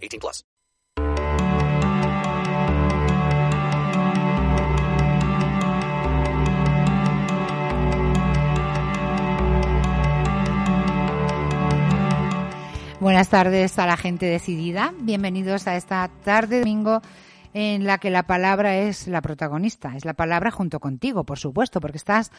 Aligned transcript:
18 0.00 0.18
plus. 0.18 0.44
Buenas 13.00 13.30
tardes 13.30 13.78
a 13.78 13.86
la 13.86 13.96
gente 13.96 14.26
decidida. 14.26 14.92
Bienvenidos 15.00 15.66
a 15.66 15.76
esta 15.76 16.10
tarde 16.22 16.56
de 16.56 16.60
domingo 16.60 17.00
en 17.54 17.86
la 17.86 17.96
que 17.96 18.10
la 18.10 18.24
palabra 18.24 18.76
es 18.76 19.08
la 19.08 19.22
protagonista, 19.22 19.96
es 19.96 20.04
la 20.04 20.12
palabra 20.12 20.50
junto 20.50 20.80
contigo, 20.80 21.24
por 21.24 21.38
supuesto, 21.38 21.80
porque 21.80 21.96
estás 21.96 22.30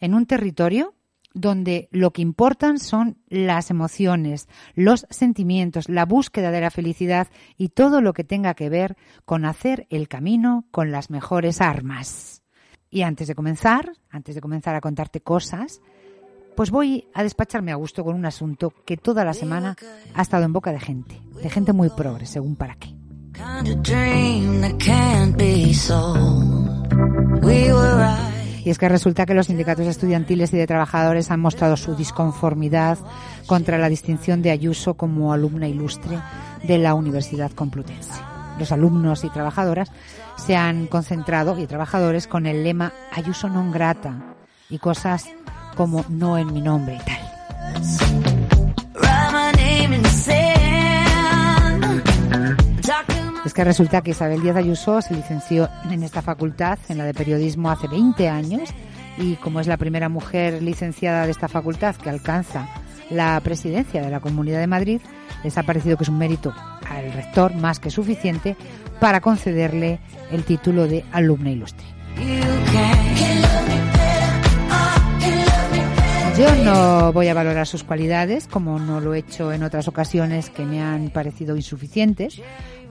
en 0.00 0.14
un 0.14 0.26
territorio 0.26 0.94
donde 1.40 1.88
lo 1.92 2.12
que 2.12 2.22
importan 2.22 2.78
son 2.78 3.18
las 3.28 3.70
emociones, 3.70 4.48
los 4.74 5.06
sentimientos, 5.10 5.88
la 5.88 6.04
búsqueda 6.04 6.50
de 6.50 6.60
la 6.60 6.70
felicidad 6.70 7.28
y 7.56 7.68
todo 7.68 8.00
lo 8.00 8.12
que 8.12 8.24
tenga 8.24 8.54
que 8.54 8.68
ver 8.68 8.96
con 9.24 9.44
hacer 9.44 9.86
el 9.90 10.08
camino 10.08 10.66
con 10.70 10.90
las 10.90 11.10
mejores 11.10 11.60
armas. 11.60 12.42
Y 12.90 13.02
antes 13.02 13.28
de 13.28 13.34
comenzar, 13.34 13.92
antes 14.10 14.34
de 14.34 14.40
comenzar 14.40 14.74
a 14.74 14.80
contarte 14.80 15.20
cosas, 15.20 15.80
pues 16.56 16.70
voy 16.70 17.06
a 17.14 17.22
despacharme 17.22 17.70
a 17.70 17.76
gusto 17.76 18.02
con 18.02 18.16
un 18.16 18.26
asunto 18.26 18.72
que 18.84 18.96
toda 18.96 19.24
la 19.24 19.34
semana 19.34 19.76
ha 20.14 20.22
estado 20.22 20.44
en 20.44 20.52
boca 20.52 20.72
de 20.72 20.80
gente, 20.80 21.20
de 21.40 21.50
gente 21.50 21.72
muy 21.72 21.90
progre, 21.90 22.26
según 22.26 22.56
para 22.56 22.74
qué. 22.74 22.88
Y 28.68 28.70
es 28.70 28.76
que 28.76 28.90
resulta 28.90 29.24
que 29.24 29.32
los 29.32 29.46
sindicatos 29.46 29.86
estudiantiles 29.86 30.52
y 30.52 30.58
de 30.58 30.66
trabajadores 30.66 31.30
han 31.30 31.40
mostrado 31.40 31.78
su 31.78 31.96
disconformidad 31.96 32.98
contra 33.46 33.78
la 33.78 33.88
distinción 33.88 34.42
de 34.42 34.50
Ayuso 34.50 34.92
como 34.92 35.32
alumna 35.32 35.66
ilustre 35.66 36.18
de 36.64 36.76
la 36.76 36.92
Universidad 36.92 37.50
Complutense. 37.52 38.20
Los 38.58 38.70
alumnos 38.70 39.24
y 39.24 39.30
trabajadoras 39.30 39.90
se 40.36 40.54
han 40.54 40.86
concentrado, 40.86 41.58
y 41.58 41.66
trabajadores, 41.66 42.26
con 42.26 42.44
el 42.44 42.62
lema 42.62 42.92
Ayuso 43.10 43.48
non 43.48 43.72
grata 43.72 44.36
y 44.68 44.76
cosas 44.76 45.24
como 45.72 46.04
no 46.10 46.36
en 46.36 46.52
mi 46.52 46.60
nombre 46.60 47.00
y 47.00 47.04
tal. 47.08 48.17
Es 53.48 53.54
que 53.54 53.64
resulta 53.64 54.02
que 54.02 54.10
Isabel 54.10 54.42
Díaz 54.42 54.56
Ayuso 54.56 55.00
se 55.00 55.14
licenció 55.14 55.70
en 55.90 56.02
esta 56.02 56.20
facultad, 56.20 56.78
en 56.90 56.98
la 56.98 57.06
de 57.06 57.14
periodismo, 57.14 57.70
hace 57.70 57.88
20 57.88 58.28
años 58.28 58.68
y 59.16 59.36
como 59.36 59.58
es 59.58 59.66
la 59.66 59.78
primera 59.78 60.10
mujer 60.10 60.62
licenciada 60.62 61.24
de 61.24 61.30
esta 61.30 61.48
facultad 61.48 61.96
que 61.96 62.10
alcanza 62.10 62.68
la 63.08 63.40
presidencia 63.42 64.02
de 64.02 64.10
la 64.10 64.20
Comunidad 64.20 64.60
de 64.60 64.66
Madrid, 64.66 65.00
les 65.44 65.56
ha 65.56 65.62
parecido 65.62 65.96
que 65.96 66.04
es 66.04 66.10
un 66.10 66.18
mérito 66.18 66.52
al 66.90 67.10
rector 67.10 67.54
más 67.54 67.80
que 67.80 67.90
suficiente 67.90 68.54
para 69.00 69.22
concederle 69.22 69.98
el 70.30 70.44
título 70.44 70.86
de 70.86 71.06
alumna 71.10 71.50
ilustre. 71.50 71.86
Yo 76.38 76.54
no 76.64 77.12
voy 77.12 77.26
a 77.26 77.34
valorar 77.34 77.66
sus 77.66 77.82
cualidades, 77.82 78.46
como 78.46 78.78
no 78.78 79.00
lo 79.00 79.12
he 79.14 79.18
hecho 79.18 79.52
en 79.52 79.64
otras 79.64 79.88
ocasiones 79.88 80.50
que 80.50 80.64
me 80.64 80.80
han 80.80 81.08
parecido 81.10 81.56
insuficientes, 81.56 82.40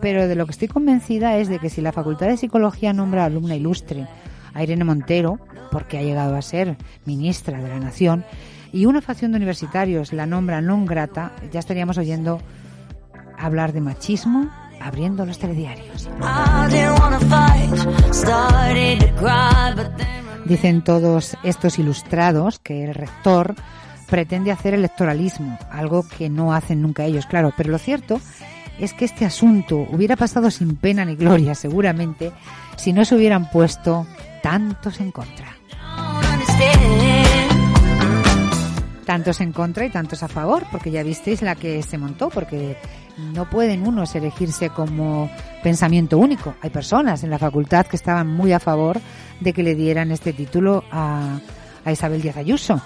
pero 0.01 0.27
de 0.27 0.35
lo 0.35 0.45
que 0.45 0.51
estoy 0.51 0.67
convencida 0.67 1.37
es 1.37 1.47
de 1.47 1.59
que 1.59 1.69
si 1.69 1.81
la 1.81 1.91
Facultad 1.91 2.27
de 2.27 2.37
Psicología 2.37 2.93
nombra 2.93 3.25
alumna 3.25 3.55
ilustre 3.55 4.07
a 4.53 4.63
Irene 4.63 4.83
Montero, 4.83 5.39
porque 5.71 5.97
ha 5.97 6.01
llegado 6.01 6.35
a 6.35 6.41
ser 6.41 6.77
ministra 7.05 7.61
de 7.61 7.69
la 7.69 7.79
Nación, 7.79 8.25
y 8.71 8.85
una 8.85 9.01
facción 9.01 9.31
de 9.31 9.37
universitarios 9.37 10.13
la 10.13 10.25
nombra 10.25 10.61
non 10.61 10.85
grata, 10.85 11.31
ya 11.51 11.59
estaríamos 11.59 11.97
oyendo 11.97 12.41
hablar 13.37 13.71
de 13.71 13.81
machismo 13.81 14.49
abriendo 14.81 15.25
los 15.25 15.39
telediarios. 15.39 16.09
Dicen 20.45 20.83
todos 20.83 21.37
estos 21.43 21.79
ilustrados 21.79 22.59
que 22.59 22.85
el 22.85 22.93
rector 22.93 23.55
pretende 24.07 24.51
hacer 24.51 24.73
electoralismo, 24.73 25.57
algo 25.71 26.05
que 26.07 26.29
no 26.29 26.53
hacen 26.53 26.81
nunca 26.81 27.03
ellos, 27.03 27.25
claro, 27.25 27.53
pero 27.57 27.71
lo 27.71 27.77
cierto 27.77 28.21
que 28.93 29.05
este 29.05 29.25
asunto 29.25 29.87
hubiera 29.91 30.15
pasado 30.15 30.51
sin 30.51 30.75
pena 30.75 31.03
ni 31.05 31.15
gloria, 31.15 31.55
seguramente, 31.55 32.31
si 32.75 32.93
no 32.93 33.05
se 33.05 33.15
hubieran 33.15 33.49
puesto 33.49 34.05
tantos 34.41 34.99
en 34.99 35.11
contra. 35.11 35.55
Tantos 39.05 39.39
en 39.41 39.53
contra 39.53 39.85
y 39.85 39.89
tantos 39.89 40.21
a 40.23 40.27
favor, 40.27 40.65
porque 40.71 40.91
ya 40.91 41.01
visteis 41.01 41.41
la 41.41 41.55
que 41.55 41.81
se 41.81 41.97
montó, 41.97 42.29
porque 42.29 42.77
no 43.17 43.49
pueden 43.49 43.87
unos 43.87 44.13
elegirse 44.15 44.69
como 44.69 45.29
pensamiento 45.63 46.17
único. 46.17 46.55
Hay 46.61 46.69
personas 46.69 47.23
en 47.23 47.29
la 47.29 47.39
facultad 47.39 47.85
que 47.87 47.95
estaban 47.95 48.27
muy 48.27 48.51
a 48.51 48.59
favor 48.59 48.99
de 49.39 49.53
que 49.53 49.63
le 49.63 49.75
dieran 49.75 50.11
este 50.11 50.33
título 50.33 50.83
a, 50.91 51.39
a 51.85 51.91
Isabel 51.91 52.21
Díaz 52.21 52.37
Ayuso. 52.37 52.81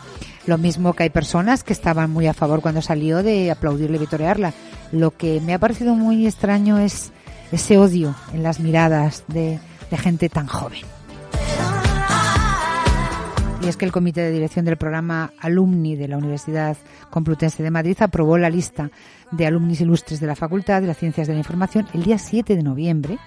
Lo 0.47 0.58
mismo 0.58 0.94
que 0.94 1.03
hay 1.03 1.09
personas 1.09 1.63
que 1.63 1.73
estaban 1.73 2.09
muy 2.09 2.28
a 2.28 2.34
favor 2.34 2.62
cuando 2.62 2.81
salió 2.81 3.22
de 3.22 3.52
aplaudirle 3.52 3.97
y 3.97 4.00
vitorearla. 4.00 4.53
Lo 4.91 5.12
que 5.12 5.40
me 5.41 5.53
ha 5.53 5.59
parecido 5.59 5.96
muy 5.96 6.28
extraño 6.28 6.78
es 6.78 7.12
ese 7.52 7.78
odio 7.78 8.16
en 8.34 8.44
las 8.44 8.59
miradas 8.59 9.24
de, 9.28 9.59
gente 9.91 10.29
tan 10.29 10.47
joven. 10.47 10.81
Y 13.62 13.68
es 13.68 13.78
que 13.78 13.85
el 13.85 13.91
comité 13.91 14.22
de 14.22 14.31
dirección 14.31 14.66
del 14.66 14.78
programa 14.78 15.31
Alumni 15.40 15.96
de 15.96 16.07
la 16.07 16.18
Universidad 16.18 16.78
Complutense 17.09 17.62
de 17.62 17.69
Madrid 17.69 17.97
aprobó 18.00 18.38
la 18.38 18.50
lista 18.50 18.90
de 19.31 19.46
alumnis 19.46 19.81
ilustres 19.81 20.19
de 20.19 20.28
la 20.28 20.35
Facultad 20.35 20.81
de 20.81 20.88
las 20.88 20.97
Ciencias 20.97 21.28
de 21.28 21.34
la 21.34 21.40
Información 21.40 21.88
el 21.94 22.03
día 22.03 22.18
7 22.18 22.56
de 22.56 22.63
noviembre. 22.63 23.19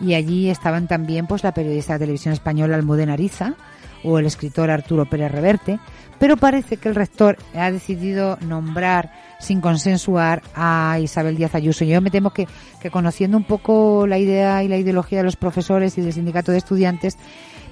Y 0.00 0.14
allí 0.14 0.48
estaban 0.48 0.88
también 0.88 1.26
pues 1.26 1.44
la 1.44 1.52
periodista 1.52 1.94
de 1.94 2.00
televisión 2.00 2.32
española 2.32 2.76
Almudena 2.76 3.12
Ariza 3.12 3.56
o 4.04 4.18
el 4.18 4.26
escritor 4.26 4.70
Arturo 4.70 5.06
Pérez 5.06 5.32
Reverte, 5.32 5.80
pero 6.18 6.36
parece 6.36 6.76
que 6.76 6.88
el 6.88 6.94
rector 6.94 7.36
ha 7.54 7.70
decidido 7.70 8.38
nombrar 8.40 9.12
sin 9.40 9.60
consensuar 9.60 10.42
a 10.54 10.98
Isabel 11.00 11.36
Díaz 11.36 11.54
Ayuso. 11.54 11.84
Yo 11.84 12.00
me 12.00 12.10
temo 12.10 12.30
que, 12.30 12.46
que 12.80 12.90
conociendo 12.90 13.36
un 13.36 13.44
poco 13.44 14.06
la 14.06 14.18
idea 14.18 14.62
y 14.62 14.68
la 14.68 14.76
ideología 14.76 15.18
de 15.18 15.24
los 15.24 15.36
profesores 15.36 15.98
y 15.98 16.02
del 16.02 16.12
sindicato 16.12 16.52
de 16.52 16.58
estudiantes, 16.58 17.18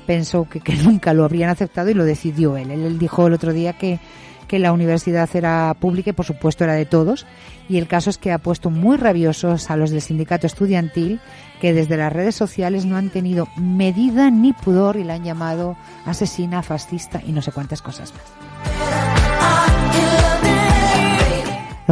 pensó 0.07 0.49
que, 0.49 0.61
que 0.61 0.75
nunca 0.75 1.15
lo 1.15 1.25
habrían 1.25 1.51
aceptado 1.51 1.91
y 1.91 1.95
lo 1.95 2.05
decidió 2.05 2.57
él. 2.57 2.71
Él, 2.71 2.99
dijo 2.99 3.27
el 3.27 3.33
otro 3.33 3.53
día 3.53 3.75
que, 3.75 4.01
que 4.49 4.59
la 4.59 4.73
universidad 4.73 5.29
era 5.35 5.75
pública 5.79 6.11
y 6.11 6.13
por 6.13 6.27
supuesto 6.27 6.65
era 6.65 6.75
de 6.75 6.87
todos. 6.87 7.27
Y 7.69 7.79
el 7.79 7.87
caso 7.87 8.11
es 8.11 8.19
que 8.19 8.33
ha 8.33 8.39
puesto 8.39 8.71
muy 8.71 8.97
rabiosos 8.97 9.71
a 9.71 9.77
los 9.77 9.91
del 9.91 10.03
sindicato 10.03 10.47
estudiantil 10.47 11.21
que 11.61 11.73
desde 11.73 11.97
las 11.97 12.13
redes 12.13 12.35
sociales 12.35 12.85
no 12.85 12.97
han 12.97 13.11
tenido 13.11 13.49
medida 13.57 14.31
ni 14.31 14.53
pudor 14.53 14.97
y 14.97 15.05
la 15.05 15.15
han 15.15 15.25
llamado 15.25 15.77
asesina, 16.05 16.63
fascista 16.63 17.23
y 17.27 17.33
no 17.33 17.41
sé 17.41 17.53
cuántas 17.53 17.81
cosas 17.83 18.13
más. 18.13 18.23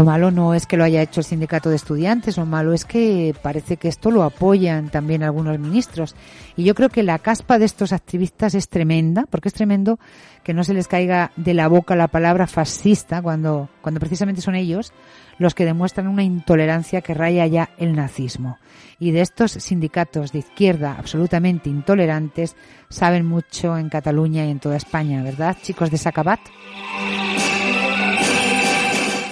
Lo 0.00 0.06
malo 0.06 0.30
no 0.30 0.54
es 0.54 0.64
que 0.64 0.78
lo 0.78 0.84
haya 0.84 1.02
hecho 1.02 1.20
el 1.20 1.26
sindicato 1.26 1.68
de 1.68 1.76
estudiantes, 1.76 2.38
lo 2.38 2.46
malo 2.46 2.72
es 2.72 2.86
que 2.86 3.34
parece 3.42 3.76
que 3.76 3.88
esto 3.88 4.10
lo 4.10 4.22
apoyan 4.22 4.88
también 4.88 5.22
algunos 5.22 5.58
ministros. 5.58 6.16
Y 6.56 6.64
yo 6.64 6.74
creo 6.74 6.88
que 6.88 7.02
la 7.02 7.18
caspa 7.18 7.58
de 7.58 7.66
estos 7.66 7.92
activistas 7.92 8.54
es 8.54 8.70
tremenda, 8.70 9.26
porque 9.28 9.48
es 9.48 9.54
tremendo 9.54 9.98
que 10.42 10.54
no 10.54 10.64
se 10.64 10.72
les 10.72 10.88
caiga 10.88 11.32
de 11.36 11.52
la 11.52 11.68
boca 11.68 11.96
la 11.96 12.08
palabra 12.08 12.46
fascista 12.46 13.20
cuando, 13.20 13.68
cuando 13.82 14.00
precisamente 14.00 14.40
son 14.40 14.54
ellos 14.54 14.94
los 15.36 15.54
que 15.54 15.66
demuestran 15.66 16.08
una 16.08 16.22
intolerancia 16.22 17.02
que 17.02 17.12
raya 17.12 17.46
ya 17.46 17.68
el 17.76 17.94
nazismo. 17.94 18.56
Y 18.98 19.10
de 19.10 19.20
estos 19.20 19.52
sindicatos 19.52 20.32
de 20.32 20.38
izquierda 20.38 20.96
absolutamente 20.98 21.68
intolerantes 21.68 22.56
saben 22.88 23.26
mucho 23.26 23.76
en 23.76 23.90
Cataluña 23.90 24.46
y 24.46 24.50
en 24.50 24.60
toda 24.60 24.78
España, 24.78 25.22
¿verdad, 25.22 25.58
chicos 25.60 25.90
de 25.90 25.98
Sacabat? 25.98 26.40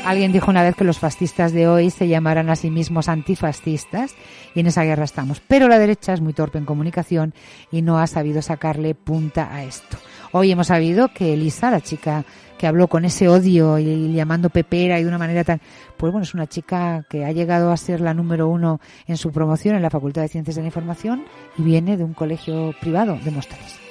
Alguien 0.09 0.33
dijo 0.33 0.51
una 0.51 0.63
vez 0.63 0.75
que 0.75 0.85
los 0.85 0.99
fascistas 0.99 1.53
de 1.53 1.69
hoy 1.69 1.91
se 1.91 2.09
llamarán 2.09 2.49
a 2.49 2.57
sí 2.57 2.71
mismos 2.71 3.11
antifascistas 3.11 4.15
y 4.55 4.61
en 4.61 4.67
esa 4.67 4.83
guerra 4.83 5.05
estamos. 5.05 5.43
Pero 5.47 5.69
la 5.69 5.79
derecha 5.79 6.15
es 6.15 6.23
muy 6.23 6.33
torpe 6.33 6.57
en 6.57 6.65
comunicación 6.65 7.35
y 7.71 7.83
no 7.83 7.99
ha 7.99 8.07
sabido 8.07 8.41
sacarle 8.41 8.95
punta 8.95 9.55
a 9.55 9.65
esto. 9.65 9.99
Hoy 10.33 10.51
hemos 10.51 10.69
sabido 10.69 11.09
que 11.09 11.35
Elisa, 11.35 11.71
la 11.71 11.83
chica 11.83 12.25
que 12.57 12.67
habló 12.67 12.89
con 12.89 13.05
ese 13.05 13.29
odio 13.29 13.79
y, 13.79 14.11
llamando 14.15 14.49
pepera 14.49 14.99
y 14.99 15.03
de 15.03 15.09
una 15.11 15.19
manera 15.19 15.45
tan... 15.45 15.61
Pues 15.99 16.11
bueno, 16.11 16.23
es 16.23 16.33
una 16.33 16.47
chica 16.47 17.05
que 17.11 17.27
ha 17.27 17.33
llegado 17.33 17.71
a 17.71 17.77
ser 17.77 18.01
la 18.01 18.15
número 18.15 18.49
uno 18.49 18.81
en 19.07 19.19
su 19.19 19.31
promoción 19.31 19.77
en 19.77 19.83
la 19.83 19.91
Facultad 19.91 20.23
de 20.23 20.29
Ciencias 20.29 20.57
de 20.57 20.63
la 20.63 20.69
Información 20.69 21.27
y 21.59 21.63
viene 21.65 21.99
de 21.99 22.05
un 22.05 22.15
colegio 22.15 22.75
privado 22.81 23.19
de 23.23 23.31
Móstoles 23.31 23.88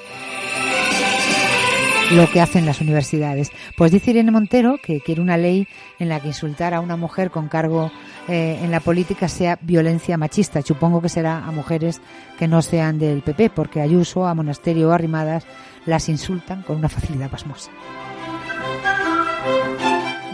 lo 2.11 2.29
que 2.29 2.41
hacen 2.41 2.65
las 2.65 2.79
universidades. 2.81 3.51
Pues 3.75 3.91
dice 3.91 4.11
Irene 4.11 4.31
Montero 4.31 4.79
que 4.81 5.01
quiere 5.01 5.21
una 5.21 5.37
ley 5.37 5.67
en 5.99 6.09
la 6.09 6.19
que 6.19 6.27
insultar 6.27 6.73
a 6.73 6.79
una 6.79 6.95
mujer 6.95 7.31
con 7.31 7.47
cargo 7.47 7.91
eh, 8.27 8.59
en 8.61 8.71
la 8.71 8.79
política 8.79 9.27
sea 9.27 9.57
violencia 9.61 10.17
machista. 10.17 10.61
Supongo 10.61 11.01
que 11.01 11.09
será 11.09 11.45
a 11.45 11.51
mujeres 11.51 12.01
que 12.39 12.47
no 12.47 12.61
sean 12.61 12.99
del 12.99 13.21
PP, 13.21 13.49
porque 13.49 13.81
Ayuso, 13.81 14.25
a 14.25 14.33
Monasterio 14.33 14.89
o 14.89 14.91
Arrimadas 14.91 15.45
las 15.85 16.09
insultan 16.09 16.63
con 16.63 16.77
una 16.77 16.89
facilidad 16.89 17.29
pasmosa. 17.29 17.71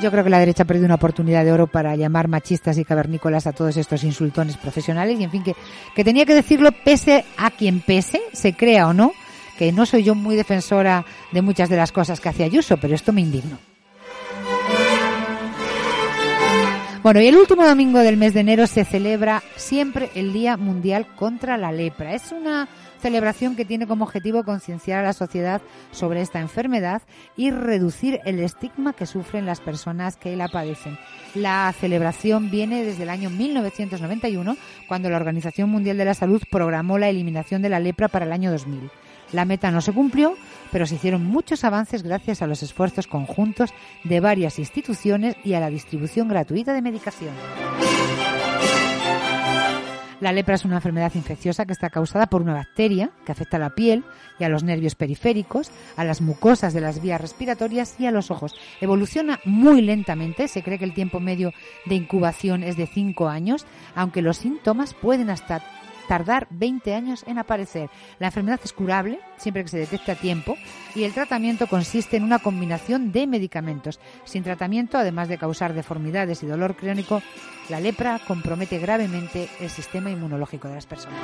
Yo 0.02 0.12
creo 0.12 0.24
que 0.24 0.30
la 0.30 0.40
derecha 0.40 0.64
ha 0.64 0.68
perdido 0.68 0.86
una 0.86 0.96
oportunidad 0.96 1.46
de 1.46 1.54
oro 1.54 1.68
para 1.68 1.96
llamar 1.96 2.28
machistas 2.28 2.78
y 2.78 2.84
cavernícolas 2.84 3.48
a 3.48 3.54
todos 3.54 3.78
estos 3.78 4.04
insultones 4.04 4.58
profesionales 4.58 5.18
y 5.18 5.24
en 5.24 5.32
fin 5.32 5.44
que, 5.44 5.56
que 5.96 6.04
tenía 6.04 6.26
que 6.26 6.34
decirlo 6.34 6.72
pese 6.84 7.24
a 7.38 7.52
quien 7.52 7.80
pese, 7.80 8.22
se 8.34 8.54
crea 8.54 8.90
o 8.90 8.94
no, 8.94 9.14
no 9.72 9.86
soy 9.86 10.04
yo 10.04 10.16
muy 10.16 10.36
defensora 10.36 11.06
de 11.32 11.42
muchas 11.42 11.70
de 11.70 11.78
las 11.78 11.92
cosas 11.92 12.20
que 12.20 12.30
hacía 12.30 12.46
Ayuso, 12.46 12.78
pero 12.78 12.96
esto 12.96 13.14
me 13.14 13.22
indignó. 13.22 13.58
Bueno, 17.04 17.20
y 17.20 17.28
el 17.28 17.36
último 17.36 17.66
domingo 17.66 18.00
del 18.00 18.16
mes 18.16 18.34
de 18.34 18.40
enero 18.40 18.66
se 18.66 18.86
celebra 18.86 19.44
siempre 19.58 20.10
el 20.16 20.32
Día 20.32 20.56
Mundial 20.56 21.06
contra 21.18 21.58
la 21.58 21.74
Lepra. 21.74 22.14
Es 22.14 22.32
una 22.32 22.70
celebración 23.02 23.58
que 23.58 23.66
tiene 23.66 23.88
como 23.88 24.06
objetivo 24.06 24.46
concienciar 24.46 25.00
a 25.00 25.08
la 25.08 25.12
sociedad 25.12 25.62
sobre 25.92 26.22
esta 26.22 26.40
enfermedad 26.40 27.02
y 27.36 27.52
reducir 27.52 28.22
el 28.24 28.40
estigma 28.40 28.94
que 28.94 29.06
sufren 29.06 29.46
las 29.46 29.60
personas 29.60 30.16
que 30.16 30.38
la 30.38 30.48
padecen. 30.48 30.98
La 31.36 31.74
celebración 31.78 32.50
viene 32.50 32.86
desde 32.86 33.04
el 33.04 33.10
año 33.10 33.30
1991, 33.30 34.56
cuando 34.88 35.10
la 35.10 35.18
Organización 35.18 35.70
Mundial 35.70 35.98
de 35.98 36.06
la 36.06 36.14
Salud 36.14 36.42
programó 36.50 36.98
la 36.98 37.10
eliminación 37.10 37.62
de 37.62 37.68
la 37.68 37.82
lepra 37.82 38.08
para 38.08 38.26
el 38.26 38.32
año 38.32 38.50
2000. 38.50 38.90
La 39.34 39.46
meta 39.46 39.72
no 39.72 39.82
se 39.82 39.92
cumplió, 39.92 40.38
pero 40.72 40.86
se 40.86 40.96
hicieron 40.96 41.26
muchos 41.26 41.64
avances 41.64 42.04
gracias 42.04 42.42
a 42.42 42.48
los 42.48 42.62
esfuerzos 42.64 43.08
conjuntos 43.08 43.72
de 44.04 44.20
varias 44.20 44.60
instituciones 44.60 45.36
y 45.44 45.54
a 45.54 45.60
la 45.60 45.70
distribución 45.70 46.28
gratuita 46.28 46.74
de 46.74 46.82
medicación. 46.84 47.34
La 50.24 50.32
lepra 50.32 50.56
es 50.56 50.64
una 50.64 50.76
enfermedad 50.76 51.12
infecciosa 51.16 51.66
que 51.66 51.74
está 51.74 51.90
causada 51.90 52.28
por 52.28 52.42
una 52.42 52.54
bacteria 52.54 53.10
que 53.26 53.34
afecta 53.34 53.58
a 53.58 53.60
la 53.60 53.76
piel 53.76 54.06
y 54.40 54.46
a 54.46 54.50
los 54.50 54.64
nervios 54.64 54.96
periféricos, 54.96 55.70
a 55.98 56.06
las 56.06 56.22
mucosas 56.22 56.74
de 56.74 56.80
las 56.80 57.02
vías 57.02 57.20
respiratorias 57.20 58.00
y 58.00 58.06
a 58.06 58.12
los 58.12 58.32
ojos. 58.32 58.56
Evoluciona 58.80 59.40
muy 59.44 59.82
lentamente, 59.82 60.48
se 60.48 60.64
cree 60.64 60.80
que 60.80 60.86
el 60.86 60.94
tiempo 60.94 61.20
medio 61.20 61.52
de 61.86 61.96
incubación 61.96 62.64
es 62.64 62.78
de 62.78 62.88
5 62.88 63.28
años, 63.28 63.66
aunque 63.96 64.22
los 64.22 64.38
síntomas 64.38 64.94
pueden 64.94 65.30
hasta 65.30 65.62
tardar 66.08 66.48
20 66.50 66.94
años 66.94 67.24
en 67.28 67.38
aparecer. 67.38 67.90
La 68.20 68.28
enfermedad 68.28 68.60
es 68.64 68.74
curable 68.74 69.20
siempre 69.38 69.64
que 69.64 69.70
se 69.70 69.78
detecte 69.78 70.12
a 70.12 70.16
tiempo 70.16 70.56
y 70.96 71.04
el 71.04 71.14
tratamiento 71.14 71.68
consiste 71.68 72.18
en 72.18 72.24
una 72.24 72.40
combinación 72.40 73.12
de 73.12 73.28
medicamentos. 73.28 74.00
Sin 74.26 74.44
tratamiento, 74.44 74.98
además 74.98 75.28
de 75.28 75.38
causar 75.38 75.74
deformidades 75.74 76.44
y 76.44 76.48
dolor 76.48 76.76
crónico, 76.76 77.22
la 77.70 77.80
lepra 77.80 78.20
compromete 78.28 78.80
gravemente 78.80 79.50
el 79.60 79.70
sistema 79.70 80.12
inmunológico 80.12 80.68
de 80.68 80.76
las 80.76 80.86
personas. 80.86 81.20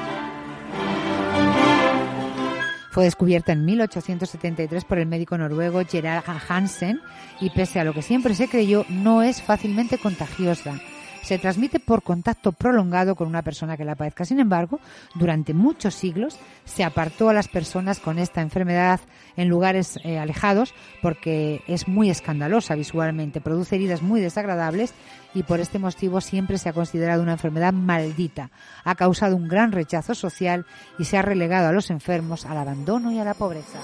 Fue 2.92 3.04
descubierta 3.04 3.52
en 3.52 3.66
1873 3.66 4.84
por 4.84 4.98
el 4.98 5.06
médico 5.06 5.38
noruego 5.38 5.82
Gerard 5.86 6.24
Hansen 6.48 7.02
y 7.40 7.52
pese 7.52 7.80
a 7.80 7.84
lo 7.84 7.94
que 7.94 8.02
siempre 8.02 8.34
se 8.34 8.48
creyó, 8.48 8.84
no 8.90 9.22
es 9.22 9.42
fácilmente 9.42 10.00
contagiosa 10.00 10.80
se 11.22 11.38
transmite 11.38 11.80
por 11.80 12.04
contacto 12.04 12.52
prolongado 12.52 13.16
con 13.16 13.28
una 13.28 13.42
persona 13.42 13.78
que 13.78 13.86
la 13.86 13.96
padezca. 13.96 14.26
Sin 14.26 14.40
embargo, 14.40 14.80
durante 15.16 15.54
muchos 15.54 15.96
siglos 15.96 16.38
se 16.66 16.84
apartó 16.84 17.30
a 17.30 17.34
las 17.34 17.48
personas 17.48 18.00
con 18.00 18.20
esta 18.20 18.42
enfermedad 18.42 19.00
en 19.36 19.50
lugares 19.50 20.00
eh, 20.04 20.20
alejados 20.20 20.74
porque 21.02 21.62
es 21.68 21.88
muy 21.88 22.10
escandalosa 22.10 22.76
visualmente, 22.76 23.42
produce 23.42 23.76
heridas 23.76 24.02
muy 24.02 24.22
desagradables 24.22 24.94
y 25.34 25.44
por 25.44 25.60
este 25.60 25.80
motivo 25.80 26.22
siempre 26.22 26.58
se 26.58 26.70
ha 26.70 26.74
considerado 26.74 27.22
una 27.22 27.34
enfermedad 27.34 27.74
maldita. 27.74 28.50
Ha 28.84 28.96
causado 28.96 29.36
un 29.36 29.48
gran 29.48 29.72
rechazo 29.72 30.16
social 30.16 30.66
y 30.98 31.06
se 31.06 31.18
ha 31.18 31.22
relegado 31.22 31.70
a 31.70 31.74
los 31.74 31.90
enfermos 31.90 32.46
al 32.46 32.58
abandono 32.58 33.12
y 33.12 33.20
a 33.20 33.24
la 33.24 33.34
pobreza 33.34 33.80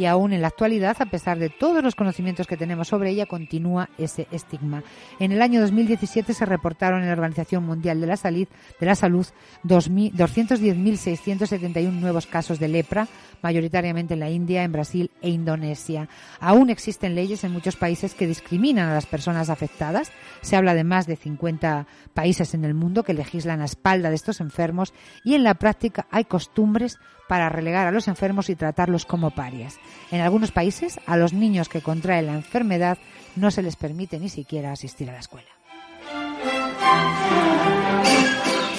y 0.00 0.06
aún 0.06 0.32
en 0.32 0.40
la 0.40 0.48
actualidad, 0.48 0.96
a 0.98 1.04
pesar 1.04 1.38
de 1.38 1.50
todos 1.50 1.84
los 1.84 1.94
conocimientos 1.94 2.46
que 2.46 2.56
tenemos 2.56 2.88
sobre 2.88 3.10
ella, 3.10 3.26
continúa 3.26 3.90
ese 3.98 4.26
estigma. 4.30 4.82
En 5.18 5.30
el 5.30 5.42
año 5.42 5.60
2017 5.60 6.32
se 6.32 6.46
reportaron 6.46 7.02
en 7.02 7.08
la 7.08 7.12
Organización 7.12 7.66
Mundial 7.66 8.00
de 8.00 8.06
la 8.06 8.16
Salud, 8.16 8.48
de 8.80 8.86
la 8.86 8.94
Salud 8.94 9.26
210.671 9.64 11.92
nuevos 11.92 12.26
casos 12.26 12.58
de 12.58 12.68
lepra, 12.68 13.08
mayoritariamente 13.42 14.14
en 14.14 14.20
la 14.20 14.30
India, 14.30 14.64
en 14.64 14.72
Brasil 14.72 15.10
e 15.20 15.28
Indonesia. 15.28 16.08
Aún 16.40 16.70
existen 16.70 17.14
leyes 17.14 17.44
en 17.44 17.52
muchos 17.52 17.76
países 17.76 18.14
que 18.14 18.26
discriminan 18.26 18.88
a 18.88 18.94
las 18.94 19.04
personas 19.04 19.50
afectadas. 19.50 20.12
Se 20.40 20.56
habla 20.56 20.72
de 20.72 20.84
más 20.84 21.06
de 21.06 21.16
50 21.16 21.86
países 22.14 22.54
en 22.54 22.64
el 22.64 22.72
mundo 22.72 23.02
que 23.02 23.12
legislan 23.12 23.60
a 23.60 23.66
espalda 23.66 24.08
de 24.08 24.16
estos 24.16 24.40
enfermos 24.40 24.94
y 25.24 25.34
en 25.34 25.44
la 25.44 25.56
práctica 25.56 26.06
hay 26.10 26.24
costumbres 26.24 26.96
para 27.30 27.48
relegar 27.48 27.86
a 27.86 27.92
los 27.92 28.08
enfermos 28.08 28.50
y 28.50 28.56
tratarlos 28.56 29.06
como 29.06 29.30
parias. 29.30 29.78
En 30.10 30.20
algunos 30.20 30.50
países, 30.50 30.98
a 31.06 31.16
los 31.16 31.32
niños 31.32 31.68
que 31.68 31.80
contraen 31.80 32.26
la 32.26 32.34
enfermedad 32.34 32.98
no 33.36 33.52
se 33.52 33.62
les 33.62 33.76
permite 33.76 34.18
ni 34.18 34.28
siquiera 34.28 34.72
asistir 34.72 35.08
a 35.08 35.12
la 35.12 35.20
escuela. 35.20 35.46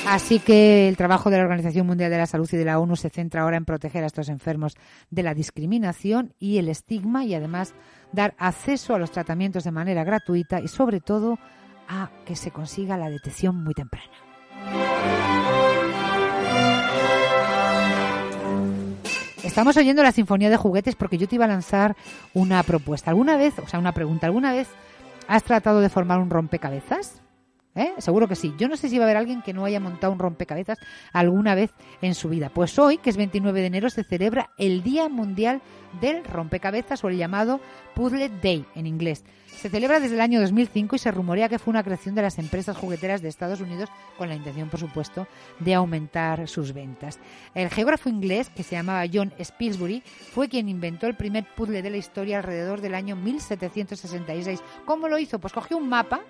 Así 0.06 0.40
que 0.40 0.90
el 0.90 0.98
trabajo 0.98 1.30
de 1.30 1.38
la 1.38 1.44
Organización 1.44 1.88
Mundial 1.88 2.12
de 2.12 2.18
la 2.18 2.26
Salud 2.26 2.50
y 2.52 2.58
de 2.58 2.66
la 2.66 2.78
ONU 2.78 2.98
se 2.98 3.10
centra 3.10 3.44
ahora 3.44 3.56
en 3.56 3.64
proteger 3.64 4.04
a 4.04 4.08
estos 4.08 4.28
enfermos 4.28 4.76
de 5.10 5.24
la 5.24 5.34
discriminación 5.34 6.34
y 6.38 6.58
el 6.58 6.68
estigma 6.68 7.24
y 7.24 7.34
además 7.34 7.74
dar 8.12 8.36
acceso 8.38 8.94
a 8.94 9.00
los 9.00 9.12
tratamientos 9.12 9.64
de 9.64 9.72
manera 9.72 10.04
gratuita 10.04 10.60
y 10.60 10.68
sobre 10.68 11.00
todo 11.00 11.40
a 11.88 12.12
que 12.26 12.36
se 12.36 12.52
consiga 12.52 12.98
la 12.98 13.10
detección 13.10 13.64
muy 13.64 13.74
temprana. 13.74 15.41
Estamos 19.52 19.76
oyendo 19.76 20.02
la 20.02 20.14
Sinfonía 20.14 20.50
de 20.50 20.56
Juguetes 20.56 20.96
porque 20.96 21.18
yo 21.18 21.28
te 21.28 21.36
iba 21.36 21.44
a 21.44 21.48
lanzar 21.50 21.98
una 22.34 22.64
propuesta. 22.64 23.12
¿Alguna 23.12 23.36
vez, 23.36 23.60
o 23.60 23.68
sea, 23.68 23.80
una 23.80 23.92
pregunta, 23.92 24.26
¿alguna 24.26 24.54
vez 24.54 24.70
has 25.28 25.44
tratado 25.44 25.82
de 25.82 25.90
formar 25.90 26.20
un 26.20 26.30
rompecabezas? 26.30 27.22
¿Eh? 27.74 27.94
Seguro 28.00 28.28
que 28.28 28.36
sí. 28.36 28.54
Yo 28.58 28.68
no 28.68 28.76
sé 28.76 28.90
si 28.90 28.98
va 28.98 29.06
a 29.06 29.08
haber 29.08 29.18
alguien 29.18 29.42
que 29.42 29.54
no 29.54 29.64
haya 29.64 29.80
montado 29.80 30.12
un 30.12 30.20
rompecabezas 30.20 30.78
alguna 31.14 31.56
vez 31.56 31.72
en 32.02 32.16
su 32.16 32.28
vida. 32.28 32.50
Pues 32.50 32.78
hoy, 32.78 32.98
que 32.98 33.10
es 33.10 33.18
29 33.18 33.62
de 33.62 33.68
enero, 33.68 33.90
se 33.90 34.04
celebra 34.04 34.50
el 34.58 34.84
Día 34.84 35.08
Mundial 35.08 35.62
del 36.02 36.24
Rompecabezas 36.26 37.04
o 37.04 37.10
el 37.10 37.18
llamado 37.18 37.62
Puzzle 37.96 38.30
Day 38.42 38.66
en 38.76 38.88
inglés. 38.88 39.24
Se 39.48 39.70
celebra 39.70 40.00
desde 40.00 40.16
el 40.16 40.22
año 40.22 40.42
2005 40.42 40.96
y 40.96 41.00
se 41.00 41.12
rumorea 41.12 41.48
que 41.48 41.60
fue 41.60 41.72
una 41.72 41.84
creación 41.84 42.16
de 42.16 42.24
las 42.24 42.40
empresas 42.40 42.76
jugueteras 42.76 43.22
de 43.22 43.30
Estados 43.30 43.62
Unidos 43.62 43.90
con 44.18 44.28
la 44.28 44.36
intención, 44.36 44.70
por 44.70 44.80
supuesto, 44.80 45.28
de 45.60 45.76
aumentar 45.76 46.48
sus 46.48 46.74
ventas. 46.74 47.20
El 47.54 47.70
geógrafo 47.70 48.10
inglés, 48.10 48.50
que 48.50 48.64
se 48.64 48.76
llamaba 48.76 49.06
John 49.12 49.32
Spilsbury, 49.42 50.02
fue 50.02 50.50
quien 50.50 50.68
inventó 50.68 51.06
el 51.06 51.16
primer 51.16 51.46
puzzle 51.56 51.82
de 51.82 51.90
la 51.90 51.98
historia 51.98 52.38
alrededor 52.38 52.82
del 52.82 52.96
año 52.96 53.16
1766. 53.16 54.64
¿Cómo 54.86 55.08
lo 55.08 55.20
hizo? 55.20 55.40
Pues 55.40 55.54
cogió 55.54 55.78
un 55.78 55.90
mapa 55.90 56.22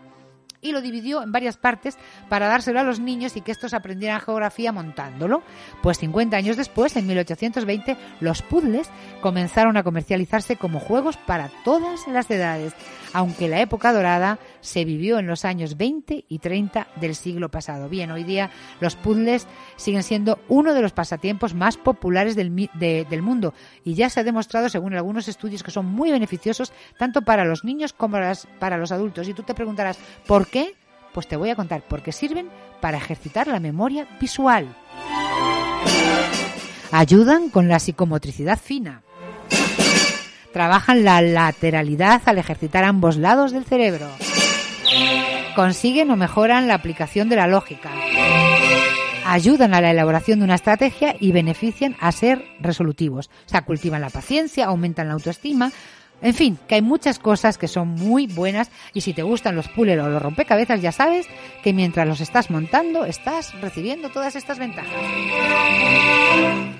y 0.61 0.71
lo 0.71 0.81
dividió 0.81 1.21
en 1.23 1.31
varias 1.31 1.57
partes 1.57 1.97
para 2.29 2.47
dárselo 2.47 2.79
a 2.79 2.83
los 2.83 2.99
niños 2.99 3.35
y 3.35 3.41
que 3.41 3.51
estos 3.51 3.73
aprendieran 3.73 4.21
geografía 4.21 4.71
montándolo. 4.71 5.43
Pues 5.81 5.97
50 5.99 6.37
años 6.37 6.57
después, 6.57 6.95
en 6.95 7.07
1820, 7.07 7.97
los 8.19 8.41
puzzles 8.41 8.89
comenzaron 9.21 9.77
a 9.77 9.83
comercializarse 9.83 10.55
como 10.55 10.79
juegos 10.79 11.17
para 11.17 11.49
todas 11.63 12.07
las 12.07 12.29
edades, 12.29 12.73
aunque 13.13 13.47
la 13.47 13.61
época 13.61 13.93
dorada 13.93 14.39
se 14.61 14.85
vivió 14.85 15.19
en 15.19 15.27
los 15.27 15.45
años 15.45 15.77
20 15.77 16.25
y 16.27 16.39
30 16.39 16.87
del 16.95 17.15
siglo 17.15 17.49
pasado. 17.49 17.89
Bien, 17.89 18.11
hoy 18.11 18.23
día 18.23 18.51
los 18.79 18.95
puzzles 18.95 19.47
siguen 19.75 20.03
siendo 20.03 20.39
uno 20.47 20.73
de 20.73 20.81
los 20.81 20.93
pasatiempos 20.93 21.53
más 21.53 21.77
populares 21.77 22.35
del, 22.35 22.69
del 22.79 23.21
mundo 23.21 23.53
y 23.83 23.95
ya 23.95 24.09
se 24.09 24.19
ha 24.19 24.23
demostrado, 24.23 24.69
según 24.69 24.93
algunos 24.93 25.27
estudios, 25.27 25.63
que 25.63 25.71
son 25.71 25.85
muy 25.85 26.11
beneficiosos 26.11 26.71
tanto 26.97 27.21
para 27.21 27.45
los 27.45 27.63
niños 27.63 27.93
como 27.93 28.17
para 28.59 28.77
los 28.77 28.91
adultos. 28.91 29.27
Y 29.27 29.33
tú 29.33 29.43
te 29.43 29.53
preguntarás, 29.53 29.97
¿por 30.27 30.47
qué? 30.47 30.75
Pues 31.13 31.27
te 31.27 31.35
voy 31.35 31.49
a 31.49 31.55
contar, 31.55 31.83
porque 31.87 32.11
sirven 32.11 32.49
para 32.79 32.97
ejercitar 32.97 33.47
la 33.47 33.59
memoria 33.59 34.07
visual. 34.19 34.73
Ayudan 36.91 37.49
con 37.49 37.67
la 37.67 37.79
psicomotricidad 37.79 38.59
fina. 38.59 39.01
Trabajan 40.51 41.05
la 41.05 41.21
lateralidad 41.21 42.21
al 42.25 42.37
ejercitar 42.37 42.83
ambos 42.83 43.15
lados 43.15 43.53
del 43.53 43.63
cerebro. 43.63 44.07
Consiguen 45.55 46.11
o 46.11 46.15
mejoran 46.15 46.67
la 46.67 46.75
aplicación 46.75 47.29
de 47.29 47.35
la 47.35 47.47
lógica. 47.47 47.91
Ayudan 49.25 49.73
a 49.73 49.81
la 49.81 49.91
elaboración 49.91 50.39
de 50.39 50.45
una 50.45 50.55
estrategia 50.55 51.15
y 51.19 51.31
benefician 51.31 51.95
a 51.99 52.11
ser 52.11 52.45
resolutivos. 52.59 53.29
O 53.45 53.49
sea, 53.49 53.61
cultivan 53.61 54.01
la 54.01 54.09
paciencia, 54.09 54.65
aumentan 54.65 55.07
la 55.07 55.13
autoestima, 55.13 55.71
en 56.21 56.35
fin, 56.35 56.57
que 56.67 56.75
hay 56.75 56.81
muchas 56.81 57.17
cosas 57.17 57.57
que 57.57 57.67
son 57.67 57.89
muy 57.89 58.27
buenas 58.27 58.69
y 58.93 59.01
si 59.01 59.13
te 59.13 59.23
gustan 59.23 59.55
los 59.55 59.67
puzzles 59.69 59.99
o 59.99 60.07
los 60.07 60.21
rompecabezas 60.21 60.81
ya 60.81 60.91
sabes 60.91 61.27
que 61.63 61.73
mientras 61.73 62.07
los 62.07 62.21
estás 62.21 62.51
montando 62.51 63.05
estás 63.05 63.59
recibiendo 63.59 64.09
todas 64.09 64.35
estas 64.35 64.59
ventajas. 64.59 64.93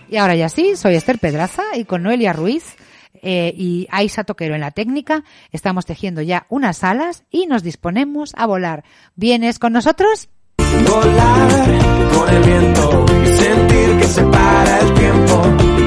Y 0.09 0.17
ahora 0.17 0.35
ya 0.35 0.49
sí, 0.49 0.75
soy 0.75 0.95
Esther 0.95 1.17
Pedraza 1.17 1.63
y 1.75 1.85
con 1.85 2.03
Noelia 2.03 2.33
Ruiz 2.33 2.75
eh, 3.21 3.53
y 3.55 3.87
Aisa 3.91 4.23
Toquero 4.23 4.55
en 4.55 4.61
la 4.61 4.71
técnica 4.71 5.23
estamos 5.51 5.85
tejiendo 5.85 6.21
ya 6.21 6.45
unas 6.49 6.83
alas 6.83 7.23
y 7.29 7.47
nos 7.47 7.63
disponemos 7.63 8.33
a 8.35 8.45
volar. 8.45 8.83
¿Vienes 9.15 9.59
con 9.59 9.73
nosotros? 9.73 10.29
Volar 10.57 12.11
con 12.13 12.29
el 12.29 12.43
viento 12.43 13.05
y 13.23 13.27
sentir 13.27 13.97
que 13.97 14.07
se 14.07 14.23
para 14.23 14.79
el 14.79 14.93
tiempo 14.93 15.41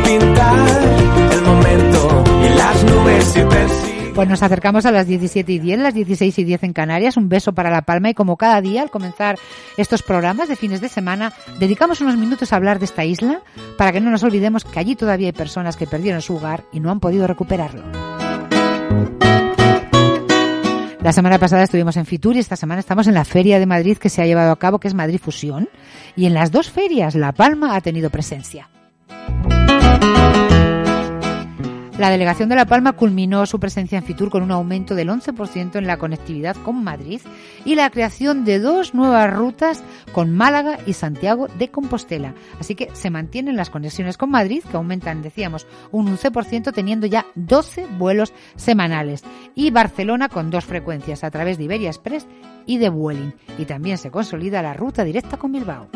pintar 0.04 0.68
el 1.32 1.42
momento 1.42 2.24
y 2.44 2.48
las 2.56 2.84
nubes 2.84 3.36
y 3.36 3.83
pues 4.14 4.28
nos 4.28 4.42
acercamos 4.44 4.86
a 4.86 4.92
las 4.92 5.08
17 5.08 5.50
y 5.50 5.58
10, 5.58 5.78
las 5.80 5.94
16 5.94 6.38
y 6.38 6.44
10 6.44 6.62
en 6.62 6.72
Canarias. 6.72 7.16
Un 7.16 7.28
beso 7.28 7.52
para 7.52 7.70
La 7.70 7.82
Palma 7.82 8.10
y 8.10 8.14
como 8.14 8.36
cada 8.36 8.60
día 8.60 8.82
al 8.82 8.90
comenzar 8.90 9.36
estos 9.76 10.02
programas 10.02 10.48
de 10.48 10.54
fines 10.54 10.80
de 10.80 10.88
semana, 10.88 11.32
dedicamos 11.58 12.00
unos 12.00 12.16
minutos 12.16 12.52
a 12.52 12.56
hablar 12.56 12.78
de 12.78 12.84
esta 12.84 13.04
isla 13.04 13.40
para 13.76 13.92
que 13.92 14.00
no 14.00 14.10
nos 14.10 14.22
olvidemos 14.22 14.64
que 14.64 14.78
allí 14.78 14.94
todavía 14.94 15.28
hay 15.28 15.32
personas 15.32 15.76
que 15.76 15.88
perdieron 15.88 16.22
su 16.22 16.36
hogar 16.36 16.64
y 16.72 16.78
no 16.78 16.90
han 16.90 17.00
podido 17.00 17.26
recuperarlo. 17.26 17.82
La 21.00 21.12
semana 21.12 21.38
pasada 21.38 21.64
estuvimos 21.64 21.96
en 21.96 22.06
Fitur 22.06 22.36
y 22.36 22.38
esta 22.38 22.56
semana 22.56 22.80
estamos 22.80 23.08
en 23.08 23.14
la 23.14 23.24
Feria 23.24 23.58
de 23.58 23.66
Madrid 23.66 23.98
que 23.98 24.08
se 24.08 24.22
ha 24.22 24.26
llevado 24.26 24.52
a 24.52 24.58
cabo, 24.58 24.78
que 24.78 24.88
es 24.88 24.94
Madrid 24.94 25.20
Fusión. 25.22 25.68
Y 26.16 26.26
en 26.26 26.34
las 26.34 26.52
dos 26.52 26.70
ferias 26.70 27.14
La 27.14 27.32
Palma 27.32 27.74
ha 27.74 27.80
tenido 27.80 28.10
presencia. 28.10 28.70
La 31.98 32.10
delegación 32.10 32.48
de 32.48 32.56
La 32.56 32.66
Palma 32.66 32.94
culminó 32.94 33.46
su 33.46 33.60
presencia 33.60 33.96
en 33.96 34.04
Fitur 34.04 34.28
con 34.28 34.42
un 34.42 34.50
aumento 34.50 34.96
del 34.96 35.10
11% 35.10 35.76
en 35.76 35.86
la 35.86 35.96
conectividad 35.96 36.56
con 36.56 36.82
Madrid 36.82 37.20
y 37.64 37.76
la 37.76 37.88
creación 37.88 38.44
de 38.44 38.58
dos 38.58 38.94
nuevas 38.94 39.32
rutas 39.32 39.84
con 40.12 40.32
Málaga 40.32 40.78
y 40.86 40.94
Santiago 40.94 41.46
de 41.56 41.70
Compostela. 41.70 42.34
Así 42.58 42.74
que 42.74 42.90
se 42.94 43.10
mantienen 43.10 43.54
las 43.54 43.70
conexiones 43.70 44.16
con 44.16 44.30
Madrid, 44.30 44.64
que 44.68 44.76
aumentan, 44.76 45.22
decíamos, 45.22 45.68
un 45.92 46.08
11%, 46.08 46.72
teniendo 46.72 47.06
ya 47.06 47.26
12 47.36 47.86
vuelos 47.96 48.32
semanales. 48.56 49.22
Y 49.54 49.70
Barcelona 49.70 50.28
con 50.28 50.50
dos 50.50 50.64
frecuencias 50.64 51.22
a 51.22 51.30
través 51.30 51.58
de 51.58 51.64
Iberia 51.64 51.90
Express 51.90 52.26
y 52.66 52.78
de 52.78 52.88
Vueling. 52.88 53.34
Y 53.56 53.66
también 53.66 53.98
se 53.98 54.10
consolida 54.10 54.62
la 54.62 54.74
ruta 54.74 55.04
directa 55.04 55.36
con 55.36 55.52
Bilbao. 55.52 55.88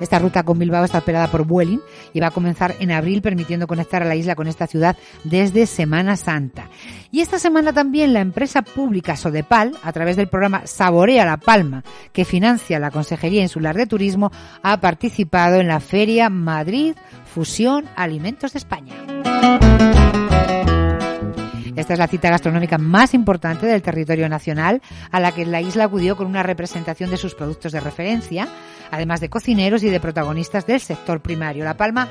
Esta 0.00 0.18
ruta 0.18 0.42
con 0.42 0.58
Bilbao 0.58 0.84
está 0.84 0.98
operada 0.98 1.28
por 1.28 1.44
Vueling 1.44 1.80
y 2.12 2.20
va 2.20 2.28
a 2.28 2.32
comenzar 2.32 2.74
en 2.80 2.90
abril 2.90 3.22
permitiendo 3.22 3.66
conectar 3.66 4.02
a 4.02 4.06
la 4.06 4.16
isla 4.16 4.34
con 4.34 4.46
esta 4.46 4.66
ciudad 4.66 4.96
desde 5.24 5.66
Semana 5.66 6.16
Santa. 6.16 6.68
Y 7.10 7.20
esta 7.20 7.38
semana 7.38 7.72
también 7.72 8.12
la 8.12 8.20
empresa 8.20 8.62
pública 8.62 9.16
Sodepal, 9.16 9.76
a 9.82 9.92
través 9.92 10.16
del 10.16 10.28
programa 10.28 10.66
Saborea 10.66 11.24
la 11.24 11.38
Palma, 11.38 11.82
que 12.12 12.24
financia 12.24 12.78
la 12.78 12.90
Consejería 12.90 13.42
Insular 13.42 13.76
de 13.76 13.86
Turismo, 13.86 14.30
ha 14.62 14.80
participado 14.80 15.56
en 15.56 15.68
la 15.68 15.80
Feria 15.80 16.28
Madrid 16.30 16.94
Fusión 17.24 17.86
Alimentos 17.96 18.52
de 18.52 18.58
España. 18.58 18.94
Esta 21.78 21.92
es 21.92 21.98
la 22.00 22.08
cita 22.08 22.28
gastronómica 22.28 22.76
más 22.76 23.14
importante 23.14 23.64
del 23.64 23.82
territorio 23.82 24.28
nacional, 24.28 24.82
a 25.12 25.20
la 25.20 25.30
que 25.30 25.46
la 25.46 25.60
isla 25.60 25.84
acudió 25.84 26.16
con 26.16 26.26
una 26.26 26.42
representación 26.42 27.08
de 27.08 27.16
sus 27.16 27.36
productos 27.36 27.70
de 27.70 27.78
referencia, 27.78 28.48
además 28.90 29.20
de 29.20 29.30
cocineros 29.30 29.84
y 29.84 29.88
de 29.88 30.00
protagonistas 30.00 30.66
del 30.66 30.80
sector 30.80 31.22
primario. 31.22 31.64
La 31.64 31.76
Palma 31.76 32.08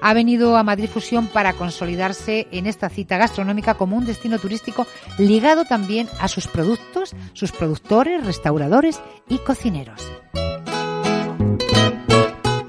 ha 0.00 0.14
venido 0.14 0.56
a 0.56 0.62
Madrid 0.62 0.88
Fusión 0.88 1.26
para 1.26 1.52
consolidarse 1.52 2.48
en 2.50 2.66
esta 2.66 2.88
cita 2.88 3.18
gastronómica 3.18 3.74
como 3.74 3.94
un 3.94 4.06
destino 4.06 4.38
turístico 4.38 4.86
ligado 5.18 5.66
también 5.66 6.08
a 6.18 6.26
sus 6.26 6.46
productos, 6.46 7.14
sus 7.34 7.52
productores, 7.52 8.24
restauradores 8.24 9.02
y 9.28 9.36
cocineros. 9.38 10.10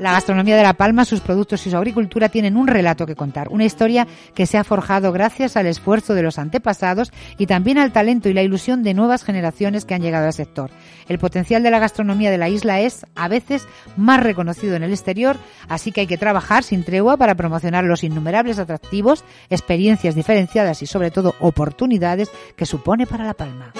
La 0.02 0.14
gastronomía 0.14 0.58
de 0.58 0.64
La 0.64 0.74
Palma, 0.74 1.06
sus 1.06 1.22
productos 1.22 1.68
y 1.68 1.70
su 1.70 1.78
agricultura 1.78 2.28
tienen 2.28 2.58
un 2.58 2.66
relato 2.66 3.06
que 3.06 3.16
contar, 3.16 3.50
una 3.50 3.66
historia 3.66 4.08
que 4.34 4.48
se 4.48 4.58
ha 4.58 4.64
forjado 4.64 5.12
gracias 5.12 5.56
al 5.56 5.68
esfuerzo 5.68 6.16
de 6.16 6.24
los 6.24 6.40
antepasados 6.40 7.12
y 7.38 7.46
también 7.46 7.78
al 7.78 7.92
talento 7.92 8.28
y 8.28 8.34
la 8.34 8.42
ilusión 8.42 8.82
de 8.82 8.96
nuevas 8.96 9.24
generaciones 9.24 9.86
que 9.86 9.94
han 9.94 10.02
llegado 10.02 10.26
al 10.26 10.34
sector. 10.34 10.72
El 11.08 11.20
potencial 11.20 11.62
de 11.62 11.70
la 11.70 11.78
gastronomía 11.78 12.32
de 12.32 12.40
la 12.40 12.50
isla 12.50 12.80
es, 12.82 13.06
a 13.14 13.28
veces, 13.28 13.68
más 13.96 14.24
reconocido 14.24 14.76
en 14.76 14.82
el 14.82 14.90
exterior, 14.90 15.38
así 15.70 15.92
que 15.92 16.02
hay 16.02 16.08
que 16.08 16.18
trabajar 16.18 16.64
sin 16.64 16.84
tregua 16.84 17.16
para 17.16 17.36
promocionar 17.36 17.84
los 17.84 18.04
innumerables 18.04 18.58
atractivos, 18.58 19.24
experiencias 19.52 20.16
diferenciadas 20.16 20.82
y 20.82 20.88
sobre 20.88 21.12
todo 21.12 21.36
oportunidades 21.40 22.32
que 22.56 22.66
supone 22.66 23.06
para 23.06 23.24
La 23.24 23.36
Palma. 23.36 23.72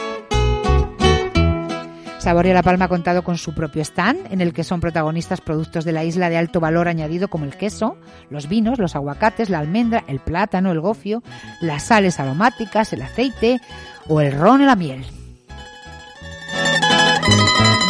Saborea 2.22 2.54
La 2.54 2.62
Palma 2.62 2.86
ha 2.86 2.88
contado 2.88 3.24
con 3.24 3.40
su 3.40 3.56
propio 3.56 3.82
stand, 3.82 4.32
en 4.32 4.42
el 4.42 4.54
que 4.54 4.64
son 4.64 4.80
protagonistas 4.80 5.42
productos 5.42 5.86
de 5.86 5.92
la 5.92 6.04
isla 6.04 6.30
de 6.30 6.38
alto 6.38 6.60
valor 6.60 6.88
añadido 6.88 7.30
como 7.30 7.46
el 7.46 7.58
queso, 7.58 7.98
los 8.30 8.48
vinos, 8.48 8.78
los 8.78 8.96
aguacates, 8.96 9.50
la 9.50 9.58
almendra, 9.58 10.04
el 10.08 10.20
plátano, 10.20 10.72
el 10.72 10.82
gofio, 10.82 11.24
las 11.62 11.86
sales 11.86 12.20
aromáticas, 12.20 12.94
el 12.94 13.02
aceite 13.02 13.60
o 14.08 14.22
el 14.22 14.38
ron 14.38 14.62
y 14.62 14.66
la 14.66 14.76
miel. 14.76 15.04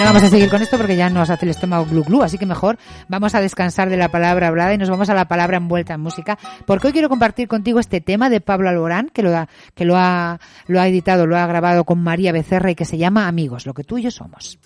Vamos 0.04 0.24
a 0.24 0.30
seguir 0.30 0.50
con 0.50 0.62
esto 0.62 0.78
porque 0.78 0.96
ya 0.96 1.10
nos 1.10 1.30
hace 1.30 1.46
el 1.46 1.52
estómago 1.52 1.86
glu 1.86 2.04
glu, 2.04 2.24
así 2.24 2.38
que 2.38 2.46
mejor 2.46 2.78
vamos 3.08 3.34
a 3.36 3.42
descansar 3.42 3.90
de 3.90 3.98
la 3.98 4.10
palabra 4.10 4.48
hablada 4.48 4.74
y 4.74 4.78
nos 4.78 4.90
vamos 4.90 5.10
a 5.10 5.14
la 5.14 5.28
palabra 5.28 5.58
envuelta 5.58 5.94
en 5.94 6.02
música, 6.02 6.38
porque 6.66 6.88
hoy 6.88 6.94
quiero 6.94 7.08
compartir 7.08 7.48
contigo 7.48 7.80
este 7.80 8.02
tema 8.02 8.30
de 8.30 8.42
Pablo 8.42 8.70
Alborán, 8.70 9.10
que 9.14 9.24
lo 9.24 9.36
ha, 9.36 9.48
que 9.76 9.86
lo 9.86 9.98
ha, 9.98 10.40
editado, 10.68 11.28
lo 11.28 11.38
ha 11.38 11.46
grabado 11.48 11.86
con 11.86 12.02
María 12.04 12.32
Becerra 12.32 12.72
y 12.72 12.76
que 12.76 12.86
se 12.86 12.98
llama 12.98 13.28
Amigos, 13.28 13.66
lo 13.66 13.74
que 13.74 13.84
tú 13.84 13.98
y 13.98 14.04
yo 14.04 14.12
somos. 14.12 14.60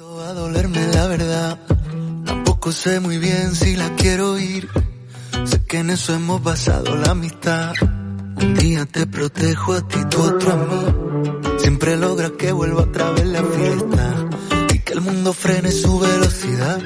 Que 14.85 14.93
el 14.93 15.01
mundo 15.01 15.33
frene 15.33 15.71
su 15.71 15.99
velocidad 15.99 16.79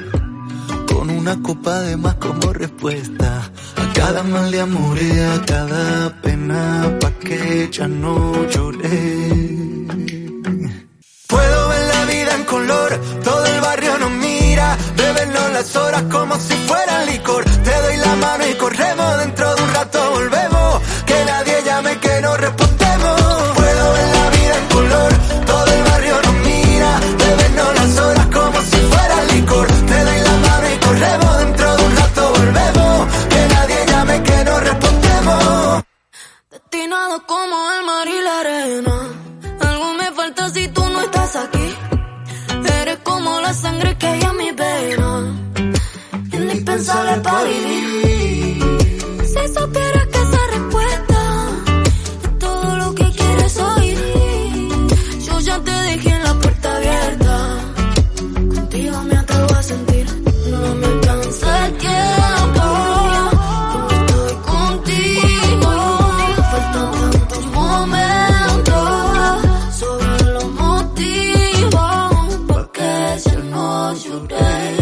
con 0.88 1.10
una 1.10 1.40
copa 1.42 1.80
de 1.80 1.96
más 1.96 2.14
como 2.14 2.52
respuesta 2.52 3.50
a 3.76 3.92
cada 3.92 4.22
mal 4.22 4.50
de 4.50 4.60
amor 4.60 4.96
y 5.00 5.10
a 5.18 5.42
cada 5.46 6.20
pena 6.22 6.98
pa' 7.00 7.12
que 7.12 7.68
ya 7.70 7.86
no 7.86 8.46
lloré. 8.48 9.28
Puedo 11.26 11.68
ver 11.68 11.84
la 11.94 12.04
vida 12.06 12.34
en 12.34 12.44
color, 12.44 13.00
todo 13.22 13.44
el 13.44 13.60
barrio 13.60 13.98
nos 13.98 14.10
mira, 14.12 14.78
bebernos 14.96 15.52
las 15.52 15.76
horas 15.76 16.02
como 16.10 16.34
si 16.36 16.54
fuera 16.68 17.04
licor. 17.04 17.44
Te 17.44 17.82
doy 17.82 17.96
la 17.98 18.16
mano 18.16 18.44
y 18.48 18.54
corremos, 18.54 18.89
como 37.26 37.56
el 37.72 37.84
mar 37.86 38.08
y 38.08 38.20
la 38.22 38.40
arena. 38.40 38.96
Algo 39.60 39.94
me 39.94 40.12
falta 40.12 40.50
si 40.50 40.68
tú 40.68 40.88
no 40.88 41.00
estás 41.02 41.36
aquí. 41.36 41.74
Eres 42.80 42.98
como 42.98 43.40
la 43.40 43.52
sangre 43.54 43.96
que 43.98 44.06
hay 44.06 44.20
en 44.20 44.36
mi 44.36 44.52
pena. 44.52 45.10
Indispensable 46.32 47.20
para 47.20 47.44
vivir. 47.44 48.09
you, 73.98 74.20
baby. 74.20 74.79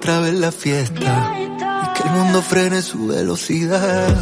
Otra 0.00 0.20
vez 0.20 0.32
la 0.32 0.50
fiesta. 0.50 1.34
Y 1.38 1.92
que 1.94 2.08
el 2.08 2.14
mundo 2.14 2.40
frene 2.40 2.80
su 2.80 3.08
velocidad. 3.08 4.16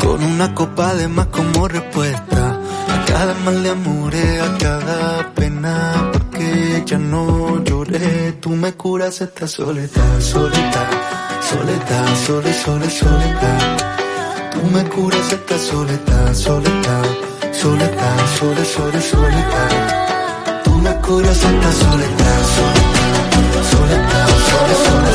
Con 0.00 0.22
una 0.22 0.54
copa 0.54 0.94
de 0.94 1.08
más 1.08 1.26
como 1.26 1.66
respuesta. 1.66 2.60
A 2.94 3.04
cada 3.04 3.34
mal 3.44 3.64
de 3.64 3.70
amores, 3.70 4.40
a 4.40 4.58
cada 4.58 5.34
pena. 5.34 6.10
Porque 6.12 6.84
ya 6.86 6.98
no 6.98 7.64
lloré. 7.64 8.32
Tú 8.40 8.50
me 8.50 8.74
curas 8.74 9.20
esta 9.20 9.48
soledad, 9.48 10.20
soledad. 10.20 10.88
Soledad, 11.50 12.08
sole, 12.24 12.52
sole, 12.52 12.88
soledad. 12.88 13.76
Tú 14.52 14.62
me 14.72 14.84
curas 14.84 15.32
esta 15.32 15.58
soledad, 15.58 16.34
soledad. 16.34 17.06
Soledad, 17.52 18.18
sole, 18.38 18.64
sole, 18.64 19.00
soledad. 19.02 20.62
Tú 20.62 20.72
me 20.78 20.94
curas 21.06 21.36
esta 21.36 21.72
soledad, 21.82 22.40
soledad. 22.56 23.08
Soledad, 23.72 24.28
sole, 24.28 24.74
sole, 24.74 24.74
soledad. 24.84 25.07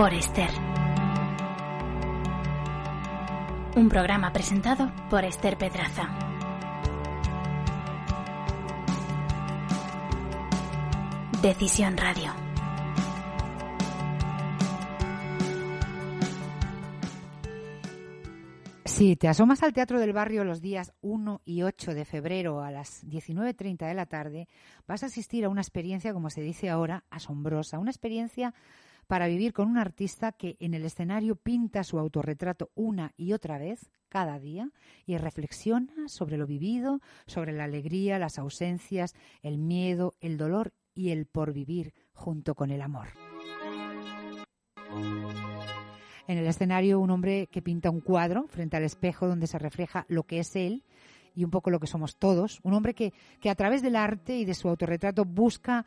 Por 0.00 0.14
Esther. 0.14 0.48
Un 3.76 3.90
programa 3.90 4.32
presentado 4.32 4.90
por 5.10 5.26
Esther 5.26 5.58
Pedraza. 5.58 6.08
Decisión 11.42 11.98
Radio. 11.98 12.32
Si 18.86 19.16
te 19.16 19.28
asomas 19.28 19.62
al 19.62 19.74
Teatro 19.74 20.00
del 20.00 20.14
Barrio 20.14 20.44
los 20.44 20.62
días 20.62 20.94
1 21.02 21.42
y 21.44 21.62
8 21.62 21.92
de 21.92 22.06
febrero 22.06 22.62
a 22.62 22.70
las 22.70 23.06
19.30 23.06 23.86
de 23.86 23.94
la 23.94 24.06
tarde, 24.06 24.48
vas 24.86 25.02
a 25.02 25.06
asistir 25.06 25.44
a 25.44 25.50
una 25.50 25.60
experiencia, 25.60 26.14
como 26.14 26.30
se 26.30 26.40
dice 26.40 26.70
ahora, 26.70 27.04
asombrosa. 27.10 27.78
Una 27.78 27.90
experiencia 27.90 28.54
para 29.10 29.26
vivir 29.26 29.52
con 29.52 29.66
un 29.66 29.76
artista 29.76 30.30
que 30.30 30.56
en 30.60 30.72
el 30.72 30.84
escenario 30.84 31.34
pinta 31.34 31.82
su 31.82 31.98
autorretrato 31.98 32.70
una 32.76 33.12
y 33.16 33.32
otra 33.32 33.58
vez, 33.58 33.90
cada 34.08 34.38
día, 34.38 34.70
y 35.04 35.16
reflexiona 35.16 36.06
sobre 36.06 36.36
lo 36.36 36.46
vivido, 36.46 37.00
sobre 37.26 37.52
la 37.52 37.64
alegría, 37.64 38.20
las 38.20 38.38
ausencias, 38.38 39.16
el 39.42 39.58
miedo, 39.58 40.14
el 40.20 40.36
dolor 40.36 40.74
y 40.94 41.10
el 41.10 41.26
porvivir 41.26 41.92
junto 42.12 42.54
con 42.54 42.70
el 42.70 42.82
amor. 42.82 43.08
En 46.28 46.38
el 46.38 46.46
escenario, 46.46 47.00
un 47.00 47.10
hombre 47.10 47.48
que 47.48 47.62
pinta 47.62 47.90
un 47.90 48.02
cuadro 48.02 48.46
frente 48.46 48.76
al 48.76 48.84
espejo 48.84 49.26
donde 49.26 49.48
se 49.48 49.58
refleja 49.58 50.06
lo 50.06 50.22
que 50.22 50.38
es 50.38 50.54
él 50.54 50.84
y 51.34 51.42
un 51.42 51.50
poco 51.50 51.70
lo 51.70 51.80
que 51.80 51.88
somos 51.88 52.16
todos. 52.16 52.60
Un 52.62 52.74
hombre 52.74 52.94
que, 52.94 53.12
que 53.40 53.50
a 53.50 53.56
través 53.56 53.82
del 53.82 53.96
arte 53.96 54.36
y 54.36 54.44
de 54.44 54.54
su 54.54 54.68
autorretrato 54.68 55.24
busca 55.24 55.84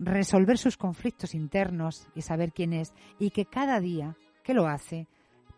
resolver 0.00 0.56
sus 0.56 0.76
conflictos 0.76 1.34
internos 1.34 2.08
y 2.14 2.22
saber 2.22 2.52
quién 2.52 2.72
es 2.72 2.94
y 3.18 3.30
que 3.30 3.44
cada 3.44 3.80
día 3.80 4.16
que 4.42 4.54
lo 4.54 4.66
hace 4.66 5.06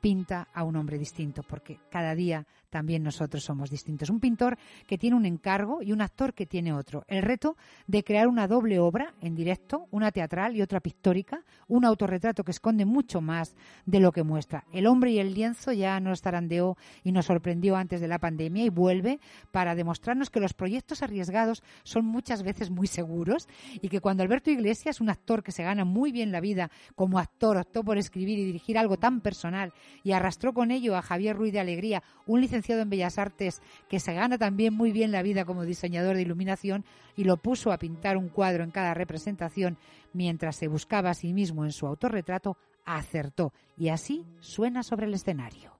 pinta 0.00 0.48
a 0.52 0.64
un 0.64 0.76
hombre 0.76 0.98
distinto, 0.98 1.44
porque 1.44 1.78
cada 1.88 2.14
día 2.16 2.46
también 2.72 3.02
nosotros 3.02 3.44
somos 3.44 3.70
distintos. 3.70 4.08
Un 4.08 4.18
pintor 4.18 4.56
que 4.86 4.96
tiene 4.96 5.14
un 5.14 5.26
encargo 5.26 5.82
y 5.82 5.92
un 5.92 6.00
actor 6.00 6.32
que 6.32 6.46
tiene 6.46 6.72
otro. 6.72 7.04
El 7.06 7.22
reto 7.22 7.58
de 7.86 8.02
crear 8.02 8.26
una 8.28 8.48
doble 8.48 8.78
obra 8.78 9.12
en 9.20 9.34
directo, 9.34 9.88
una 9.90 10.10
teatral 10.10 10.56
y 10.56 10.62
otra 10.62 10.80
pictórica, 10.80 11.44
un 11.68 11.84
autorretrato 11.84 12.44
que 12.44 12.50
esconde 12.50 12.86
mucho 12.86 13.20
más 13.20 13.54
de 13.84 14.00
lo 14.00 14.10
que 14.10 14.22
muestra. 14.22 14.64
El 14.72 14.86
hombre 14.86 15.10
y 15.10 15.18
el 15.18 15.34
lienzo 15.34 15.72
ya 15.72 16.00
nos 16.00 16.22
tarandeó 16.22 16.78
y 17.04 17.12
nos 17.12 17.26
sorprendió 17.26 17.76
antes 17.76 18.00
de 18.00 18.08
la 18.08 18.18
pandemia 18.18 18.64
y 18.64 18.70
vuelve 18.70 19.20
para 19.50 19.74
demostrarnos 19.74 20.30
que 20.30 20.40
los 20.40 20.54
proyectos 20.54 21.02
arriesgados 21.02 21.62
son 21.82 22.06
muchas 22.06 22.42
veces 22.42 22.70
muy 22.70 22.86
seguros 22.86 23.48
y 23.82 23.90
que 23.90 24.00
cuando 24.00 24.22
Alberto 24.22 24.50
Iglesias, 24.50 25.02
un 25.02 25.10
actor 25.10 25.42
que 25.42 25.52
se 25.52 25.62
gana 25.62 25.84
muy 25.84 26.10
bien 26.10 26.32
la 26.32 26.40
vida 26.40 26.70
como 26.94 27.18
actor, 27.18 27.58
optó 27.58 27.84
por 27.84 27.98
escribir 27.98 28.38
y 28.38 28.46
dirigir 28.46 28.78
algo 28.78 28.96
tan 28.96 29.20
personal 29.20 29.74
y 30.02 30.12
arrastró 30.12 30.54
con 30.54 30.70
ello 30.70 30.96
a 30.96 31.02
Javier 31.02 31.36
Ruiz 31.36 31.52
de 31.52 31.60
Alegría, 31.60 32.02
un 32.26 32.40
licenciado 32.40 32.61
en 32.70 32.90
Bellas 32.90 33.18
Artes 33.18 33.60
que 33.88 34.00
se 34.00 34.14
gana 34.14 34.38
también 34.38 34.74
muy 34.74 34.92
bien 34.92 35.12
la 35.12 35.22
vida 35.22 35.44
como 35.44 35.64
diseñador 35.64 36.16
de 36.16 36.22
iluminación 36.22 36.84
y 37.16 37.24
lo 37.24 37.36
puso 37.36 37.72
a 37.72 37.78
pintar 37.78 38.16
un 38.16 38.28
cuadro 38.28 38.64
en 38.64 38.70
cada 38.70 38.94
representación 38.94 39.76
mientras 40.12 40.56
se 40.56 40.68
buscaba 40.68 41.10
a 41.10 41.14
sí 41.14 41.32
mismo 41.32 41.64
en 41.64 41.72
su 41.72 41.86
autorretrato, 41.86 42.56
acertó 42.84 43.52
y 43.76 43.88
así 43.88 44.24
suena 44.40 44.82
sobre 44.82 45.06
el 45.06 45.14
escenario. 45.14 45.78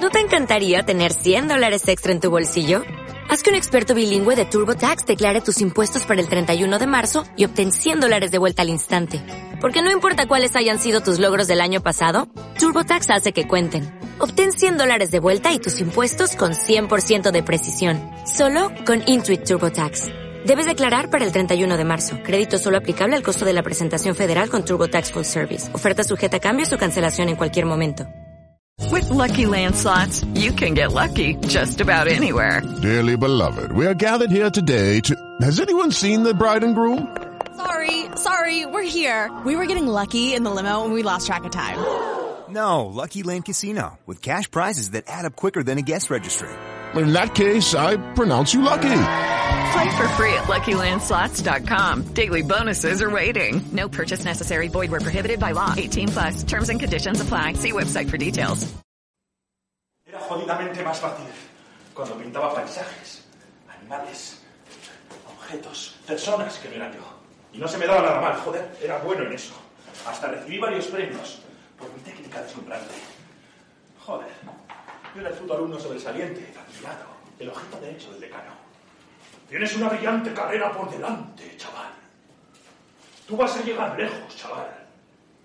¿No 0.00 0.10
te 0.10 0.20
encantaría 0.20 0.84
tener 0.84 1.12
100 1.12 1.48
dólares 1.48 1.86
extra 1.88 2.12
en 2.12 2.20
tu 2.20 2.30
bolsillo? 2.30 2.82
Haz 3.28 3.42
que 3.42 3.50
un 3.50 3.56
experto 3.56 3.94
bilingüe 3.94 4.36
de 4.36 4.46
TurboTax 4.46 5.04
declare 5.04 5.42
tus 5.42 5.60
impuestos 5.60 6.06
para 6.06 6.20
el 6.20 6.28
31 6.28 6.78
de 6.78 6.86
marzo 6.86 7.24
y 7.36 7.44
obtén 7.44 7.72
100 7.72 8.00
dólares 8.00 8.30
de 8.30 8.38
vuelta 8.38 8.62
al 8.62 8.70
instante. 8.70 9.20
Porque 9.60 9.82
no 9.82 9.90
importa 9.90 10.26
cuáles 10.26 10.56
hayan 10.56 10.78
sido 10.78 11.02
tus 11.02 11.18
logros 11.18 11.46
del 11.46 11.60
año 11.60 11.82
pasado, 11.82 12.28
TurboTax 12.58 13.10
hace 13.10 13.32
que 13.32 13.46
cuenten. 13.46 14.07
Obtén 14.20 14.52
100 14.52 14.78
dólares 14.78 15.10
de 15.10 15.18
vuelta 15.18 15.52
y 15.52 15.58
tus 15.58 15.80
impuestos 15.80 16.34
con 16.36 16.52
100% 16.52 17.32
de 17.32 17.42
precisión. 17.42 18.00
Solo 18.24 18.70
con 18.86 19.02
Intuit 19.06 19.44
TurboTax. 19.44 20.10
Debes 20.44 20.66
declarar 20.66 21.10
para 21.10 21.24
el 21.24 21.32
31 21.32 21.76
de 21.76 21.84
marzo. 21.84 22.18
Crédito 22.22 22.58
solo 22.58 22.78
aplicable 22.78 23.16
al 23.16 23.22
costo 23.22 23.44
de 23.44 23.52
la 23.52 23.62
presentación 23.62 24.14
federal 24.14 24.48
con 24.50 24.64
TurboTax 24.64 25.10
Full 25.10 25.24
Service. 25.24 25.74
Oferta 25.74 26.04
sujeta 26.04 26.36
a 26.36 26.40
cambios 26.40 26.72
o 26.72 26.78
cancelación 26.78 27.28
en 27.28 27.36
cualquier 27.36 27.66
momento. 27.66 28.06
With 28.90 29.10
Lucky 29.10 29.44
Land 29.44 29.74
slots, 29.74 30.24
you 30.34 30.52
can 30.52 30.74
get 30.74 30.92
lucky 30.92 31.34
just 31.48 31.80
about 31.80 32.06
anywhere. 32.06 32.62
Dearly 32.80 33.16
beloved, 33.16 33.72
we 33.72 33.86
are 33.86 33.94
gathered 33.94 34.30
here 34.30 34.50
today 34.50 35.00
to. 35.00 35.14
Has 35.42 35.60
anyone 35.60 35.90
seen 35.90 36.22
the 36.22 36.32
bride 36.32 36.64
and 36.64 36.74
groom? 36.74 37.08
Sorry, 37.56 38.06
sorry, 38.16 38.66
we're 38.66 38.88
here. 38.88 39.30
We 39.44 39.56
were 39.56 39.66
getting 39.66 39.86
lucky 39.86 40.32
in 40.32 40.44
the 40.44 40.50
limo 40.50 40.84
and 40.84 40.92
we 40.92 41.02
lost 41.02 41.26
track 41.26 41.44
of 41.44 41.50
time. 41.50 42.27
No, 42.50 42.86
Lucky 42.86 43.22
Land 43.22 43.44
Casino, 43.44 43.98
with 44.06 44.22
cash 44.22 44.50
prizes 44.50 44.92
that 44.92 45.04
add 45.06 45.26
up 45.26 45.36
quicker 45.36 45.62
than 45.62 45.76
a 45.76 45.82
guest 45.82 46.08
registry. 46.08 46.48
In 46.94 47.12
that 47.12 47.34
case, 47.34 47.74
I 47.74 47.96
pronounce 48.14 48.54
you 48.54 48.62
lucky. 48.62 49.00
Play 49.72 49.96
for 49.96 50.08
free 50.16 50.32
at 50.32 50.44
LuckyLandSlots.com. 50.44 52.14
Daily 52.14 52.42
bonuses 52.42 53.02
are 53.02 53.10
waiting. 53.10 53.60
No 53.72 53.88
purchase 53.88 54.24
necessary. 54.24 54.68
Void 54.68 54.90
where 54.90 55.00
prohibited 55.00 55.38
by 55.38 55.52
law. 55.52 55.74
18 55.76 56.08
plus. 56.08 56.42
Terms 56.44 56.70
and 56.70 56.80
conditions 56.80 57.20
apply. 57.20 57.52
See 57.54 57.72
website 57.72 58.08
for 58.08 58.16
details. 58.16 58.66
Era 60.06 60.20
jodidamente 60.20 60.82
más 60.82 60.98
fácil 61.00 61.26
cuando 61.92 62.14
pintaba 62.16 62.54
paisajes, 62.54 63.24
animales, 63.68 64.40
objetos, 65.28 65.96
personas 66.06 66.58
que 66.58 66.70
no 66.70 66.76
eran 66.76 66.92
yo. 66.94 67.04
Y 67.52 67.58
no 67.58 67.68
se 67.68 67.76
me 67.76 67.86
daba 67.86 68.00
nada 68.00 68.20
mal, 68.22 68.40
joder, 68.40 68.74
era 68.82 68.98
bueno 69.00 69.24
en 69.24 69.34
eso. 69.34 69.52
Hasta 70.06 70.28
recibí 70.28 70.58
varios 70.58 70.86
premios 70.86 71.42
por 71.78 71.92
mi 71.94 72.00
técnica 72.00 72.42
deslumbrante. 72.42 72.94
Joder, 74.04 74.28
yo 75.14 75.20
era 75.20 75.30
el 75.30 75.36
puto 75.36 75.54
alumno 75.54 75.78
sobresaliente, 75.78 76.52
vacilado, 76.54 77.06
el 77.38 77.48
ojito 77.48 77.80
derecho 77.80 78.10
del 78.12 78.20
decano. 78.20 78.52
Tienes 79.48 79.74
una 79.76 79.88
brillante 79.88 80.32
carrera 80.34 80.72
por 80.72 80.90
delante, 80.90 81.56
chaval. 81.56 81.92
Tú 83.26 83.36
vas 83.36 83.56
a 83.56 83.62
llegar 83.62 83.98
lejos, 83.98 84.36
chaval. 84.36 84.86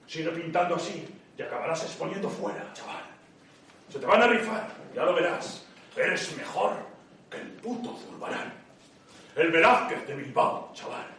Sigue 0.08 0.30
pintando 0.30 0.76
así 0.76 1.08
y 1.38 1.42
acabarás 1.42 1.84
exponiendo 1.84 2.30
fuera, 2.30 2.72
chaval. 2.74 3.04
Se 3.90 4.00
te 4.00 4.06
van 4.06 4.22
a 4.22 4.28
rifar, 4.28 4.68
ya 4.96 5.06
lo 5.06 5.14
verás. 5.14 5.66
Eres 5.96 6.36
mejor 6.36 6.76
que 7.30 7.38
el 7.38 7.48
puto 7.54 7.96
Zurbarán. 7.98 8.54
El 9.36 9.52
Velázquez 9.52 10.08
de 10.08 10.16
Bilbao, 10.16 10.72
chaval. 10.74 11.13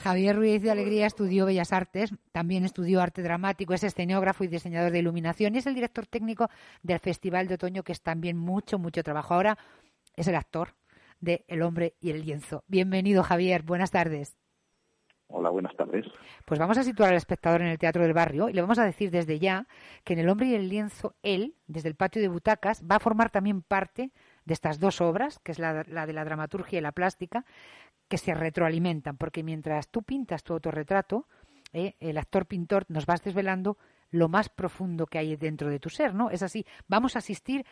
Javier 0.00 0.34
Ruiz 0.34 0.62
de 0.62 0.70
Alegría 0.70 1.06
estudió 1.06 1.44
Bellas 1.44 1.74
Artes, 1.74 2.14
también 2.32 2.64
estudió 2.64 3.02
arte 3.02 3.22
dramático, 3.22 3.74
es 3.74 3.84
escenógrafo 3.84 4.44
y 4.44 4.48
diseñador 4.48 4.92
de 4.92 4.98
iluminación 4.98 5.54
y 5.54 5.58
es 5.58 5.66
el 5.66 5.74
director 5.74 6.06
técnico 6.06 6.48
del 6.82 6.98
Festival 7.00 7.48
de 7.48 7.56
Otoño, 7.56 7.82
que 7.82 7.92
es 7.92 8.00
también 8.00 8.38
mucho, 8.38 8.78
mucho 8.78 9.02
trabajo. 9.02 9.34
Ahora 9.34 9.58
es 10.16 10.26
el 10.26 10.36
actor 10.36 10.74
de 11.20 11.44
El 11.48 11.60
hombre 11.60 11.96
y 12.00 12.10
el 12.10 12.24
lienzo. 12.24 12.64
Bienvenido, 12.66 13.22
Javier. 13.22 13.62
Buenas 13.62 13.90
tardes. 13.90 14.38
Hola, 15.32 15.50
buenas 15.50 15.76
tardes. 15.76 16.06
Pues 16.44 16.58
vamos 16.58 16.78
a 16.78 16.82
situar 16.82 17.10
al 17.10 17.16
espectador 17.16 17.60
en 17.60 17.68
el 17.68 17.78
Teatro 17.78 18.02
del 18.02 18.14
Barrio 18.14 18.48
y 18.48 18.52
le 18.52 18.62
vamos 18.62 18.78
a 18.78 18.84
decir 18.84 19.10
desde 19.10 19.38
ya 19.38 19.66
que 20.02 20.14
en 20.14 20.18
El 20.18 20.28
hombre 20.28 20.46
y 20.46 20.54
el 20.54 20.68
lienzo, 20.68 21.14
él, 21.22 21.54
desde 21.66 21.88
el 21.88 21.94
patio 21.94 22.20
de 22.20 22.28
butacas, 22.28 22.82
va 22.90 22.96
a 22.96 23.00
formar 23.00 23.30
también 23.30 23.62
parte 23.62 24.10
de 24.44 24.54
estas 24.54 24.80
dos 24.80 25.00
obras, 25.00 25.38
que 25.38 25.52
es 25.52 25.58
la, 25.60 25.84
de 25.84 26.12
la 26.12 26.24
dramaturgia 26.24 26.78
y 26.78 26.82
la 26.82 26.90
plástica, 26.90 27.44
que 28.10 28.18
se 28.18 28.34
retroalimentan, 28.34 29.16
porque 29.16 29.42
mientras 29.42 29.88
tú 29.88 30.02
pintas 30.02 30.42
tu 30.42 30.52
autorretrato, 30.52 31.26
eh, 31.72 31.94
el 32.00 32.18
actor 32.18 32.44
pintor 32.44 32.84
nos 32.88 33.06
vas 33.06 33.22
desvelando 33.22 33.78
lo 34.10 34.28
más 34.28 34.48
profundo 34.48 35.06
que 35.06 35.18
hay 35.18 35.36
dentro 35.36 35.70
de 35.70 35.78
tu 35.78 35.88
ser, 35.88 36.12
¿no? 36.12 36.28
Es 36.30 36.42
así, 36.42 36.66
vamos 36.88 37.14
a 37.14 37.20
asistir 37.20 37.64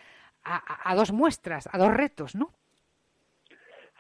a, 0.44 0.90
a 0.90 0.94
dos 0.94 1.12
muestras, 1.12 1.68
a 1.72 1.76
dos 1.76 1.92
retos, 1.92 2.36
¿no? 2.36 2.52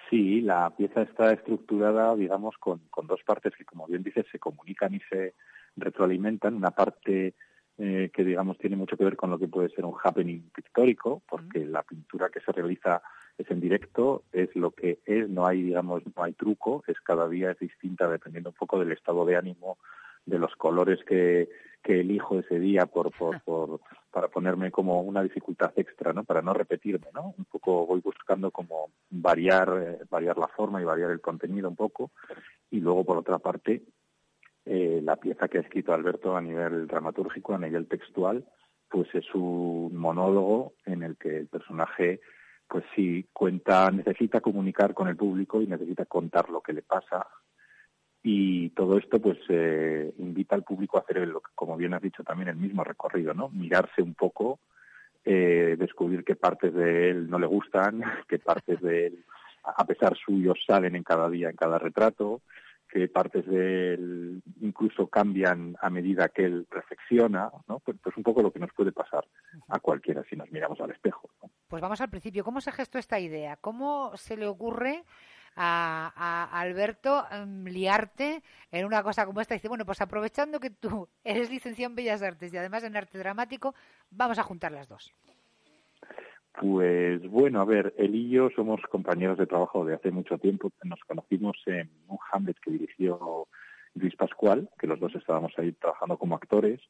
Sí, 0.08 0.40
la 0.40 0.70
pieza 0.70 1.02
está 1.02 1.32
estructurada, 1.32 2.14
digamos, 2.14 2.56
con, 2.58 2.78
con 2.88 3.06
dos 3.08 3.20
partes 3.24 3.54
que, 3.56 3.64
como 3.64 3.86
bien 3.86 4.04
dices, 4.04 4.24
se 4.30 4.38
comunican 4.38 4.94
y 4.94 5.00
se 5.00 5.34
retroalimentan. 5.76 6.54
Una 6.54 6.70
parte 6.70 7.34
eh, 7.78 8.10
que, 8.12 8.24
digamos, 8.24 8.58
tiene 8.58 8.76
mucho 8.76 8.96
que 8.96 9.04
ver 9.04 9.16
con 9.16 9.30
lo 9.30 9.38
que 9.38 9.46
puede 9.48 9.68
ser 9.70 9.84
un 9.84 9.94
happening 10.02 10.50
pictórico, 10.50 11.22
porque 11.28 11.64
la 11.64 11.82
pintura 11.82 12.28
que 12.28 12.40
se 12.40 12.52
realiza 12.52 13.00
es 13.38 13.48
en 13.50 13.60
directo, 13.60 14.24
es 14.32 14.54
lo 14.56 14.72
que 14.72 14.98
es, 15.06 15.28
no 15.28 15.46
hay, 15.46 15.62
digamos, 15.62 16.02
no 16.16 16.24
hay 16.24 16.32
truco, 16.32 16.82
es 16.88 17.00
cada 17.00 17.28
día 17.28 17.52
es 17.52 17.58
distinta 17.60 18.08
dependiendo 18.08 18.50
un 18.50 18.56
poco 18.56 18.80
del 18.80 18.90
estado 18.90 19.24
de 19.24 19.36
ánimo, 19.36 19.78
de 20.26 20.38
los 20.38 20.54
colores 20.56 20.98
que, 21.04 21.48
que 21.82 22.00
elijo 22.00 22.40
ese 22.40 22.58
día 22.58 22.86
por, 22.86 23.12
por, 23.16 23.40
por, 23.42 23.80
para 24.10 24.28
ponerme 24.28 24.70
como 24.70 25.00
una 25.00 25.22
dificultad 25.22 25.72
extra, 25.76 26.12
¿no? 26.12 26.24
Para 26.24 26.42
no 26.42 26.52
repetirme, 26.52 27.06
¿no? 27.14 27.34
Un 27.38 27.44
poco 27.44 27.86
voy 27.86 28.00
buscando 28.00 28.50
como 28.50 28.90
variar, 29.10 29.68
eh, 29.80 30.04
variar 30.10 30.36
la 30.36 30.48
forma 30.48 30.82
y 30.82 30.84
variar 30.84 31.10
el 31.12 31.20
contenido 31.20 31.68
un 31.68 31.76
poco. 31.76 32.10
Y 32.70 32.80
luego, 32.80 33.04
por 33.04 33.18
otra 33.18 33.38
parte, 33.38 33.82
eh, 34.68 35.00
la 35.02 35.16
pieza 35.16 35.48
que 35.48 35.58
ha 35.58 35.62
escrito 35.62 35.94
Alberto 35.94 36.36
a 36.36 36.42
nivel 36.42 36.86
dramatúrgico, 36.86 37.54
a 37.54 37.58
nivel 37.58 37.88
textual, 37.88 38.44
pues 38.90 39.08
es 39.14 39.24
un 39.34 39.96
monólogo 39.96 40.74
en 40.84 41.02
el 41.02 41.16
que 41.16 41.38
el 41.38 41.46
personaje 41.48 42.20
pues 42.68 42.84
sí 42.94 43.26
cuenta, 43.32 43.90
necesita 43.90 44.42
comunicar 44.42 44.92
con 44.92 45.08
el 45.08 45.16
público 45.16 45.62
y 45.62 45.66
necesita 45.66 46.04
contar 46.04 46.50
lo 46.50 46.60
que 46.60 46.74
le 46.74 46.82
pasa 46.82 47.26
y 48.22 48.68
todo 48.70 48.98
esto 48.98 49.20
pues 49.20 49.38
eh, 49.48 50.12
invita 50.18 50.54
al 50.54 50.64
público 50.64 50.98
a 50.98 51.00
hacer, 51.00 51.16
el, 51.18 51.32
como 51.54 51.78
bien 51.78 51.94
has 51.94 52.02
dicho 52.02 52.22
también, 52.22 52.48
el 52.48 52.56
mismo 52.56 52.84
recorrido, 52.84 53.32
¿no? 53.32 53.48
Mirarse 53.48 54.02
un 54.02 54.14
poco, 54.14 54.60
eh, 55.24 55.76
descubrir 55.78 56.24
qué 56.24 56.36
partes 56.36 56.74
de 56.74 57.08
él 57.10 57.30
no 57.30 57.38
le 57.38 57.46
gustan, 57.46 58.02
qué 58.28 58.38
partes 58.38 58.82
de 58.82 59.06
él, 59.06 59.24
a 59.64 59.86
pesar 59.86 60.14
suyo, 60.16 60.52
salen 60.66 60.94
en 60.94 61.04
cada 61.04 61.30
día, 61.30 61.48
en 61.48 61.56
cada 61.56 61.78
retrato, 61.78 62.42
qué 62.88 63.08
partes 63.08 63.46
de 63.46 63.94
él 63.94 64.42
incluso 64.60 65.06
cambian 65.08 65.76
a 65.80 65.90
medida 65.90 66.28
que 66.28 66.44
él 66.44 66.66
reflexiona, 66.70 67.50
¿no? 67.68 67.80
Pues, 67.80 67.96
pues 68.02 68.16
un 68.16 68.22
poco 68.22 68.42
lo 68.42 68.52
que 68.52 68.58
nos 68.58 68.72
puede 68.72 68.92
pasar 68.92 69.26
a 69.68 69.78
cualquiera 69.78 70.24
si 70.28 70.36
nos 70.36 70.50
miramos 70.50 70.80
al 70.80 70.90
espejo. 70.90 71.28
Pues 71.68 71.82
vamos 71.82 72.00
al 72.00 72.10
principio. 72.10 72.44
¿Cómo 72.44 72.60
se 72.60 72.72
gestó 72.72 72.98
esta 72.98 73.20
idea? 73.20 73.56
¿Cómo 73.56 74.16
se 74.16 74.36
le 74.36 74.46
ocurre 74.46 75.04
a, 75.58 76.48
Alberto 76.52 77.26
em, 77.30 77.64
liarte 77.64 78.42
en 78.70 78.86
una 78.86 79.02
cosa 79.02 79.26
como 79.26 79.40
esta. 79.40 79.54
Dice, 79.54 79.68
bueno, 79.68 79.84
pues 79.84 80.00
aprovechando 80.00 80.60
que 80.60 80.70
tú 80.70 81.08
eres 81.24 81.50
licenciado 81.50 81.90
en 81.90 81.96
Bellas 81.96 82.22
Artes 82.22 82.52
y 82.52 82.56
además 82.56 82.84
en 82.84 82.96
arte 82.96 83.18
dramático, 83.18 83.74
vamos 84.10 84.38
a 84.38 84.42
juntar 84.42 84.72
las 84.72 84.88
dos. 84.88 85.12
Pues 86.60 87.22
bueno, 87.30 87.60
a 87.60 87.64
ver, 87.64 87.94
él 87.98 88.16
y 88.16 88.30
yo 88.30 88.50
somos 88.50 88.80
compañeros 88.90 89.38
de 89.38 89.46
trabajo 89.46 89.84
de 89.84 89.94
hace 89.94 90.10
mucho 90.10 90.38
tiempo. 90.38 90.72
Nos 90.82 90.98
conocimos 91.06 91.56
en 91.66 91.88
un 92.08 92.18
Hamlet 92.32 92.58
que 92.60 92.72
dirigió 92.72 93.46
Luis 93.94 94.16
Pascual, 94.16 94.68
que 94.78 94.88
los 94.88 94.98
dos 94.98 95.14
estábamos 95.14 95.52
ahí 95.56 95.72
trabajando 95.72 96.16
como 96.16 96.34
actores. 96.34 96.80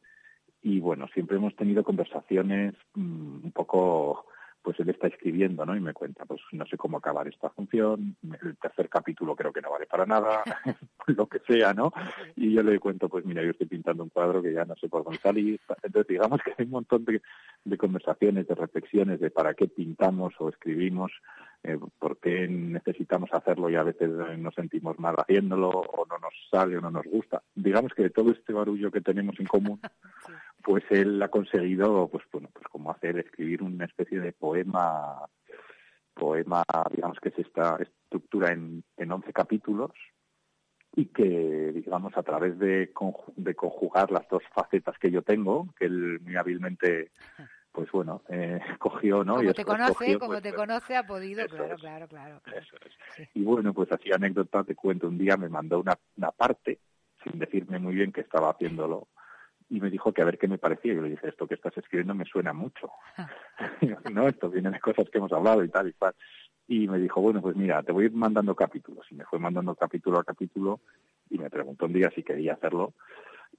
Y 0.63 0.81
bueno, 0.81 1.07
siempre 1.13 1.37
hemos 1.37 1.55
tenido 1.55 1.85
conversaciones 1.85 2.75
mm, 2.95 3.45
un 3.45 3.53
poco 3.53 4.25
pues 4.63 4.79
él 4.81 4.91
está 4.91 5.07
escribiendo, 5.07 5.65
¿no? 5.65 5.77
Y 5.77 5.81
me 5.81 5.93
cuenta, 5.93 6.25
pues 6.25 6.41
no 6.53 6.67
sé 6.67 6.77
cómo 6.77 6.99
acabar 6.99 7.27
esta 7.29 7.51
función, 7.51 8.17
el 8.43 8.57
tercer 8.57 8.89
capítulo 8.89 9.35
creo 9.35 9.53
que 9.53 9.61
no 9.61 9.71
vale 9.71 9.87
para 9.87 10.07
nada, 10.07 10.43
lo 11.07 11.27
que 11.27 11.41
sea, 11.41 11.73
¿no? 11.73 11.93
Y 12.37 12.53
yo 12.53 12.63
le 12.63 12.79
cuento, 12.79 13.09
pues 13.09 13.25
mira, 13.25 13.43
yo 13.43 13.51
estoy 13.51 13.67
pintando 13.67 14.03
un 14.03 14.11
cuadro 14.11 14.43
que 14.43 14.53
ya 14.53 14.65
no 14.65 14.75
sé 14.77 14.89
por 14.89 15.05
dónde 15.05 15.19
salir. 15.21 15.61
Entonces, 15.83 16.09
digamos 16.09 16.41
que 16.43 16.55
hay 16.57 16.65
un 16.65 16.73
montón 16.73 17.05
de, 17.05 17.23
de 17.65 17.79
conversaciones, 17.79 18.47
de 18.47 18.55
reflexiones 18.55 19.21
de 19.21 19.31
para 19.31 19.55
qué 19.55 19.69
pintamos 19.69 20.35
o 20.39 20.49
escribimos, 20.49 21.13
eh, 21.65 21.79
por 21.99 22.19
qué 22.19 22.47
necesitamos 22.49 23.31
hacerlo 23.33 23.69
y 23.69 23.75
a 23.75 23.83
veces 23.83 24.11
nos 24.39 24.55
sentimos 24.55 24.99
mal 24.99 25.17
haciéndolo 25.19 25.71
o 25.71 26.07
no 26.07 26.19
nos 26.19 26.33
sale 26.51 26.77
o 26.77 26.81
no 26.81 26.91
nos 26.91 27.05
gusta. 27.07 27.43
Digamos 27.55 27.93
que 27.95 28.05
de 28.05 28.11
todo 28.11 28.31
este 28.31 28.53
barullo 28.53 28.91
que 28.91 29.01
tenemos 29.01 29.39
en 29.41 29.47
común, 29.47 29.81
pues 30.63 30.85
él 30.91 31.23
ha 31.23 31.29
conseguido, 31.29 32.09
pues 32.09 32.25
bueno, 32.33 32.49
pues 32.53 32.67
como 32.69 32.91
hacer, 32.91 33.19
escribir 33.19 33.63
una 33.63 33.85
especie 33.85 34.21
de 34.21 34.33
poema, 34.33 35.27
poema, 36.15 36.65
digamos 36.91 37.19
que 37.21 37.31
es 37.31 37.39
esta 37.39 37.77
estructura 37.77 38.53
en, 38.53 38.85
en 38.97 39.13
11 39.13 39.33
capítulos 39.33 39.93
y 40.95 41.07
que, 41.07 41.73
digamos, 41.75 42.17
a 42.17 42.23
través 42.23 42.59
de, 42.59 42.93
de 43.37 43.55
conjugar 43.55 44.11
las 44.11 44.29
dos 44.29 44.43
facetas 44.53 44.99
que 44.99 45.11
yo 45.11 45.23
tengo, 45.23 45.69
que 45.79 45.85
él 45.87 46.21
muy 46.21 46.37
hábilmente 46.37 47.13
pues 47.79 47.93
bueno, 47.93 48.23
eh, 48.29 48.59
cogió, 48.81 49.23
¿no? 49.23 49.37
Como 49.37 49.51
y 49.51 49.53
te 49.53 49.65
conoce, 49.65 50.19
como 50.19 50.33
pues, 50.33 50.43
te 50.43 50.53
conoce, 50.53 50.97
ha 50.97 51.07
podido, 51.07 51.47
claro, 51.47 51.77
claro, 51.77 52.09
claro, 52.09 52.41
Eso 52.47 52.77
es. 52.85 53.29
Y 53.35 53.45
bueno, 53.45 53.73
pues 53.73 53.93
así 53.93 54.11
anécdota, 54.13 54.65
te 54.65 54.75
cuento, 54.75 55.07
un 55.07 55.17
día 55.17 55.37
me 55.37 55.49
mandó 55.49 55.79
una, 55.79 55.97
una 56.17 56.33
parte, 56.33 56.81
sin 57.23 57.39
decirme 57.39 57.79
muy 57.79 57.95
bien 57.95 58.11
que 58.11 58.23
estaba 58.23 58.51
haciéndolo, 58.51 59.07
y 59.71 59.81
me 59.81 59.91
dijo 59.91 60.13
que 60.13 60.23
a 60.23 60.25
ver 60.25 60.39
qué 60.39 60.49
me 60.49 60.59
parecía. 60.59 60.95
Yo 60.95 61.03
le 61.03 61.11
dije, 61.11 61.29
esto 61.29 61.47
que 61.47 61.55
estás 61.55 61.77
escribiendo 61.77 62.15
me 62.15 62.25
suena 62.25 62.53
mucho. 62.53 62.91
no, 64.13 64.29
esto 64.29 64.51
viene 64.51 64.71
de 64.71 64.81
cosas 64.81 65.09
que 65.11 65.19
hemos 65.19 65.33
hablado 65.33 65.63
y 65.65 65.69
tal 65.69 65.89
y 65.89 65.93
cual. 65.93 66.15
Y 66.67 66.87
me 66.89 66.99
dijo, 66.99 67.21
bueno, 67.21 67.41
pues 67.41 67.57
mira, 67.57 67.83
te 67.83 67.93
voy 67.93 68.05
a 68.05 68.07
ir 68.07 68.13
mandando 68.13 68.55
capítulos. 68.55 69.07
Y 69.11 69.15
me 69.15 69.25
fue 69.25 69.39
mandando 69.39 69.75
capítulo 69.75 70.19
a 70.19 70.25
capítulo 70.25 70.81
y 71.31 71.39
me 71.39 71.51
preguntó 71.51 71.87
un 71.87 71.93
día 71.93 72.11
si 72.15 72.23
quería 72.23 72.55
hacerlo 72.55 72.95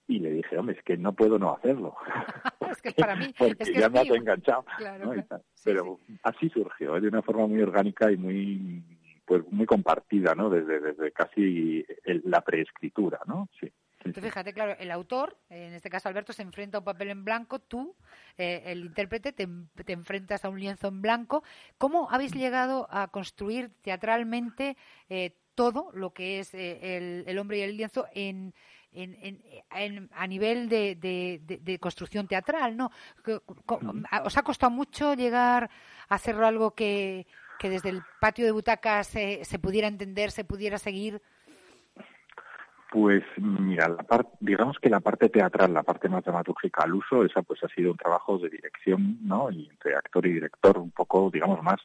y 0.07 0.19
le 0.19 0.31
dije, 0.31 0.57
hombre, 0.57 0.75
es 0.75 0.83
que 0.83 0.97
no 0.97 1.13
puedo 1.13 1.37
no 1.37 1.55
hacerlo. 1.55 1.95
es 2.71 2.81
que 2.81 2.91
para 2.91 3.15
mí, 3.15 3.33
porque 3.37 3.63
es 3.63 3.69
que 3.69 3.79
ya 3.79 3.85
es 3.85 3.91
me 3.91 3.99
has 3.99 4.09
enganchado. 4.09 4.65
Claro, 4.77 5.05
¿no? 5.05 5.11
Y 5.11 5.13
claro. 5.13 5.27
tal. 5.27 5.43
Pero 5.63 5.99
así 6.23 6.49
surgió, 6.49 6.97
¿eh? 6.97 7.01
de 7.01 7.07
una 7.07 7.21
forma 7.21 7.45
muy 7.45 7.61
orgánica 7.61 8.11
y 8.11 8.17
muy 8.17 8.83
pues 9.25 9.43
muy 9.51 9.67
compartida, 9.67 10.33
¿no? 10.33 10.49
Desde, 10.49 10.79
desde 10.79 11.11
casi 11.11 11.85
el- 12.03 12.23
la 12.25 12.41
preescritura, 12.41 13.19
¿no? 13.27 13.47
Sí. 13.59 13.71
Tú 14.01 14.21
fíjate, 14.21 14.53
claro, 14.53 14.75
el 14.79 14.91
autor, 14.91 15.37
en 15.49 15.73
este 15.73 15.89
caso 15.89 16.07
Alberto, 16.07 16.31
se 16.31 16.41
enfrenta 16.41 16.77
a 16.77 16.79
un 16.79 16.85
papel 16.85 17.09
en 17.09 17.25
blanco, 17.25 17.59
tú, 17.59 17.95
eh, 18.37 18.63
el 18.65 18.85
intérprete, 18.85 19.33
te, 19.33 19.47
te 19.85 19.91
enfrentas 19.93 20.45
a 20.45 20.49
un 20.49 20.59
lienzo 20.59 20.87
en 20.87 21.01
blanco. 21.01 21.43
¿Cómo 21.77 22.09
habéis 22.09 22.33
llegado 22.33 22.87
a 22.89 23.09
construir 23.09 23.71
teatralmente 23.81 24.77
eh, 25.09 25.35
todo 25.53 25.91
lo 25.93 26.13
que 26.13 26.39
es 26.39 26.53
eh, 26.53 26.95
el, 26.97 27.25
el 27.27 27.37
hombre 27.39 27.57
y 27.57 27.61
el 27.61 27.75
lienzo 27.75 28.07
en, 28.13 28.53
en, 28.93 29.15
en- 29.21 29.43
en- 29.71 30.09
a 30.13 30.25
nivel 30.27 30.69
de, 30.69 30.95
de- 30.95 31.41
de- 31.43 31.57
de 31.57 31.79
construcción 31.79 32.25
teatral? 32.25 32.77
¿no? 32.77 32.91
¿Os 34.23 34.37
ha 34.37 34.43
costado 34.43 34.71
mucho 34.71 35.13
llegar 35.13 35.69
a 36.07 36.15
hacerlo 36.15 36.47
algo 36.47 36.71
que, 36.71 37.27
que 37.59 37.69
desde 37.69 37.89
el 37.89 38.01
patio 38.21 38.45
de 38.45 38.51
butacas 38.51 39.07
se, 39.07 39.43
se 39.43 39.59
pudiera 39.59 39.89
entender, 39.89 40.31
se 40.31 40.45
pudiera 40.45 40.77
seguir? 40.77 41.21
Pues 42.91 43.23
mira, 43.37 43.87
la 43.87 44.01
par- 44.03 44.27
digamos 44.39 44.79
que 44.79 44.89
la 44.89 44.99
parte 44.99 45.29
teatral, 45.29 45.73
la 45.73 45.83
parte 45.83 46.09
más 46.09 46.23
dramatúrgica 46.23 46.83
al 46.83 46.95
uso, 46.95 47.23
esa 47.23 47.43
pues 47.43 47.63
ha 47.63 47.67
sido 47.67 47.91
un 47.91 47.97
trabajo 47.97 48.39
de 48.39 48.49
dirección, 48.49 49.19
¿no? 49.21 49.51
Y 49.51 49.67
entre 49.69 49.95
actor 49.95 50.25
y 50.25 50.33
director 50.33 50.77
un 50.79 50.89
poco, 50.89 51.29
digamos, 51.31 51.61
más 51.61 51.79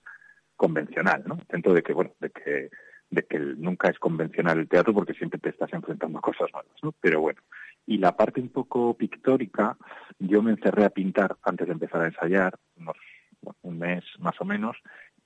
convencional, 0.56 1.22
¿no? 1.26 1.38
Dentro 1.50 1.74
de 1.74 1.82
que, 1.82 1.92
bueno, 1.92 2.12
de 2.20 2.30
que, 2.30 2.70
de 3.10 3.22
que 3.24 3.38
nunca 3.38 3.90
es 3.90 3.98
convencional 3.98 4.58
el 4.58 4.68
teatro 4.68 4.94
porque 4.94 5.12
siempre 5.12 5.38
te 5.38 5.50
estás 5.50 5.70
enfrentando 5.74 6.18
a 6.18 6.22
cosas 6.22 6.50
nuevas, 6.52 6.72
¿no? 6.82 6.92
Pero 7.00 7.20
bueno. 7.20 7.42
Y 7.86 7.98
la 7.98 8.16
parte 8.16 8.40
un 8.40 8.48
poco 8.48 8.94
pictórica, 8.94 9.76
yo 10.18 10.40
me 10.42 10.52
encerré 10.52 10.86
a 10.86 10.90
pintar 10.90 11.36
antes 11.42 11.66
de 11.66 11.74
empezar 11.74 12.00
a 12.00 12.06
ensayar, 12.06 12.54
unos, 12.78 12.96
un 13.60 13.78
mes 13.78 14.02
más 14.20 14.40
o 14.40 14.46
menos, 14.46 14.78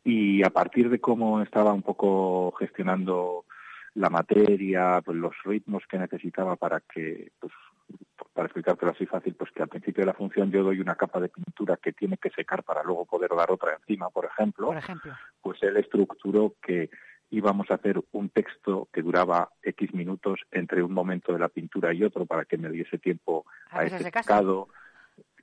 y 0.02 0.42
a 0.42 0.50
partir 0.50 0.90
de 0.90 0.98
cómo 0.98 1.40
estaba 1.40 1.72
un 1.72 1.82
poco 1.82 2.50
gestionando 2.58 3.44
la 3.94 4.10
materia, 4.10 5.00
pues 5.04 5.16
los 5.16 5.34
ritmos 5.44 5.82
que 5.88 5.98
necesitaba 5.98 6.56
para 6.56 6.80
que, 6.80 7.32
pues, 7.40 7.52
para 8.32 8.46
explicártelo 8.46 8.92
así 8.92 9.06
fácil, 9.06 9.34
pues 9.34 9.50
que 9.50 9.62
al 9.62 9.68
principio 9.68 10.02
de 10.02 10.06
la 10.06 10.14
función 10.14 10.50
yo 10.50 10.62
doy 10.62 10.80
una 10.80 10.94
capa 10.94 11.20
de 11.20 11.28
pintura 11.28 11.76
que 11.76 11.92
tiene 11.92 12.18
que 12.18 12.30
secar 12.30 12.62
para 12.62 12.82
luego 12.82 13.04
poder 13.04 13.30
dar 13.36 13.50
otra 13.50 13.74
encima, 13.74 14.10
por 14.10 14.26
ejemplo, 14.26 14.66
Por 14.66 14.76
ejemplo. 14.76 15.12
pues 15.40 15.62
él 15.62 15.76
estructuró 15.76 16.54
que 16.62 16.90
íbamos 17.30 17.70
a 17.70 17.74
hacer 17.74 18.00
un 18.12 18.30
texto 18.30 18.88
que 18.92 19.02
duraba 19.02 19.50
X 19.62 19.92
minutos 19.92 20.40
entre 20.50 20.82
un 20.82 20.92
momento 20.92 21.32
de 21.32 21.38
la 21.38 21.48
pintura 21.48 21.92
y 21.92 22.02
otro 22.04 22.26
para 22.26 22.44
que 22.44 22.56
me 22.56 22.70
diese 22.70 22.98
tiempo 22.98 23.44
a, 23.70 23.84
ese 23.84 23.98
secado. 23.98 24.68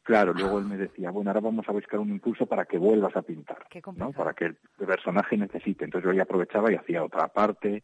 Claro, 0.05 0.33
luego 0.33 0.59
él 0.59 0.65
me 0.65 0.77
decía, 0.77 1.09
bueno, 1.09 1.31
ahora 1.31 1.39
vamos 1.39 1.67
a 1.67 1.71
buscar 1.71 1.99
un 1.99 2.09
impulso 2.09 2.45
para 2.45 2.65
que 2.65 2.77
vuelvas 2.77 3.15
a 3.15 3.23
pintar, 3.23 3.65
¿no? 3.95 4.11
Para 4.11 4.33
que 4.33 4.45
el 4.45 4.55
personaje 4.77 5.35
necesite. 5.35 5.85
Entonces 5.85 6.07
yo 6.07 6.15
ya 6.15 6.23
aprovechaba 6.23 6.71
y 6.71 6.75
hacía 6.75 7.03
otra 7.03 7.27
parte, 7.27 7.83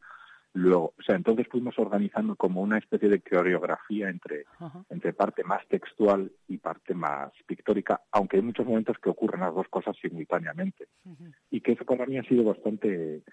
Luego, 0.53 0.93
o 0.99 1.01
sea, 1.01 1.15
entonces 1.15 1.47
fuimos 1.49 1.79
organizando 1.79 2.35
como 2.35 2.61
una 2.61 2.77
especie 2.77 3.07
de 3.07 3.21
coreografía 3.21 4.09
entre, 4.09 4.45
entre 4.89 5.13
parte 5.13 5.45
más 5.45 5.65
textual 5.67 6.29
y 6.49 6.57
parte 6.57 6.93
más 6.93 7.31
pictórica, 7.45 8.01
aunque 8.11 8.37
hay 8.37 8.43
muchos 8.43 8.65
momentos 8.65 8.97
que 9.01 9.09
ocurren 9.09 9.41
las 9.41 9.55
dos 9.55 9.67
cosas 9.69 9.95
simultáneamente. 10.01 10.87
Y 11.49 11.61
que 11.61 11.71
eso 11.71 11.85
para 11.85 12.05
mí 12.05 12.17
ha 12.17 12.23
sido 12.23 12.43
bastante 12.43 13.23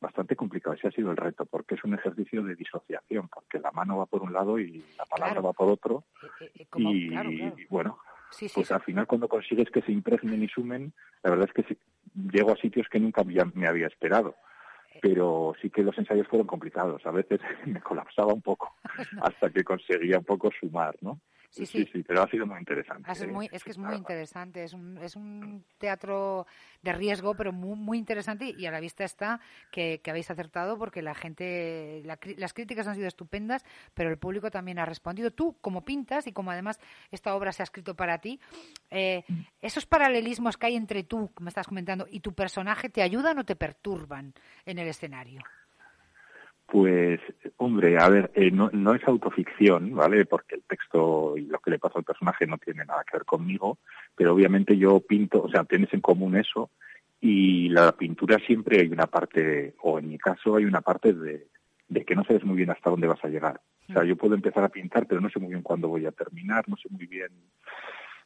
bastante 0.00 0.36
complicado. 0.36 0.74
Ese 0.74 0.88
ha 0.88 0.90
sido 0.90 1.10
el 1.10 1.16
reto, 1.16 1.46
porque 1.46 1.76
es 1.76 1.84
un 1.84 1.94
ejercicio 1.94 2.42
de 2.42 2.54
disociación, 2.54 3.28
porque 3.28 3.58
la 3.58 3.70
mano 3.70 3.98
va 3.98 4.06
por 4.06 4.22
un 4.22 4.32
lado 4.32 4.58
y 4.58 4.84
la 4.98 5.04
palabra 5.04 5.40
va 5.40 5.52
por 5.52 5.70
otro. 5.70 6.04
Eh, 6.40 6.50
eh, 6.60 6.66
eh, 6.76 7.52
y, 7.56 7.64
bueno, 7.66 7.98
pues 8.54 8.70
al 8.70 8.82
final 8.82 9.06
cuando 9.06 9.28
consigues 9.28 9.70
que 9.70 9.82
se 9.82 9.92
impregnen 9.92 10.42
y 10.42 10.48
sumen, 10.48 10.92
la 11.22 11.30
verdad 11.30 11.48
es 11.54 11.64
que 11.64 11.78
llego 12.14 12.52
a 12.52 12.56
sitios 12.56 12.88
que 12.88 13.00
nunca 13.00 13.22
me 13.24 13.66
había 13.66 13.86
esperado 13.86 14.34
pero 15.00 15.54
sí 15.60 15.70
que 15.70 15.82
los 15.82 15.96
ensayos 15.98 16.28
fueron 16.28 16.46
complicados. 16.46 17.04
A 17.06 17.10
veces 17.10 17.40
me 17.66 17.80
colapsaba 17.80 18.32
un 18.32 18.42
poco 18.42 18.74
hasta 19.22 19.50
que 19.50 19.64
conseguía 19.64 20.18
un 20.18 20.24
poco 20.24 20.50
sumar, 20.58 20.96
¿no? 21.00 21.20
Sí 21.54 21.66
sí. 21.66 21.88
sí, 21.92 22.02
pero 22.02 22.22
ha 22.22 22.28
sido 22.28 22.46
muy 22.46 22.58
interesante. 22.58 23.12
Es, 23.12 23.28
muy, 23.28 23.48
es 23.52 23.62
que 23.62 23.70
es 23.70 23.78
muy 23.78 23.94
interesante, 23.94 24.64
es 24.64 24.72
un, 24.72 24.98
es 24.98 25.14
un 25.14 25.64
teatro 25.78 26.48
de 26.82 26.92
riesgo, 26.92 27.36
pero 27.36 27.52
muy, 27.52 27.76
muy 27.76 27.96
interesante 27.98 28.52
y 28.58 28.66
a 28.66 28.72
la 28.72 28.80
vista 28.80 29.04
está 29.04 29.38
que, 29.70 30.00
habéis 30.04 30.28
acertado 30.32 30.76
porque 30.76 31.00
la 31.00 31.14
gente, 31.14 32.02
las 32.36 32.52
críticas 32.54 32.88
han 32.88 32.96
sido 32.96 33.06
estupendas, 33.06 33.64
pero 33.94 34.10
el 34.10 34.18
público 34.18 34.50
también 34.50 34.80
ha 34.80 34.84
respondido. 34.84 35.30
Tú, 35.30 35.56
como 35.60 35.84
pintas 35.84 36.26
y 36.26 36.32
como 36.32 36.50
además 36.50 36.80
esta 37.12 37.36
obra 37.36 37.52
se 37.52 37.62
ha 37.62 37.64
escrito 37.64 37.94
para 37.94 38.18
ti, 38.18 38.40
eh, 38.90 39.22
esos 39.62 39.86
paralelismos 39.86 40.56
que 40.56 40.66
hay 40.66 40.74
entre 40.74 41.04
tú, 41.04 41.30
como 41.34 41.50
estás 41.50 41.68
comentando, 41.68 42.08
y 42.10 42.18
tu 42.18 42.32
personaje, 42.32 42.88
¿te 42.88 43.00
ayudan 43.00 43.38
o 43.38 43.44
te 43.44 43.54
perturban 43.54 44.34
en 44.66 44.80
el 44.80 44.88
escenario? 44.88 45.40
Pues, 46.66 47.20
hombre, 47.58 47.98
a 47.98 48.08
ver, 48.08 48.30
eh, 48.34 48.50
no, 48.50 48.70
no, 48.72 48.94
es 48.94 49.06
autoficción, 49.06 49.94
¿vale? 49.94 50.24
Porque 50.24 50.56
el 50.56 50.62
texto 50.62 51.36
y 51.36 51.42
lo 51.42 51.58
que 51.58 51.70
le 51.70 51.78
pasa 51.78 51.98
al 51.98 52.04
personaje 52.04 52.46
no 52.46 52.58
tiene 52.58 52.84
nada 52.84 53.04
que 53.04 53.18
ver 53.18 53.24
conmigo, 53.24 53.78
pero 54.16 54.32
obviamente 54.34 54.76
yo 54.76 55.00
pinto, 55.00 55.42
o 55.42 55.50
sea, 55.50 55.64
tienes 55.64 55.92
en 55.92 56.00
común 56.00 56.36
eso, 56.36 56.70
y 57.20 57.68
la 57.68 57.92
pintura 57.92 58.38
siempre 58.46 58.80
hay 58.80 58.88
una 58.88 59.06
parte, 59.06 59.74
o 59.82 59.98
en 59.98 60.08
mi 60.08 60.18
caso 60.18 60.56
hay 60.56 60.64
una 60.64 60.80
parte 60.80 61.12
de, 61.12 61.48
de 61.88 62.04
que 62.04 62.14
no 62.14 62.24
sabes 62.24 62.44
muy 62.44 62.56
bien 62.56 62.70
hasta 62.70 62.90
dónde 62.90 63.06
vas 63.06 63.22
a 63.24 63.28
llegar. 63.28 63.60
O 63.88 63.92
sea, 63.92 64.04
yo 64.04 64.16
puedo 64.16 64.34
empezar 64.34 64.64
a 64.64 64.68
pintar, 64.70 65.06
pero 65.06 65.20
no 65.20 65.28
sé 65.28 65.38
muy 65.38 65.50
bien 65.50 65.62
cuándo 65.62 65.88
voy 65.88 66.06
a 66.06 66.12
terminar, 66.12 66.68
no 66.68 66.76
sé 66.76 66.88
muy 66.90 67.06
bien 67.06 67.28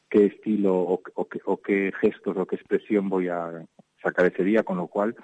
qué 0.09 0.25
estilo 0.25 0.75
o, 0.75 1.01
o, 1.13 1.27
o 1.45 1.61
qué 1.61 1.91
gestos 2.01 2.35
o 2.35 2.45
qué 2.45 2.55
expresión 2.55 3.09
voy 3.09 3.27
a 3.27 3.65
sacar 4.01 4.25
ese 4.25 4.43
día, 4.43 4.63
con 4.63 4.77
lo 4.77 4.87
cual 4.87 5.15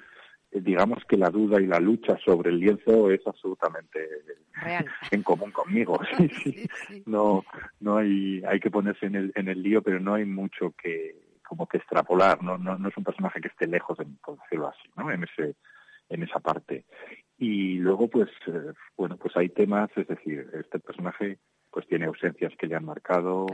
digamos 0.62 1.04
que 1.06 1.18
la 1.18 1.30
duda 1.30 1.62
y 1.62 1.68
la 1.68 1.80
lucha 1.80 2.18
sobre 2.24 2.50
el 2.50 2.60
lienzo 2.60 3.12
es 3.12 3.26
absolutamente 3.26 4.08
en 5.12 5.24
común 5.24 5.52
conmigo. 5.52 6.00
No, 7.06 7.44
no 7.80 7.98
hay, 7.98 8.41
hay 8.48 8.60
que 8.60 8.72
ponerse 8.72 9.06
en 9.06 9.15
el, 9.15 9.32
en 9.36 9.48
el 9.48 9.62
lío, 9.62 9.82
pero 9.82 10.00
no 10.00 10.15
hay 10.15 10.26
mucho 10.26 10.74
que 10.82 11.15
como 11.48 11.68
que 11.68 11.78
extrapolar. 11.78 12.41
No, 12.41 12.58
no, 12.58 12.78
no 12.78 12.89
es 12.89 12.98
un 12.98 13.04
personaje 13.04 13.41
que 13.41 13.50
esté 13.50 13.68
lejos 13.68 13.98
de 13.98 14.06
decirlo 14.06 14.68
así, 14.68 14.89
¿no? 14.96 15.12
En 15.12 15.24
ese, 15.24 15.56
en 16.10 16.24
esa 16.24 16.39
parte. 16.39 16.86
Y 17.38 17.78
luego, 17.78 18.08
pues, 18.08 18.30
eh, 18.48 18.74
bueno, 18.98 19.18
pues 19.18 19.36
hay 19.38 19.50
temas, 19.50 19.89
es 19.96 20.08
decir, 20.08 20.50
este 20.54 20.80
personaje 20.80 21.38
pues 21.76 21.88
tiene 21.88 22.06
ausencias 22.06 22.54
que 22.58 22.68
le 22.68 22.76
han 22.76 22.86
marcado, 22.86 23.48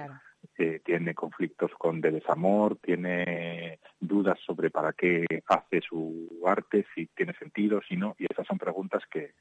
eh, 0.59 0.79
tiene 0.85 1.15
conflictos 1.15 1.71
con 1.79 1.99
de 2.01 2.11
desamor, 2.11 2.77
tiene 2.77 3.79
dudas 3.99 4.37
sobre 4.45 4.69
para 4.69 4.93
qué 4.93 5.25
hace 5.47 5.81
su 5.81 6.29
arte, 6.45 6.85
si 6.93 7.07
tiene 7.07 7.33
sentido, 7.33 7.81
si 7.81 7.97
no, 7.97 8.15
y 8.19 8.25
esas 8.31 8.45
son 8.45 8.59
preguntas 8.59 9.01
que, 9.11 9.33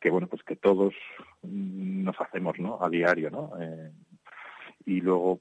que 0.00 0.08
bueno, 0.08 0.28
pues 0.28 0.44
que 0.44 0.54
todos 0.54 0.94
nos 1.42 2.14
hacemos, 2.20 2.60
¿no? 2.60 2.78
A 2.80 2.88
diario, 2.88 3.28
¿no? 3.28 3.60
Eh, 3.60 3.90
y 4.86 5.00
luego, 5.00 5.40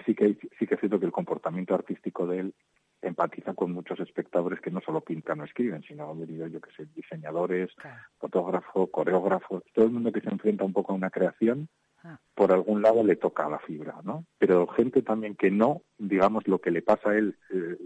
así 0.00 0.16
que 0.16 0.36
sí 0.58 0.66
que 0.66 0.74
es 0.74 0.80
cierto 0.80 0.98
que 0.98 1.06
el 1.06 1.12
comportamiento 1.12 1.76
artístico 1.76 2.26
de 2.26 2.40
él 2.40 2.54
empatiza 3.02 3.54
con 3.54 3.72
muchos 3.72 4.00
espectadores 4.00 4.60
que 4.60 4.70
no 4.70 4.80
solo 4.80 5.00
pintan 5.00 5.40
o 5.40 5.44
escriben, 5.44 5.82
sino, 5.82 6.14
yo 6.24 6.60
que 6.60 6.72
sé, 6.72 6.86
diseñadores, 6.94 7.70
fotógrafos, 8.18 8.90
coreógrafos, 8.90 9.62
todo 9.72 9.84
el 9.84 9.92
mundo 9.92 10.12
que 10.12 10.20
se 10.20 10.30
enfrenta 10.30 10.64
un 10.64 10.72
poco 10.72 10.92
a 10.92 10.96
una 10.96 11.10
creación, 11.10 11.68
ah. 12.02 12.18
por 12.34 12.52
algún 12.52 12.82
lado 12.82 13.04
le 13.04 13.16
toca 13.16 13.48
la 13.48 13.58
fibra, 13.60 13.96
¿no? 14.02 14.24
Pero 14.38 14.66
gente 14.66 15.02
también 15.02 15.36
que 15.36 15.50
no, 15.50 15.82
digamos, 15.98 16.46
lo 16.48 16.60
que 16.60 16.70
le 16.70 16.82
pasa 16.82 17.10
a 17.10 17.16
él, 17.16 17.36
eh, 17.50 17.76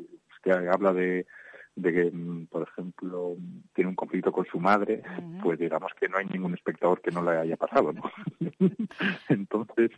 que 0.43 0.53
habla 0.53 0.93
de 0.93 1.27
de 1.75 1.93
que, 1.93 2.11
mm, 2.11 2.47
por 2.47 2.69
ejemplo, 2.69 3.37
tiene 3.75 3.89
un 3.89 3.97
conflicto 3.97 4.31
con 4.31 4.45
su 4.45 4.61
madre, 4.61 5.03
pues 5.43 5.59
digamos 5.59 5.93
que 5.99 6.09
no 6.09 6.19
hay 6.19 6.27
ningún 6.27 6.55
espectador 6.55 7.01
que 7.01 7.11
no 7.11 7.23
le 7.23 7.39
haya 7.39 7.57
pasado, 7.57 7.93
¿no? 7.93 8.03
Entonces, 9.29 9.91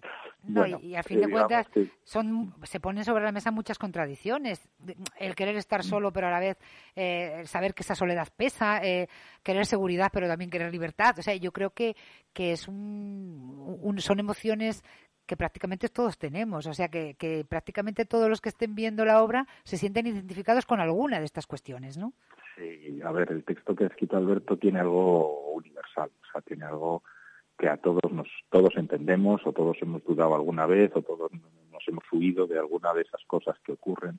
y, 0.82 0.94
a 0.94 1.02
fin 1.02 1.20
de 1.20 1.30
cuentas 1.30 1.68
son 2.04 2.54
se 2.62 2.78
ponen 2.78 3.04
sobre 3.04 3.24
la 3.24 3.32
mesa 3.32 3.50
muchas 3.50 3.78
contradicciones, 3.78 4.68
el 5.18 5.34
querer 5.34 5.56
estar 5.56 5.80
mm. 5.80 5.84
solo 5.84 6.12
pero 6.12 6.28
a 6.28 6.30
la 6.30 6.40
vez 6.40 6.58
eh, 6.94 7.42
saber 7.46 7.74
que 7.74 7.82
esa 7.82 7.96
soledad 7.96 8.28
pesa, 8.36 8.78
eh, 8.84 9.08
querer 9.42 9.66
seguridad 9.66 10.10
pero 10.12 10.28
también 10.28 10.50
querer 10.50 10.70
libertad, 10.70 11.18
o 11.18 11.22
sea, 11.22 11.34
yo 11.34 11.52
creo 11.52 11.70
que 11.70 11.96
que 12.32 12.52
es 12.52 12.68
un 12.68 13.96
son 13.98 14.20
emociones 14.20 14.82
que 15.26 15.36
prácticamente 15.36 15.88
todos 15.88 16.18
tenemos. 16.18 16.66
O 16.66 16.74
sea, 16.74 16.88
que, 16.88 17.14
que, 17.14 17.44
prácticamente 17.48 18.04
todos 18.04 18.28
los 18.28 18.40
que 18.40 18.48
estén 18.48 18.74
viendo 18.74 19.04
la 19.04 19.22
obra 19.22 19.46
se 19.64 19.76
sienten 19.76 20.06
identificados 20.06 20.66
con 20.66 20.80
alguna 20.80 21.18
de 21.18 21.24
estas 21.24 21.46
cuestiones, 21.46 21.96
¿no? 21.96 22.12
Sí, 22.56 23.00
a 23.02 23.10
ver, 23.10 23.32
el 23.32 23.44
texto 23.44 23.74
que 23.74 23.84
ha 23.84 23.88
escrito 23.88 24.16
Alberto 24.16 24.56
tiene 24.56 24.80
algo 24.80 25.52
universal, 25.52 26.10
o 26.22 26.32
sea, 26.32 26.40
tiene 26.42 26.64
algo 26.64 27.02
que 27.58 27.68
a 27.68 27.76
todos 27.76 28.12
nos 28.12 28.28
todos 28.50 28.76
entendemos 28.76 29.40
o 29.44 29.52
todos 29.52 29.76
hemos 29.80 30.04
dudado 30.04 30.34
alguna 30.34 30.66
vez 30.66 30.90
o 30.94 31.02
todos 31.02 31.30
nos 31.72 31.88
hemos 31.88 32.04
huido 32.12 32.46
de 32.46 32.58
alguna 32.58 32.92
de 32.92 33.02
esas 33.02 33.24
cosas 33.26 33.58
que 33.60 33.72
ocurren. 33.72 34.18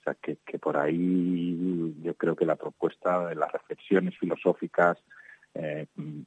O 0.00 0.04
sea, 0.04 0.14
que, 0.14 0.38
que 0.46 0.58
por 0.58 0.76
ahí 0.76 1.94
yo 2.02 2.14
creo 2.14 2.36
que 2.36 2.46
la 2.46 2.56
propuesta 2.56 3.26
de 3.26 3.34
las 3.34 3.50
reflexiones 3.52 4.16
filosóficas 4.18 4.98
eh, 5.58 5.86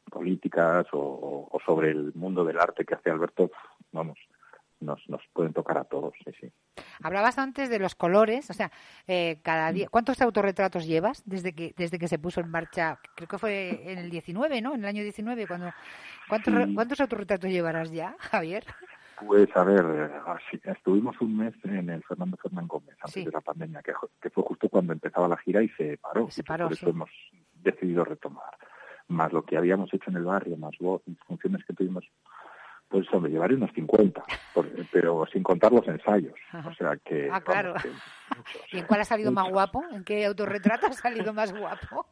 políticas 0.10 0.88
o, 0.92 1.60
sobre 1.66 1.92
el 1.92 2.14
mundo 2.16 2.44
del 2.44 2.60
arte 2.60 2.86
que 2.86 2.96
hace 2.96 3.10
Alberto, 3.12 3.52
vamos, 3.92 4.18
nos, 4.80 5.08
nos 5.08 5.22
pueden 5.34 5.54
tocar 5.54 5.78
a 5.78 5.84
todos, 5.84 6.14
sí, 6.24 6.32
sí. 6.40 6.52
Hablabas 7.04 7.38
antes 7.38 7.70
de 7.70 7.80
los 7.80 7.96
colores, 7.96 8.50
o 8.50 8.54
sea, 8.54 8.72
eh, 9.08 9.40
cada 9.44 9.72
día, 9.72 9.88
¿cuántos 9.90 10.22
autorretratos 10.22 10.86
llevas 10.88 11.22
desde 11.26 11.54
que 11.54 11.74
desde 11.78 12.00
que 12.00 12.08
se 12.08 12.20
puso 12.20 12.42
en 12.42 12.50
marcha? 12.50 13.00
Creo 13.16 13.28
que 13.28 13.38
fue 13.38 13.92
en 13.92 14.00
el 14.00 14.10
19, 14.10 14.62
¿no? 14.62 14.74
En 14.74 14.82
el 14.82 14.88
año 14.88 15.04
19, 15.04 15.48
cuando 15.48 15.72
¿cuántos, 16.28 16.54
¿cuántos 16.74 17.00
autorretratos 17.00 17.50
llevarás 17.50 17.92
ya, 17.92 18.16
Javier? 18.20 18.66
Pues 19.26 19.50
a 19.56 19.64
ver, 19.66 20.12
estuvimos 20.64 21.20
un 21.20 21.38
mes 21.38 21.54
en 21.66 21.90
el 21.90 22.02
Fernando 22.04 22.38
Fernán 22.38 22.68
Gómez 22.68 22.96
antes 23.02 23.26
de 23.26 23.32
la 23.32 23.42
pandemia, 23.42 23.82
que, 23.82 23.92
que, 24.22 24.30
fue 24.30 24.44
justo 24.44 24.70
cuando 24.70 24.94
empezaba 24.94 25.28
la 25.28 25.38
gira 25.38 25.62
y 25.62 25.68
se 25.70 25.98
paró. 25.98 26.32
Se 26.32 26.42
paró 26.42 26.66
por 26.66 26.74
eso 26.74 26.90
hemos 26.90 27.10
decidido 27.62 28.06
retomar 28.06 28.56
más 29.10 29.34
lo 29.34 29.44
que 29.44 29.58
habíamos 29.58 29.94
hecho 29.94 30.10
en 30.10 30.18
el 30.18 30.24
barrio, 30.24 30.58
más 30.58 30.76
funciones 31.28 31.66
que 31.66 31.74
tuvimos, 31.74 32.06
pues 32.88 33.06
hombre, 33.14 33.32
llevaré 33.32 33.56
unos 33.56 33.72
50, 33.74 34.24
pero 34.92 35.26
sin 35.32 35.44
contar 35.44 35.72
los 35.72 35.88
ensayos. 35.88 36.34
O 36.66 36.74
sea 36.74 36.98
que... 36.98 37.30
Ah, 37.32 37.42
claro. 37.42 37.76
¿Y 38.72 38.80
en 38.80 38.86
cuál 38.86 39.02
ha 39.02 39.06
salido 39.06 39.32
más 39.32 39.50
guapo? 39.50 39.84
¿En 39.92 40.04
qué 40.04 40.26
autorretrato 40.26 40.88
ha 40.88 40.94
salido 40.94 41.34
más 41.34 41.54
guapo? 41.54 42.08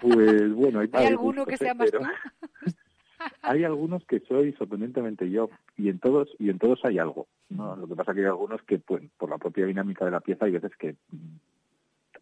Pues 0.00 0.54
bueno, 0.54 0.80
hay, 0.80 0.90
¿Hay 0.92 1.06
alguno 1.06 1.44
que 1.44 1.56
sea 1.56 1.74
más 1.74 1.90
tú? 1.90 1.98
hay 3.42 3.64
algunos 3.64 4.04
que 4.06 4.20
soy 4.20 4.52
sorprendentemente 4.54 5.28
yo 5.28 5.50
y 5.76 5.88
en 5.88 5.98
todos 5.98 6.28
y 6.38 6.48
en 6.48 6.58
todos 6.58 6.80
hay 6.84 6.98
algo 6.98 7.26
no 7.50 7.76
lo 7.76 7.86
que 7.86 7.94
pasa 7.94 8.14
que 8.14 8.20
hay 8.20 8.26
algunos 8.26 8.62
que 8.62 8.78
pues, 8.78 9.02
por 9.18 9.28
la 9.28 9.36
propia 9.36 9.66
dinámica 9.66 10.06
de 10.06 10.10
la 10.10 10.20
pieza 10.20 10.46
hay 10.46 10.52
veces 10.52 10.74
que 10.78 10.96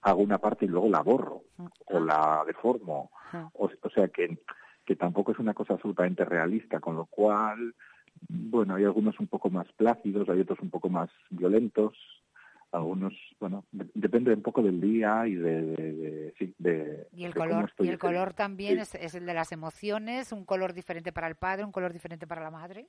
hago 0.03 0.23
una 0.23 0.39
parte 0.39 0.65
y 0.65 0.69
luego 0.69 0.89
la 0.89 1.03
borro 1.03 1.43
o 1.87 2.01
la 2.01 2.45
deformo. 2.47 3.11
O, 3.55 3.71
sea 3.95 4.09
que, 4.09 4.39
que 4.85 4.97
tampoco 4.97 5.33
es 5.33 5.39
una 5.39 5.55
cosa 5.55 5.75
absolutamente 5.75 6.25
realista, 6.25 6.81
con 6.81 6.97
lo 6.97 7.07
cual, 7.07 7.75
bueno, 8.29 8.75
hay 8.75 8.85
algunos 8.85 9.19
un 9.21 9.27
poco 9.27 9.51
más 9.51 9.71
plácidos, 9.73 10.29
hay 10.29 10.41
otros 10.41 10.61
un 10.61 10.71
poco 10.71 10.89
más 10.89 11.11
violentos, 11.31 11.97
algunos, 12.73 13.15
bueno, 13.41 13.65
depende 13.73 14.33
un 14.33 14.43
poco 14.43 14.63
del 14.63 14.81
día 14.81 15.27
y 15.27 15.35
de, 15.35 16.35
sí, 16.39 16.55
de 16.59 17.09
y 17.13 17.25
el 17.25 17.35
color 17.35 17.73
y 17.79 17.89
el 17.89 17.99
color 17.99 18.35
también 18.35 18.79
es, 18.79 18.95
es, 18.95 19.15
el 19.15 19.25
de 19.25 19.33
las 19.33 19.53
emociones, 19.53 20.33
un 20.33 20.45
color 20.45 20.75
diferente 20.75 21.13
para 21.13 21.29
el 21.29 21.37
padre, 21.37 21.65
un 21.65 21.73
color 21.73 21.95
diferente 21.95 22.27
para 22.27 22.43
la 22.43 22.51
madre. 22.51 22.89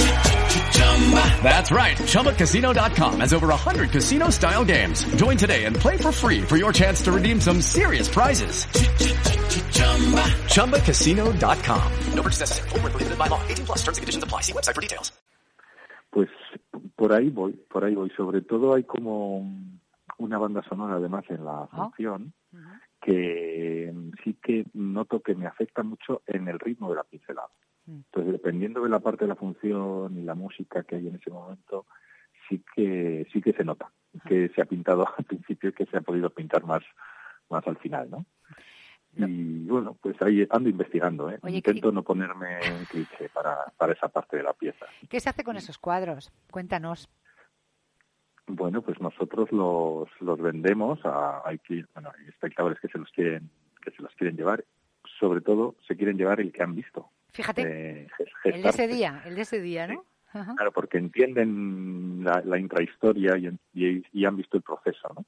That's 1.43 1.71
right. 1.71 1.97
ChumbaCasino.com 1.97 3.19
has 3.19 3.33
over 3.33 3.47
100 3.47 3.91
casino 3.91 4.29
style 4.29 4.63
games. 4.63 5.03
Join 5.15 5.35
today 5.35 5.65
and 5.65 5.75
play 5.75 5.97
for 5.97 6.11
free 6.11 6.41
for 6.41 6.55
your 6.57 6.71
chance 6.71 7.01
to 7.01 7.11
redeem 7.11 7.41
some 7.41 7.61
serious 7.61 8.07
prizes. 8.07 8.65
ChumbaCasino.com. 10.47 11.91
No 12.13 12.21
purchase 12.23 12.39
necessary. 12.39 12.69
Prohibited 12.69 13.17
by 13.17 13.27
law. 13.27 13.41
18 13.49 13.65
plus 13.65 13.79
terms 13.79 13.97
and 13.97 14.03
conditions 14.03 14.23
apply. 14.23 14.41
See 14.41 14.53
website 14.53 14.75
for 14.75 14.81
details. 14.81 15.11
Pues 16.11 16.29
por 16.95 17.13
ahí 17.13 17.29
voy, 17.29 17.53
por 17.53 17.83
ahí 17.83 17.95
voy. 17.95 18.09
Sobre 18.11 18.41
todo 18.41 18.75
hay 18.75 18.83
como 18.83 19.43
una 20.17 20.37
banda 20.37 20.61
sonora 20.67 20.95
además 20.95 21.23
en 21.29 21.43
la 21.45 21.67
función 21.67 22.33
oh. 22.53 22.57
uh 22.57 22.59
-huh. 22.59 22.79
que 23.01 23.93
sí 24.23 24.37
que 24.43 24.65
noto 24.73 25.19
que 25.21 25.35
me 25.35 25.47
afecta 25.47 25.83
mucho 25.83 26.21
en 26.27 26.47
el 26.47 26.59
ritmo 26.59 26.89
de 26.89 26.95
la 26.95 27.03
pincelada. 27.03 27.49
Entonces, 27.91 28.33
dependiendo 28.33 28.81
de 28.81 28.89
la 28.89 28.99
parte 28.99 29.25
de 29.25 29.29
la 29.29 29.35
función 29.35 30.17
y 30.17 30.23
la 30.23 30.35
música 30.35 30.83
que 30.83 30.95
hay 30.95 31.07
en 31.07 31.15
ese 31.15 31.29
momento, 31.29 31.85
sí 32.47 32.63
que 32.75 33.27
sí 33.31 33.41
que 33.41 33.53
se 33.53 33.63
nota 33.63 33.91
que 34.27 34.49
se 34.49 34.61
ha 34.61 34.65
pintado 34.65 35.07
al 35.17 35.25
principio 35.25 35.69
y 35.69 35.73
que 35.73 35.85
se 35.85 35.97
ha 35.97 36.01
podido 36.01 36.29
pintar 36.29 36.63
más 36.65 36.83
más 37.49 37.65
al 37.67 37.77
final, 37.77 38.09
¿no? 38.09 38.25
No. 39.13 39.27
Y 39.27 39.65
bueno, 39.65 39.97
pues 40.01 40.15
ahí 40.21 40.47
ando 40.49 40.69
investigando, 40.69 41.29
¿eh? 41.29 41.37
Oye, 41.41 41.57
Intento 41.57 41.89
¿qué... 41.89 41.95
no 41.95 42.01
ponerme 42.01 42.59
en 42.65 42.85
cliché 42.85 43.27
para, 43.27 43.57
para 43.75 43.91
esa 43.91 44.07
parte 44.07 44.37
de 44.37 44.43
la 44.43 44.53
pieza. 44.53 44.85
¿Qué 45.09 45.19
se 45.19 45.29
hace 45.29 45.43
con 45.43 45.57
esos 45.57 45.77
cuadros? 45.77 46.31
Cuéntanos. 46.49 47.09
Bueno, 48.47 48.81
pues 48.81 49.01
nosotros 49.01 49.51
los, 49.51 50.09
los 50.21 50.41
vendemos 50.41 50.99
a 51.05 51.41
hay, 51.45 51.59
bueno, 51.93 52.11
hay 52.17 52.27
espectadores 52.29 52.79
que 52.79 52.87
se 52.87 52.97
los 52.97 53.11
quieren 53.11 53.49
que 53.81 53.91
se 53.91 54.01
los 54.01 54.13
quieren 54.15 54.37
llevar. 54.37 54.63
Sobre 55.21 55.39
todo 55.39 55.75
se 55.87 55.95
quieren 55.95 56.17
llevar 56.17 56.41
el 56.41 56.51
que 56.51 56.63
han 56.63 56.75
visto. 56.75 57.09
Fíjate, 57.31 57.61
eh, 57.61 58.07
el 58.43 58.61
de 58.61 58.69
ese 58.69 58.87
día, 58.87 59.21
el 59.25 59.35
de 59.35 59.41
ese 59.41 59.61
día, 59.61 59.87
¿no? 59.87 60.03
Sí. 60.33 60.39
Claro, 60.55 60.71
porque 60.71 60.97
entienden 60.97 62.23
la, 62.23 62.41
la 62.43 62.57
intrahistoria 62.57 63.37
y, 63.37 63.47
y, 63.73 64.03
y, 64.13 64.25
han 64.25 64.37
visto 64.37 64.57
el 64.57 64.63
proceso, 64.63 65.13
¿no? 65.13 65.25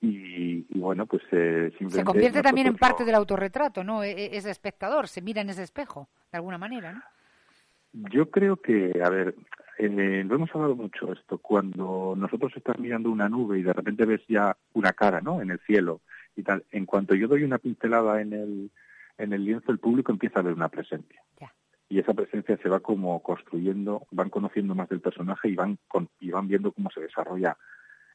Y, 0.00 0.66
y, 0.70 0.78
bueno, 0.78 1.06
pues 1.06 1.22
eh, 1.32 1.68
simplemente... 1.78 1.98
Se 1.98 2.04
convierte 2.04 2.42
también 2.42 2.66
en 2.66 2.76
parte 2.76 3.04
del 3.04 3.14
autorretrato, 3.14 3.84
¿no? 3.84 4.02
E 4.02 4.36
ese 4.36 4.50
espectador 4.50 5.08
se 5.08 5.20
mira 5.20 5.42
en 5.42 5.50
ese 5.50 5.62
espejo, 5.62 6.08
de 6.32 6.38
alguna 6.38 6.58
manera, 6.58 6.92
¿no? 6.92 7.02
Yo 8.10 8.30
creo 8.30 8.56
que, 8.56 9.00
a 9.02 9.10
ver, 9.10 9.34
eh, 9.78 10.24
lo 10.26 10.34
hemos 10.34 10.54
hablado 10.54 10.74
mucho 10.74 11.12
esto, 11.12 11.38
cuando 11.38 12.14
nosotros 12.16 12.52
estás 12.56 12.78
mirando 12.78 13.10
una 13.10 13.28
nube 13.28 13.58
y 13.58 13.62
de 13.62 13.72
repente 13.72 14.06
ves 14.06 14.22
ya 14.28 14.56
una 14.72 14.92
cara, 14.92 15.20
¿no? 15.20 15.42
En 15.42 15.50
el 15.50 15.60
cielo 15.60 16.00
y 16.34 16.42
tal, 16.42 16.64
en 16.70 16.86
cuanto 16.86 17.14
yo 17.14 17.28
doy 17.28 17.42
una 17.42 17.58
pincelada 17.58 18.20
en 18.20 18.32
el 18.32 18.70
en 19.18 19.32
el 19.32 19.44
lienzo 19.44 19.72
el 19.72 19.78
público 19.78 20.12
empieza 20.12 20.40
a 20.40 20.42
ver 20.42 20.54
una 20.54 20.68
presencia. 20.68 21.22
Ya. 21.40 21.52
Y 21.88 22.00
esa 22.00 22.14
presencia 22.14 22.56
se 22.58 22.68
va 22.68 22.80
como 22.80 23.22
construyendo, 23.22 24.06
van 24.10 24.30
conociendo 24.30 24.74
más 24.74 24.88
del 24.88 25.00
personaje 25.00 25.48
y 25.48 25.54
van, 25.54 25.78
con, 25.88 26.08
y 26.18 26.30
van 26.30 26.48
viendo 26.48 26.72
cómo 26.72 26.90
se 26.90 27.00
desarrolla 27.00 27.56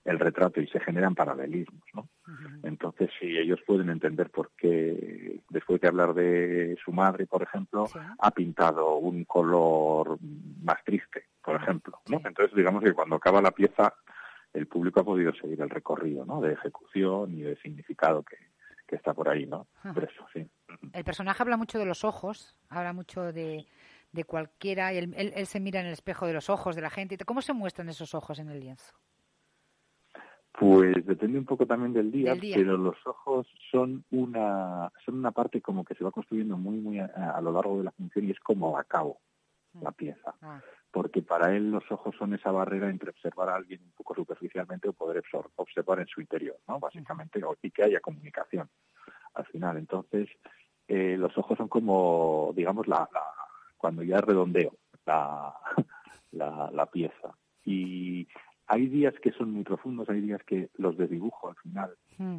el 0.04 0.20
retrato 0.20 0.60
y 0.60 0.68
se 0.68 0.80
generan 0.80 1.14
paralelismos, 1.14 1.84
¿no? 1.94 2.02
Uh 2.28 2.32
-huh. 2.32 2.60
Entonces, 2.64 3.12
sí, 3.20 3.38
ellos 3.38 3.60
pueden 3.66 3.90
entender 3.90 4.30
por 4.30 4.52
qué, 4.58 5.40
después 5.50 5.80
de 5.80 5.88
hablar 5.88 6.14
de 6.14 6.76
su 6.84 6.92
madre, 6.92 7.28
por 7.28 7.44
ejemplo, 7.44 7.86
sí. 7.86 8.00
ha 8.18 8.32
pintado 8.32 8.96
un 8.96 9.26
color 9.26 10.18
más 10.64 10.84
triste, 10.84 11.26
por 11.44 11.56
ejemplo, 11.56 12.00
¿no? 12.10 12.18
Sí. 12.18 12.24
Entonces, 12.26 12.56
digamos 12.56 12.84
que 12.84 12.94
cuando 12.94 13.16
acaba 13.16 13.42
la 13.42 13.52
pieza, 13.52 13.94
el 14.54 14.68
público 14.68 15.02
ha 15.02 15.06
podido 15.06 15.34
seguir 15.34 15.62
el 15.62 15.70
recorrido, 15.70 16.26
¿no? 16.26 16.42
De 16.42 16.54
ejecución 16.54 17.34
y 17.34 17.42
de 17.42 17.56
significado 17.58 18.24
que, 18.24 18.38
que 18.92 18.98
está 18.98 19.14
por 19.14 19.30
ahí, 19.30 19.46
¿no? 19.46 19.68
Ajá. 19.78 19.94
Por 19.94 20.04
eso, 20.04 20.26
sí. 20.34 20.46
El 20.92 21.04
personaje 21.06 21.42
habla 21.42 21.56
mucho 21.56 21.80
de 21.80 21.86
los 21.86 22.04
ojos, 22.04 22.58
habla 22.68 22.92
mucho 22.92 23.32
de, 23.32 23.66
de 24.12 24.24
cualquiera, 24.26 24.94
y 24.94 24.98
él, 24.98 25.14
él, 25.16 25.32
él, 25.34 25.46
se 25.48 25.62
mira 25.62 25.80
en 25.80 25.86
el 25.86 25.94
espejo 25.94 26.28
de 26.28 26.34
los 26.34 26.50
ojos 26.50 26.76
de 26.76 26.82
la 26.82 26.90
gente. 26.90 27.18
¿Cómo 27.26 27.42
se 27.42 27.54
muestran 27.54 27.88
esos 27.88 28.14
ojos 28.14 28.38
en 28.40 28.50
el 28.50 28.60
lienzo? 28.60 28.94
Pues 30.52 30.94
depende 31.06 31.40
un 31.40 31.46
poco 31.46 31.66
también 31.66 31.94
del 31.94 32.12
día, 32.12 32.32
del 32.32 32.42
día. 32.42 32.58
pero 32.58 32.76
los 32.76 32.98
ojos 33.08 33.48
son 33.72 34.04
una 34.12 34.92
son 35.06 35.16
una 35.16 35.32
parte 35.32 35.62
como 35.62 35.86
que 35.86 35.96
se 35.96 36.04
va 36.04 36.12
construyendo 36.12 36.58
muy 36.58 36.78
muy 36.78 37.00
a, 37.00 37.06
a 37.06 37.40
lo 37.40 37.54
largo 37.54 37.78
de 37.78 37.86
la 37.86 37.92
función 37.92 38.28
y 38.28 38.32
es 38.32 38.40
como 38.42 38.78
a 38.78 38.84
cabo. 38.84 39.22
La 39.80 39.92
pieza. 39.92 40.36
Ah. 40.42 40.62
Porque 40.92 41.22
para 41.22 41.56
él 41.56 41.72
los 41.72 41.90
ojos 41.92 42.16
son 42.18 42.34
esa 42.34 42.52
barrera 42.52 42.90
entre 42.90 43.12
observar 43.12 43.50
a 43.50 43.56
alguien 43.56 43.82
un 43.84 43.92
poco 43.92 44.16
superficialmente 44.16 44.90
o 44.90 44.94
poder 44.94 45.24
observar 45.56 46.00
en 46.00 46.08
su 46.08 46.22
interior, 46.22 46.58
¿no? 46.68 46.80
Básicamente, 46.80 47.40
mm. 47.40 47.46
y 47.62 47.72
que 47.72 47.84
haya 47.84 48.00
comunicación 48.00 48.70
al 49.34 49.46
final. 49.46 49.78
Entonces, 49.78 50.30
eh, 50.88 51.16
los 51.18 51.38
ojos 51.38 51.58
son 51.58 51.70
como, 51.70 52.52
digamos, 52.56 52.88
la, 52.88 53.08
la 53.14 53.24
cuando 53.78 54.04
ya 54.04 54.20
redondeo 54.20 54.76
la, 55.06 55.54
la, 56.32 56.70
la 56.72 56.86
pieza. 56.88 57.36
Y 57.64 58.28
hay 58.68 58.88
días 58.88 59.14
que 59.22 59.32
son 59.32 59.52
muy 59.52 59.64
profundos, 59.64 60.10
hay 60.10 60.22
días 60.22 60.44
que 60.44 60.70
los 60.78 60.98
desdibujo 60.98 61.50
al 61.50 61.56
final. 61.56 61.96
Mm. 62.18 62.38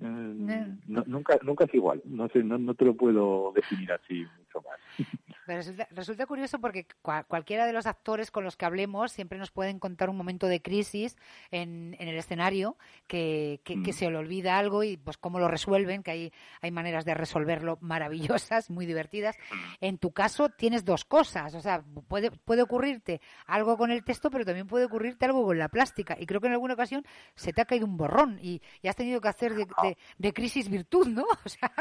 Eh, 0.00 0.76
no, 0.86 1.04
nunca, 1.06 1.38
nunca 1.42 1.64
es 1.64 1.74
igual, 1.74 2.02
no 2.04 2.28
sé, 2.28 2.42
no, 2.42 2.58
no 2.58 2.74
te 2.74 2.84
lo 2.84 2.94
puedo 2.94 3.52
definir 3.52 3.92
así 3.92 4.26
mucho 4.38 4.62
más. 4.62 4.78
Resulta, 5.56 5.88
resulta 5.90 6.26
curioso 6.26 6.60
porque 6.60 6.86
cual, 7.02 7.26
cualquiera 7.26 7.66
de 7.66 7.72
los 7.72 7.86
actores 7.86 8.30
con 8.30 8.44
los 8.44 8.56
que 8.56 8.66
hablemos 8.66 9.12
siempre 9.12 9.38
nos 9.38 9.50
pueden 9.50 9.78
contar 9.78 10.10
un 10.10 10.16
momento 10.16 10.46
de 10.46 10.60
crisis 10.60 11.16
en, 11.50 11.96
en 11.98 12.08
el 12.08 12.16
escenario 12.16 12.76
que, 13.06 13.60
que, 13.64 13.76
mm. 13.76 13.82
que, 13.82 13.92
se 13.92 14.10
le 14.10 14.16
olvida 14.16 14.58
algo 14.58 14.84
y 14.84 14.96
pues 14.96 15.16
cómo 15.16 15.38
lo 15.38 15.48
resuelven, 15.48 16.02
que 16.02 16.10
hay, 16.10 16.32
hay 16.60 16.70
maneras 16.70 17.04
de 17.04 17.14
resolverlo 17.14 17.78
maravillosas, 17.80 18.70
muy 18.70 18.86
divertidas. 18.86 19.36
En 19.80 19.98
tu 19.98 20.12
caso 20.12 20.48
tienes 20.48 20.84
dos 20.84 21.04
cosas, 21.04 21.54
o 21.54 21.60
sea, 21.60 21.82
puede, 22.08 22.30
puede 22.30 22.62
ocurrirte 22.62 23.20
algo 23.46 23.76
con 23.76 23.90
el 23.90 24.04
texto, 24.04 24.30
pero 24.30 24.44
también 24.44 24.66
puede 24.66 24.84
ocurrirte 24.84 25.24
algo 25.24 25.44
con 25.44 25.58
la 25.58 25.68
plástica. 25.68 26.16
Y 26.18 26.26
creo 26.26 26.40
que 26.40 26.48
en 26.48 26.54
alguna 26.54 26.74
ocasión 26.74 27.04
se 27.34 27.52
te 27.52 27.62
ha 27.62 27.64
caído 27.64 27.86
un 27.86 27.96
borrón 27.96 28.38
y, 28.42 28.60
y 28.82 28.88
has 28.88 28.96
tenido 28.96 29.20
que 29.20 29.28
hacer 29.28 29.54
de, 29.54 29.66
de, 29.82 29.96
de 30.18 30.32
crisis 30.32 30.68
virtud, 30.68 31.08
¿no? 31.08 31.24
O 31.44 31.48
sea, 31.48 31.72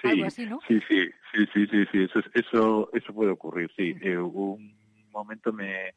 sí, 0.00 0.08
algo 0.08 0.26
así, 0.26 0.46
¿no? 0.46 0.60
Sí, 0.68 0.80
sí, 0.88 1.10
sí, 1.32 1.46
sí, 1.52 1.66
sí, 1.66 1.84
sí. 1.92 2.02
Eso, 2.04 2.20
eso, 2.34 2.90
eso 2.92 3.14
puede 3.14 3.30
ocurrir, 3.30 3.70
sí. 3.76 3.94
Eh, 4.00 4.18
un 4.18 4.74
momento 5.10 5.52
me, 5.52 5.94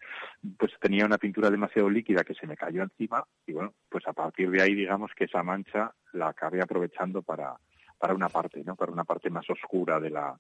pues 0.58 0.72
tenía 0.80 1.06
una 1.06 1.18
pintura 1.18 1.50
demasiado 1.50 1.90
líquida 1.90 2.24
que 2.24 2.34
se 2.34 2.48
me 2.48 2.58
cayó 2.58 2.84
encima 2.84 3.24
y 3.46 3.54
bueno, 3.54 3.74
pues 3.90 4.08
a 4.08 4.14
partir 4.14 4.50
de 4.50 4.62
ahí 4.62 4.74
digamos 4.74 5.12
que 5.16 5.26
esa 5.26 5.44
mancha 5.44 5.94
la 6.14 6.30
acabé 6.30 6.62
aprovechando 6.62 7.22
para, 7.22 7.56
para 7.98 8.14
una 8.16 8.30
parte, 8.30 8.64
¿no? 8.64 8.76
Para 8.76 8.92
una 8.92 9.04
parte 9.04 9.30
más 9.30 9.50
oscura 9.50 10.00
de 10.00 10.10
la, 10.10 10.38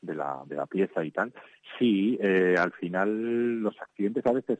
de 0.00 0.14
la, 0.14 0.42
de 0.46 0.56
la 0.56 0.66
pieza 0.66 1.04
y 1.04 1.10
tal. 1.10 1.32
Sí, 1.78 2.18
eh, 2.20 2.54
al 2.58 2.72
final 2.72 3.60
los 3.60 3.80
accidentes 3.80 4.24
a 4.26 4.32
veces 4.32 4.58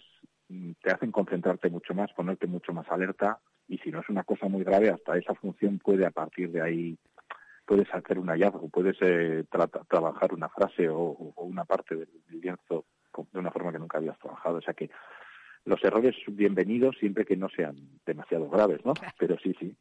mm, 0.48 0.72
te 0.82 0.90
hacen 0.90 1.12
concentrarte 1.12 1.70
mucho 1.70 1.94
más, 1.94 2.12
ponerte 2.12 2.46
mucho 2.46 2.72
más 2.72 2.88
alerta 2.90 3.38
y 3.68 3.78
si 3.78 3.90
no 3.90 4.00
es 4.00 4.08
una 4.08 4.24
cosa 4.24 4.48
muy 4.48 4.64
grave, 4.64 4.90
hasta 4.90 5.16
esa 5.16 5.34
función 5.34 5.78
puede 5.78 6.04
a 6.04 6.10
partir 6.10 6.50
de 6.50 6.62
ahí 6.62 6.98
puedes 7.64 7.92
hacer 7.94 8.18
un 8.18 8.28
hallazgo, 8.28 8.68
puedes 8.68 8.96
eh, 9.00 9.44
tra 9.50 9.66
trabajar 9.66 10.34
una 10.34 10.48
frase 10.48 10.88
o, 10.88 10.98
o, 10.98 11.44
una 11.44 11.64
parte 11.64 11.96
del 11.96 12.08
lienzo 12.28 12.84
de 13.32 13.38
una 13.38 13.50
forma 13.50 13.72
que 13.72 13.78
nunca 13.78 13.98
habías 13.98 14.18
trabajado. 14.18 14.56
O 14.56 14.62
sea 14.62 14.74
que 14.74 14.90
los 15.64 15.82
errores 15.84 16.16
bienvenidos 16.26 16.96
siempre 16.98 17.24
que 17.24 17.36
no 17.36 17.48
sean 17.48 17.76
demasiado 18.04 18.48
graves, 18.48 18.84
¿no? 18.84 18.94
Claro. 18.94 19.14
Pero 19.18 19.36
sí, 19.38 19.54
sí. 19.58 19.76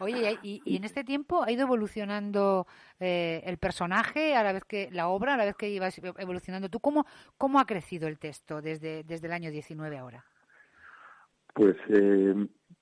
Oye, 0.00 0.38
y, 0.42 0.60
y, 0.64 0.76
en 0.76 0.84
este 0.84 1.04
tiempo 1.04 1.44
ha 1.44 1.52
ido 1.52 1.62
evolucionando 1.62 2.66
eh, 2.98 3.42
el 3.44 3.58
personaje 3.58 4.34
a 4.34 4.42
la 4.42 4.52
vez 4.52 4.64
que 4.64 4.88
la 4.90 5.08
obra, 5.08 5.34
a 5.34 5.36
la 5.36 5.44
vez 5.44 5.54
que 5.56 5.70
ibas 5.70 6.00
evolucionando 6.18 6.68
tú. 6.68 6.80
¿Cómo, 6.80 7.06
cómo 7.36 7.60
ha 7.60 7.66
crecido 7.66 8.08
el 8.08 8.18
texto 8.18 8.60
desde, 8.60 9.04
desde 9.04 9.26
el 9.28 9.32
año 9.32 9.50
19 9.50 9.98
ahora? 9.98 10.24
Pues 11.54 11.76
eh, 11.88 12.34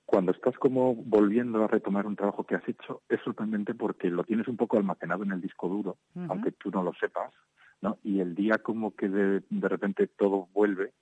cuando 0.07 0.31
estás 0.31 0.57
como 0.57 0.95
volviendo 0.95 1.61
a 1.61 1.67
retomar 1.67 2.07
un 2.07 2.15
trabajo 2.15 2.45
que 2.45 2.55
has 2.55 2.67
hecho, 2.67 3.01
es 3.09 3.19
sorprendente 3.21 3.75
porque 3.75 4.09
lo 4.09 4.23
tienes 4.23 4.47
un 4.47 4.55
poco 4.55 4.77
almacenado 4.77 5.23
en 5.23 5.33
el 5.33 5.41
disco 5.41 5.67
duro, 5.67 5.97
uh 6.15 6.21
-huh. 6.21 6.27
aunque 6.29 6.53
tú 6.53 6.71
no 6.71 6.81
lo 6.81 6.93
sepas, 6.93 7.33
¿no? 7.81 7.97
Y 8.03 8.21
el 8.21 8.33
día 8.33 8.57
como 8.59 8.95
que 8.95 9.09
de, 9.09 9.43
de 9.49 9.67
repente 9.67 10.07
todo 10.07 10.47
vuelve, 10.53 10.93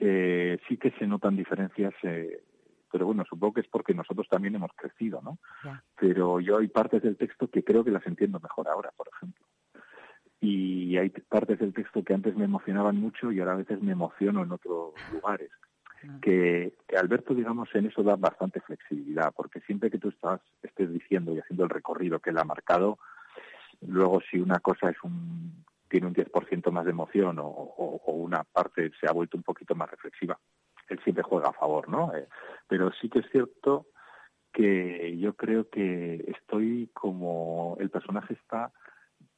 eh, 0.00 0.58
sí 0.66 0.76
que 0.76 0.90
se 0.98 1.06
notan 1.06 1.36
diferencias, 1.36 1.94
eh, 2.02 2.42
pero 2.90 3.06
bueno, 3.06 3.24
supongo 3.30 3.54
que 3.54 3.60
es 3.60 3.68
porque 3.68 3.94
nosotros 3.94 4.26
también 4.28 4.56
hemos 4.56 4.72
crecido, 4.74 5.22
¿no? 5.22 5.38
Pero 6.00 6.40
yo 6.40 6.58
hay 6.58 6.66
partes 6.66 7.00
del 7.00 7.16
texto 7.16 7.48
que 7.48 7.62
creo 7.62 7.84
que 7.84 7.92
las 7.92 8.04
entiendo 8.08 8.40
mejor 8.40 8.66
ahora, 8.66 8.90
por 8.96 9.06
ejemplo. 9.14 9.46
Y 10.40 10.96
hay 10.96 11.10
partes 11.10 11.60
del 11.60 11.72
texto 11.72 12.02
que 12.02 12.12
antes 12.12 12.34
me 12.34 12.46
emocionaban 12.46 12.96
mucho 12.96 13.30
y 13.30 13.38
ahora 13.38 13.52
a 13.52 13.62
veces 13.62 13.80
me 13.80 13.92
emociono 13.92 14.42
en 14.42 14.50
otros 14.50 14.94
lugares. 15.12 15.50
Que, 16.20 16.72
Alberto, 16.96 17.34
digamos, 17.34 17.68
en 17.74 17.86
eso 17.86 18.02
da 18.02 18.16
bastante 18.16 18.60
flexibilidad, 18.60 19.32
porque 19.34 19.60
siempre 19.60 19.90
que 19.90 19.98
tú 19.98 20.08
estás, 20.08 20.40
estés 20.62 20.92
diciendo 20.92 21.32
y 21.32 21.38
haciendo 21.38 21.64
el 21.64 21.70
recorrido 21.70 22.18
que 22.18 22.30
él 22.30 22.38
ha 22.38 22.44
marcado, 22.44 22.98
luego 23.80 24.20
si 24.30 24.38
una 24.38 24.58
cosa 24.58 24.90
es 24.90 24.96
un 25.02 25.64
tiene 25.92 26.06
un 26.06 26.14
10% 26.14 26.70
más 26.70 26.86
de 26.86 26.90
emoción 26.90 27.36
o, 27.38 28.00
una 28.06 28.44
parte 28.44 28.90
se 28.98 29.06
ha 29.06 29.12
vuelto 29.12 29.36
un 29.36 29.42
poquito 29.42 29.74
más 29.74 29.90
reflexiva, 29.90 30.38
él 30.88 30.98
siempre 31.04 31.22
juega 31.22 31.50
a 31.50 31.52
favor, 31.52 31.86
¿no? 31.86 32.14
Eh, 32.14 32.28
pero 32.66 32.90
sí 32.92 33.10
que 33.10 33.18
es 33.18 33.26
cierto 33.30 33.86
que 34.54 35.18
yo 35.18 35.34
creo 35.34 35.68
que 35.68 36.24
estoy 36.28 36.88
como 36.94 37.76
el 37.78 37.90
personaje 37.90 38.32
está 38.34 38.72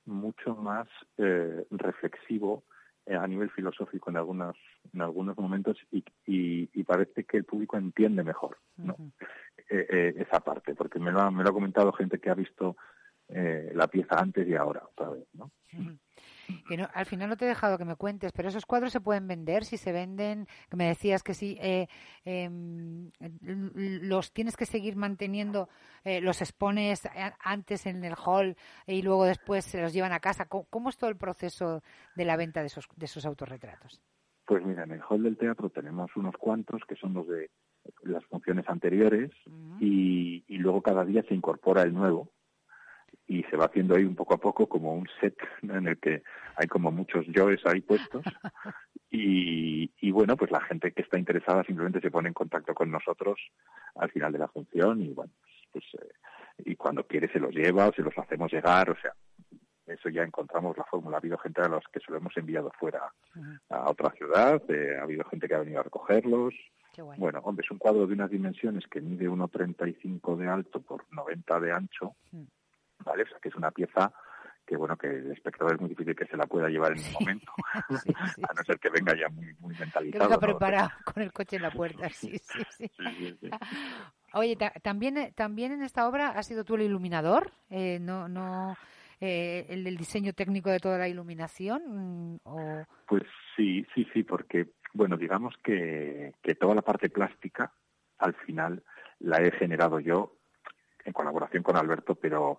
mucho 0.06 0.54
más 0.54 0.86
eh, 1.18 1.66
reflexivo 1.72 2.62
a 3.06 3.26
nivel 3.26 3.50
filosófico 3.50 4.10
en 4.10 4.16
algunos 4.16 4.56
en 4.92 5.02
algunos 5.02 5.36
momentos 5.36 5.76
y, 5.90 6.04
y, 6.26 6.70
y, 6.72 6.84
parece 6.84 7.24
que 7.24 7.36
el 7.36 7.44
público 7.44 7.76
entiende 7.76 8.22
mejor 8.24 8.58
¿no? 8.76 8.94
Uh 8.98 9.04
-huh. 9.04 9.12
eh, 9.68 10.14
esa 10.16 10.40
parte 10.40 10.74
porque 10.74 10.98
me 10.98 11.12
lo, 11.12 11.20
ha, 11.20 11.30
me 11.30 11.42
lo 11.42 11.50
ha 11.50 11.52
comentado 11.52 11.92
gente 11.92 12.18
que 12.18 12.30
ha 12.30 12.34
visto 12.34 12.76
la 13.28 13.88
pieza 13.88 14.16
antes 14.18 14.46
y 14.46 14.54
ahora 14.54 14.82
otra 14.84 15.10
vez 15.10 15.26
¿no? 15.32 15.50
Uh 15.72 15.78
-huh. 15.78 15.98
Que 16.68 16.76
no, 16.76 16.88
al 16.94 17.06
final 17.06 17.28
no 17.28 17.36
te 17.36 17.44
he 17.44 17.48
dejado 17.48 17.78
que 17.78 17.84
me 17.84 17.96
cuentes, 17.96 18.32
pero 18.32 18.48
esos 18.48 18.66
cuadros 18.66 18.92
se 18.92 19.00
pueden 19.00 19.26
vender, 19.26 19.64
si 19.64 19.76
se 19.76 19.92
venden, 19.92 20.46
que 20.70 20.76
me 20.76 20.86
decías 20.86 21.22
que 21.22 21.34
sí, 21.34 21.56
eh, 21.60 21.86
eh, 22.24 22.48
los 23.40 24.32
tienes 24.32 24.56
que 24.56 24.66
seguir 24.66 24.96
manteniendo, 24.96 25.68
eh, 26.04 26.20
los 26.20 26.40
expones 26.40 27.08
antes 27.40 27.86
en 27.86 28.04
el 28.04 28.14
hall 28.14 28.56
y 28.86 29.02
luego 29.02 29.24
después 29.24 29.64
se 29.64 29.80
los 29.80 29.92
llevan 29.92 30.12
a 30.12 30.20
casa. 30.20 30.46
¿Cómo, 30.46 30.66
cómo 30.70 30.88
es 30.88 30.96
todo 30.96 31.10
el 31.10 31.16
proceso 31.16 31.82
de 32.14 32.24
la 32.24 32.36
venta 32.36 32.60
de 32.60 32.66
esos, 32.66 32.88
de 32.96 33.06
esos 33.06 33.24
autorretratos? 33.26 34.02
Pues 34.46 34.64
mira, 34.64 34.84
en 34.84 34.92
el 34.92 35.02
hall 35.08 35.22
del 35.22 35.38
teatro 35.38 35.70
tenemos 35.70 36.14
unos 36.16 36.36
cuantos 36.36 36.82
que 36.86 36.96
son 36.96 37.14
los 37.14 37.26
de 37.26 37.50
las 38.02 38.24
funciones 38.26 38.68
anteriores 38.68 39.30
uh 39.46 39.50
-huh. 39.50 39.76
y, 39.80 40.44
y 40.48 40.58
luego 40.58 40.82
cada 40.82 41.04
día 41.04 41.22
se 41.28 41.34
incorpora 41.34 41.82
el 41.82 41.94
nuevo 41.94 42.30
y 43.26 43.42
se 43.44 43.56
va 43.56 43.66
haciendo 43.66 43.96
ahí 43.96 44.04
un 44.04 44.14
poco 44.14 44.34
a 44.34 44.38
poco 44.38 44.66
como 44.68 44.94
un 44.94 45.08
set 45.20 45.36
en 45.62 45.88
el 45.88 45.98
que 45.98 46.22
hay 46.56 46.66
como 46.68 46.90
muchos 46.90 47.26
yoes 47.26 47.60
ahí 47.66 47.80
puestos. 47.80 48.24
Y, 49.16 49.92
y, 50.00 50.10
bueno 50.10 50.36
pues 50.36 50.50
la 50.50 50.60
gente 50.62 50.90
que 50.90 51.02
está 51.02 51.16
interesada 51.16 51.62
simplemente 51.62 52.00
se 52.00 52.10
pone 52.10 52.26
en 52.26 52.34
contacto 52.34 52.74
con 52.74 52.90
nosotros 52.90 53.38
al 53.94 54.10
final 54.10 54.32
de 54.32 54.40
la 54.40 54.48
función 54.48 55.02
y 55.02 55.12
bueno 55.12 55.30
pues 55.70 55.84
eh, 56.02 56.14
y 56.64 56.74
cuando 56.74 57.06
quiere 57.06 57.30
se 57.30 57.38
los 57.38 57.54
lleva 57.54 57.86
o 57.86 57.92
se 57.92 58.02
los 58.02 58.18
hacemos 58.18 58.52
llegar 58.52 58.90
o 58.90 58.96
sea 59.00 59.12
eso 59.86 60.08
ya 60.08 60.24
encontramos 60.24 60.76
la 60.76 60.82
fórmula. 60.82 61.18
Ha 61.18 61.20
habido 61.20 61.38
gente 61.38 61.62
a 61.62 61.68
los 61.68 61.84
que 61.92 62.00
se 62.00 62.10
lo 62.10 62.16
hemos 62.16 62.36
enviado 62.36 62.72
fuera 62.76 63.12
a 63.70 63.88
otra 63.88 64.10
ciudad 64.16 64.60
eh, 64.68 64.96
ha 64.98 65.04
habido 65.04 65.22
gente 65.26 65.46
que 65.46 65.54
ha 65.54 65.60
venido 65.60 65.78
a 65.78 65.84
recogerlos. 65.84 66.52
Bueno. 66.96 67.14
bueno, 67.18 67.40
hombre, 67.44 67.64
es 67.64 67.70
un 67.70 67.78
cuadro 67.78 68.08
de 68.08 68.14
unas 68.14 68.30
dimensiones 68.30 68.84
que 68.88 69.00
mide 69.00 69.28
1,35 69.28 70.36
de 70.36 70.48
alto 70.48 70.80
por 70.80 71.04
90 71.12 71.60
de 71.60 71.72
ancho, 71.72 72.16
-huh 72.32 72.46
¿vale? 73.04 73.22
O 73.22 73.26
sea, 73.26 73.38
que 73.40 73.48
es 73.48 73.54
una 73.54 73.70
pieza 73.70 74.12
que, 74.66 74.76
bueno, 74.76 74.96
que 74.96 75.08
el 75.08 75.32
espectador 75.32 75.74
es 75.74 75.80
muy 75.80 75.90
difícil 75.90 76.16
que 76.16 76.26
se 76.26 76.36
la 76.36 76.46
pueda 76.46 76.68
llevar 76.68 76.92
en 76.92 76.98
un 76.98 77.12
momento, 77.12 77.52
sí, 78.02 78.14
sí, 78.34 78.42
a 78.48 78.54
no 78.54 78.62
ser 78.64 78.78
que 78.78 78.90
venga 78.90 79.14
ya 79.14 79.28
muy, 79.28 79.54
muy 79.60 79.74
mentalizado. 79.76 80.10
Que 80.12 80.18
venga 80.18 80.38
preparado 80.38 80.88
¿no? 80.88 81.04
con 81.12 81.22
el 81.22 81.32
coche 81.32 81.56
en 81.56 81.62
la 81.62 81.70
puerta, 81.70 82.08
sí, 82.10 82.38
sí, 82.38 82.62
sí. 82.70 82.90
sí 83.40 83.50
Oye, 84.32 84.56
también, 84.82 85.32
también 85.34 85.72
en 85.72 85.82
esta 85.82 86.08
obra 86.08 86.30
has 86.30 86.46
sido 86.46 86.64
tú 86.64 86.74
el 86.74 86.82
iluminador, 86.82 87.52
eh, 87.70 87.98
no, 88.00 88.28
no, 88.28 88.76
eh, 89.20 89.66
el 89.68 89.84
del 89.84 89.96
diseño 89.96 90.32
técnico 90.32 90.70
de 90.70 90.80
toda 90.80 90.98
la 90.98 91.08
iluminación, 91.08 92.40
o... 92.42 92.84
Pues 93.06 93.22
sí, 93.54 93.86
sí, 93.94 94.08
sí, 94.12 94.24
porque, 94.24 94.70
bueno, 94.92 95.16
digamos 95.16 95.54
que, 95.62 96.32
que 96.42 96.54
toda 96.56 96.74
la 96.74 96.82
parte 96.82 97.10
plástica, 97.10 97.72
al 98.18 98.34
final, 98.34 98.82
la 99.20 99.36
he 99.38 99.52
generado 99.52 100.00
yo 100.00 100.36
en 101.04 101.12
colaboración 101.12 101.62
con 101.62 101.76
Alberto, 101.76 102.16
pero 102.16 102.58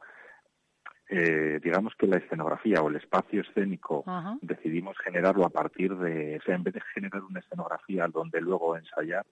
eh, 1.09 1.59
digamos 1.63 1.93
que 1.95 2.07
la 2.07 2.17
escenografía 2.17 2.81
o 2.81 2.89
el 2.89 2.95
espacio 2.95 3.41
escénico 3.41 3.99
uh 3.99 4.09
-huh. 4.09 4.39
decidimos 4.41 4.97
generarlo 4.97 5.45
a 5.45 5.49
partir 5.49 5.95
de, 5.95 6.37
o 6.37 6.41
sea, 6.41 6.55
en 6.55 6.63
vez 6.63 6.73
de 6.73 6.81
generar 6.93 7.23
una 7.23 7.39
escenografía 7.39 8.07
donde 8.07 8.41
luego 8.41 8.75
ensayar, 8.75 9.25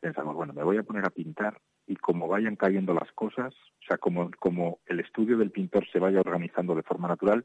pensamos, 0.00 0.34
bueno, 0.34 0.52
me 0.52 0.62
voy 0.62 0.78
a 0.78 0.82
poner 0.82 1.04
a 1.04 1.10
pintar 1.10 1.58
y 1.86 1.96
como 1.96 2.28
vayan 2.28 2.56
cayendo 2.56 2.94
las 2.94 3.10
cosas, 3.12 3.52
o 3.54 3.86
sea, 3.86 3.98
como, 3.98 4.30
como 4.38 4.78
el 4.86 5.00
estudio 5.00 5.36
del 5.36 5.50
pintor 5.50 5.86
se 5.92 5.98
vaya 5.98 6.20
organizando 6.20 6.74
de 6.74 6.82
forma 6.82 7.08
natural, 7.08 7.44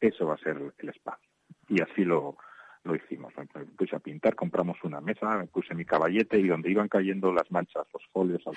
eso 0.00 0.26
va 0.26 0.34
a 0.34 0.38
ser 0.38 0.56
el 0.78 0.88
espacio. 0.88 1.28
Y 1.68 1.80
así 1.82 2.04
lo, 2.04 2.36
lo 2.86 2.94
hicimos. 2.94 3.32
Me 3.36 3.64
puse 3.64 3.96
a 3.96 3.98
pintar, 4.00 4.34
compramos 4.34 4.78
una 4.84 5.00
mesa, 5.00 5.36
me 5.38 5.46
puse 5.46 5.74
mi 5.74 5.84
caballete 5.84 6.38
y 6.38 6.48
donde 6.48 6.70
iban 6.70 6.88
cayendo 6.88 7.32
las 7.32 7.50
manchas, 7.50 7.86
los 7.92 8.02
folios, 8.12 8.42
los 8.46 8.56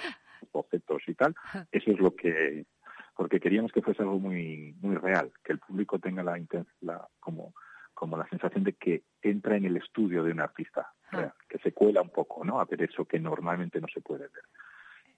bocetos 0.52 1.02
y 1.08 1.16
tal, 1.16 1.36
eso 1.72 1.92
es 1.92 2.00
lo 2.00 2.16
que 2.16 2.66
porque 3.20 3.42
queríamos 3.42 3.74
que 3.74 3.82
fuese 3.82 4.02
algo 4.02 4.18
muy 4.18 4.74
muy 4.80 4.96
real, 4.96 5.30
que 5.44 5.52
el 5.52 5.60
público 5.60 6.00
tenga 6.00 6.24
la, 6.24 6.42
la 6.80 7.06
como 7.20 7.54
como 7.94 8.16
la 8.16 8.26
sensación 8.30 8.64
de 8.64 8.72
que 8.72 9.04
entra 9.22 9.58
en 9.58 9.66
el 9.66 9.76
estudio 9.76 10.24
de 10.24 10.32
un 10.32 10.40
artista, 10.40 10.94
real, 11.12 11.34
que 11.50 11.58
se 11.58 11.74
cuela 11.74 12.02
un 12.02 12.12
poco, 12.12 12.46
¿no? 12.46 12.62
A 12.62 12.64
ver 12.64 12.84
eso 12.84 13.04
que 13.04 13.20
normalmente 13.20 13.82
no 13.82 13.88
se 13.94 14.00
puede 14.00 14.22
ver. 14.22 14.44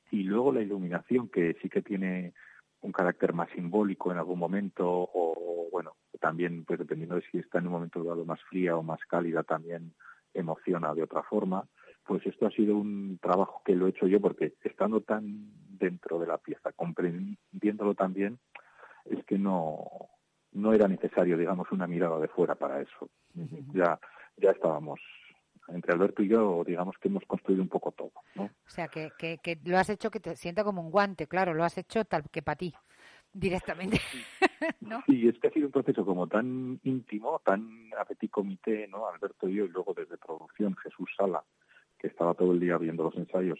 Y 0.10 0.24
luego 0.24 0.52
la 0.52 0.62
iluminación, 0.62 1.30
que 1.30 1.56
sí 1.62 1.70
que 1.70 1.84
tiene 1.84 2.34
un 2.80 2.92
carácter 2.92 3.34
más 3.34 3.52
simbólico 3.52 4.12
en 4.12 4.18
algún 4.18 4.40
momento, 4.40 4.88
o, 4.90 5.68
bueno, 5.72 5.94
también, 6.20 6.66
pues 6.66 6.80
dependiendo 6.80 7.18
de 7.18 7.22
si 7.30 7.38
está 7.38 7.60
en 7.60 7.68
un 7.68 7.74
momento 7.74 8.04
dado 8.04 8.26
más 8.26 8.42
fría 8.50 8.78
o 8.78 8.82
más 8.82 9.00
cálida, 9.08 9.44
también 9.44 9.94
emociona 10.34 10.96
de 10.96 11.04
otra 11.04 11.22
forma. 11.22 11.68
Pues 12.06 12.26
esto 12.26 12.48
ha 12.48 12.52
sido 12.52 12.76
un 12.76 13.20
trabajo 13.22 13.62
que 13.64 13.76
lo 13.76 13.88
he 13.88 13.92
hecho 13.92 14.08
yo 14.08 14.20
porque 14.20 14.54
estando 14.64 15.02
tan 15.02 15.52
dentro 15.70 16.20
de 16.20 16.28
la 16.28 16.38
pieza, 16.38 16.72
comprendiéndolo 16.74 17.96
también, 17.96 18.40
es 19.06 19.24
que 19.26 19.38
no, 19.38 20.10
no 20.52 20.74
era 20.74 20.88
necesario, 20.88 21.38
digamos, 21.38 21.72
una 21.72 21.88
mirada 21.88 22.20
de 22.20 22.28
fuera 22.28 22.56
para 22.56 22.82
eso. 22.82 23.10
Uh 23.36 23.42
-huh. 23.42 23.74
Ya, 23.74 24.00
ya 24.38 24.52
estábamos 24.52 25.00
entre 25.68 25.94
Alberto 25.94 26.22
y 26.24 26.28
yo, 26.28 26.64
digamos 26.66 26.98
que 26.98 27.08
hemos 27.08 27.24
construido 27.26 27.62
un 27.62 27.70
poco 27.70 27.92
todo. 27.92 28.12
¿no? 28.36 28.44
O 28.46 28.70
sea, 28.70 28.88
que, 28.88 29.12
que, 29.18 29.40
que 29.42 29.58
lo 29.64 29.78
has 29.78 29.90
hecho 29.90 30.12
que 30.12 30.20
te 30.20 30.36
sienta 30.36 30.64
como 30.64 30.82
un 30.82 30.92
guante, 30.92 31.28
claro, 31.28 31.54
lo 31.54 31.64
has 31.64 31.78
hecho 31.78 32.06
tal 32.06 32.24
que 32.30 32.42
para 32.42 32.58
ti, 32.58 32.74
directamente. 33.34 34.00
¿no? 34.82 35.02
Sí, 35.06 35.28
es 35.28 35.40
que 35.40 35.48
ha 35.48 35.52
sido 35.52 35.68
un 35.68 35.72
proceso 35.72 36.06
como 36.06 36.28
tan 36.28 36.80
íntimo, 36.84 37.42
tan 37.46 37.90
a 37.98 38.06
petit 38.06 38.32
comité, 38.32 38.88
¿no? 38.88 39.08
Alberto 39.08 39.48
y 39.48 39.56
yo, 39.56 39.66
y 39.66 39.70
luego 39.70 39.94
desde 39.94 40.18
producción, 40.18 40.76
Jesús 40.78 41.10
Sala, 41.18 41.44
que 42.02 42.08
estaba 42.08 42.34
todo 42.34 42.52
el 42.52 42.60
día 42.60 42.80
viendo 42.80 43.04
los 43.04 43.16
ensayos, 43.16 43.60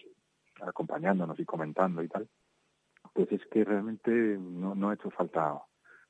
acompañándonos 0.60 1.38
y 1.38 1.44
comentando 1.44 2.02
y 2.02 2.08
tal, 2.08 2.28
pues 3.12 3.30
es 3.30 3.46
que 3.46 3.64
realmente 3.64 4.10
no, 4.10 4.74
no 4.74 4.90
ha 4.90 4.94
hecho 4.94 5.10
falta 5.10 5.60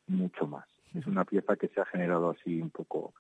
mucho 0.07 0.47
más. 0.47 0.67
Es 0.95 1.07
una 1.07 1.25
pieza 1.25 1.57
que 1.57 1.69
se 1.69 1.81
ha 1.81 1.85
generado 1.85 2.31
así 2.31 2.61
un 2.61 2.71
poco 2.71 3.13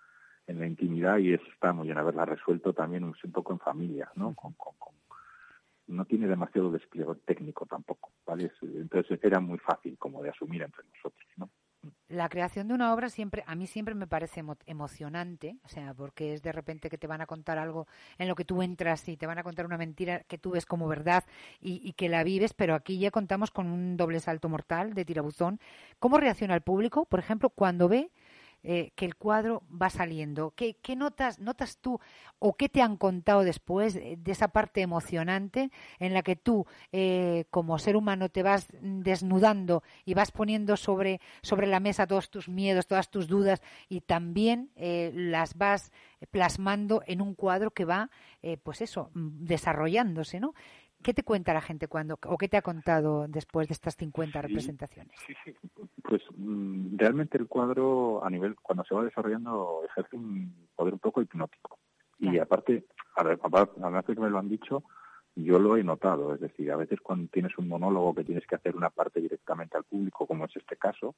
en 0.46 0.60
la 0.60 0.66
intimidad 0.66 1.18
y 1.18 1.34
eso 1.34 1.44
está 1.52 1.74
muy 1.74 1.86
bien 1.86 1.98
haberla 1.98 2.24
resuelto 2.24 2.72
también 2.72 3.04
un, 3.04 3.14
un 3.22 3.32
poco 3.32 3.52
en 3.52 3.58
familia, 3.58 4.10
¿no? 4.14 4.34
Con, 4.34 4.54
con, 4.54 4.74
con, 4.78 4.94
no 5.88 6.06
tiene 6.06 6.26
demasiado 6.26 6.70
despliegue 6.70 7.14
técnico 7.26 7.66
tampoco, 7.66 8.12
¿vale? 8.26 8.50
Entonces 8.62 9.22
era 9.22 9.40
muy 9.40 9.58
fácil 9.58 9.98
como 9.98 10.22
de 10.22 10.30
asumir 10.30 10.62
entre 10.62 10.84
nosotros, 10.84 11.28
¿no? 11.36 11.50
La 12.08 12.28
creación 12.28 12.68
de 12.68 12.74
una 12.74 12.94
obra 12.94 13.08
siempre, 13.08 13.42
a 13.46 13.56
mí 13.56 13.66
siempre 13.66 13.94
me 13.94 14.06
parece 14.06 14.40
emo 14.40 14.56
emocionante, 14.66 15.56
o 15.64 15.68
sea, 15.68 15.94
porque 15.94 16.34
es 16.34 16.42
de 16.42 16.52
repente 16.52 16.88
que 16.88 16.98
te 16.98 17.08
van 17.08 17.20
a 17.20 17.26
contar 17.26 17.58
algo 17.58 17.88
en 18.18 18.28
lo 18.28 18.36
que 18.36 18.44
tú 18.44 18.62
entras 18.62 19.08
y 19.08 19.16
te 19.16 19.26
van 19.26 19.38
a 19.38 19.42
contar 19.42 19.66
una 19.66 19.78
mentira 19.78 20.20
que 20.24 20.38
tú 20.38 20.52
ves 20.52 20.64
como 20.64 20.86
verdad 20.86 21.24
y, 21.60 21.80
y 21.82 21.94
que 21.94 22.08
la 22.08 22.22
vives, 22.22 22.54
pero 22.54 22.74
aquí 22.76 22.98
ya 22.98 23.10
contamos 23.10 23.50
con 23.50 23.66
un 23.66 23.96
doble 23.96 24.20
salto 24.20 24.48
mortal 24.48 24.94
de 24.94 25.04
tirabuzón. 25.04 25.58
¿Cómo 25.98 26.18
reacciona 26.18 26.54
el 26.54 26.62
público, 26.62 27.04
por 27.06 27.18
ejemplo, 27.18 27.50
cuando 27.50 27.88
ve 27.88 28.12
eh, 28.64 28.92
que 28.94 29.04
el 29.04 29.16
cuadro 29.16 29.62
va 29.70 29.90
saliendo. 29.90 30.52
¿Qué, 30.54 30.76
¿Qué, 30.82 30.94
notas, 30.94 31.38
notas 31.38 31.78
tú 31.78 31.98
o 32.38 32.54
qué 32.54 32.68
te 32.68 32.80
han 32.80 32.96
contado 32.96 33.42
después 33.42 33.94
de 33.94 34.20
esa 34.26 34.48
parte 34.48 34.82
emocionante 34.82 35.70
en 35.98 36.14
la 36.14 36.22
que 36.22 36.36
tú, 36.36 36.66
eh, 36.92 37.44
como 37.50 37.78
ser 37.78 37.96
humano, 37.96 38.28
te 38.28 38.42
vas 38.42 38.68
desnudando 38.80 39.82
y 40.04 40.14
vas 40.14 40.30
poniendo 40.30 40.76
sobre, 40.76 41.20
sobre 41.42 41.66
la 41.66 41.80
mesa 41.80 42.06
todos 42.06 42.30
tus 42.30 42.48
miedos, 42.48 42.86
todas 42.86 43.10
tus 43.10 43.26
dudas 43.26 43.62
y 43.88 44.00
también 44.00 44.70
eh, 44.76 45.10
las 45.14 45.56
vas 45.56 45.90
plasmando 46.30 47.02
en 47.06 47.20
un 47.20 47.34
cuadro 47.34 47.72
que 47.72 47.84
va, 47.84 48.10
pues 48.62 48.80
eso, 48.80 49.10
desarrollándose, 49.14 50.38
¿no? 50.38 50.54
¿Qué 51.02 51.14
te 51.14 51.22
cuenta 51.22 51.52
la 51.52 51.60
gente 51.60 51.88
cuando, 51.88 52.18
o 52.26 52.38
qué 52.38 52.48
te 52.48 52.56
ha 52.56 52.62
contado 52.62 53.26
después 53.28 53.68
de 53.68 53.74
estas 53.74 53.96
50 53.96 54.40
Sí, 54.40 54.46
representaciones? 54.46 55.12
Sí, 55.26 55.34
sí. 55.44 55.54
Pues 56.02 56.22
mm, 56.36 56.96
realmente 56.96 57.38
el 57.38 57.48
cuadro, 57.48 58.24
a 58.24 58.30
nivel, 58.30 58.54
cuando 58.56 58.84
se 58.84 58.94
va 58.94 59.04
desarrollando, 59.04 59.82
ejerce 59.88 60.16
un 60.16 60.68
poder 60.76 60.94
un 60.94 61.00
poco 61.00 61.20
hipnótico. 61.20 61.78
Y 62.18 62.38
aparte, 62.38 62.84
a 63.16 63.24
ver, 63.24 63.38
aparte, 63.42 63.80
además 63.82 64.06
de 64.06 64.14
que 64.14 64.20
me 64.20 64.30
lo 64.30 64.38
han 64.38 64.48
dicho, 64.48 64.84
yo 65.34 65.58
lo 65.58 65.76
he 65.76 65.82
notado. 65.82 66.34
Es 66.34 66.40
decir, 66.40 66.70
a 66.70 66.76
veces 66.76 67.00
cuando 67.00 67.28
tienes 67.32 67.56
un 67.58 67.68
monólogo 67.68 68.14
que 68.14 68.24
tienes 68.24 68.46
que 68.46 68.54
hacer 68.54 68.76
una 68.76 68.90
parte 68.90 69.20
directamente 69.20 69.76
al 69.76 69.84
público, 69.84 70.26
como 70.26 70.44
es 70.44 70.56
este 70.56 70.76
caso, 70.76 71.16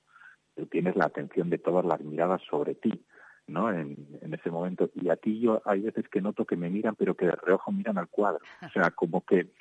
tú 0.54 0.66
tienes 0.66 0.96
la 0.96 1.06
atención 1.06 1.50
de 1.50 1.58
todas 1.58 1.84
las 1.84 2.00
miradas 2.00 2.40
sobre 2.48 2.74
ti. 2.74 3.04
¿No? 3.46 3.70
En, 3.72 3.96
en 4.20 4.34
ese 4.34 4.50
momento. 4.50 4.90
Y 4.94 5.08
a 5.10 5.16
ti 5.16 5.40
yo 5.40 5.60
hay 5.64 5.80
veces 5.80 6.08
que 6.08 6.20
noto 6.20 6.44
que 6.44 6.56
me 6.56 6.70
miran, 6.70 6.94
pero 6.96 7.14
que 7.14 7.26
de 7.26 7.32
reojo 7.32 7.72
miran 7.72 7.98
al 7.98 8.08
cuadro. 8.08 8.40
O 8.64 8.68
sea, 8.70 8.90
como 8.90 9.22
que, 9.24 9.52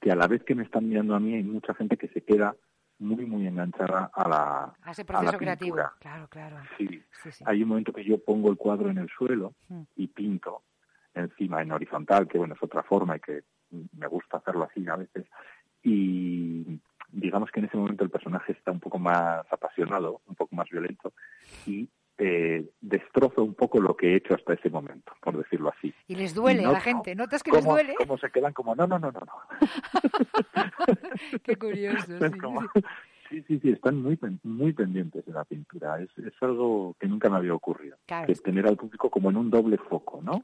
que 0.00 0.10
a 0.10 0.16
la 0.16 0.26
vez 0.26 0.42
que 0.44 0.54
me 0.54 0.64
están 0.64 0.88
mirando 0.88 1.14
a 1.14 1.20
mí, 1.20 1.34
hay 1.34 1.42
mucha 1.42 1.74
gente 1.74 1.96
que 1.96 2.08
se 2.08 2.22
queda 2.22 2.54
muy, 2.98 3.24
muy 3.24 3.46
enganchada 3.46 4.10
a 4.12 4.28
la, 4.28 4.74
A 4.82 4.90
ese 4.90 5.02
a 5.02 5.06
proceso 5.06 5.32
la 5.32 5.38
creativo. 5.38 5.76
Claro, 6.00 6.28
claro. 6.28 6.56
Sí. 6.76 7.02
Sí, 7.22 7.32
sí. 7.32 7.44
Hay 7.46 7.62
un 7.62 7.70
momento 7.70 7.92
que 7.94 8.04
yo 8.04 8.18
pongo 8.22 8.50
el 8.50 8.56
cuadro 8.58 8.90
en 8.90 8.98
el 8.98 9.08
suelo 9.08 9.54
Mm. 9.68 9.82
y 9.96 10.06
pinto 10.08 10.62
encima 11.14 11.62
en 11.62 11.72
horizontal, 11.72 12.28
que 12.28 12.38
bueno, 12.38 12.54
es 12.54 12.62
otra 12.62 12.82
forma 12.82 13.16
y 13.16 13.20
que 13.20 13.42
me 13.96 14.06
gusta 14.06 14.36
hacerlo 14.36 14.64
así 14.70 14.86
a 14.88 14.96
veces. 14.96 15.26
Y 15.82 16.78
digamos 17.10 17.50
que 17.50 17.60
en 17.60 17.66
ese 17.66 17.76
momento 17.76 18.04
el 18.04 18.10
personaje 18.10 18.52
está 18.52 18.70
un 18.70 18.80
poco 18.80 18.98
más 18.98 19.44
apasionado, 19.50 20.20
un 20.28 20.34
poco 20.34 20.54
más 20.54 20.68
violento 20.70 21.12
y 21.66 21.88
eh, 22.20 22.70
destrozo 22.80 23.42
un 23.42 23.54
poco 23.54 23.80
lo 23.80 23.96
que 23.96 24.12
he 24.12 24.16
hecho 24.16 24.34
hasta 24.34 24.52
ese 24.52 24.68
momento, 24.70 25.12
por 25.22 25.36
decirlo 25.36 25.72
así. 25.76 25.92
Y 26.06 26.14
les 26.16 26.34
duele 26.34 26.64
a 26.66 26.72
la 26.72 26.80
gente. 26.80 27.14
¿Notas 27.14 27.42
que 27.42 27.50
les 27.50 27.64
duele? 27.64 27.94
cómo 27.96 28.18
se 28.18 28.30
quedan 28.30 28.52
como, 28.52 28.74
no, 28.74 28.86
no, 28.86 28.98
no, 28.98 29.10
no, 29.10 29.20
no. 29.20 29.32
Qué 31.42 31.56
curioso. 31.56 32.18
Sí, 32.18 32.38
como- 32.38 32.60
sí. 32.74 32.84
Sí, 33.46 33.60
sí, 33.60 33.70
están 33.70 34.02
muy 34.02 34.18
muy 34.42 34.72
pendientes 34.72 35.24
de 35.24 35.32
la 35.32 35.44
pintura. 35.44 36.00
Es, 36.00 36.10
es 36.18 36.32
algo 36.40 36.96
que 36.98 37.06
nunca 37.06 37.30
me 37.30 37.36
había 37.36 37.54
ocurrido. 37.54 37.96
Claro. 38.06 38.26
Que 38.26 38.32
es 38.32 38.42
tener 38.42 38.66
al 38.66 38.76
público 38.76 39.08
como 39.08 39.30
en 39.30 39.36
un 39.36 39.50
doble 39.50 39.78
foco, 39.78 40.20
¿no? 40.20 40.42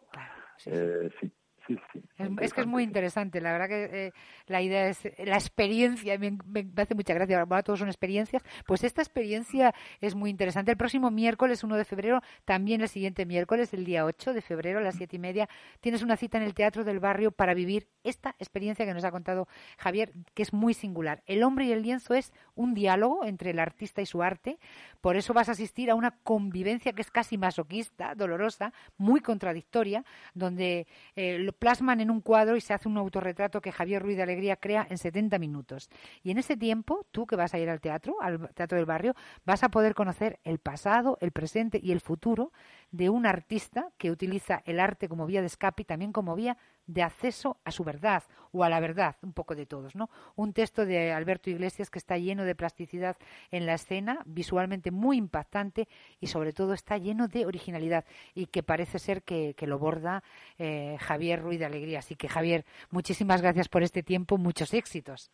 Eh, 0.66 1.10
sí, 1.20 1.26
sí, 1.26 1.32
sí. 1.66 1.78
Es, 2.18 2.28
es 2.40 2.52
que 2.52 2.60
es 2.62 2.66
muy 2.66 2.82
interesante, 2.82 3.40
la 3.40 3.52
verdad 3.52 3.68
que 3.68 4.06
eh, 4.06 4.12
la 4.46 4.62
idea 4.62 4.88
es 4.88 5.02
la 5.18 5.36
experiencia, 5.36 6.18
me, 6.18 6.38
hace 6.76 6.94
mucha 6.94 7.14
gracia, 7.14 7.40
ahora 7.40 7.62
todos 7.62 7.78
son 7.78 7.88
experiencias, 7.88 8.42
pues 8.66 8.84
esta 8.84 9.02
experiencia 9.02 9.74
es 10.00 10.14
muy 10.14 10.30
interesante. 10.30 10.70
El 10.70 10.76
próximo 10.76 11.10
miércoles 11.10 11.64
1 11.64 11.76
de 11.76 11.84
febrero, 11.84 12.22
también 12.44 12.80
el 12.80 12.88
siguiente 12.88 13.26
miércoles, 13.26 13.72
el 13.74 13.84
día 13.84 14.04
8 14.04 14.32
de 14.32 14.40
febrero 14.40 14.78
a 14.78 14.82
las 14.82 14.96
siete 14.96 15.16
y 15.16 15.18
media, 15.18 15.48
tienes 15.80 16.02
una 16.02 16.16
cita 16.16 16.38
en 16.38 16.44
el 16.44 16.54
Teatro 16.54 16.84
del 16.84 17.00
Barrio 17.00 17.32
para 17.32 17.54
vivir 17.54 17.88
esta 18.04 18.34
experiencia 18.38 18.86
que 18.86 18.94
nos 18.94 19.04
ha 19.04 19.10
contado 19.10 19.48
Javier, 19.78 20.12
que 20.34 20.42
es 20.42 20.52
muy 20.52 20.74
singular. 20.74 21.22
El 21.26 21.42
hombre 21.42 21.66
y 21.66 21.72
el 21.72 21.82
lienzo 21.82 22.14
es 22.14 22.32
un 22.54 22.74
diálogo 22.74 23.24
entre 23.24 23.50
el 23.50 23.58
artista 23.58 24.00
y 24.00 24.06
su 24.06 24.22
arte, 24.22 24.58
por 25.00 25.16
eso 25.16 25.34
vas 25.34 25.48
a 25.48 25.52
asistir 25.52 25.90
a 25.90 25.94
una 25.94 26.12
convivencia 26.22 26.92
que 26.92 27.02
es 27.02 27.10
casi 27.10 27.38
masoquista, 27.38 28.14
dolorosa, 28.14 28.72
muy 28.96 29.20
contradictoria, 29.20 30.04
donde 30.34 30.86
eh, 31.14 31.38
lo 31.38 31.52
plasman 31.58 32.00
en 32.00 32.10
un 32.10 32.20
cuadro 32.20 32.56
y 32.56 32.60
se 32.60 32.74
hace 32.74 32.88
un 32.88 32.96
autorretrato 32.96 33.60
que 33.60 33.72
Javier 33.72 34.02
Ruiz 34.02 34.16
de 34.16 34.22
Alegría 34.22 34.56
crea 34.56 34.86
en 34.88 34.98
70 34.98 35.38
minutos. 35.38 35.88
Y 36.22 36.30
en 36.30 36.38
ese 36.38 36.56
tiempo, 36.56 37.06
tú 37.10 37.26
que 37.26 37.36
vas 37.36 37.54
a 37.54 37.58
ir 37.58 37.70
al 37.70 37.80
teatro, 37.80 38.16
al 38.20 38.48
Teatro 38.54 38.76
del 38.76 38.86
Barrio, 38.86 39.14
vas 39.44 39.62
a 39.62 39.70
poder 39.70 39.94
conocer 39.94 40.38
el 40.44 40.58
pasado, 40.58 41.18
el 41.20 41.32
presente 41.32 41.80
y 41.82 41.92
el 41.92 42.00
futuro 42.00 42.52
de 42.90 43.08
un 43.10 43.26
artista 43.26 43.88
que 43.98 44.10
utiliza 44.10 44.62
el 44.64 44.80
arte 44.80 45.08
como 45.08 45.26
vía 45.26 45.40
de 45.40 45.46
escape 45.46 45.82
y 45.82 45.84
también 45.84 46.12
como 46.12 46.34
vía 46.34 46.56
de 46.86 47.02
acceso 47.02 47.58
a 47.64 47.70
su 47.70 47.84
verdad 47.84 48.22
o 48.52 48.64
a 48.64 48.68
la 48.68 48.80
verdad, 48.80 49.16
un 49.22 49.32
poco 49.32 49.54
de 49.54 49.66
todos, 49.66 49.94
¿no? 49.94 50.08
Un 50.34 50.52
texto 50.52 50.86
de 50.86 51.12
Alberto 51.12 51.50
Iglesias 51.50 51.90
que 51.90 51.98
está 51.98 52.16
lleno 52.16 52.44
de 52.44 52.54
plasticidad 52.54 53.16
en 53.50 53.66
la 53.66 53.74
escena, 53.74 54.22
visualmente 54.24 54.90
muy 54.90 55.16
impactante 55.16 55.88
y 56.20 56.28
sobre 56.28 56.52
todo 56.52 56.72
está 56.72 56.96
lleno 56.98 57.28
de 57.28 57.46
originalidad 57.46 58.04
y 58.34 58.46
que 58.46 58.62
parece 58.62 58.98
ser 58.98 59.22
que, 59.22 59.54
que 59.54 59.66
lo 59.66 59.78
borda 59.78 60.22
eh, 60.58 60.96
Javier 61.00 61.42
Ruiz 61.42 61.58
de 61.58 61.66
Alegría. 61.66 61.98
Así 61.98 62.16
que 62.16 62.28
Javier, 62.28 62.64
muchísimas 62.90 63.42
gracias 63.42 63.68
por 63.68 63.82
este 63.82 64.02
tiempo, 64.02 64.38
muchos 64.38 64.72
éxitos. 64.74 65.30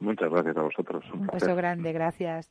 Muchas 0.00 0.30
gracias 0.30 0.56
a 0.56 0.62
vosotros. 0.62 1.04
Un 1.12 1.20
Un 1.20 1.26
beso 1.28 1.54
grande, 1.54 1.92
gracias. 1.92 2.50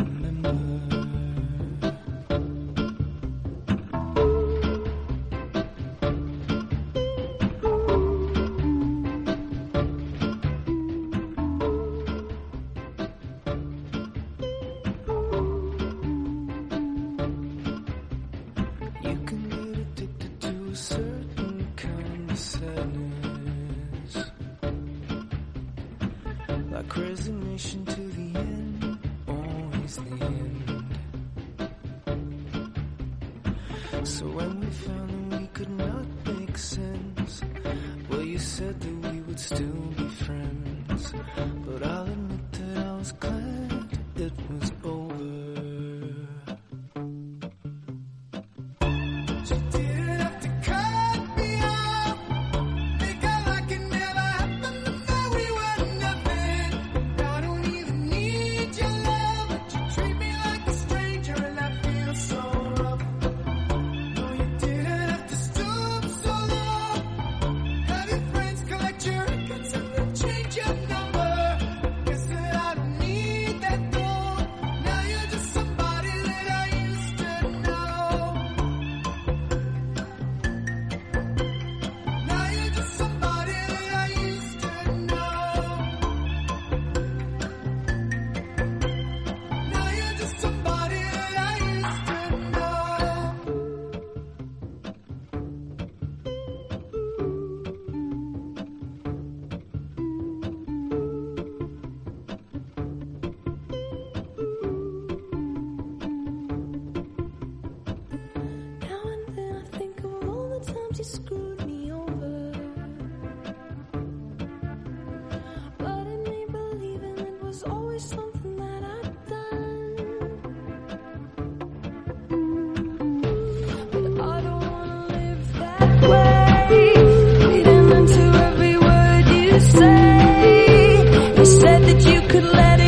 let 132.41 132.80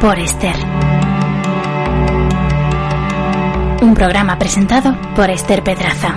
por 0.00 0.18
Esther. 0.18 0.56
Un 3.82 3.92
programa 3.94 4.38
presentado 4.38 4.96
por 5.14 5.28
Esther 5.28 5.62
Pedraza. 5.62 6.14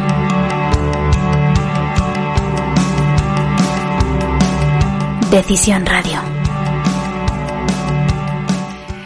Decisión 5.29 5.85
Radio. 5.85 6.21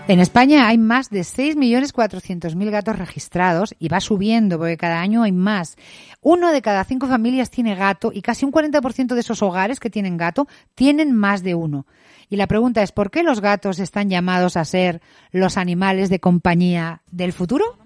En 0.08 0.20
España 0.20 0.68
hay 0.68 0.78
más 0.78 1.10
de 1.10 1.22
6.400.000 1.22 2.70
gatos 2.70 3.00
registrados 3.00 3.76
y 3.80 3.88
va 3.88 4.00
subiendo 4.00 4.60
porque 4.60 4.78
cada 4.78 5.02
año 5.02 5.24
hay 5.24 5.32
más. 5.32 5.76
Uno 6.22 6.52
de 6.52 6.62
cada 6.62 6.84
cinco 6.84 7.08
familias 7.08 7.50
tiene 7.50 7.74
gato 7.74 8.12
y 8.14 8.22
casi 8.22 8.46
un 8.46 8.52
40% 8.52 9.16
de 9.16 9.20
esos 9.20 9.42
hogares 9.42 9.80
que 9.80 9.90
tienen 9.90 10.18
gato 10.18 10.48
tienen 10.76 11.14
más 11.14 11.42
de 11.42 11.56
uno. 11.56 11.88
Y 12.30 12.36
la 12.36 12.48
pregunta 12.48 12.84
es, 12.84 12.92
¿por 12.92 13.10
qué 13.10 13.24
los 13.24 13.40
gatos 13.40 13.80
están 13.80 14.10
llamados 14.10 14.58
a 14.58 14.66
ser 14.66 15.02
los 15.32 15.58
animales 15.58 16.10
de 16.10 16.20
compañía 16.20 17.02
del 17.12 17.32
futuro? 17.34 17.78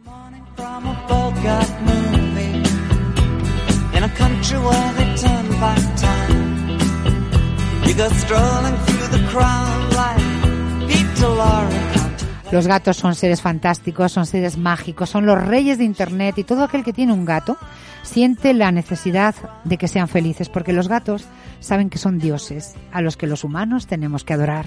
Los 12.51 12.67
gatos 12.67 12.97
son 12.97 13.15
seres 13.15 13.41
fantásticos, 13.41 14.11
son 14.11 14.25
seres 14.25 14.57
mágicos, 14.57 15.09
son 15.09 15.25
los 15.25 15.41
reyes 15.41 15.77
de 15.77 15.85
Internet 15.85 16.37
y 16.37 16.43
todo 16.43 16.63
aquel 16.63 16.83
que 16.83 16.91
tiene 16.91 17.13
un 17.13 17.23
gato 17.23 17.57
siente 18.03 18.53
la 18.53 18.71
necesidad 18.71 19.35
de 19.63 19.77
que 19.77 19.87
sean 19.87 20.07
felices 20.07 20.49
porque 20.49 20.73
los 20.73 20.89
gatos 20.89 21.25
saben 21.61 21.89
que 21.89 21.97
son 21.97 22.19
dioses 22.19 22.73
a 22.91 23.01
los 23.01 23.15
que 23.15 23.27
los 23.27 23.43
humanos 23.43 23.87
tenemos 23.87 24.23
que 24.23 24.33
adorar. 24.33 24.65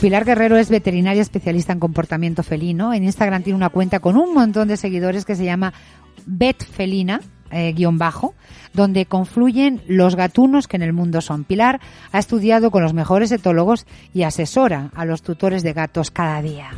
Pilar 0.00 0.24
Guerrero 0.24 0.56
es 0.58 0.68
veterinaria 0.68 1.22
especialista 1.22 1.72
en 1.72 1.80
comportamiento 1.80 2.42
felino. 2.42 2.92
En 2.92 3.04
Instagram 3.04 3.42
tiene 3.42 3.56
una 3.56 3.70
cuenta 3.70 4.00
con 4.00 4.18
un 4.18 4.34
montón 4.34 4.68
de 4.68 4.76
seguidores 4.76 5.24
que 5.24 5.34
se 5.34 5.44
llama 5.44 5.72
Betfelina. 6.26 7.20
Eh, 7.50 7.72
guion 7.72 7.98
bajo, 7.98 8.34
donde 8.72 9.06
confluyen 9.06 9.82
los 9.86 10.16
gatunos 10.16 10.68
que 10.68 10.76
en 10.76 10.82
el 10.82 10.92
mundo 10.92 11.20
son. 11.20 11.44
Pilar 11.44 11.80
ha 12.12 12.18
estudiado 12.18 12.70
con 12.70 12.82
los 12.82 12.94
mejores 12.94 13.32
etólogos 13.32 13.86
y 14.12 14.22
asesora 14.22 14.90
a 14.94 15.04
los 15.04 15.22
tutores 15.22 15.62
de 15.62 15.72
gatos 15.72 16.10
cada 16.10 16.42
día. 16.42 16.70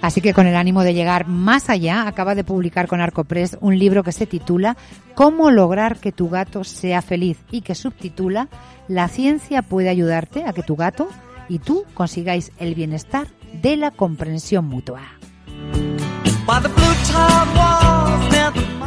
Así 0.00 0.20
que 0.20 0.32
con 0.32 0.46
el 0.46 0.56
ánimo 0.56 0.84
de 0.84 0.94
llegar 0.94 1.26
más 1.26 1.68
allá, 1.68 2.06
acaba 2.06 2.34
de 2.34 2.44
publicar 2.44 2.86
con 2.86 3.00
Arcopress 3.00 3.58
un 3.60 3.78
libro 3.78 4.04
que 4.04 4.12
se 4.12 4.26
titula 4.26 4.76
Cómo 5.14 5.50
lograr 5.50 5.98
que 5.98 6.12
tu 6.12 6.30
gato 6.30 6.64
sea 6.64 7.02
feliz 7.02 7.38
y 7.50 7.62
que 7.62 7.74
subtitula 7.74 8.48
La 8.86 9.08
ciencia 9.08 9.62
puede 9.62 9.88
ayudarte 9.88 10.44
a 10.44 10.52
que 10.52 10.62
tu 10.62 10.76
gato 10.76 11.08
y 11.48 11.58
tú 11.58 11.84
consigáis 11.94 12.52
el 12.58 12.74
bienestar 12.74 13.26
de 13.60 13.76
la 13.76 13.90
comprensión 13.90 14.66
mutua. 14.66 15.02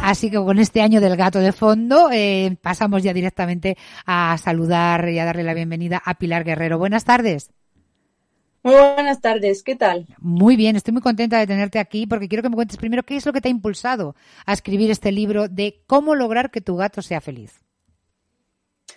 Así 0.02 0.30
que 0.30 0.36
con 0.36 0.58
este 0.58 0.80
año 0.82 1.00
del 1.00 1.16
gato 1.16 1.38
de 1.38 1.52
fondo 1.52 2.10
eh, 2.12 2.56
pasamos 2.60 3.04
ya 3.04 3.12
directamente 3.12 3.76
a 4.04 4.36
saludar 4.36 5.08
y 5.08 5.20
a 5.20 5.24
darle 5.24 5.44
la 5.44 5.54
bienvenida 5.54 6.02
a 6.04 6.14
Pilar 6.14 6.42
Guerrero. 6.42 6.78
Buenas 6.78 7.04
tardes. 7.04 7.50
Muy 8.64 8.74
buenas 8.74 9.20
tardes, 9.20 9.62
¿qué 9.62 9.76
tal? 9.76 10.06
Muy 10.18 10.56
bien, 10.56 10.76
estoy 10.76 10.92
muy 10.92 11.02
contenta 11.02 11.38
de 11.38 11.46
tenerte 11.46 11.78
aquí 11.78 12.06
porque 12.06 12.28
quiero 12.28 12.42
que 12.42 12.48
me 12.48 12.56
cuentes 12.56 12.76
primero 12.76 13.04
qué 13.04 13.16
es 13.16 13.26
lo 13.26 13.32
que 13.32 13.40
te 13.40 13.48
ha 13.48 13.50
impulsado 13.50 14.16
a 14.44 14.52
escribir 14.52 14.90
este 14.90 15.12
libro 15.12 15.48
de 15.48 15.82
cómo 15.86 16.14
lograr 16.14 16.50
que 16.50 16.60
tu 16.60 16.76
gato 16.76 17.00
sea 17.00 17.20
feliz. 17.20 17.60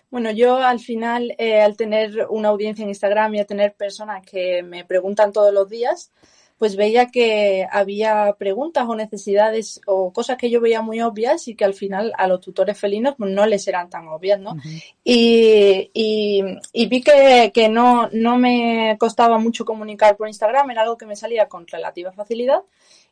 Bueno, 0.10 0.32
yo 0.32 0.58
al 0.58 0.80
final, 0.80 1.36
eh, 1.38 1.62
al 1.62 1.78
tener 1.78 2.28
una 2.30 2.50
audiencia 2.50 2.84
en 2.84 2.90
Instagram 2.90 3.36
y 3.36 3.40
a 3.40 3.46
tener 3.46 3.76
personas 3.76 4.26
que 4.26 4.64
me 4.64 4.86
preguntan 4.86 5.32
todos 5.32 5.54
los 5.54 5.70
días, 5.70 6.12
pues 6.58 6.76
veía 6.76 7.08
que 7.08 7.68
había 7.70 8.34
preguntas 8.38 8.86
o 8.88 8.96
necesidades 8.96 9.82
o 9.86 10.14
cosas 10.14 10.38
que 10.38 10.50
yo 10.50 10.62
veía 10.62 10.82
muy 10.82 11.02
obvias 11.02 11.48
y 11.48 11.56
que 11.56 11.66
al 11.66 11.74
final 11.74 12.14
a 12.18 12.28
los 12.28 12.40
tutores 12.40 12.80
felinos 12.80 13.16
pues, 13.18 13.32
no 13.32 13.46
les 13.46 13.68
eran 13.68 13.90
tan 13.90 14.08
obvias, 14.08 14.40
¿no? 14.40 14.56
Y, 15.04 15.90
y, 15.94 16.44
y 16.72 16.88
vi 16.88 17.02
que, 17.02 17.52
que 17.54 17.68
no, 17.68 18.10
no 18.14 18.38
me 18.38 18.96
costaba 19.00 19.38
mucho 19.38 19.66
comunicar 19.66 20.16
por 20.16 20.28
Instagram, 20.28 20.72
era 20.72 20.84
algo 20.84 20.98
que 20.98 21.06
me 21.06 21.16
salía 21.16 21.48
con 21.48 21.68
relativa 21.68 22.12
facilidad 22.12 22.62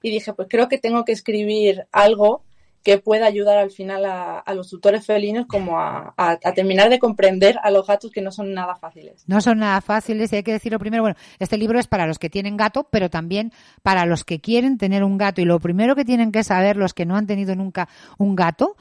y 0.01 0.09
dije, 0.09 0.33
pues 0.33 0.47
creo 0.49 0.69
que 0.69 0.77
tengo 0.77 1.03
que 1.03 1.11
escribir 1.11 1.85
algo 1.91 2.43
que 2.83 2.97
pueda 2.97 3.25
ayudar 3.25 3.57
al 3.57 3.71
final 3.71 4.05
a, 4.05 4.39
a 4.39 4.53
los 4.53 4.69
tutores 4.69 5.05
felinos 5.05 5.45
como 5.47 5.79
a, 5.79 6.13
a- 6.17 6.37
a 6.43 6.53
terminar 6.53 6.89
de 6.89 6.99
comprender 6.99 7.57
a 7.63 7.71
los 7.71 7.87
gatos 7.87 8.11
que 8.11 8.21
no 8.21 8.31
son 8.31 8.53
nada 8.53 8.75
fáciles. 8.75 9.23
No 9.25 9.39
son 9.41 9.59
nada 9.59 9.79
fáciles 9.81 10.31
y 10.33 10.35
hay 10.35 10.43
que 10.43 10.51
decirlo 10.51 10.79
primero, 10.79 11.01
bueno, 11.03 11.15
este 11.39 11.57
libro 11.57 11.79
es 11.79 11.87
para 11.87 12.05
los 12.07 12.19
que 12.19 12.29
tienen 12.29 12.57
gato, 12.57 12.87
pero 12.91 13.09
también 13.09 13.51
para 13.81 14.05
los 14.05 14.23
que 14.25 14.41
quieren 14.41 14.77
tener 14.77 15.03
un 15.03 15.17
gato. 15.17 15.41
Y 15.41 15.45
lo 15.45 15.59
primero 15.59 15.95
que 15.95 16.05
tienen 16.05 16.31
que 16.31 16.43
saber 16.43 16.75
los 16.77 16.93
que 16.93 17.05
no 17.05 17.15
han 17.15 17.25
tenido 17.25 17.55
nunca 17.55 17.87
un 18.17 18.35
gato 18.35 18.75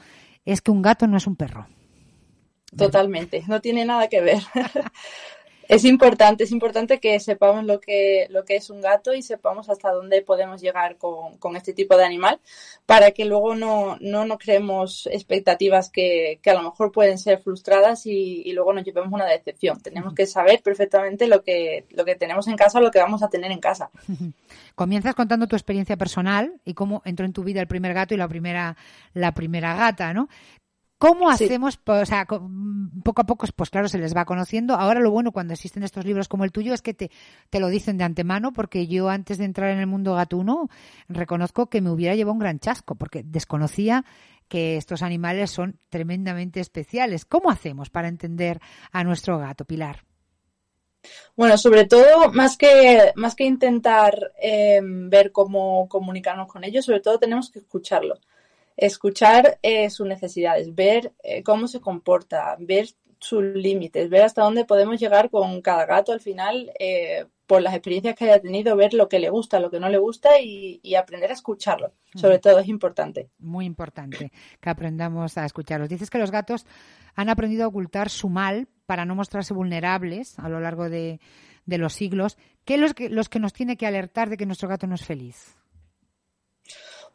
es 0.45 0.61
que 0.61 0.71
un 0.71 0.81
gato 0.81 1.07
no 1.07 1.15
es 1.17 1.25
un 1.25 1.35
perro. 1.37 1.67
Totalmente, 2.77 3.43
no 3.47 3.61
tiene 3.61 3.85
nada 3.85 4.07
que 4.09 4.19
ver. 4.21 4.39
Es 5.67 5.85
importante, 5.85 6.43
es 6.43 6.51
importante 6.51 6.99
que 6.99 7.19
sepamos 7.19 7.63
lo 7.63 7.79
que, 7.79 8.27
lo 8.29 8.43
que 8.45 8.55
es 8.55 8.69
un 8.69 8.81
gato 8.81 9.13
y 9.13 9.21
sepamos 9.21 9.69
hasta 9.69 9.91
dónde 9.91 10.21
podemos 10.21 10.61
llegar 10.61 10.97
con, 10.97 11.37
con 11.37 11.55
este 11.55 11.73
tipo 11.73 11.97
de 11.97 12.05
animal 12.05 12.39
para 12.85 13.11
que 13.11 13.25
luego 13.25 13.55
no, 13.55 13.97
no 14.01 14.25
nos 14.25 14.37
creemos 14.37 15.07
expectativas 15.11 15.89
que, 15.89 16.39
que 16.41 16.49
a 16.49 16.55
lo 16.55 16.63
mejor 16.63 16.91
pueden 16.91 17.17
ser 17.17 17.39
frustradas 17.39 18.05
y, 18.05 18.41
y 18.45 18.51
luego 18.53 18.73
nos 18.73 18.83
llevemos 18.83 19.11
una 19.13 19.25
decepción. 19.25 19.79
Tenemos 19.81 20.13
que 20.13 20.25
saber 20.25 20.61
perfectamente 20.61 21.27
lo 21.27 21.43
que, 21.43 21.85
lo 21.91 22.05
que 22.05 22.15
tenemos 22.15 22.47
en 22.47 22.55
casa, 22.55 22.79
lo 22.79 22.91
que 22.91 22.99
vamos 22.99 23.23
a 23.23 23.29
tener 23.29 23.51
en 23.51 23.59
casa. 23.59 23.89
Comienzas 24.75 25.15
contando 25.15 25.47
tu 25.47 25.55
experiencia 25.55 25.97
personal 25.97 26.59
y 26.65 26.73
cómo 26.73 27.01
entró 27.05 27.25
en 27.25 27.33
tu 27.33 27.43
vida 27.43 27.61
el 27.61 27.67
primer 27.67 27.93
gato 27.93 28.13
y 28.13 28.17
la 28.17 28.27
primera, 28.27 28.75
la 29.13 29.33
primera 29.33 29.75
gata, 29.75 30.13
¿no? 30.13 30.29
¿Cómo 31.03 31.29
Sí. 31.33 31.43
hacemos? 31.45 31.77
Pues, 31.77 32.01
O 32.03 32.05
sea, 32.05 32.25
co- 32.25 32.49
poco 33.03 33.21
a 33.21 33.25
poco, 33.25 33.45
pues 33.55 33.69
claro, 33.69 33.89
se 33.89 33.97
les 33.97 34.15
va 34.15 34.25
conociendo. 34.25 34.75
Ahora 34.75 34.99
lo 35.01 35.11
bueno 35.11 35.31
cuando 35.31 35.53
existen 35.53 35.83
estos 35.83 36.05
libros 36.05 36.27
como 36.29 36.45
el 36.45 36.51
tuyo 36.51 36.73
es 36.73 36.81
que 36.81 36.93
te, 36.93 37.11
te 37.49 37.59
lo 37.59 37.67
dicen 37.67 37.97
de 37.97 38.05
antemano, 38.05 38.53
porque 38.53 38.87
yo 38.87 39.09
antes 39.09 39.37
de 39.37 39.45
entrar 39.45 39.69
en 39.71 39.79
el 39.79 39.87
mundo 39.87 40.13
gatuno 40.15 40.69
reconozco 41.09 41.67
que 41.69 41.81
me 41.81 41.89
hubiera 41.91 42.15
llevado 42.15 42.33
un 42.33 42.39
gran 42.39 42.59
chasco, 42.59 42.95
porque 42.95 43.23
desconocía 43.23 44.05
que 44.47 44.77
estos 44.77 45.01
animales 45.01 45.51
son 45.51 45.79
tremendamente 45.89 46.59
especiales. 46.61 47.25
¿Cómo 47.25 47.49
hacemos 47.49 47.89
para 47.89 48.07
entender 48.07 48.59
a 48.91 49.03
nuestro 49.03 49.37
gato, 49.39 49.65
Pilar? 49.65 50.05
Bueno, 51.35 51.57
sobre 51.57 51.85
todo, 51.85 52.31
más 52.31 52.57
que, 52.57 53.11
más 53.15 53.35
que 53.35 53.43
intentar 53.45 54.31
eh, 54.41 54.79
ver 54.83 55.31
cómo 55.31 55.87
comunicarnos 55.89 56.47
con 56.47 56.63
ellos, 56.63 56.85
sobre 56.85 57.01
todo 57.01 57.19
tenemos 57.19 57.49
que 57.51 57.59
escucharlo. 57.59 58.19
Escuchar 58.77 59.59
eh, 59.61 59.89
sus 59.89 60.07
necesidades, 60.07 60.73
ver 60.73 61.13
eh, 61.23 61.43
cómo 61.43 61.67
se 61.67 61.79
comporta, 61.79 62.55
ver 62.59 62.87
sus 63.19 63.43
límites, 63.43 64.09
ver 64.09 64.23
hasta 64.23 64.43
dónde 64.43 64.65
podemos 64.65 64.99
llegar 64.99 65.29
con 65.29 65.61
cada 65.61 65.85
gato 65.85 66.11
al 66.11 66.19
final, 66.19 66.71
eh, 66.79 67.25
por 67.47 67.61
las 67.61 67.73
experiencias 67.73 68.15
que 68.15 68.25
haya 68.25 68.41
tenido, 68.41 68.75
ver 68.75 68.93
lo 68.93 69.07
que 69.07 69.19
le 69.19 69.29
gusta, 69.29 69.59
lo 69.59 69.69
que 69.69 69.79
no 69.79 69.89
le 69.89 69.97
gusta 69.97 70.39
y, 70.39 70.79
y 70.83 70.95
aprender 70.95 71.29
a 71.29 71.33
escucharlo. 71.33 71.93
Sobre 72.15 72.39
todo 72.39 72.59
es 72.59 72.67
importante. 72.67 73.29
Muy 73.39 73.65
importante 73.65 74.31
que 74.59 74.69
aprendamos 74.69 75.37
a 75.37 75.45
escucharlos. 75.45 75.89
Dices 75.89 76.09
que 76.09 76.17
los 76.17 76.31
gatos 76.31 76.65
han 77.15 77.29
aprendido 77.29 77.63
a 77.63 77.67
ocultar 77.67 78.09
su 78.09 78.29
mal 78.29 78.67
para 78.85 79.05
no 79.05 79.15
mostrarse 79.15 79.53
vulnerables 79.53 80.37
a 80.39 80.49
lo 80.49 80.59
largo 80.59 80.89
de, 80.89 81.19
de 81.65 81.77
los 81.77 81.93
siglos. 81.93 82.37
¿Qué 82.65 82.75
es 82.75 82.79
los 82.79 82.93
que, 82.93 83.09
los 83.09 83.29
que 83.29 83.39
nos 83.39 83.53
tiene 83.53 83.77
que 83.77 83.87
alertar 83.87 84.29
de 84.29 84.37
que 84.37 84.45
nuestro 84.45 84.69
gato 84.69 84.87
no 84.87 84.95
es 84.95 85.05
feliz? 85.05 85.55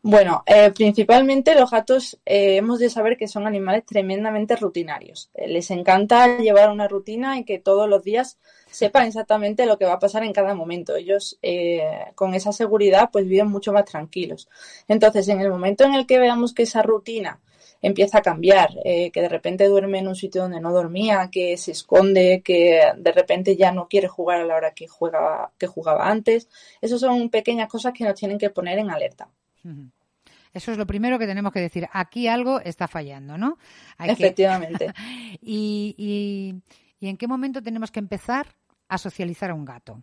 Bueno, 0.03 0.45
eh, 0.47 0.71
principalmente 0.75 1.55
los 1.57 1.71
gatos 1.71 2.19
eh, 2.25 2.57
hemos 2.57 2.79
de 2.79 2.89
saber 2.89 3.17
que 3.17 3.27
son 3.27 3.47
animales 3.47 3.85
tremendamente 3.85 4.55
rutinarios. 4.57 5.31
Eh, 5.35 5.49
les 5.49 5.71
encanta 5.73 6.39
llevar 6.39 6.71
una 6.71 6.87
rutina 6.89 7.37
y 7.39 7.45
que 7.45 7.59
todos 7.59 7.89
los 7.89 8.05
días 8.05 8.39
sepan 8.71 9.07
exactamente 9.07 9.67
lo 9.67 9.77
que 9.77 9.87
va 9.87 9.95
a 9.95 9.99
pasar 9.99 10.23
en 10.23 10.33
cada 10.33 10.55
momento. 10.55 10.95
Ellos 10.95 11.39
eh, 11.43 11.83
con 12.15 12.35
esa 12.35 12.53
seguridad 12.53 13.11
pues 13.13 13.27
viven 13.27 13.49
mucho 13.49 13.73
más 13.73 13.85
tranquilos. 13.87 14.49
Entonces, 14.87 15.29
en 15.29 15.41
el 15.41 15.51
momento 15.51 15.85
en 15.85 15.95
el 15.95 16.07
que 16.07 16.19
veamos 16.21 16.55
que 16.55 16.63
esa 16.63 16.83
rutina 16.83 17.41
empieza 17.83 18.19
a 18.19 18.23
cambiar, 18.23 18.71
que 18.85 19.13
de 19.15 19.29
repente 19.29 19.67
duerme 19.67 19.99
en 20.01 20.09
un 20.09 20.17
sitio 20.17 20.43
donde 20.43 20.61
no 20.61 20.73
dormía, 20.73 21.29
que 21.31 21.57
se 21.57 21.71
esconde, 21.73 22.43
que 22.45 22.83
de 22.97 23.13
repente 23.13 23.57
ya 23.57 23.71
no 23.73 23.89
quiere 23.89 24.09
jugar 24.09 24.41
a 24.41 24.45
la 24.45 24.57
hora 24.57 24.75
que 24.75 24.89
juega, 24.89 25.53
que 25.59 25.69
jugaba 25.69 26.09
antes, 26.09 26.49
esas 26.81 27.01
son 27.01 27.31
pequeñas 27.31 27.69
cosas 27.69 27.93
que 27.93 28.05
nos 28.05 28.15
tienen 28.15 28.39
que 28.39 28.51
poner 28.51 28.79
en 28.81 28.91
alerta. 28.91 29.29
Eso 30.53 30.73
es 30.73 30.79
lo 30.79 30.87
primero 30.87 31.19
que 31.19 31.27
tenemos 31.27 31.53
que 31.53 31.61
decir. 31.61 31.87
Aquí 31.93 32.27
algo 32.29 32.61
está 32.61 32.89
fallando, 32.89 33.37
¿no? 33.39 33.59
Hay 33.99 34.09
que- 34.09 34.25
Efectivamente. 34.25 34.93
y, 35.43 35.95
y- 35.99 36.63
¿Y 37.01 37.09
en 37.09 37.17
qué 37.17 37.29
momento 37.29 37.63
tenemos 37.63 37.91
que 37.93 38.01
empezar 38.01 38.57
a 38.89 38.99
socializar 38.99 39.51
a 39.51 39.55
un 39.55 39.65
gato? 39.65 40.03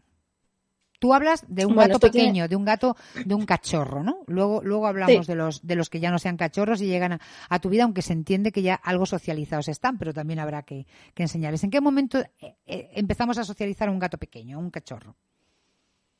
tú 0.97 1.13
hablas 1.13 1.45
de 1.47 1.65
un 1.67 1.75
Bueno, 1.75 1.93
gato 1.95 2.09
tiene- 2.09 2.27
pequeño, 2.29 2.47
de 2.47 2.55
un 2.55 2.63
gato, 2.65 2.95
de 3.25 3.35
un 3.35 3.45
cachorro, 3.45 4.01
¿no? 4.01 4.19
Luego, 4.27 4.61
luego 4.63 4.87
hablamos 4.87 5.25
Sí. 5.27 5.31
de 5.31 5.35
los, 5.35 5.61
de 5.67 5.75
los 5.75 5.89
que 5.89 5.99
ya 5.99 6.09
no 6.09 6.17
sean 6.17 6.35
cachorros 6.37 6.81
y 6.81 6.87
llegan 6.87 7.11
a, 7.11 7.19
a 7.49 7.59
tu 7.59 7.69
vida, 7.69 7.83
aunque 7.83 8.01
se 8.01 8.13
entiende 8.13 8.51
que 8.51 8.63
ya 8.63 8.73
algo 8.75 9.05
socializados 9.05 9.67
están, 9.67 9.99
pero 9.99 10.13
también 10.13 10.39
habrá 10.39 10.63
que, 10.63 10.87
que 11.13 11.21
enseñarles. 11.23 11.63
¿En 11.63 11.69
qué 11.69 11.79
momento 11.81 12.19
eh, 12.39 12.55
eh, 12.65 12.89
empezamos 12.93 13.37
a 13.37 13.43
socializar 13.43 13.89
a 13.89 13.91
un 13.91 13.99
gato 13.99 14.17
pequeño, 14.17 14.57
a 14.57 14.59
un 14.59 14.71
cachorro? 14.71 15.15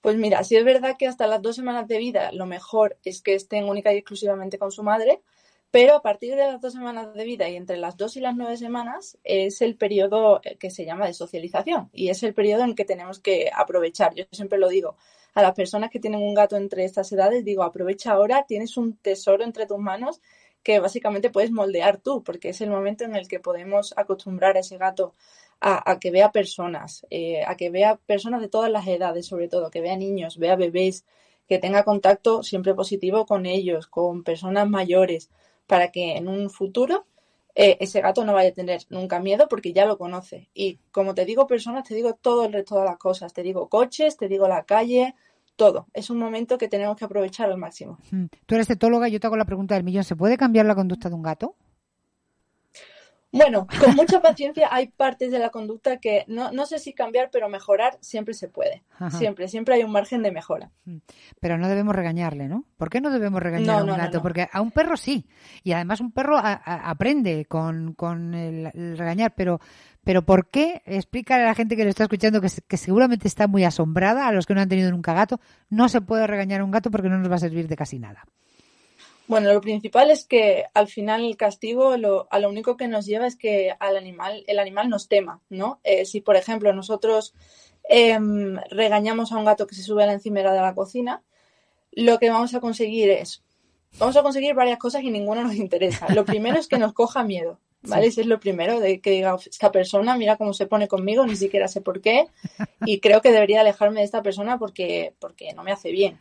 Pues 0.06 0.18
mira, 0.18 0.44
sí 0.44 0.56
es 0.56 0.64
verdad 0.64 0.98
que 1.00 1.08
hasta 1.08 1.26
las 1.26 1.42
dos 1.42 1.56
semanas 1.56 1.88
de 1.88 1.98
vida 1.98 2.32
lo 2.32 2.46
mejor 2.46 2.96
es 3.04 3.24
que 3.24 3.34
estén 3.34 3.64
única 3.68 3.92
y 3.92 3.98
exclusivamente 3.98 4.60
con 4.60 4.72
su 4.72 4.84
madre, 4.84 5.24
pero 5.72 5.96
a 5.96 6.04
partir 6.04 6.36
de 6.36 6.46
las 6.46 6.62
dos 6.62 6.74
semanas 6.74 7.16
de 7.16 7.24
vida 7.24 7.50
y 7.50 7.56
entre 7.56 7.78
las 7.78 7.98
dos 7.98 8.16
y 8.16 8.20
las 8.20 8.36
nueve 8.36 8.56
semanas 8.56 9.18
es 9.24 9.64
el 9.64 9.76
periodo 9.78 10.42
eh, 10.44 10.58
que 10.58 10.70
se 10.70 10.86
llama 10.86 11.08
de 11.08 11.16
socialización 11.16 11.90
y 11.92 12.10
es 12.10 12.22
el 12.22 12.36
periodo 12.36 12.66
en 12.66 12.76
que 12.76 12.86
tenemos 12.86 13.18
que 13.20 13.50
aprovechar. 13.52 14.14
Yo 14.14 14.26
siempre 14.32 14.60
lo 14.60 14.70
digo 14.70 14.96
a 15.34 15.42
las 15.42 15.54
personas 15.56 15.90
que 15.90 16.00
tienen 16.00 16.22
un 16.22 16.36
gato 16.36 16.56
entre 16.56 16.86
estas 16.86 17.12
edades, 17.12 17.44
digo, 17.44 17.64
aprovecha 17.64 18.12
ahora, 18.12 18.46
tienes 18.48 18.78
un 18.78 18.98
tesoro 18.98 19.44
entre 19.44 19.66
tus 19.66 19.80
manos 19.80 20.22
que 20.66 20.80
básicamente 20.80 21.30
puedes 21.30 21.52
moldear 21.52 22.00
tú, 22.00 22.24
porque 22.24 22.50
es 22.50 22.60
el 22.60 22.72
momento 22.72 23.04
en 23.04 23.16
el 23.16 23.28
que 23.28 23.40
podemos 23.40 23.94
acostumbrar 23.98 24.58
a 24.58 24.62
ese 24.62 24.80
gato 24.80 25.14
a, 25.62 26.00
que 26.00 26.10
vea 26.10 26.32
personas, 26.32 27.06
eh, 27.12 27.44
a 27.46 27.56
que 27.56 27.70
vea 27.70 27.98
personas 28.08 28.42
de 28.42 28.50
todas 28.50 28.72
las 28.72 28.88
edades, 28.88 29.28
sobre 29.28 29.48
todo, 29.48 29.70
que 29.70 29.82
vea 29.82 29.96
niños, 29.96 30.40
vea 30.40 30.56
bebés, 30.56 31.06
que 31.48 31.60
tenga 31.60 31.84
contacto 31.84 32.42
siempre 32.42 32.74
positivo 32.74 33.28
con 33.28 33.46
ellos, 33.46 33.86
con 33.86 34.24
personas 34.24 34.68
mayores, 34.68 35.30
para 35.68 35.92
que 35.92 36.18
en 36.18 36.28
un 36.28 36.50
futuro 36.50 37.06
eh, 37.54 37.78
ese 37.80 38.02
gato 38.02 38.26
no 38.26 38.34
vaya 38.34 38.50
a 38.50 38.54
tener 38.54 38.82
nunca 38.90 39.20
miedo 39.20 39.48
porque 39.48 39.72
ya 39.72 39.86
lo 39.86 40.00
conoce. 40.00 40.50
Y 40.56 40.80
como 40.92 41.14
te 41.14 41.26
digo 41.26 41.46
personas, 41.46 41.88
te 41.88 41.94
digo 41.94 42.16
todo 42.16 42.46
el 42.46 42.54
resto 42.54 42.80
de 42.80 42.86
las 42.86 42.98
cosas, 42.98 43.34
te 43.34 43.44
digo 43.44 43.70
coches, 43.70 44.18
te 44.18 44.28
digo 44.28 44.48
la 44.48 44.64
calle, 44.66 45.14
todo. 45.56 45.88
Es 45.94 46.10
un 46.10 46.18
momento 46.18 46.58
que 46.58 46.68
tenemos 46.68 46.98
que 46.98 47.06
aprovechar 47.06 47.50
al 47.50 47.58
máximo. 47.58 47.98
Tú 48.46 48.56
eres 48.56 48.70
etóloga 48.70 49.08
yo 49.08 49.20
te 49.20 49.28
hago 49.28 49.38
la 49.38 49.46
pregunta 49.46 49.76
del 49.76 49.84
millón. 49.84 50.04
¿Se 50.04 50.16
puede 50.16 50.38
cambiar 50.38 50.66
la 50.66 50.76
conducta 50.76 51.10
de 51.10 51.16
un 51.16 51.22
gato? 51.22 51.56
Bueno, 53.38 53.68
con 53.80 53.96
mucha 53.96 54.22
paciencia 54.22 54.70
hay 54.72 54.88
partes 54.88 55.32
de 55.32 55.40
la 55.40 55.50
conducta 55.50 55.98
que 55.98 56.24
no, 56.28 56.52
no 56.52 56.66
sé 56.66 56.80
si 56.80 56.94
cambiar, 56.94 57.30
pero 57.32 57.50
mejorar 57.50 57.98
siempre 58.02 58.34
se 58.34 58.48
puede. 58.48 58.84
Ajá. 58.98 59.18
Siempre, 59.18 59.48
siempre 59.48 59.76
hay 59.76 59.84
un 59.84 59.92
margen 59.92 60.24
de 60.24 60.32
mejora. 60.32 60.72
Pero 61.40 61.58
no 61.58 61.68
debemos 61.68 61.96
regañarle, 61.96 62.48
¿no? 62.48 62.64
¿Por 62.78 62.90
qué 62.90 63.02
no 63.02 63.12
debemos 63.12 63.42
regañar 63.44 63.68
No, 63.68 63.74
a 63.80 63.82
un 63.84 63.88
no, 63.90 63.98
gato? 63.98 64.22
Porque 64.22 64.48
a 64.52 64.62
un 64.62 64.72
perro 64.72 64.98
sí. 64.98 65.26
Y 65.64 65.74
además 65.74 66.00
un 66.02 66.12
perro 66.12 66.38
a- 66.38 66.54
a- 66.64 66.90
aprende 66.90 67.46
con, 67.46 67.94
con 67.94 68.34
el, 68.34 68.72
el 68.74 68.98
regañar. 68.98 69.34
Pero, 69.36 69.60
pero 70.04 70.22
¿por 70.24 70.50
qué? 70.50 70.82
Explícale 70.86 71.44
a 71.44 71.48
la 71.48 71.56
gente 71.56 71.76
que 71.76 71.84
lo 71.84 71.90
está 71.90 72.04
escuchando 72.04 72.40
que, 72.42 72.48
que 72.68 72.78
seguramente 72.78 73.28
está 73.28 73.48
muy 73.48 73.64
asombrada, 73.64 74.28
a 74.28 74.32
los 74.32 74.46
que 74.46 74.54
no 74.56 74.62
han 74.62 74.70
tenido 74.70 74.92
nunca 74.92 75.14
gato. 75.14 75.40
No 75.70 75.90
se 75.90 76.02
puede 76.02 76.26
regañar 76.28 76.62
a 76.62 76.64
un 76.64 76.72
gato 76.72 76.90
porque 76.92 77.10
no 77.10 77.18
nos 77.18 77.30
va 77.30 77.36
a 77.36 77.40
servir 77.40 77.68
de 77.68 77.76
casi 77.76 78.00
nada. 78.00 78.24
Bueno, 79.28 79.52
lo 79.52 79.62
principal 79.62 80.12
es 80.12 80.26
que 80.26 80.66
al 80.74 80.88
final 80.88 81.26
el 81.26 81.36
castigo 81.36 81.98
lo, 81.98 82.28
a 82.30 82.40
lo 82.40 82.50
único 82.50 82.78
que 82.78 82.88
nos 82.88 83.06
lleva 83.06 83.26
es 83.26 83.36
que 83.36 83.76
al 83.80 83.98
animal, 83.98 84.44
el 84.48 84.60
animal 84.60 84.90
nos 84.90 85.08
tema, 85.08 85.42
¿no? 85.50 85.80
Eh, 85.84 86.06
si, 86.06 86.22
por 86.22 86.36
ejemplo, 86.36 86.74
nosotros 86.74 87.34
em, 87.90 88.58
regañamos 88.70 89.32
a 89.32 89.38
un 89.38 89.46
gato 89.46 89.66
que 89.66 89.76
se 89.76 89.82
sube 89.82 90.04
a 90.04 90.08
la 90.08 90.14
encimera 90.14 90.54
de 90.54 90.62
la 90.62 90.76
cocina, 90.76 91.24
lo 91.92 92.20
que 92.20 92.30
vamos 92.30 92.54
a 92.54 92.60
conseguir 92.60 93.10
es, 93.10 93.44
vamos 93.98 94.16
a 94.16 94.22
conseguir 94.22 94.54
varias 94.54 94.78
cosas 94.78 95.02
y 95.02 95.10
ninguna 95.10 95.42
nos 95.42 95.56
interesa. 95.56 96.08
Lo 96.14 96.24
primero 96.26 96.60
es 96.60 96.68
que 96.68 96.78
nos 96.78 96.94
coja 96.94 97.24
miedo, 97.24 97.60
¿vale? 97.88 98.04
Sí. 98.04 98.10
Ese 98.10 98.22
es 98.22 98.28
lo 98.28 98.40
primero, 98.40 98.80
de 98.80 99.00
que 99.02 99.12
diga, 99.12 99.36
esta 99.46 99.72
persona, 99.72 100.18
mira 100.18 100.38
cómo 100.38 100.54
se 100.54 100.68
pone 100.68 100.88
conmigo, 100.88 101.26
ni 101.26 101.36
siquiera 101.36 101.68
sé 101.68 101.82
por 101.82 102.02
qué, 102.02 102.28
y 102.86 103.00
creo 103.00 103.22
que 103.22 103.32
debería 103.32 103.62
alejarme 103.62 104.00
de 104.02 104.06
esta 104.06 104.22
persona 104.22 104.58
porque, 104.58 105.14
porque 105.20 105.54
no 105.54 105.64
me 105.64 105.72
hace 105.72 105.92
bien. 105.92 106.20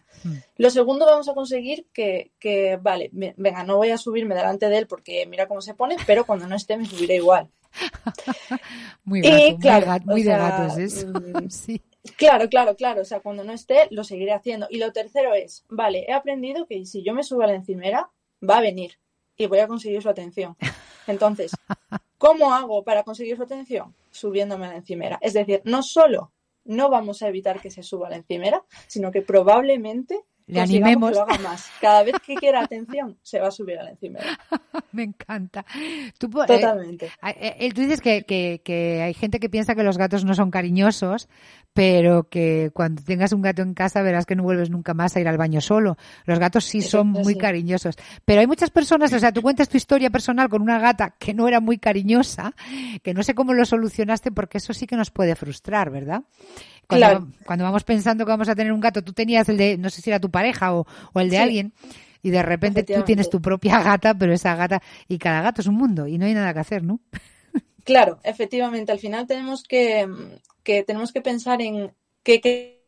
Lo 0.57 0.71
segundo, 0.71 1.05
vamos 1.07 1.29
a 1.29 1.35
conseguir 1.35 1.87
que, 1.93 2.33
que, 2.39 2.79
vale, 2.81 3.11
venga, 3.13 3.65
no 3.65 3.77
voy 3.77 3.91
a 3.91 3.99
subirme 3.99 4.35
delante 4.35 4.69
de 4.69 4.79
él 4.79 4.87
porque 4.87 5.27
mira 5.27 5.47
cómo 5.47 5.61
se 5.61 5.75
pone, 5.75 5.97
pero 6.07 6.25
cuando 6.25 6.47
no 6.47 6.57
esté 6.57 6.77
me 6.77 6.87
subiré 6.87 7.17
igual. 7.17 7.49
Muy 9.05 9.21
Y, 9.21 9.23
gato, 9.23 9.51
muy, 9.51 9.59
claro, 9.59 10.05
muy 10.05 10.23
de 10.23 10.31
gatos 10.31 10.79
eso. 10.79 11.07
mm, 11.09 11.49
sí. 11.51 11.83
Claro, 12.17 12.49
claro, 12.49 12.77
claro. 12.77 13.01
O 13.01 13.05
sea, 13.05 13.21
cuando 13.21 13.45
no 13.45 13.53
esté, 13.53 13.89
lo 13.91 14.05
seguiré 14.05 14.33
haciendo. 14.33 14.67
Y 14.71 14.79
lo 14.79 14.93
tercero 14.93 15.35
es, 15.35 15.65
vale, 15.69 16.05
he 16.07 16.13
aprendido 16.13 16.67
que 16.67 16.85
si 16.87 17.03
yo 17.03 17.15
me 17.15 17.23
subo 17.23 17.43
a 17.43 17.47
la 17.47 17.55
encimera, 17.55 18.11
va 18.49 18.59
a 18.59 18.61
venir 18.61 18.99
y 19.37 19.47
voy 19.47 19.59
a 19.61 19.67
conseguir 19.67 20.03
su 20.03 20.09
atención. 20.09 20.57
Entonces, 21.07 21.53
¿cómo 22.19 22.55
hago 22.55 22.83
para 22.85 23.03
conseguir 23.03 23.37
su 23.37 23.43
atención? 23.43 23.95
Subiéndome 24.11 24.67
a 24.67 24.71
la 24.71 24.77
encimera. 24.77 25.19
Es 25.21 25.35
decir, 25.35 25.61
no 25.65 25.83
solo 25.83 26.33
no 26.65 26.89
vamos 26.89 27.23
a 27.23 27.29
evitar 27.29 27.61
que 27.61 27.71
se 27.71 27.83
suba 27.83 28.07
a 28.07 28.11
la 28.11 28.17
encimera, 28.17 28.65
sino 28.87 29.11
que 29.13 29.23
probablemente 29.23 30.25
Le 30.47 30.61
consigamos 30.61 30.87
animemos. 30.87 31.11
que 31.11 31.17
lo 31.17 31.23
haga 31.23 31.39
más. 31.39 31.71
Cada 31.81 32.03
vez 32.03 32.15
que 32.27 32.35
quiera 32.35 32.61
atención, 32.63 33.17
se 33.23 33.41
va 33.41 33.49
a 33.49 33.51
subir 33.51 33.79
a 33.79 33.85
la 33.85 33.91
encimera. 33.91 34.27
Me 34.93 35.03
encanta. 35.05 35.65
Tú, 36.19 36.27
eh, 36.43 36.47
Totalmente. 36.47 37.07
eh, 37.07 37.57
eh, 37.61 37.73
tú 37.73 37.81
dices 37.81 38.01
que, 38.03 38.25
que- 38.25 38.61
que 38.63 39.03
hay 39.03 39.15
gente 39.15 39.41
que 39.41 39.49
piensa 39.49 39.75
que 39.75 39.83
los 39.83 39.97
gatos 39.97 40.25
no 40.25 40.35
son 40.35 40.51
cariñosos, 40.51 41.29
pero 41.73 42.29
que 42.29 42.71
cuando 42.75 43.03
tengas 43.03 43.33
un 43.33 43.41
gato 43.43 43.63
en 43.63 43.73
casa 43.75 44.03
verás 44.03 44.27
que 44.27 44.37
no 44.37 44.43
vuelves 44.43 44.69
nunca 44.71 44.93
más 44.95 45.17
a 45.17 45.21
ir 45.21 45.29
al 45.29 45.39
baño 45.39 45.61
solo. 45.63 45.97
Los 46.27 46.39
gatos 46.39 46.65
sí 46.67 46.83
son 46.83 47.09
Exacto, 47.09 47.25
muy 47.25 47.33
sí. 47.35 47.39
cariñosos. 47.41 47.97
Pero 48.25 48.41
hay 48.41 48.47
muchas 48.47 48.71
personas, 48.71 49.13
o 49.15 49.19
sea, 49.19 49.33
tú 49.33 49.41
cuentas 49.43 49.69
tu 49.71 49.77
historia 49.79 50.11
personal 50.11 50.49
con 50.51 50.61
una 50.63 50.79
gata 50.79 51.15
que 51.19 51.33
no 51.35 51.49
era 51.49 51.61
muy 51.61 51.79
cariñosa, 51.79 52.55
que 53.03 53.15
no 53.15 53.23
sé 53.23 53.35
cómo 53.35 53.55
lo 53.55 53.65
solucionaste 53.65 54.31
porque 54.31 54.59
eso 54.59 54.75
sí 54.75 54.87
que 54.87 54.97
nos 54.97 55.11
puede 55.11 55.35
frustrar, 55.35 55.91
¿verdad? 55.91 56.23
Cuando, 56.87 57.07
Claro. 57.07 57.29
cuando 57.47 57.65
vamos 57.65 57.83
pensando 57.83 58.27
que 58.27 58.31
vamos 58.31 58.49
a 58.51 58.55
tener 58.55 58.71
un 58.71 58.79
gato, 58.81 59.03
tú 59.03 59.15
tenías 59.15 59.49
el 59.49 59.57
de, 59.57 59.79
no 59.79 59.89
sé 59.89 60.03
si 60.03 60.11
era 60.11 60.21
tu 60.21 60.31
pareja 60.37 60.75
o, 60.77 60.87
o 61.15 61.21
el 61.21 61.31
de 61.31 61.39
Sí. 61.39 61.43
alguien, 61.47 61.73
y 62.23 62.31
de 62.31 62.43
repente 62.43 62.85
tú 62.85 63.03
tienes 63.05 63.31
tu 63.31 63.41
propia 63.49 63.83
gata, 63.83 64.15
pero 64.21 64.33
esa 64.35 64.57
gata, 64.57 64.83
y 65.09 65.19
cada 65.19 65.43
gato 65.43 65.61
es 65.63 65.69
un 65.69 65.77
mundo, 65.77 66.07
y 66.09 66.19
no 66.19 66.27
hay 66.27 66.35
nada 66.35 66.53
que 66.55 66.61
hacer, 66.61 66.83
¿no? 66.85 67.01
Claro, 67.85 68.21
efectivamente, 68.25 68.93
al 68.93 68.99
final 68.99 69.27
tenemos 69.27 69.63
que, 69.63 70.09
que 70.63 70.83
tenemos 70.85 71.13
que 71.13 71.21
pensar 71.23 71.61
en 71.63 71.95
qué, 72.23 72.41
qué- 72.41 72.85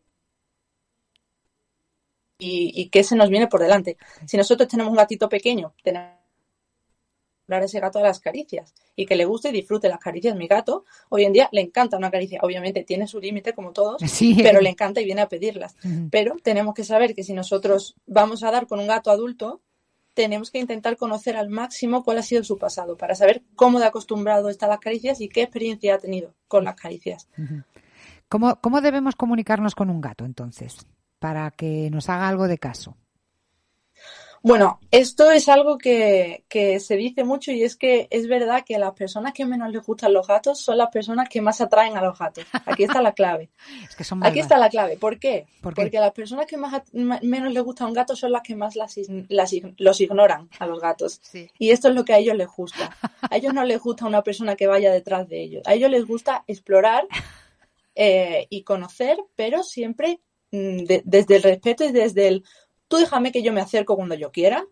y, 2.38 2.72
y 2.74 2.90
qué 2.90 3.02
se 3.04 3.16
nos 3.16 3.30
viene 3.30 3.48
por 3.48 3.60
delante. 3.60 3.96
Si 4.26 4.36
nosotros 4.36 4.68
tenemos 4.68 4.90
un 4.90 4.96
gatito 4.96 5.28
pequeño, 5.28 5.74
tenemos 5.82 6.15
dar 7.46 7.62
a 7.62 7.64
ese 7.66 7.80
gato 7.80 7.98
a 7.98 8.02
las 8.02 8.20
caricias 8.20 8.74
y 8.96 9.06
que 9.06 9.16
le 9.16 9.24
guste 9.24 9.50
y 9.50 9.52
disfrute 9.52 9.88
las 9.88 10.00
caricias. 10.00 10.36
Mi 10.36 10.46
gato 10.48 10.84
hoy 11.08 11.24
en 11.24 11.32
día 11.32 11.48
le 11.52 11.60
encanta 11.60 11.96
una 11.96 12.10
caricia. 12.10 12.40
Obviamente 12.42 12.82
tiene 12.84 13.06
su 13.06 13.20
límite 13.20 13.52
como 13.52 13.72
todos, 13.72 14.00
Sí. 14.06 14.36
pero 14.42 14.60
le 14.60 14.70
encanta 14.70 15.00
y 15.00 15.04
viene 15.04 15.20
a 15.22 15.28
pedirlas. 15.28 15.76
Pero 16.10 16.36
tenemos 16.42 16.74
que 16.74 16.84
saber 16.84 17.14
que 17.14 17.22
si 17.22 17.32
nosotros 17.32 17.94
vamos 18.06 18.42
a 18.42 18.50
dar 18.50 18.66
con 18.66 18.80
un 18.80 18.86
gato 18.86 19.10
adulto, 19.10 19.60
tenemos 20.14 20.50
que 20.50 20.58
intentar 20.58 20.96
conocer 20.96 21.36
al 21.36 21.50
máximo 21.50 22.02
cuál 22.02 22.18
ha 22.18 22.22
sido 22.22 22.42
su 22.42 22.56
pasado 22.56 22.96
para 22.96 23.14
saber 23.14 23.42
cómo 23.54 23.78
de 23.80 23.84
acostumbrado 23.86 24.48
está 24.48 24.64
a 24.64 24.70
las 24.70 24.78
caricias 24.80 25.20
y 25.20 25.28
qué 25.28 25.42
experiencia 25.42 25.94
ha 25.94 25.98
tenido 25.98 26.32
con 26.48 26.64
las 26.64 26.74
caricias. 26.74 27.28
¿Cómo, 28.28 28.56
¿Cómo 28.60 28.80
debemos 28.80 29.14
comunicarnos 29.14 29.74
con 29.74 29.90
un 29.90 30.00
gato, 30.00 30.24
entonces? 30.24 30.86
Para 31.18 31.50
que 31.50 31.90
nos 31.90 32.08
haga 32.08 32.28
algo 32.28 32.48
de 32.48 32.56
caso. 32.58 32.96
Bueno, 34.46 34.78
esto 34.92 35.32
es 35.32 35.48
algo 35.48 35.76
que, 35.76 36.44
que 36.48 36.78
se 36.78 36.94
dice 36.94 37.24
mucho 37.24 37.50
y 37.50 37.64
es 37.64 37.74
que 37.74 38.06
es 38.10 38.28
verdad 38.28 38.62
que 38.64 38.78
las 38.78 38.92
personas 38.92 39.32
que 39.32 39.44
menos 39.44 39.72
les 39.72 39.84
gustan 39.84 40.12
los 40.12 40.28
gatos 40.28 40.60
son 40.60 40.78
las 40.78 40.90
personas 40.90 41.28
que 41.28 41.40
más 41.40 41.60
atraen 41.60 41.96
a 41.96 42.00
los 42.00 42.16
gatos. 42.16 42.44
Aquí 42.64 42.84
está 42.84 43.02
la 43.02 43.10
clave. 43.12 43.50
Es 43.90 43.96
que 43.96 44.04
son 44.04 44.24
Aquí 44.24 44.38
está 44.38 44.56
la 44.56 44.68
clave. 44.70 44.98
¿Por 44.98 45.18
qué? 45.18 45.46
¿Por 45.60 45.74
qué? 45.74 45.82
Porque 45.82 45.98
las 45.98 46.12
personas 46.12 46.46
que 46.46 46.56
más 46.58 46.80
menos 46.92 47.52
les 47.52 47.62
gusta 47.64 47.86
un 47.86 47.92
gato 47.92 48.14
son 48.14 48.30
las 48.30 48.42
que 48.42 48.54
más 48.54 48.76
las, 48.76 48.94
los 49.78 50.00
ignoran 50.00 50.48
a 50.60 50.66
los 50.66 50.80
gatos. 50.80 51.20
Y 51.58 51.70
esto 51.70 51.88
es 51.88 51.94
lo 51.96 52.04
que 52.04 52.12
a 52.14 52.18
ellos 52.18 52.36
les 52.36 52.46
gusta. 52.48 52.96
A 53.28 53.36
ellos 53.36 53.52
no 53.52 53.64
les 53.64 53.80
gusta 53.80 54.06
una 54.06 54.22
persona 54.22 54.54
que 54.54 54.68
vaya 54.68 54.92
detrás 54.92 55.28
de 55.28 55.42
ellos. 55.42 55.62
A 55.66 55.74
ellos 55.74 55.90
les 55.90 56.06
gusta 56.06 56.44
explorar 56.46 57.04
eh, 57.96 58.46
y 58.50 58.62
conocer, 58.62 59.18
pero 59.34 59.62
siempre 59.62 60.20
mm, 60.52 60.84
de- 60.84 61.02
desde 61.04 61.36
el 61.36 61.42
respeto 61.42 61.84
y 61.84 61.90
desde 61.92 62.28
el 62.28 62.44
tú 62.88 62.96
déjame 62.96 63.32
que 63.32 63.42
yo 63.42 63.52
me 63.52 63.60
acerco 63.60 63.96
cuando 63.96 64.14
yo 64.14 64.30
quiera. 64.30 64.66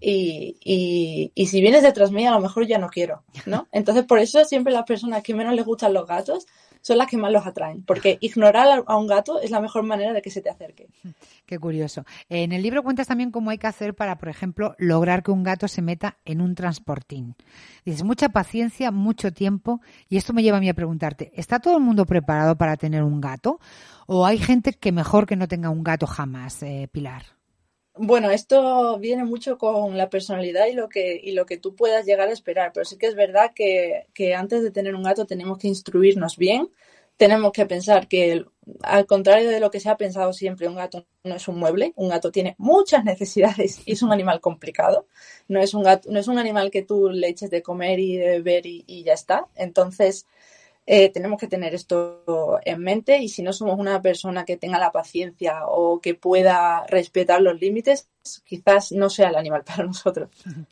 Y, 0.00 0.58
y, 0.64 1.30
y 1.34 1.46
si 1.46 1.60
vienes 1.60 1.82
detrás 1.84 2.10
mía, 2.10 2.30
a 2.30 2.34
lo 2.34 2.40
mejor 2.40 2.66
ya 2.66 2.78
no 2.78 2.88
quiero, 2.88 3.22
¿no? 3.46 3.68
Entonces, 3.72 4.04
por 4.04 4.18
eso 4.18 4.44
siempre 4.44 4.72
las 4.72 4.84
personas 4.84 5.22
que 5.22 5.34
menos 5.34 5.54
les 5.54 5.64
gustan 5.64 5.92
los 5.92 6.06
gatos 6.06 6.46
son 6.82 6.98
las 6.98 7.06
que 7.06 7.16
más 7.16 7.32
los 7.32 7.46
atraen, 7.46 7.82
porque 7.84 8.18
ignorar 8.20 8.84
a- 8.86 8.96
un 8.96 9.06
gato 9.06 9.40
es 9.40 9.50
la 9.50 9.60
mejor 9.60 9.82
manera 9.84 10.12
de 10.12 10.20
que 10.20 10.30
se 10.30 10.42
te 10.42 10.50
acerque. 10.50 10.88
Qué 11.46 11.58
curioso. 11.58 12.04
En 12.28 12.52
el 12.52 12.62
libro 12.62 12.82
cuentas 12.82 13.06
también 13.06 13.30
cómo 13.30 13.48
hay 13.50 13.56
que 13.58 13.66
hacer 13.68 13.94
para, 13.94 14.18
por 14.18 14.28
ejemplo, 14.28 14.74
lograr 14.78 15.22
que 15.22 15.30
un 15.30 15.42
gato 15.42 15.66
se 15.68 15.80
meta 15.80 16.18
en 16.26 16.40
un 16.42 16.54
transportín. 16.54 17.34
Dices, 17.84 18.02
mucha 18.04 18.28
paciencia, 18.28 18.90
mucho 18.90 19.32
tiempo, 19.32 19.80
y 20.08 20.16
esto 20.18 20.32
me 20.34 20.42
lleva 20.42 20.58
a 20.58 20.60
mí 20.60 20.68
a 20.68 20.74
preguntarte, 20.74 21.32
¿está 21.34 21.58
todo 21.60 21.78
el 21.78 21.82
mundo 21.82 22.04
preparado 22.04 22.56
para 22.58 22.76
tener 22.76 23.02
un 23.02 23.20
gato? 23.20 23.58
¿O 24.06 24.26
hay 24.26 24.38
gente 24.38 24.72
que 24.72 24.92
mejor 24.92 25.26
que 25.26 25.36
no 25.36 25.48
tenga 25.48 25.70
un 25.70 25.82
gato 25.82 26.06
jamás, 26.06 26.62
eh, 26.62 26.88
Pilar? 26.92 27.22
Bueno, 27.94 28.30
esto 28.30 28.98
viene 28.98 29.24
mucho 29.24 29.58
con 29.58 29.98
la 29.98 30.08
personalidad 30.08 30.66
y 30.66 30.72
lo 30.72 30.88
que, 30.88 31.20
y 31.22 31.32
lo 31.32 31.44
que 31.44 31.58
tú 31.58 31.74
puedas 31.76 32.06
llegar 32.06 32.28
a 32.28 32.32
esperar, 32.32 32.72
pero 32.72 32.84
sí 32.86 32.96
que 32.96 33.06
es 33.06 33.14
verdad 33.14 33.52
que, 33.54 34.06
que 34.14 34.34
antes 34.34 34.62
de 34.62 34.70
tener 34.70 34.94
un 34.94 35.02
gato 35.02 35.26
tenemos 35.26 35.58
que 35.58 35.68
instruirnos 35.68 36.38
bien, 36.38 36.70
tenemos 37.16 37.52
que 37.52 37.66
pensar 37.66 38.08
que, 38.08 38.44
al 38.82 39.06
contrario 39.06 39.50
de 39.50 39.60
lo 39.60 39.70
que 39.70 39.80
se 39.80 39.88
ha 39.88 39.96
pensado 39.96 40.32
siempre, 40.32 40.68
un 40.68 40.76
gato 40.76 41.06
no 41.24 41.36
es 41.36 41.46
un 41.48 41.58
mueble, 41.58 41.92
un 41.96 42.08
gato 42.08 42.32
tiene 42.32 42.54
muchas 42.58 43.04
necesidades 43.12 43.80
y 43.86 43.92
es 43.92 44.02
un 44.02 44.12
animal 44.12 44.40
complicado. 44.40 45.06
No 45.48 45.60
es 45.60 45.74
un, 45.74 45.82
gato, 45.82 46.10
no 46.10 46.18
es 46.18 46.28
un 46.28 46.38
animal 46.38 46.70
que 46.70 46.82
tú 46.82 47.10
le 47.10 47.28
eches 47.28 47.50
de 47.50 47.62
comer 47.62 48.00
y 48.00 48.16
de 48.16 48.26
beber 48.40 48.66
y, 48.66 49.04
ya 49.04 49.12
está. 49.12 49.46
Entonces, 49.54 50.26
eh, 50.84 51.10
tenemos 51.10 51.38
que 51.38 51.46
tener 51.46 51.74
esto 51.74 52.60
en 52.64 52.80
mente 52.80 53.18
y 53.18 53.28
si 53.28 53.42
no 53.42 53.52
somos 53.52 53.78
una 53.78 54.02
persona 54.02 54.44
que 54.44 54.56
tenga 54.56 54.78
la 54.78 54.90
paciencia 54.90 55.66
o 55.66 56.00
que 56.00 56.14
pueda 56.14 56.84
respetar 56.88 57.40
los 57.40 57.60
límites, 57.60 58.08
quizás 58.44 58.92
no 58.92 59.08
sea 59.08 59.28
el 59.28 59.36
animal 59.36 59.64
para 59.66 59.84
nosotros. 59.84 60.30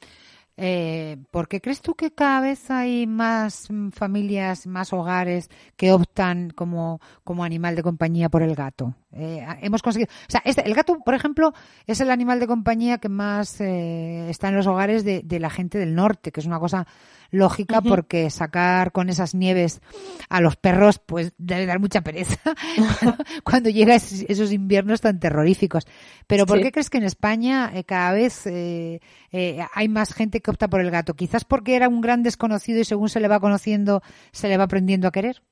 Eh, 0.62 1.16
¿Por 1.30 1.48
qué 1.48 1.62
crees 1.62 1.80
tú 1.80 1.94
que 1.94 2.12
cada 2.12 2.42
vez 2.42 2.70
hay 2.70 3.06
más 3.06 3.70
mm, 3.70 3.92
familias, 3.92 4.66
más 4.66 4.92
hogares 4.92 5.48
que 5.74 5.90
optan 5.90 6.50
como, 6.50 7.00
como 7.24 7.44
animal 7.44 7.76
de 7.76 7.82
compañía 7.82 8.28
por 8.28 8.42
el 8.42 8.54
gato? 8.54 8.94
Eh, 9.12 9.44
hemos 9.62 9.82
conseguido, 9.82 10.11
o 10.28 10.30
sea, 10.30 10.42
este, 10.44 10.66
el 10.66 10.74
gato, 10.74 10.98
por 11.00 11.14
ejemplo, 11.14 11.52
es 11.86 12.00
el 12.00 12.11
animal 12.11 12.38
de 12.38 12.46
compañía 12.46 12.98
que 12.98 13.08
más 13.08 13.61
eh, 13.61 14.30
está 14.30 14.48
en 14.48 14.56
los 14.56 14.66
hogares 14.66 15.04
de, 15.04 15.22
de, 15.24 15.40
la 15.40 15.50
gente 15.50 15.78
del 15.78 15.94
norte, 15.94 16.30
que 16.30 16.40
es 16.40 16.46
una 16.46 16.61
cosa 16.61 16.86
lógica 17.30 17.80
porque 17.80 18.30
sacar 18.30 18.92
con 18.92 19.08
esas 19.08 19.34
nieves 19.34 19.80
a 20.28 20.40
los 20.40 20.56
perros 20.56 20.98
pues 20.98 21.32
debe 21.38 21.66
dar 21.66 21.78
mucha 21.78 22.02
pereza 22.02 22.38
cuando 23.44 23.70
llegan 23.70 23.96
esos 23.96 24.52
inviernos 24.52 25.00
tan 25.00 25.20
terroríficos. 25.20 25.86
Pero 26.26 26.46
¿por 26.46 26.61
qué 26.61 26.72
crees 26.72 26.90
que 26.90 26.98
en 26.98 27.04
España 27.04 27.70
eh, 27.74 27.84
cada 27.84 28.12
vez 28.12 28.46
eh, 28.46 29.00
eh, 29.32 29.64
hay 29.74 29.88
más 29.88 30.12
gente 30.12 30.40
que 30.40 30.50
opta 30.50 30.68
por 30.68 30.80
el 30.80 30.90
gato? 30.90 31.14
Quizás 31.14 31.44
porque 31.44 31.76
era 31.76 31.88
un 31.88 32.00
gran 32.00 32.22
desconocido 32.22 32.80
y 32.80 32.84
según 32.84 33.08
se 33.08 33.20
le 33.20 33.28
va 33.28 33.40
conociendo 33.40 34.02
se 34.32 34.48
le 34.48 34.56
va 34.56 34.64
aprendiendo 34.64 35.08
a 35.08 35.12
querer 35.12 35.42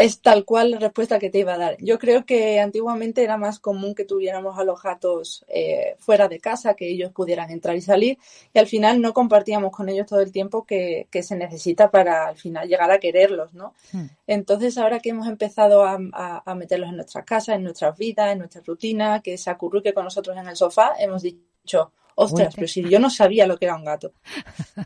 es 0.00 0.22
tal 0.22 0.44
cual 0.44 0.70
la 0.70 0.78
respuesta 0.78 1.18
que 1.18 1.28
te 1.28 1.40
iba 1.40 1.54
a 1.54 1.58
dar. 1.58 1.76
Yo 1.78 1.98
creo 1.98 2.24
que 2.24 2.58
antiguamente 2.58 3.22
era 3.22 3.36
más 3.36 3.58
común 3.58 3.94
que 3.94 4.06
tuviéramos 4.06 4.58
a 4.58 4.64
los 4.64 4.82
gatos 4.82 5.44
eh, 5.48 5.96
fuera 5.98 6.26
de 6.26 6.40
casa, 6.40 6.74
que 6.74 6.88
ellos 6.88 7.12
pudieran 7.12 7.50
entrar 7.50 7.76
y 7.76 7.82
salir, 7.82 8.18
y 8.54 8.58
al 8.58 8.66
final 8.66 9.02
no 9.02 9.12
compartíamos 9.12 9.72
con 9.72 9.88
ellos 9.90 10.06
todo 10.06 10.20
el 10.20 10.32
tiempo 10.32 10.64
que, 10.64 11.06
se 11.20 11.36
necesita 11.36 11.90
para 11.90 12.28
al 12.28 12.36
final 12.36 12.66
llegar 12.66 12.90
a 12.90 12.98
quererlos, 12.98 13.52
¿no? 13.52 13.74
Hmm. 13.92 14.06
Entonces, 14.26 14.78
ahora 14.78 15.00
que 15.00 15.10
hemos 15.10 15.28
empezado 15.28 15.84
a, 15.84 15.98
meterlos 16.54 16.88
en 16.88 16.96
nuestras 16.96 17.24
casas, 17.26 17.56
en 17.56 17.64
nuestras 17.64 17.96
vidas, 17.98 18.32
en 18.32 18.38
nuestra 18.38 18.62
rutina, 18.62 19.20
que 19.20 19.36
se 19.36 19.50
acurruque 19.50 19.92
con 19.92 20.04
nosotros 20.04 20.34
en 20.38 20.48
el 20.48 20.56
sofá, 20.56 20.92
hemos 20.98 21.22
dicho, 21.22 21.92
ostras, 22.14 22.54
pero 22.54 22.66
si 22.66 22.88
yo 22.88 22.98
no 22.98 23.10
sabía 23.10 23.46
lo 23.46 23.58
que 23.58 23.66
era 23.66 23.76
un 23.76 23.84
gato. 23.84 24.12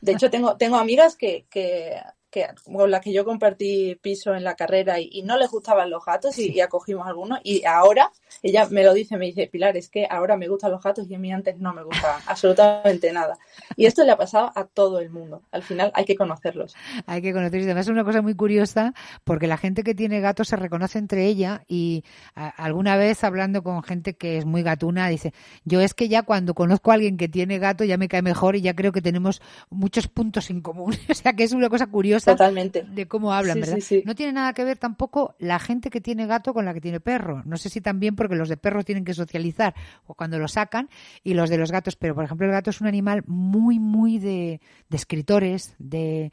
De 0.00 0.12
hecho, 0.12 0.28
tengo, 0.28 0.56
tengo 0.56 0.76
amigas 0.76 1.14
que, 1.14 1.46
que 1.48 2.00
que, 2.34 2.48
con 2.64 2.90
la 2.90 3.00
que 3.00 3.12
yo 3.12 3.24
compartí 3.24 3.94
piso 3.94 4.34
en 4.34 4.42
la 4.42 4.56
carrera 4.56 4.98
y, 4.98 5.22
no 5.22 5.38
les 5.38 5.48
gustaban 5.50 5.88
los 5.88 6.04
gatos 6.04 6.36
y, 6.38 6.60
acogimos 6.60 7.06
algunos 7.06 7.38
y 7.44 7.64
ahora 7.64 8.10
ella 8.42 8.66
me 8.70 8.82
lo 8.82 8.92
dice, 8.92 9.16
me 9.16 9.26
dice, 9.26 9.46
Pilar, 9.46 9.76
es 9.76 9.88
que 9.88 10.06
ahora 10.08 10.36
me 10.36 10.48
gustan 10.48 10.70
los 10.70 10.82
gatos 10.82 11.08
y 11.08 11.14
a 11.14 11.18
mí 11.18 11.32
antes 11.32 11.58
no 11.58 11.72
me 11.72 11.82
gustaba 11.82 12.20
absolutamente 12.26 13.12
nada. 13.12 13.38
Y 13.76 13.86
esto 13.86 14.04
le 14.04 14.12
ha 14.12 14.16
pasado 14.16 14.52
a 14.54 14.64
todo 14.64 15.00
el 15.00 15.10
mundo. 15.10 15.42
Al 15.52 15.62
final 15.62 15.90
hay 15.94 16.04
que 16.04 16.16
conocerlos. 16.16 16.74
Hay 17.06 17.22
que 17.22 17.32
conocerlos. 17.32 17.66
Además 17.66 17.86
es 17.86 17.90
una 17.90 18.04
cosa 18.04 18.22
muy 18.22 18.34
curiosa 18.34 18.94
porque 19.24 19.46
la 19.46 19.56
gente 19.56 19.82
que 19.82 19.94
tiene 19.94 20.20
gatos 20.20 20.48
se 20.48 20.56
reconoce 20.56 20.98
entre 20.98 21.26
ella 21.26 21.62
y 21.68 22.04
alguna 22.34 22.96
vez 22.96 23.24
hablando 23.24 23.62
con 23.62 23.82
gente 23.82 24.14
que 24.14 24.38
es 24.38 24.44
muy 24.44 24.62
gatuna 24.62 25.08
dice, 25.08 25.32
yo 25.64 25.80
es 25.80 25.94
que 25.94 26.08
ya 26.08 26.22
cuando 26.22 26.54
conozco 26.54 26.90
a 26.90 26.94
alguien 26.94 27.16
que 27.16 27.28
tiene 27.28 27.58
gato 27.58 27.84
ya 27.84 27.96
me 27.96 28.08
cae 28.08 28.22
mejor 28.22 28.56
y 28.56 28.60
ya 28.60 28.74
creo 28.74 28.92
que 28.92 29.02
tenemos 29.02 29.40
muchos 29.70 30.08
puntos 30.08 30.50
en 30.50 30.60
común. 30.60 30.94
o 31.08 31.14
sea 31.14 31.32
que 31.32 31.44
es 31.44 31.52
una 31.52 31.68
cosa 31.68 31.86
curiosa 31.86 32.32
Totalmente. 32.32 32.82
de 32.82 33.06
cómo 33.06 33.32
hablan, 33.32 33.60
¿verdad? 33.60 33.78
No 34.04 34.14
tiene 34.14 34.32
nada 34.32 34.52
que 34.52 34.64
ver 34.64 34.78
tampoco 34.78 35.34
la 35.38 35.58
gente 35.58 35.90
que 35.90 36.00
tiene 36.00 36.26
gato 36.26 36.54
con 36.54 36.64
la 36.64 36.74
que 36.74 36.80
tiene 36.80 37.00
perro. 37.00 37.42
No 37.44 37.56
sé 37.56 37.68
si 37.68 37.80
también 37.80 38.16
porque 38.28 38.38
los 38.38 38.48
de 38.48 38.56
perros 38.56 38.84
tienen 38.84 39.04
que 39.04 39.14
socializar 39.14 39.74
o 40.06 40.14
cuando 40.14 40.38
lo 40.38 40.48
sacan 40.48 40.88
y 41.22 41.34
los 41.34 41.50
de 41.50 41.58
los 41.58 41.70
gatos, 41.70 41.96
pero 41.96 42.14
por 42.14 42.24
ejemplo 42.24 42.46
el 42.46 42.52
gato 42.52 42.70
es 42.70 42.80
un 42.80 42.86
animal 42.86 43.22
muy, 43.26 43.78
muy 43.78 44.18
de, 44.18 44.60
de 44.88 44.96
escritores, 44.96 45.74
de, 45.78 46.32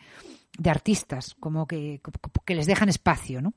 de 0.58 0.70
artistas, 0.70 1.36
como 1.40 1.68
que, 1.68 2.02
que 2.46 2.56
les 2.56 2.66
dejan 2.66 2.90
espacio, 2.90 3.42
¿no? 3.42 3.54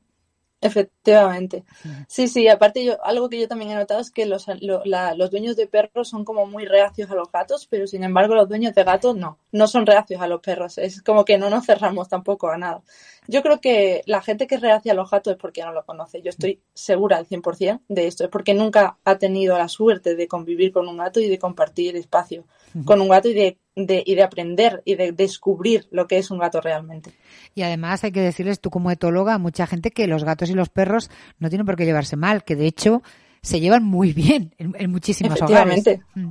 Efectivamente. 0.65 1.63
Sí, 2.09 2.27
sí, 2.27 2.49
aparte 2.49 2.83
yo, 2.83 3.05
algo 3.05 3.29
que 3.29 3.39
yo 3.39 3.47
también 3.47 3.71
he 3.71 3.75
notado 3.75 4.01
es 4.01 4.11
que 4.11 4.25
los, 4.25 4.47
los 4.63 5.31
dueños 5.31 5.57
de 5.57 5.67
perros 5.67 6.09
son 6.09 6.25
como 6.25 6.47
muy 6.47 6.65
reacios 6.65 7.11
a 7.11 7.15
los 7.15 7.31
gatos, 7.31 7.67
pero 7.69 7.87
sin 7.87 8.03
embargo 8.03 8.35
los 8.35 8.49
dueños 8.49 8.75
de 8.75 8.83
gatos 8.83 9.15
no, 9.15 9.39
no 9.53 9.67
son 9.67 9.85
reacios 9.85 10.23
a 10.23 10.27
los 10.27 10.41
perros. 10.41 10.79
Es 10.79 11.03
como 11.03 11.27
que 11.27 11.37
no 11.37 11.51
nos 11.51 11.67
cerramos 11.67 12.09
tampoco 12.09 12.49
a 12.49 12.57
nada. 12.57 12.83
Yo 13.29 13.43
creo 13.43 13.61
que 13.61 14.03
la 14.07 14.23
gente 14.23 14.47
que 14.47 14.57
reacia 14.57 14.93
a 14.93 14.95
los 14.95 15.11
gatos 15.11 15.35
es 15.35 15.39
porque 15.39 15.63
no 15.63 15.73
lo 15.73 15.85
conoce. 15.85 16.23
Yo 16.23 16.31
estoy 16.31 16.63
segura 16.73 17.19
al 17.19 17.27
100% 17.27 17.83
de 17.89 18.07
esto. 18.07 18.25
Es 18.25 18.31
porque 18.31 18.55
nunca 18.55 18.97
ha 19.05 19.19
tenido 19.19 19.59
la 19.59 19.69
suerte 19.69 20.17
de 20.17 20.29
convivir 20.29 20.73
con 20.73 20.89
un 20.89 20.97
gato 20.97 21.21
y 21.21 21.29
de 21.29 21.39
compartir 21.39 21.95
espacio 21.97 22.45
con 22.87 23.01
un 23.01 23.09
gato 23.09 23.29
y 23.29 23.35
de, 23.35 23.59
de, 23.77 24.03
y 24.05 24.15
de 24.15 24.23
aprender 24.23 24.83
y 24.85 24.95
de 24.95 25.13
descubrir 25.13 25.87
lo 25.91 26.07
que 26.07 26.19
es 26.19 26.31
un 26.31 26.39
gato 26.39 26.61
realmente. 26.61 27.13
Y 27.55 27.63
además 27.63 28.05
hay 28.05 28.13
que 28.13 28.21
decirles 28.21 28.61
tú 28.61 28.71
como 28.71 28.91
etóloga 28.91 29.35
a 29.35 29.39
mucha 29.39 29.67
gente 29.67 29.91
que 29.91 30.07
los 30.07 30.25
gatos 30.25 30.51
y 30.51 30.55
los 30.55 30.69
perros 30.69 31.11
no 31.39 31.49
tienen 31.49 31.67
por 31.67 31.77
qué 31.77 31.85
llevarse 31.85 32.17
mal, 32.17 32.45
que 32.45 32.57
de 32.57 32.67
hecho 32.67 33.03
se 33.43 33.61
llevan 33.61 33.85
muy 33.85 34.13
bien 34.13 34.55
en, 34.59 34.75
en 34.79 34.91
muchísimos 34.91 35.41
hogares. 35.43 35.85
Mm. 36.15 36.29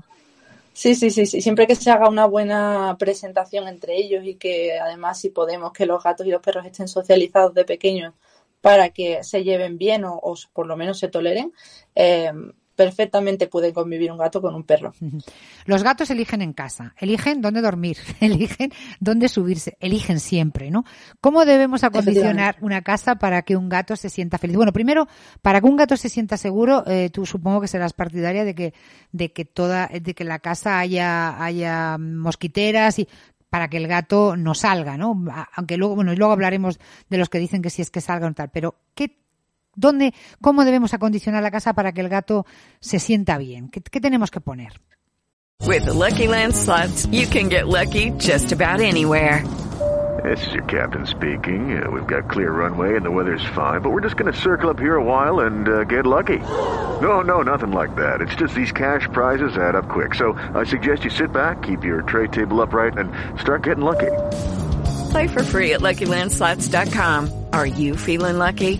Sí, 0.74 0.96
sí, 0.96 1.12
sí, 1.12 1.28
sí. 1.28 1.40
Siempre 1.40 1.68
que 1.68 1.76
se 1.76 1.92
haga 1.92 2.10
una 2.10 2.26
buena 2.26 2.96
presentación 2.98 3.68
entre 3.68 3.96
ellos 3.96 4.26
y 4.26 4.36
que 4.36 4.80
además 4.80 5.20
si 5.20 5.30
podemos 5.30 5.72
que 5.72 5.86
los 5.86 6.04
gatos 6.04 6.26
y 6.26 6.32
los 6.32 6.42
perros 6.42 6.66
estén 6.66 6.88
socializados 6.88 7.54
de 7.54 7.64
pequeños 7.64 8.14
para 8.60 8.90
que 8.90 9.24
se 9.24 9.44
lleven 9.44 9.78
bien 9.78 10.04
o, 10.06 10.16
o 10.16 10.36
por 10.52 10.66
lo 10.66 10.76
menos 10.76 10.98
se 10.98 11.10
toleren, 11.10 11.54
eh, 11.94 12.32
perfectamente 12.76 13.48
puede 13.48 13.74
convivir 13.74 14.12
un 14.12 14.18
gato 14.18 14.42
con 14.42 14.56
un 14.56 14.64
perro. 14.64 14.94
Los 15.66 15.84
gatos 15.84 16.10
eligen 16.10 16.42
en 16.42 16.54
casa, 16.54 16.94
eligen 17.00 17.42
dónde 17.42 17.62
dormir, 17.62 17.98
eligen 18.20 18.72
dónde 19.00 19.30
subirse, 19.30 19.78
eligen 19.80 20.20
siempre, 20.20 20.72
¿no? 20.72 20.84
¿Cómo 21.22 21.46
debemos 21.46 21.84
acondicionar 21.84 22.58
una 22.62 22.82
casa 22.82 23.16
para 23.16 23.42
que 23.44 23.56
un 23.56 23.70
gato 23.70 23.96
se 23.96 24.10
sienta 24.10 24.38
feliz? 24.38 24.58
Bueno, 24.58 24.74
primero, 24.74 25.08
para 25.42 25.62
que 25.62 25.68
un 25.68 25.76
gato 25.76 25.98
se 25.98 26.10
sienta 26.10 26.38
seguro, 26.38 26.84
eh, 26.88 27.10
tú 27.12 27.26
supongo 27.26 27.62
que 27.62 27.68
serás 27.68 27.94
partidaria 27.94 28.46
de 28.46 28.56
que, 28.56 28.74
de 29.12 29.32
que 29.32 29.46
toda, 29.46 29.88
de 29.88 30.14
que 30.14 30.24
la 30.24 30.40
casa 30.40 30.80
haya, 30.80 31.44
haya 31.44 31.98
mosquiteras 31.98 33.00
y 33.00 33.08
para 33.50 33.68
que 33.68 33.78
el 33.78 33.88
gato 33.88 34.36
no 34.36 34.56
salga, 34.56 34.98
¿no? 34.98 35.24
Aunque 35.56 35.78
luego, 35.78 35.94
bueno, 35.94 36.12
y 36.12 36.16
luego 36.16 36.34
hablaremos 36.34 36.80
de 37.08 37.20
los 37.20 37.30
que 37.30 37.38
dicen 37.38 37.62
que 37.62 37.70
si 37.70 37.84
es 37.84 37.92
que 37.92 38.02
salga 38.02 38.28
o 38.28 38.34
tal, 38.34 38.50
pero 38.50 38.80
¿qué 38.96 39.23
¿Dónde, 39.76 40.14
cómo 40.42 40.66
debemos 40.66 40.94
acondicionar 40.94 41.44
la 41.44 41.52
casa 41.52 41.74
para 41.74 41.92
que 41.92 42.02
el 42.02 42.10
gato 42.10 42.46
se 42.80 43.00
sienta 43.00 43.38
bien? 43.38 43.70
¿Qué, 43.70 43.82
qué 43.82 44.00
tenemos 44.00 44.32
que 44.32 44.42
poner? 44.42 44.74
With 45.66 45.86
the 45.86 45.94
Lucky 45.94 46.28
Land 46.28 46.56
slots, 46.56 47.08
you 47.08 47.26
can 47.26 47.48
get 47.50 47.68
lucky 47.68 48.12
just 48.18 48.52
about 48.52 48.82
anywhere. 48.82 49.44
This 50.24 50.46
is 50.48 50.54
your 50.54 50.64
captain 50.64 51.06
speaking. 51.06 51.82
Uh, 51.82 51.90
we've 51.90 52.06
got 52.08 52.30
clear 52.30 52.52
runway 52.52 52.96
and 52.96 53.06
the 53.06 53.12
weather's 53.12 53.44
fine, 53.56 53.82
but 53.82 53.90
we're 53.92 54.02
just 54.02 54.16
going 54.16 54.32
to 54.32 54.40
circle 54.40 54.70
up 54.70 54.80
here 54.80 54.96
a 54.96 55.04
while 55.04 55.42
and 55.42 55.68
uh, 55.68 55.84
get 55.86 56.06
lucky. 56.06 56.38
No, 56.38 57.22
no, 57.22 57.42
nothing 57.42 57.72
like 57.72 57.96
that. 57.96 58.22
It's 58.22 58.36
just 58.36 58.54
these 58.54 58.72
cash 58.72 59.08
prizes 59.12 59.58
add 59.58 59.76
up 59.76 59.90
quick. 59.90 60.16
So 60.16 60.34
I 60.54 60.64
suggest 60.66 61.04
you 61.04 61.10
sit 61.10 61.34
back, 61.34 61.64
keep 61.64 61.84
your 61.84 62.04
tray 62.04 62.28
table 62.28 62.62
upright, 62.62 62.98
and 62.98 63.12
start 63.40 63.64
getting 63.64 63.84
lucky. 63.84 64.12
Play 65.12 65.28
for 65.28 65.44
free 65.44 65.74
at 65.74 65.82
LuckyLandSlots.com. 65.82 67.46
Are 67.54 67.66
you 67.66 67.96
feeling 67.98 68.38
lucky? 68.38 68.80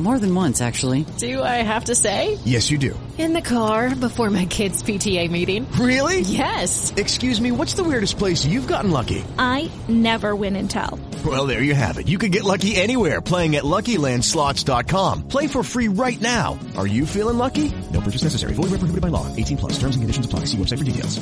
More 0.00 0.18
than 0.18 0.34
once, 0.34 0.62
actually. 0.62 1.04
Do 1.18 1.42
I 1.42 1.62
have 1.62 1.84
to 1.84 1.94
say? 1.94 2.38
Yes, 2.46 2.70
you 2.70 2.78
do. 2.78 2.98
In 3.18 3.34
the 3.34 3.42
car 3.42 3.94
before 3.94 4.30
my 4.30 4.46
kids' 4.46 4.82
PTA 4.82 5.30
meeting. 5.30 5.70
Really? 5.72 6.20
Yes. 6.20 6.94
Excuse 6.96 7.38
me, 7.38 7.52
what's 7.52 7.74
the 7.74 7.84
weirdest 7.84 8.16
place 8.16 8.46
you've 8.46 8.66
gotten 8.66 8.92
lucky? 8.92 9.22
I 9.36 9.70
never 9.88 10.34
win 10.34 10.56
and 10.56 10.70
tell. 10.70 10.98
Well, 11.22 11.46
there 11.46 11.62
you 11.62 11.74
have 11.74 11.98
it. 11.98 12.08
You 12.08 12.16
can 12.16 12.30
get 12.30 12.44
lucky 12.44 12.76
anywhere 12.76 13.20
playing 13.20 13.56
at 13.56 13.64
LuckyLandSlots.com. 13.64 15.28
Play 15.28 15.46
for 15.48 15.62
free 15.62 15.88
right 15.88 16.18
now. 16.18 16.58
Are 16.78 16.86
you 16.86 17.04
feeling 17.04 17.36
lucky? 17.36 17.70
No 17.92 18.00
purchase 18.00 18.22
necessary. 18.22 18.54
Void 18.54 18.70
where 18.70 18.80
prohibited 18.80 19.02
by 19.02 19.08
law. 19.08 19.26
18 19.36 19.58
plus. 19.58 19.72
Terms 19.74 19.96
and 19.96 20.02
conditions 20.02 20.24
apply. 20.24 20.46
See 20.46 20.56
website 20.56 20.78
for 20.78 20.84
details. 20.84 21.20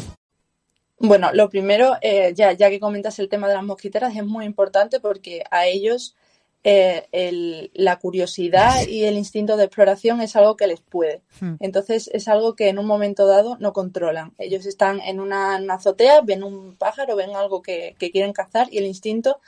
Bueno, 1.00 1.30
lo 1.32 1.48
primero, 1.48 1.96
eh, 2.02 2.32
ya, 2.34 2.52
ya 2.52 2.70
que 2.70 2.80
comentas 2.80 3.20
el 3.20 3.28
tema 3.28 3.46
de 3.46 3.54
las 3.54 3.62
mosquiteras, 3.62 4.16
es 4.16 4.24
muy 4.24 4.44
importante 4.44 4.98
porque 4.98 5.44
a 5.48 5.66
ellos 5.66 6.16
eh, 6.64 7.08
el, 7.12 7.70
la 7.74 7.98
curiosidad 7.98 8.86
y 8.86 9.04
el 9.04 9.16
instinto 9.16 9.56
de 9.56 9.64
exploración 9.64 10.20
es 10.20 10.34
algo 10.36 10.56
que 10.56 10.66
les 10.66 10.80
puede. 10.80 11.22
Hmm. 11.40 11.54
Entonces 11.60 12.10
es 12.12 12.28
algo 12.28 12.54
que 12.56 12.68
en 12.68 12.78
un 12.78 12.86
momento 12.86 13.26
dado 13.26 13.56
no 13.58 13.72
controlan. 13.72 14.32
Ellos 14.38 14.66
están 14.66 15.00
en 15.00 15.20
una, 15.20 15.56
azotea, 15.56 16.20
ven 16.22 16.42
un 16.42 16.76
pájaro, 16.76 17.16
ven 17.16 17.36
algo 17.36 17.62
que, 17.62 17.94
quieren 17.98 18.32
cazar 18.32 18.68
y 18.72 18.78
el 18.78 18.86
instinto 18.86 19.40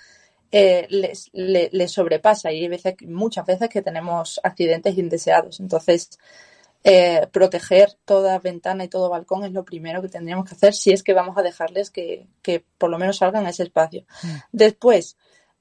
eh, 0.53 0.87
les, 0.89 1.31
le- 1.33 1.71
les 1.73 1.93
sobrepasa 1.93 2.53
y 2.53 2.63
hay 2.63 2.69
veces, 2.69 2.95
muchas 3.07 3.45
veces 3.47 3.69
que 3.69 3.83
tenemos 3.83 4.41
accidentes 4.43 4.97
indeseados. 4.97 5.61
Entonces, 5.61 6.19
eh, 6.83 7.27
proteger 7.31 7.93
toda 8.07 8.39
ventana 8.39 8.85
y 8.85 8.89
todo 8.89 9.11
balcón 9.11 9.45
es 9.45 9.53
lo 9.53 9.65
primero 9.65 10.01
que 10.01 10.09
tendríamos 10.09 10.49
que 10.49 10.55
hacer 10.55 10.73
si 10.73 10.93
es 10.93 11.03
que 11.03 11.13
vamos 11.13 11.37
a 11.37 11.43
dejarles 11.43 11.91
que, 11.91 12.27
que 12.41 12.65
por 12.79 12.89
lo 12.89 12.99
menos 12.99 13.19
salgan 13.19 13.47
a 13.47 13.51
ese 13.51 13.65
espacio. 13.65 14.05
Después, 14.51 15.17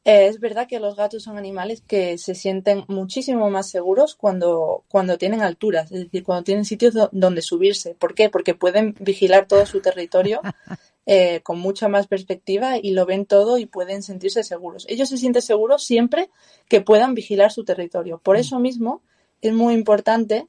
eh, 0.10 0.28
es 0.28 0.40
verdad 0.40 0.68
que 0.68 0.80
los 0.80 0.96
gatos 0.96 1.24
son 1.24 1.38
animales 1.38 1.82
que 1.82 2.18
se 2.18 2.34
sienten 2.34 2.84
muchísimo 2.88 3.50
más 3.50 3.70
seguros 3.70 4.16
cuando, 4.16 4.84
cuando 4.90 5.18
tienen 5.18 5.42
alturas, 5.42 5.92
es 5.92 6.06
decir, 6.06 6.24
cuando 6.24 6.44
tienen 6.44 6.66
sitios 6.66 6.94
do- 6.94 7.10
donde 7.12 7.42
subirse. 7.42 7.96
¿Por 7.96 8.16
qué? 8.16 8.30
Porque 8.30 8.56
pueden 8.56 8.96
vigilar 9.00 9.48
todo 9.48 9.66
su 9.66 9.82
territorio 9.82 10.42
eh, 11.06 11.42
con 11.44 11.60
mucha 11.60 11.88
más 11.88 12.08
perspectiva 12.08 12.78
y 12.78 12.92
lo 12.92 13.06
ven 13.06 13.26
todo 13.26 13.58
y 13.58 13.66
pueden 13.66 14.02
sentirse 14.04 14.44
seguros. 14.44 14.86
Ellos 14.90 15.10
se 15.10 15.18
sienten 15.18 15.42
seguros 15.42 15.84
siempre 15.84 16.30
que 16.68 16.82
puedan 16.82 17.14
vigilar 17.14 17.52
su 17.52 17.64
territorio. 17.64 18.20
Por 18.20 18.38
eso 18.38 18.60
mismo 18.60 19.02
es 19.42 19.54
muy 19.54 19.74
importante 19.74 20.48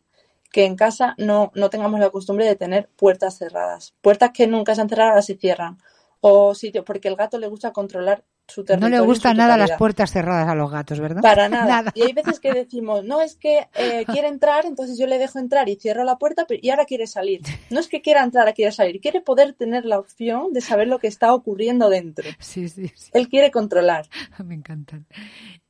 que 0.53 0.65
en 0.65 0.77
casa 0.77 1.15
no, 1.19 1.53
no 1.55 1.71
tengamos 1.71 2.01
la 2.01 2.11
costumbre 2.11 2.47
de 2.47 2.57
tener 2.57 2.89
puertas 2.97 3.39
cerradas. 3.39 3.95
Puertas 4.01 4.31
que 4.33 4.47
nunca 4.47 4.75
se 4.75 4.81
han 4.81 4.89
cerrado 4.89 5.11
ahora 5.11 5.23
se 5.23 5.37
cierran. 5.37 5.79
O 6.21 6.55
sitios, 6.55 6.85
porque 6.85 7.09
el 7.09 7.17
gato 7.17 7.39
le 7.39 7.47
gusta 7.49 7.73
controlar 7.73 8.25
su 8.51 8.65
No 8.79 8.89
le 8.89 9.01
gustan 9.01 9.37
nada 9.37 9.57
las 9.57 9.73
puertas 9.73 10.11
cerradas 10.11 10.49
a 10.49 10.55
los 10.55 10.71
gatos, 10.71 11.01
¿verdad? 11.01 11.23
Para 11.23 11.49
nada. 11.49 11.93
Y 11.95 12.03
hay 12.03 12.13
veces 12.13 12.41
que 12.41 12.53
decimos, 12.53 13.05
no, 13.05 13.21
es 13.21 13.37
que 13.37 13.69
eh, 13.75 14.05
quiere 14.13 14.29
entrar, 14.29 14.67
entonces 14.67 14.99
yo 14.99 15.07
le 15.07 15.19
dejo 15.19 15.39
entrar 15.39 15.69
y 15.69 15.77
cierro 15.77 16.05
la 16.05 16.19
puerta 16.19 16.45
pero, 16.47 16.61
y 16.63 16.71
ahora 16.71 16.85
quiere 16.85 17.07
salir. 17.07 17.41
No 17.71 17.81
es 17.81 17.89
que 17.89 18.03
quiera 18.03 18.23
entrar, 18.23 18.43
ahora 18.43 18.53
quiere 18.53 18.73
salir. 18.73 19.01
Quiere 19.01 19.21
poder 19.21 19.55
tener 19.55 19.85
la 19.85 19.99
opción 19.99 20.53
de 20.53 20.61
saber 20.61 20.89
lo 20.89 20.99
que 20.99 21.07
está 21.07 21.33
ocurriendo 21.33 21.89
dentro. 21.89 22.29
Sí, 22.39 22.69
sí, 22.69 22.91
sí. 22.95 23.11
Él 23.13 23.29
quiere 23.29 23.51
controlar. 23.51 24.09
Me 24.45 24.55
encantan. 24.55 25.07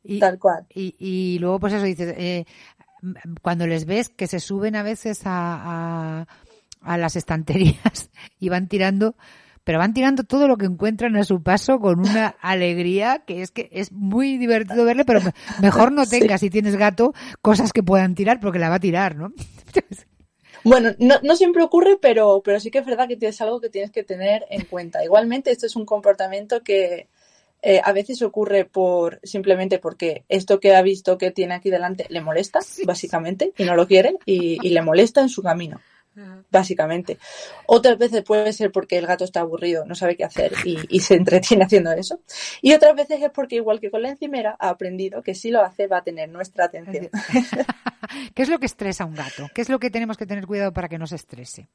Y, 0.02 0.18
Tal 0.18 0.38
cual. 0.38 0.66
Y, 0.74 0.96
y 0.98 1.38
luego, 1.38 1.60
pues 1.60 1.74
eso 1.74 1.84
dices, 1.84 2.14
eh, 2.16 2.46
cuando 3.42 3.66
les 3.66 3.84
ves 3.84 4.08
que 4.08 4.26
se 4.26 4.40
suben 4.40 4.76
a 4.76 4.82
veces 4.82 5.22
a, 5.24 6.22
a, 6.22 6.26
a 6.80 6.98
las 6.98 7.16
estanterías 7.16 8.10
y 8.38 8.48
van 8.48 8.68
tirando, 8.68 9.14
pero 9.70 9.78
van 9.78 9.94
tirando 9.94 10.24
todo 10.24 10.48
lo 10.48 10.56
que 10.56 10.66
encuentran 10.66 11.14
a 11.14 11.22
su 11.22 11.44
paso 11.44 11.78
con 11.78 12.00
una 12.00 12.34
alegría 12.40 13.22
que 13.24 13.40
es 13.40 13.52
que 13.52 13.68
es 13.70 13.92
muy 13.92 14.36
divertido 14.36 14.84
verle, 14.84 15.04
pero 15.04 15.20
me- 15.20 15.32
mejor 15.62 15.92
no 15.92 16.04
tengas, 16.10 16.40
si 16.40 16.50
tienes 16.50 16.74
gato, 16.74 17.14
cosas 17.40 17.72
que 17.72 17.84
puedan 17.84 18.16
tirar 18.16 18.40
porque 18.40 18.58
la 18.58 18.68
va 18.68 18.74
a 18.74 18.80
tirar, 18.80 19.14
¿no? 19.14 19.32
Bueno, 20.64 20.90
no, 20.98 21.20
no 21.22 21.36
siempre 21.36 21.62
ocurre, 21.62 21.98
pero, 22.02 22.42
pero 22.44 22.58
sí 22.58 22.72
que 22.72 22.78
es 22.78 22.84
verdad 22.84 23.06
que 23.06 23.16
es 23.24 23.40
algo 23.40 23.60
que 23.60 23.70
tienes 23.70 23.92
que 23.92 24.02
tener 24.02 24.44
en 24.50 24.64
cuenta. 24.64 25.04
Igualmente, 25.04 25.52
esto 25.52 25.66
es 25.66 25.76
un 25.76 25.86
comportamiento 25.86 26.64
que 26.64 27.06
eh, 27.62 27.80
a 27.84 27.92
veces 27.92 28.20
ocurre 28.22 28.64
por 28.64 29.20
simplemente 29.22 29.78
porque 29.78 30.24
esto 30.28 30.58
que 30.58 30.74
ha 30.74 30.82
visto 30.82 31.16
que 31.16 31.30
tiene 31.30 31.54
aquí 31.54 31.70
delante 31.70 32.06
le 32.08 32.20
molesta, 32.20 32.58
básicamente, 32.84 33.52
y 33.56 33.62
no 33.62 33.76
lo 33.76 33.86
quiere, 33.86 34.16
y, 34.26 34.58
y 34.66 34.70
le 34.70 34.82
molesta 34.82 35.20
en 35.20 35.28
su 35.28 35.42
camino, 35.42 35.80
básicamente. 36.50 37.18
Otras 37.66 37.98
veces 37.98 38.22
puede 38.22 38.52
ser 38.52 38.72
porque 38.72 38.98
el 38.98 39.06
gato 39.06 39.24
está 39.24 39.40
aburrido, 39.40 39.84
no 39.84 39.94
sabe 39.94 40.16
qué 40.16 40.24
hacer 40.24 40.52
y, 40.64 40.78
y 40.88 41.00
se 41.00 41.14
entretiene 41.16 41.64
haciendo 41.64 41.92
eso. 41.92 42.20
Y 42.62 42.72
otras 42.72 42.94
veces 42.94 43.22
es 43.22 43.30
porque, 43.30 43.56
igual 43.56 43.80
que 43.80 43.90
con 43.90 44.02
la 44.02 44.10
encimera, 44.10 44.56
ha 44.58 44.68
aprendido 44.68 45.22
que 45.22 45.34
si 45.34 45.50
lo 45.50 45.62
hace 45.62 45.86
va 45.86 45.98
a 45.98 46.04
tener 46.04 46.28
nuestra 46.28 46.66
atención. 46.66 47.08
¿Qué 48.34 48.42
es 48.42 48.48
lo 48.48 48.58
que 48.58 48.66
estresa 48.66 49.04
a 49.04 49.06
un 49.06 49.14
gato? 49.14 49.48
¿Qué 49.54 49.62
es 49.62 49.68
lo 49.68 49.78
que 49.78 49.90
tenemos 49.90 50.16
que 50.16 50.26
tener 50.26 50.46
cuidado 50.46 50.72
para 50.72 50.88
que 50.88 50.98
no 50.98 51.06
se 51.06 51.16
estrese? 51.16 51.68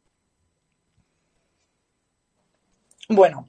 Bueno, 3.09 3.47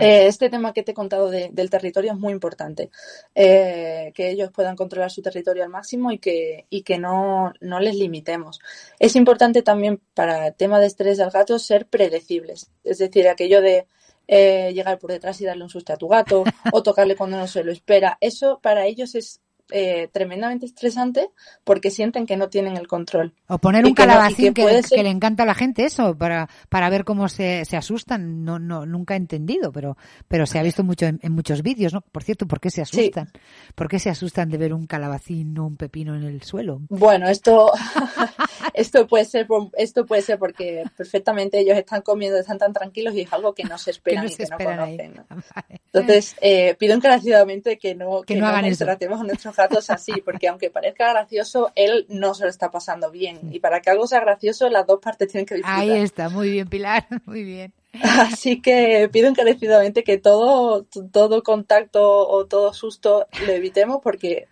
eh, 0.00 0.26
este 0.26 0.50
tema 0.50 0.72
que 0.72 0.82
te 0.82 0.92
he 0.92 0.94
contado 0.94 1.30
de- 1.30 1.50
del 1.52 1.70
territorio 1.70 2.12
es 2.12 2.18
muy 2.18 2.32
importante. 2.32 2.90
Eh, 3.34 4.12
que 4.14 4.30
ellos 4.30 4.50
puedan 4.52 4.76
controlar 4.76 5.10
su 5.10 5.22
territorio 5.22 5.62
al 5.64 5.70
máximo 5.70 6.12
y 6.12 6.18
que, 6.18 6.66
y 6.70 6.82
que 6.82 6.98
no, 6.98 7.52
no 7.60 7.80
les 7.80 7.94
limitemos. 7.96 8.60
Es 8.98 9.16
importante 9.16 9.62
también 9.62 10.00
para 10.14 10.48
el 10.48 10.54
tema 10.54 10.80
de 10.80 10.86
estrés 10.86 11.18
del 11.18 11.30
gato 11.30 11.58
ser 11.58 11.86
predecibles. 11.86 12.70
Es 12.84 12.98
decir, 12.98 13.28
aquello 13.28 13.60
de 13.60 13.86
eh, 14.26 14.72
llegar 14.74 14.98
por 14.98 15.10
detrás 15.12 15.40
y 15.40 15.44
darle 15.44 15.64
un 15.64 15.70
susto 15.70 15.92
a 15.92 15.96
tu 15.96 16.08
gato 16.08 16.44
o 16.72 16.82
tocarle 16.82 17.16
cuando 17.16 17.36
no 17.36 17.46
se 17.46 17.62
lo 17.64 17.72
espera. 17.72 18.16
Eso 18.20 18.58
para 18.62 18.86
ellos 18.86 19.14
es 19.14 19.40
eh, 19.70 20.08
tremendamente 20.12 20.66
estresante 20.66 21.30
porque 21.64 21.90
sienten 21.90 22.26
que 22.26 22.36
no 22.36 22.48
tienen 22.48 22.76
el 22.76 22.86
control. 22.86 23.32
O 23.48 23.58
poner 23.58 23.84
Y 23.84 23.88
un 23.88 23.94
que 23.94 24.02
no- 24.06 24.12
y 24.12 24.16
calabacín 24.16 24.54
que, 24.54 24.64
le- 24.64 24.82
ser- 24.82 24.96
que 24.98 25.02
le 25.02 25.10
encanta 25.10 25.42
a 25.44 25.46
la 25.46 25.54
gente 25.54 25.84
eso, 25.84 26.16
para, 26.16 26.48
para 26.68 26.90
ver 26.90 27.04
cómo 27.04 27.28
se, 27.28 27.64
se 27.64 27.76
asustan. 27.76 28.44
No, 28.44 28.58
no, 28.58 28.84
nunca 28.86 29.14
he 29.14 29.16
entendido, 29.16 29.72
pero, 29.72 29.96
pero 30.28 30.46
se 30.46 30.58
ha 30.58 30.62
visto 30.62 30.84
mucho 30.84 31.06
en, 31.06 31.18
en 31.22 31.32
muchos 31.32 31.62
vídeos, 31.62 31.92
¿no? 31.94 32.00
Por 32.02 32.22
cierto, 32.22 32.46
¿por 32.46 32.60
qué 32.60 32.70
se 32.70 32.82
asustan? 32.82 33.30
¿Por 33.74 33.88
qué 33.88 33.98
se 33.98 34.10
asustan 34.10 34.48
de 34.50 34.58
ver 34.58 34.74
un 34.74 34.86
calabacín 34.86 35.56
o 35.58 35.66
un 35.66 35.76
pepino 35.76 36.14
en 36.14 36.24
el 36.24 36.42
suelo? 36.42 36.80
Bueno, 36.88 37.28
esto, 37.28 37.72
esto 38.74 39.06
puede 39.06 39.24
ser, 39.24 39.46
por- 39.46 39.70
esto 39.76 40.06
puede 40.06 40.22
ser 40.22 40.38
porque 40.38 40.84
perfectamente 40.96 41.58
ellos 41.58 41.76
están 41.76 42.02
comiendo, 42.02 42.38
están 42.38 42.58
tan 42.58 42.72
tranquilos 42.72 43.14
y 43.14 43.22
es 43.22 43.32
algo 43.32 43.54
que 43.54 43.64
no 43.64 43.78
se 43.78 43.86
Que 43.86 43.90
esperan 43.92 44.24
no 44.24 44.30
y 44.30 44.34
que 44.34 44.42
no 44.46 44.56
esperan 44.56 44.78
conocen. 44.78 45.14
¿no? 45.14 45.42
Entonces, 45.92 46.36
eh, 46.40 46.74
pido 46.78 46.94
encarecidamente 46.94 47.78
que 47.78 47.94
no, 47.94 48.22
Que 48.22 48.34
que 48.34 48.40
no 48.40 48.46
hagan 48.46 48.64
tratemos 48.76 49.20
a 49.20 49.24
nuestros 49.24 49.54
gatos 49.56 49.90
así, 49.90 50.12
porque 50.24 50.48
aunque 50.48 50.70
parezca 50.70 51.10
gracioso, 51.10 51.70
él 51.74 52.06
no 52.08 52.34
se 52.34 52.44
lo 52.44 52.50
está 52.50 52.70
pasando 52.70 53.10
bien. 53.10 53.38
Y 53.52 53.60
para 53.60 53.80
que 53.80 53.90
algo 53.90 54.06
sea 54.06 54.20
gracioso, 54.20 54.68
las 54.68 54.86
dos 54.86 55.00
partes 55.00 55.28
tienen 55.28 55.46
que 55.46 55.54
disfrutar. 55.56 55.80
Ahí 55.80 56.02
está, 56.02 56.28
muy 56.28 56.50
bien, 56.50 56.68
Pilar, 56.68 57.06
muy 57.26 57.44
bien. 57.44 57.72
Así 58.02 58.60
que 58.60 59.08
pido 59.12 59.28
encarecidamente 59.28 60.02
que 60.04 60.18
todo, 60.18 60.84
todo 61.12 61.42
contacto 61.42 62.28
o 62.28 62.46
todo 62.46 62.72
susto 62.74 63.26
lo 63.46 63.52
evitemos 63.52 64.00
porque 64.02 64.48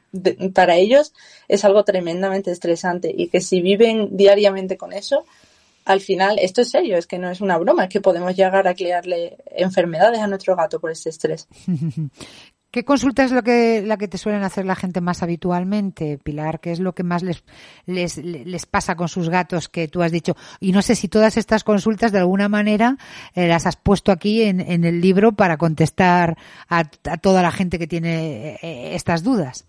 para 0.54 0.76
ellos 0.76 1.12
es 1.48 1.64
algo 1.64 1.84
tremendamente 1.84 2.50
estresante 2.50 3.12
y 3.14 3.28
que 3.28 3.40
si 3.40 3.60
viven 3.60 4.16
diariamente 4.16 4.76
con 4.76 4.92
eso, 4.92 5.24
al 5.84 6.00
final 6.00 6.38
esto 6.38 6.60
es 6.60 6.70
serio, 6.70 6.96
es 6.96 7.06
que 7.06 7.18
no 7.18 7.30
es 7.30 7.40
una 7.40 7.58
broma, 7.58 7.84
es 7.84 7.90
que 7.90 8.00
podemos 8.00 8.36
llegar 8.36 8.68
a 8.68 8.74
crearle 8.74 9.38
enfermedades 9.46 10.20
a 10.20 10.28
nuestro 10.28 10.54
gato 10.54 10.78
por 10.78 10.90
este 10.90 11.10
estrés. 11.10 11.48
¿Qué 12.72 12.86
consulta 12.86 13.22
es 13.22 13.32
lo 13.32 13.42
que, 13.42 13.82
la 13.82 13.98
que 13.98 14.08
te 14.08 14.16
suelen 14.16 14.44
hacer 14.44 14.64
la 14.64 14.74
gente 14.74 15.02
más 15.02 15.22
habitualmente, 15.22 16.16
Pilar? 16.16 16.58
¿Qué 16.58 16.72
es 16.72 16.80
lo 16.80 16.94
que 16.94 17.02
más 17.02 17.22
les, 17.22 17.44
les, 17.84 18.16
les 18.16 18.64
pasa 18.64 18.96
con 18.96 19.08
sus 19.08 19.28
gatos 19.28 19.68
que 19.68 19.88
tú 19.88 20.02
has 20.02 20.10
dicho? 20.10 20.36
Y 20.58 20.72
no 20.72 20.80
sé 20.80 20.94
si 20.94 21.06
todas 21.06 21.36
estas 21.36 21.64
consultas 21.64 22.12
de 22.12 22.20
alguna 22.20 22.48
manera 22.48 22.96
eh, 23.34 23.46
las 23.46 23.66
has 23.66 23.76
puesto 23.76 24.10
aquí 24.10 24.44
en, 24.44 24.60
en 24.60 24.84
el 24.84 25.02
libro 25.02 25.32
para 25.32 25.58
contestar 25.58 26.38
a, 26.66 26.84
a 27.10 27.16
toda 27.18 27.42
la 27.42 27.52
gente 27.52 27.78
que 27.78 27.86
tiene 27.86 28.58
eh, 28.62 28.94
estas 28.94 29.22
dudas. 29.22 29.66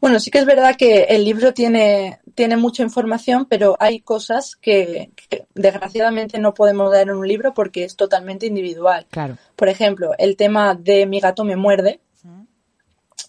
Bueno, 0.00 0.20
sí 0.20 0.30
que 0.30 0.38
es 0.38 0.46
verdad 0.46 0.76
que 0.76 1.04
el 1.04 1.24
libro 1.24 1.54
tiene, 1.54 2.20
tiene 2.34 2.56
mucha 2.56 2.82
información, 2.82 3.46
pero 3.46 3.76
hay 3.80 4.00
cosas 4.00 4.56
que, 4.56 5.10
que 5.28 5.46
desgraciadamente 5.54 6.38
no 6.38 6.54
podemos 6.54 6.92
dar 6.92 7.02
en 7.02 7.14
un 7.14 7.26
libro 7.26 7.54
porque 7.54 7.84
es 7.84 7.96
totalmente 7.96 8.46
individual. 8.46 9.06
Claro. 9.10 9.38
Por 9.54 9.68
ejemplo, 9.68 10.12
el 10.18 10.36
tema 10.36 10.74
de 10.74 11.06
mi 11.06 11.20
gato 11.20 11.44
me 11.44 11.56
muerde, 11.56 12.00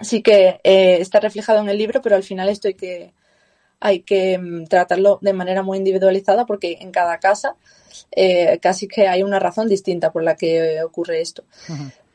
sí 0.01 0.21
que 0.21 0.59
eh, 0.63 0.97
está 0.99 1.19
reflejado 1.19 1.59
en 1.59 1.69
el 1.69 1.77
libro, 1.77 2.01
pero 2.01 2.15
al 2.15 2.23
final 2.23 2.49
esto 2.49 2.67
hay 2.67 2.73
que, 2.75 3.13
hay 3.79 3.99
que 4.01 4.37
mm, 4.37 4.65
tratarlo 4.65 5.19
de 5.21 5.33
manera 5.33 5.63
muy 5.63 5.77
individualizada 5.77 6.45
porque 6.45 6.77
en 6.81 6.91
cada 6.91 7.17
casa 7.19 7.55
eh, 8.11 8.59
casi 8.61 8.87
que 8.87 9.07
hay 9.07 9.23
una 9.23 9.39
razón 9.39 9.67
distinta 9.67 10.11
por 10.11 10.23
la 10.23 10.35
que 10.35 10.81
ocurre 10.83 11.21
esto. 11.21 11.43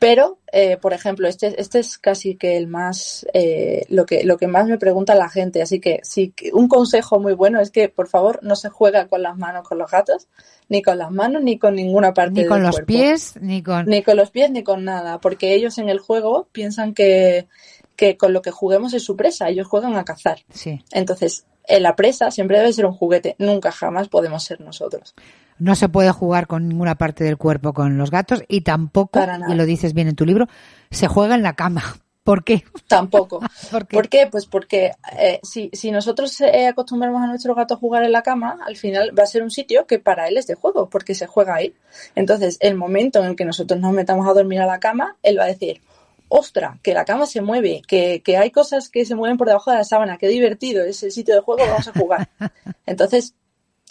Pero, 0.03 0.41
eh, 0.51 0.79
por 0.79 0.95
ejemplo, 0.95 1.29
este, 1.29 1.61
este 1.61 1.79
es 1.79 1.97
casi 1.97 2.35
que 2.35 2.57
el 2.57 2.67
más, 2.67 3.25
eh, 3.35 3.87
lo 3.89 4.05
que, 4.05 4.25
lo 4.25 4.37
que 4.37 4.49
más 4.49 4.67
me 4.67 4.77
pregunta 4.77 5.15
la 5.15 5.29
gente. 5.29 5.63
Así 5.63 5.79
que 5.79 6.01
sí, 6.03 6.35
un 6.53 6.67
consejo 6.67 7.21
muy 7.21 7.35
bueno 7.35 7.61
es 7.61 7.71
que, 7.71 7.89
por 7.89 8.09
favor, 8.09 8.41
no 8.43 8.57
se 8.57 8.69
juega 8.69 9.07
con 9.07 9.23
las 9.23 9.39
manos 9.39 9.63
con 9.63 9.79
los 9.79 9.89
gatos, 9.89 10.27
ni 10.69 10.83
con 10.83 10.99
las 10.99 11.13
manos, 11.13 11.45
ni 11.45 11.57
con 11.57 11.77
ninguna 11.77 12.13
parte 12.13 12.41
Ni 12.43 12.47
con 12.49 12.57
del 12.57 12.67
los 12.67 12.75
cuerpo. 12.75 12.89
pies, 12.89 13.35
ni 13.41 13.63
con... 13.63 13.87
Ni 13.87 14.03
con 14.03 14.17
los 14.17 14.33
pies, 14.33 14.51
ni 14.51 14.65
con 14.65 14.85
nada. 14.85 15.21
Porque 15.21 15.55
ellos 15.55 15.79
en 15.79 15.89
el 15.89 16.01
juego 16.01 16.49
piensan 16.51 16.95
que, 16.95 17.47
que 17.95 18.17
con 18.17 18.33
lo 18.33 18.43
que 18.43 18.51
juguemos 18.51 18.95
es 18.95 19.05
su 19.05 19.15
presa. 19.15 19.51
Ellos 19.51 19.69
juegan 19.69 19.95
a 19.95 20.05
cazar. 20.05 20.41
Sí. 20.53 20.83
Entonces, 20.91 21.47
en 21.69 21.85
la 21.85 21.95
presa 21.95 22.33
siempre 22.33 22.59
debe 22.59 22.73
ser 22.73 22.87
un 22.87 22.93
juguete. 22.95 23.37
Nunca 23.39 23.71
jamás 23.71 24.09
podemos 24.09 24.43
ser 24.43 24.61
nosotros. 24.63 25.15
No 25.59 25.75
se 25.75 25.89
puede 25.89 26.11
jugar 26.11 26.47
con 26.47 26.69
ninguna 26.69 26.97
parte 26.97 27.25
del 27.25 27.37
cuerpo 27.37 27.73
con 27.73 27.97
los 27.97 28.11
gatos 28.11 28.43
y 28.49 28.63
tampoco, 28.63 29.21
y 29.49 29.55
lo 29.55 29.65
dices 29.65 29.95
bien 29.95 30.09
en 30.09 30.17
tu 30.17 30.27
libro, 30.27 30.47
se 30.91 31.09
juega 31.09 31.35
en 31.35 31.43
la 31.43 31.55
cama. 31.55 31.83
¿Por 32.25 32.45
qué? 32.45 32.63
Tampoco. 32.87 33.41
¿Por 33.71 33.87
qué? 33.87 33.97
¿Por 33.97 34.09
qué? 34.09 34.29
Pues 34.31 34.47
porque 34.47 34.93
eh, 35.19 35.41
si, 35.43 35.71
si 35.73 35.91
nosotros 35.91 36.41
eh, 36.41 36.69
acostumbramos 36.69 37.21
a 37.21 37.27
nuestro 37.27 37.55
gato 37.55 37.75
a 37.75 37.77
jugar 37.77 38.05
en 38.05 38.13
la 38.13 38.23
cama, 38.23 38.59
al 38.65 38.77
final 38.77 39.17
va 39.19 39.25
a 39.25 39.27
ser 39.27 39.43
un 39.43 39.51
sitio 39.51 39.87
que 39.87 39.99
para 39.99 40.29
él 40.29 40.37
es 40.37 40.47
de 40.47 40.55
juego, 40.55 40.89
porque 40.89 41.17
se 41.17 41.27
juega 41.27 41.57
ahí. 41.57 41.75
Entonces, 42.15 42.59
el 42.61 42.77
momento 42.77 43.19
en 43.19 43.31
el 43.31 43.37
que 43.37 43.45
nosotros 43.45 43.81
nos 43.81 43.93
metamos 43.93 44.29
a 44.29 44.35
dormir 44.35 44.61
a 44.61 44.67
la 44.67 44.79
cama, 44.79 45.17
él 45.25 45.39
va 45.39 45.45
a 45.45 45.49
decir, 45.49 45.81
ostra, 46.29 46.79
que 46.83 46.95
la 46.95 47.05
cama 47.05 47.27
se 47.27 47.43
mueve, 47.43 47.83
que, 47.87 48.23
que 48.25 48.37
hay 48.37 48.51
cosas 48.51 48.89
que 48.89 49.05
se 49.05 49.15
mueven 49.15 49.37
por 49.37 49.49
debajo 49.49 49.71
de 49.71 49.79
la 49.79 49.85
sábana, 49.85 50.17
qué 50.17 50.29
divertido, 50.29 50.83
es 50.83 51.03
el 51.03 51.13
sitio 51.13 51.35
de 51.35 51.41
juego, 51.41 51.67
vamos 51.67 51.89
a 51.89 51.93
jugar. 51.93 52.29
Entonces, 52.87 53.35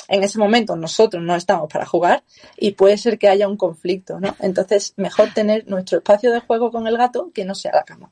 en 0.07 0.23
ese 0.23 0.37
momento 0.39 0.75
nosotros 0.75 1.23
no 1.23 1.35
estamos 1.35 1.71
para 1.71 1.85
jugar 1.85 2.23
y 2.57 2.71
puede 2.71 2.97
ser 2.97 3.17
que 3.17 3.29
haya 3.29 3.47
un 3.47 3.57
conflicto, 3.57 4.19
¿no? 4.19 4.35
Entonces, 4.39 4.93
mejor 4.97 5.33
tener 5.33 5.67
nuestro 5.67 5.99
espacio 5.99 6.31
de 6.31 6.41
juego 6.41 6.69
con 6.69 6.85
el 6.87 6.97
gato 6.97 7.31
que 7.33 7.45
no 7.45 7.55
sea 7.55 7.71
la 7.73 7.83
cama. 7.83 8.11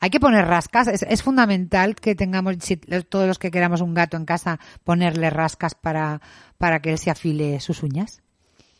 Hay 0.00 0.10
que 0.10 0.20
poner 0.20 0.46
rascas, 0.46 0.88
es, 0.88 1.02
es 1.02 1.22
fundamental 1.22 1.94
que 1.94 2.14
tengamos, 2.14 2.56
si, 2.60 2.76
todos 2.76 3.28
los 3.28 3.38
que 3.38 3.50
queramos 3.50 3.80
un 3.80 3.94
gato 3.94 4.16
en 4.16 4.24
casa, 4.24 4.58
ponerle 4.82 5.30
rascas 5.30 5.74
para, 5.74 6.20
para 6.58 6.80
que 6.80 6.90
él 6.90 6.98
se 6.98 7.10
afile 7.10 7.60
sus 7.60 7.82
uñas. 7.82 8.22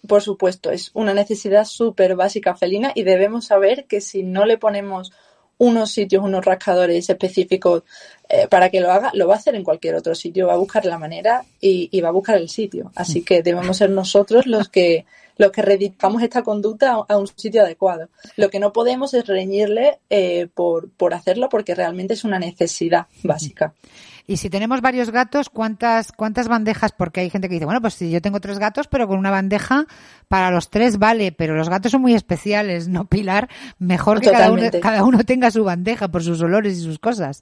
Por 0.07 0.23
supuesto, 0.23 0.71
es 0.71 0.91
una 0.95 1.13
necesidad 1.15 1.65
súper 1.65 2.17
básica 2.17 2.57
felina 2.57 2.91
y 2.95 3.03
debemos 3.03 3.47
saber 3.47 3.87
que 3.87 4.01
si 4.01 4.23
no 4.23 4.47
le 4.47 4.57
ponemos 4.57 5.13
unos 5.61 5.93
sitios, 5.93 6.25
unos 6.25 6.45
rascadores 6.45 7.09
específicos 7.09 7.83
eh, 8.29 8.49
para 8.49 8.71
que 8.71 8.81
lo 8.81 8.91
haga, 8.91 9.11
lo 9.15 9.29
va 9.29 9.35
a 9.35 9.39
hacer 9.39 9.55
en 9.55 9.63
cualquier 9.63 9.95
otro 9.95 10.15
sitio, 10.15 10.47
va 10.47 10.55
a 10.55 10.57
buscar 10.57 10.87
la 10.87 10.99
manera 10.99 11.45
y, 11.61 11.89
y 11.93 12.01
va 12.01 12.09
a 12.09 12.13
buscar 12.13 12.37
el 12.37 12.49
sitio. 12.49 12.91
Así 12.95 13.23
que 13.23 13.43
debemos 13.43 13.77
ser 13.77 13.91
nosotros 13.91 14.47
los 14.47 14.69
que 14.69 15.05
los 15.37 15.53
que 15.53 15.63
redicamos 15.63 16.23
esta 16.23 16.43
conducta 16.43 16.93
a, 16.93 17.05
a 17.09 17.17
un 17.17 17.27
sitio 17.27 17.63
adecuado. 17.63 18.09
Lo 18.37 18.51
que 18.51 18.59
no 18.59 18.75
podemos 18.75 19.15
es 19.15 19.27
reñirle 19.27 19.99
eh, 20.11 20.49
por, 20.53 20.91
por 20.91 21.15
hacerlo 21.15 21.49
porque 21.49 21.75
realmente 21.75 22.13
es 22.13 22.25
una 22.25 22.39
necesidad 22.39 23.07
básica. 23.23 23.73
Y 24.31 24.37
si 24.37 24.49
tenemos 24.49 24.81
varios 24.81 25.11
gatos, 25.11 25.51
¿cuántas, 25.51 26.13
cuántas 26.13 26.47
bandejas? 26.47 26.93
Porque 26.93 27.19
hay 27.19 27.31
gente 27.31 27.49
que 27.49 27.55
dice, 27.55 27.65
bueno, 27.65 27.81
pues 27.81 27.95
si 27.95 28.13
yo 28.13 28.23
tengo 28.23 28.39
tres 28.39 28.61
gatos, 28.61 28.87
pero 28.87 29.09
con 29.09 29.19
una 29.19 29.33
bandeja 29.33 29.87
para 30.29 30.53
los 30.53 30.71
tres 30.71 31.01
vale, 31.01 31.33
pero 31.33 31.57
los 31.57 31.69
gatos 31.69 31.91
son 31.91 32.03
muy 32.03 32.15
especiales, 32.15 32.87
¿no, 32.87 33.07
Pilar? 33.07 33.49
Mejor 33.81 34.21
que 34.21 34.31
cada 34.31 34.53
uno, 34.53 34.63
cada 34.81 35.03
uno 35.03 35.25
tenga 35.25 35.51
su 35.51 35.65
bandeja 35.65 36.07
por 36.07 36.23
sus 36.23 36.41
olores 36.43 36.79
y 36.79 36.81
sus 36.81 37.01
cosas. 37.01 37.41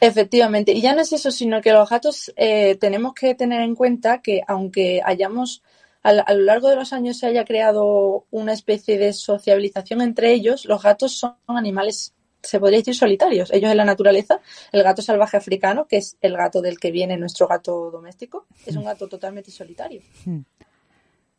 Efectivamente, 0.00 0.72
y 0.72 0.80
ya 0.80 0.96
no 0.96 1.02
es 1.02 1.12
eso, 1.12 1.30
sino 1.30 1.60
que 1.60 1.70
los 1.70 1.88
gatos 1.88 2.32
eh, 2.34 2.74
tenemos 2.74 3.14
que 3.14 3.36
tener 3.36 3.60
en 3.60 3.76
cuenta 3.76 4.20
que 4.20 4.40
aunque 4.48 5.02
hayamos 5.04 5.62
a, 6.02 6.08
a, 6.08 6.34
lo 6.34 6.42
largo 6.42 6.68
de 6.70 6.74
los 6.74 6.92
años 6.92 7.18
se 7.18 7.28
haya 7.28 7.44
creado 7.44 8.24
una 8.32 8.52
especie 8.52 8.98
de 8.98 9.12
sociabilización 9.12 10.00
entre 10.02 10.32
ellos, 10.32 10.64
los 10.64 10.82
gatos 10.82 11.12
son 11.12 11.36
animales, 11.46 12.15
se 12.46 12.60
podría 12.60 12.78
decir, 12.78 12.94
solitarios. 12.94 13.52
Ellos 13.52 13.70
en 13.70 13.76
la 13.76 13.84
naturaleza, 13.84 14.40
el 14.72 14.82
gato 14.82 15.02
salvaje 15.02 15.36
africano, 15.36 15.86
que 15.86 15.98
es 15.98 16.16
el 16.20 16.36
gato 16.36 16.62
del 16.62 16.78
que 16.78 16.90
viene 16.90 17.16
nuestro 17.16 17.46
gato 17.46 17.90
doméstico, 17.90 18.46
es 18.64 18.76
un 18.76 18.84
gato 18.84 19.08
totalmente 19.08 19.50
solitario. 19.50 20.02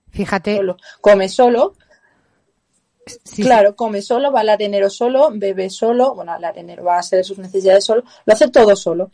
Fíjate. 0.10 0.58
Solo. 0.58 0.78
Come 1.02 1.30
solo. 1.30 1.76
Sí, 3.24 3.42
claro, 3.42 3.74
come 3.74 4.02
solo, 4.02 4.34
va 4.34 4.42
al 4.42 4.50
arenero 4.50 4.90
solo, 4.90 5.30
bebe 5.34 5.70
solo, 5.70 6.14
bueno, 6.14 6.34
al 6.34 6.44
arenero 6.44 6.84
va 6.84 6.98
a 6.98 7.00
hacer 7.00 7.24
sus 7.24 7.38
necesidades 7.38 7.86
solo, 7.86 8.04
lo 8.26 8.34
hace 8.34 8.50
todo 8.50 8.76
solo. 8.76 9.12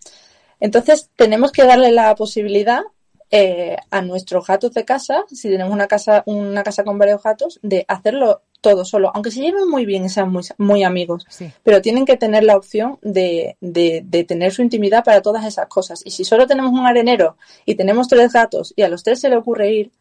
Entonces, 0.60 1.12
tenemos 1.16 1.52
que 1.52 1.64
darle 1.64 1.92
la 1.92 2.16
posibilidad 2.16 2.82
eh, 3.30 3.78
a 3.92 4.02
nuestros 4.02 4.48
gatos 4.48 4.74
de 4.74 4.86
casa, 4.86 5.26
si 5.28 5.50
tenemos 5.50 5.74
una 5.74 5.88
casa, 5.88 6.24
una 6.26 6.64
casa 6.64 6.84
con 6.84 6.98
varios 6.98 7.22
gatos, 7.22 7.60
de 7.62 7.86
hacerlo 7.88 8.42
todo 8.64 8.84
solo, 8.86 9.12
aunque 9.14 9.30
se 9.30 9.42
lleven 9.42 9.70
muy 9.70 9.86
bien 9.86 10.06
y 10.06 10.10
sean 10.10 10.32
muy, 10.32 10.44
muy 10.58 10.84
amigos, 10.84 11.26
Sí. 11.30 11.52
pero 11.64 11.82
tienen 11.82 12.06
que 12.06 12.18
tener 12.18 12.44
la 12.44 12.58
opción 12.58 12.98
de, 13.04 13.58
de, 13.62 14.02
de 14.06 14.24
tener 14.24 14.52
su 14.54 14.64
intimidad 14.64 15.04
para 15.04 15.22
todas 15.22 15.46
esas 15.46 15.68
cosas. 15.68 16.02
Y 16.06 16.10
si 16.12 16.24
solo 16.24 16.48
tenemos 16.48 16.72
un 16.72 16.86
arenero 16.88 17.38
y 17.66 17.76
tenemos 17.76 18.08
tres 18.08 18.34
gatos 18.34 18.74
y 18.76 18.82
a 18.82 18.90
los 18.90 19.04
tres 19.04 19.20
se 19.20 19.30
le 19.30 19.36
ocurre 19.38 19.72
ir 19.72 19.92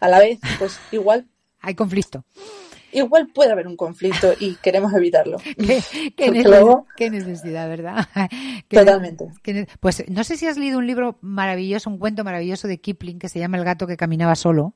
a 0.00 0.08
la 0.08 0.18
vez, 0.20 0.38
pues 0.58 0.78
igual 0.92 1.26
Hay 1.60 1.74
conflicto. 1.74 2.22
igual 2.92 3.28
puede 3.34 3.50
haber 3.52 3.66
un 3.66 3.76
conflicto 3.76 4.32
y 4.38 4.54
queremos 4.56 4.92
evitarlo. 4.94 5.38
Qué, 5.56 5.82
qué 6.16 6.26
Porque 6.26 6.30
neces- 6.40 6.48
luego- 6.48 6.86
qué 6.96 7.10
necesidad, 7.10 7.68
¿verdad? 7.68 8.06
Qué- 8.68 8.78
Totalmente. 8.78 9.26
ne- 9.46 9.66
pues 9.80 10.04
no 10.08 10.22
sé 10.22 10.36
si 10.36 10.46
has 10.46 10.56
leído 10.58 10.78
un 10.78 10.86
libro 10.86 11.16
maravilloso, 11.22 11.88
un 11.90 11.98
cuento 11.98 12.24
maravilloso 12.24 12.68
de 12.68 12.78
Kipling 12.78 13.18
que 13.18 13.28
se 13.28 13.38
llama 13.38 13.56
El 13.56 13.64
gato 13.64 13.86
que 13.86 13.96
caminaba 13.96 14.34
solo, 14.36 14.74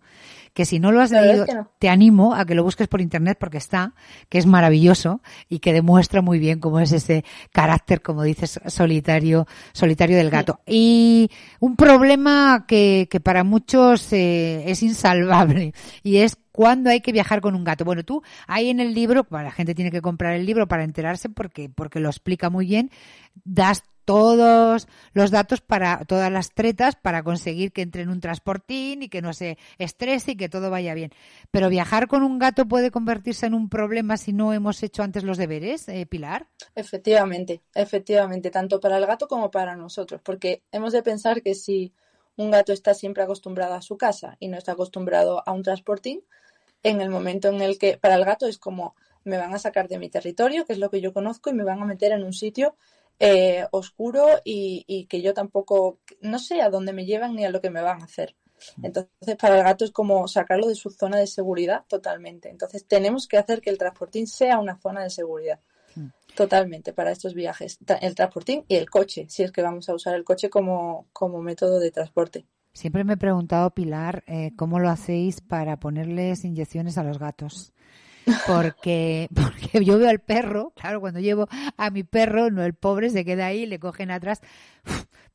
que 0.53 0.65
si 0.65 0.81
no 0.81 0.93
lo 0.93 1.01
has 1.01 1.11
leído, 1.11 1.45
es 1.45 1.49
que 1.49 1.55
no. 1.55 1.71
te 1.79 1.89
animo 1.89 2.35
a 2.35 2.45
que 2.45 2.55
lo 2.55 2.65
busques 2.65 2.89
por 2.89 3.01
internet 3.01 3.39
porque 3.41 3.59
está, 3.59 3.95
que 4.29 4.39
es 4.39 4.47
maravilloso 4.47 5.21
y 5.49 5.61
que 5.61 5.73
demuestra 5.73 6.23
muy 6.23 6.39
bien 6.39 6.61
cómo 6.61 6.81
es 6.81 6.93
ese 6.93 7.25
carácter, 7.53 8.03
como 8.03 8.23
dices, 8.23 8.61
solitario, 8.67 9.47
solitario 9.73 10.17
del 10.17 10.31
gato. 10.31 10.61
Y 10.67 11.31
un 11.61 11.77
problema 11.77 12.65
que, 12.67 13.09
que 13.11 13.21
para 13.21 13.45
muchos 13.45 14.13
eh, 14.13 14.65
es 14.71 14.83
insalvable 14.83 15.75
y 16.03 16.18
es 16.18 16.37
cuándo 16.53 16.91
hay 16.91 17.01
que 17.01 17.13
viajar 17.13 17.41
con 17.41 17.55
un 17.55 17.64
gato. 17.64 17.85
Bueno, 17.85 18.05
tú 18.05 18.22
ahí 18.47 18.71
en 18.71 18.81
el 18.81 18.95
libro, 18.95 19.27
bueno, 19.31 19.45
la 19.45 19.53
gente 19.53 19.75
tiene 19.75 19.91
que 19.91 20.03
comprar 20.03 20.35
el 20.35 20.47
libro 20.47 20.68
para 20.68 20.85
enterarse 20.85 21.29
porque, 21.29 21.68
porque 21.68 22.01
lo 22.01 22.09
explica 22.09 22.51
muy 22.51 22.67
bien, 22.67 22.91
das 23.45 23.83
todos 24.11 24.88
los 25.12 25.30
datos 25.30 25.61
para 25.61 26.04
todas 26.04 26.32
las 26.32 26.50
tretas 26.50 26.96
para 26.96 27.22
conseguir 27.22 27.70
que 27.70 27.82
entre 27.82 28.03
en 28.03 28.08
un 28.08 28.18
transportín 28.18 29.04
y 29.04 29.08
que 29.08 29.22
no 29.22 29.32
se 29.32 29.57
estrese 29.78 30.32
y 30.32 30.37
que 30.37 30.49
todo 30.49 30.68
vaya 30.68 30.95
bien. 30.95 31.12
Pero 31.53 31.68
viajar 31.68 32.08
con 32.08 32.24
un 32.24 32.41
gato 32.41 32.66
puede 32.66 32.91
convertirse 32.91 33.46
en 33.46 33.54
un 33.54 33.68
problema 33.68 34.16
si 34.16 34.32
no 34.32 34.53
hemos 34.53 34.82
hecho 34.82 35.04
antes 35.04 35.22
los 35.22 35.38
deberes, 35.38 35.88
eh, 35.88 36.07
Pilar. 36.07 36.49
Efectivamente, 36.74 37.62
efectivamente, 37.72 38.50
tanto 38.50 38.80
para 38.80 38.99
el 38.99 39.07
gato 39.07 39.28
como 39.28 39.53
para 39.53 39.76
nosotros, 39.76 40.20
porque 40.24 40.64
hemos 40.72 40.92
de 40.92 41.04
pensar 41.04 41.41
que 41.41 41.54
si 41.54 41.92
un 42.34 42.50
gato 42.50 42.72
está 42.72 42.95
siempre 42.95 43.22
acostumbrado 43.22 43.74
a 43.74 43.82
su 43.82 43.96
casa 43.96 44.37
y 44.41 44.49
no 44.49 44.58
está 44.58 44.72
acostumbrado 44.72 45.45
a 45.46 45.53
un 45.53 45.62
transportín, 45.62 46.24
en 46.82 47.00
el 47.00 47.11
momento 47.11 47.46
en 47.46 47.62
el 47.62 47.78
que 47.78 47.96
para 47.96 48.16
el 48.16 48.24
gato 48.24 48.49
es 48.49 48.58
como 48.58 48.96
me 49.22 49.38
van 49.38 49.54
a 49.54 49.61
sacar 49.61 49.87
de 49.87 50.00
mi 50.00 50.11
territorio, 50.11 50.64
que 50.64 50.72
es 50.72 50.80
lo 50.80 50.91
que 50.91 51.00
yo 51.00 51.12
conozco, 51.12 51.50
y 51.50 51.53
me 51.53 51.62
van 51.62 51.80
a 51.80 51.84
meter 51.84 52.11
en 52.11 52.24
un 52.24 52.32
sitio 52.32 52.74
eh, 53.21 53.67
oscuro 53.71 54.26
y, 54.45 54.84
y 54.88 55.07
que 55.07 55.22
yo 55.22 55.34
tampoco, 55.34 56.01
no 56.21 56.38
sé 56.38 56.61
a 56.61 56.71
dónde 56.71 56.92
me 56.92 57.05
llevan 57.05 57.37
ni 57.37 57.45
a 57.45 57.51
lo 57.51 57.61
que 57.61 57.71
me 57.71 57.83
van 57.83 58.01
a 58.01 58.07
hacer. 58.07 58.34
Entonces, 58.83 59.37
para 59.38 59.59
el 59.59 59.64
gato 59.64 59.84
es 59.84 59.91
como 59.91 60.29
sacarlo 60.29 60.68
de 60.68 60.75
su 60.75 60.91
zona 60.91 61.18
de 61.18 61.26
seguridad 61.26 61.84
totalmente. 61.88 62.51
Entonces, 62.51 62.87
tenemos 62.87 63.26
que 63.26 63.38
hacer 63.38 63.61
que 63.61 63.71
el 63.71 63.79
transportín 63.79 64.26
sea 64.26 64.59
una 64.59 64.79
zona 64.79 65.03
de 65.03 65.11
seguridad. 65.11 65.61
Totalmente, 66.37 66.92
para 66.92 67.11
estos 67.11 67.34
viajes. 67.34 67.79
El 68.01 68.14
transportín 68.14 68.64
y 68.68 68.76
el 68.76 68.88
coche, 68.88 69.26
si 69.29 69.42
es 69.42 69.51
que 69.51 69.63
vamos 69.63 69.88
a 69.88 69.95
usar 69.95 70.14
el 70.14 70.25
coche 70.25 70.49
como, 70.49 71.09
como 71.13 71.42
método 71.42 71.80
de 71.80 71.91
transporte. 71.91 72.47
Siempre 72.72 73.03
me 73.03 73.14
he 73.14 73.17
preguntado, 73.17 73.71
Pilar, 73.71 74.22
eh, 74.29 74.53
cómo 74.57 74.79
lo 74.79 74.88
hacéis 74.88 75.41
para 75.41 75.80
ponerles 75.80 76.45
inyecciones 76.45 76.99
a 76.99 77.03
los 77.03 77.18
gatos. 77.18 77.72
Porque, 78.47 79.29
porque 79.35 79.85
yo 79.85 79.99
veo 79.99 80.09
al 80.09 80.21
perro, 80.21 80.73
claro, 80.77 81.01
cuando 81.01 81.21
llevo 81.21 81.49
a 81.77 81.91
mi 81.91 82.03
perro, 82.03 82.51
no 82.51 82.63
el 82.63 82.75
pobre 82.75 83.11
se 83.11 83.25
queda 83.25 83.47
ahí, 83.47 83.67
le 83.67 83.79
cogen 83.79 84.11
atrás, 84.11 84.41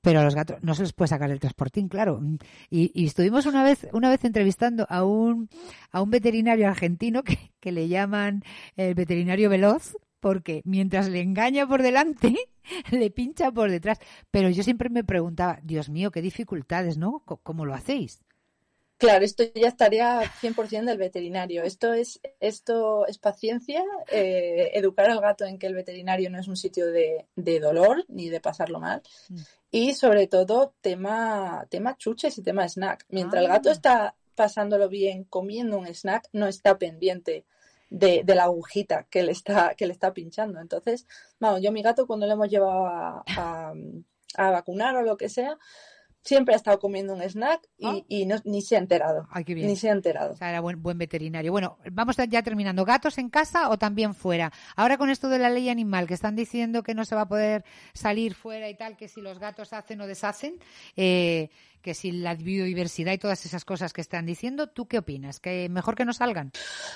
pero 0.02 0.20
a 0.20 0.24
los 0.24 0.36
gatos 0.36 0.58
no 0.62 0.76
se 0.76 0.84
les 0.84 0.94
puede 0.94 1.10
sacar 1.10 1.32
el 1.32 1.40
transportín, 1.40 1.88
claro. 1.88 2.22
Y, 2.70 2.92
y 2.94 3.08
estuvimos 3.08 3.46
una 3.46 3.64
vez, 3.64 3.88
una 3.94 4.10
vez 4.10 4.24
entrevistando 4.24 4.86
a 4.90 5.04
un, 5.04 5.50
a 5.92 6.02
un 6.02 6.10
veterinario 6.10 6.68
argentino 6.68 7.24
que, 7.24 7.52
que 7.60 7.72
le 7.72 7.88
llaman 7.88 8.44
el 8.76 8.94
veterinario 8.94 9.50
veloz, 9.50 9.96
porque 10.20 10.64
mientras 10.66 11.08
le 11.08 11.22
engaña 11.22 11.68
por 11.68 11.84
delante, 11.84 12.36
le 12.92 13.12
pincha 13.12 13.52
por 13.52 13.70
detrás. 13.70 14.00
Pero 14.32 14.50
yo 14.50 14.64
siempre 14.64 14.90
me 14.90 15.04
preguntaba, 15.04 15.60
Dios 15.62 15.90
mío, 15.90 16.10
qué 16.12 16.22
dificultades, 16.22 16.98
¿no? 16.98 17.20
¿Cómo 17.20 17.66
lo 17.66 17.76
hacéis? 17.76 18.25
Claro, 18.98 19.26
esto 19.26 19.44
ya 19.54 19.68
estaría 19.68 20.22
100% 20.42 20.86
del 20.86 20.98
veterinario. 20.98 21.64
Esto 21.64 21.94
es, 21.94 22.22
esto 22.40 23.06
es 23.08 23.18
paciencia, 23.18 23.84
eh, 24.10 24.72
educar 24.74 25.10
al 25.10 25.20
gato 25.20 25.44
en 25.44 25.60
que 25.60 25.68
el 25.68 25.76
veterinario 25.76 26.30
no 26.30 26.40
es 26.40 26.48
un 26.48 26.56
sitio 26.56 26.90
de, 26.92 27.28
de 27.36 27.60
dolor 27.60 28.06
ni 28.08 28.30
de 28.30 28.40
pasarlo 28.40 28.80
mal. 28.80 29.02
Y 29.70 29.96
sobre 29.96 30.28
todo, 30.28 30.74
tema, 30.80 31.66
tema 31.70 31.98
chuches 31.98 32.38
y 32.38 32.42
tema 32.42 32.70
snack. 32.70 33.06
Mientras 33.10 33.44
el 33.44 33.50
gato 33.50 33.70
está 33.70 34.16
pasándolo 34.34 34.88
bien 34.88 35.26
comiendo 35.26 35.78
un 35.78 35.88
snack, 35.88 36.30
no 36.32 36.48
está 36.48 36.78
pendiente 36.78 37.46
de, 37.90 38.24
de 38.24 38.36
la 38.36 38.44
agujita 38.44 39.08
que 39.10 39.24
le 39.24 39.34
está, 39.34 39.76
que 39.76 39.88
le 39.88 39.94
está 39.94 40.14
pinchando. 40.14 40.62
Entonces, 40.62 41.06
vamos, 41.40 41.62
yo 41.62 41.70
a 41.70 41.74
mi 41.74 41.82
gato 41.82 42.08
cuando 42.08 42.26
le 42.28 42.34
hemos 42.34 42.50
llevado 42.50 42.86
a, 42.86 43.24
a, 43.28 43.74
a 44.38 44.52
vacunar 44.52 44.96
o 44.96 45.02
lo 45.02 45.18
que 45.18 45.28
sea, 45.28 45.58
siempre 46.26 46.56
ha 46.56 46.58
estado 46.58 46.80
comiendo 46.80 47.14
un 47.14 47.22
snack 47.22 47.62
y, 47.78 48.04
y 48.10 48.26
no, 48.26 48.36
ni 48.44 48.62
se 48.62 48.76
ha 48.76 48.80
enterado. 48.80 49.28
Ay, 49.32 49.46
qué 49.46 49.54
bien. 49.54 49.68
Ni 49.68 49.76
se 49.76 49.90
ha 49.90 49.94
enterado. 49.94 50.34
O 50.34 50.36
sea, 50.36 50.50
era 50.50 50.60
buen, 50.60 50.82
buen 50.82 50.98
veterinario. 50.98 51.52
Bueno, 51.52 51.78
vamos 51.92 52.18
ya 52.28 52.42
terminando. 52.42 52.84
¿Gatos 52.84 53.20
en 53.20 53.30
casa 53.30 53.70
o 53.70 53.78
también 53.78 54.16
fuera? 54.16 54.52
Ahora 54.76 54.98
con 54.98 55.10
esto 55.10 55.30
de 55.30 55.38
la 55.40 55.50
ley 55.50 55.70
animal, 55.70 56.08
que 56.08 56.16
están 56.16 56.36
diciendo 56.36 56.82
que 56.82 56.96
no 56.96 57.06
se 57.06 57.16
va 57.16 57.22
a 57.22 57.28
poder 57.28 57.64
salir 57.94 58.34
fuera 58.34 58.68
y 58.70 58.76
tal, 58.76 58.98
que 58.98 59.08
si 59.08 59.22
los 59.22 59.38
gatos 59.38 59.72
hacen 59.72 60.02
o 60.02 60.08
deshacen, 60.08 60.56
eh, 60.96 61.50
que 61.84 61.94
si 61.94 62.12
la 62.12 62.34
biodiversidad 62.34 63.14
y 63.14 63.20
todas 63.20 63.46
esas 63.46 63.64
cosas 63.64 63.94
que 63.94 64.02
están 64.02 64.26
diciendo, 64.26 64.66
¿tú 64.68 64.88
qué 64.88 64.98
opinas? 64.98 65.40
¿Que 65.40 65.70
mejor 65.70 65.94
que 65.94 66.06
no 66.06 66.14
salgan? 66.14 66.52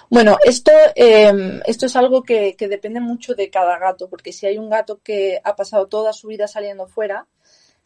Bueno, 0.10 0.40
esto, 0.44 0.72
eh, 0.96 1.62
esto 1.68 1.86
es 1.86 1.96
algo 1.96 2.24
que, 2.24 2.56
que 2.56 2.68
depende 2.68 3.00
mucho 3.00 3.36
de 3.36 3.52
cada 3.52 3.78
gato, 3.78 4.10
porque 4.10 4.34
si 4.34 4.48
hay 4.48 4.58
un 4.58 4.72
gato 4.72 5.00
que 5.04 5.40
ha 5.44 5.56
pasado 5.56 5.88
toda 5.88 6.12
su 6.14 6.28
vida 6.30 6.48
saliendo 6.48 6.88
fuera, 6.88 7.28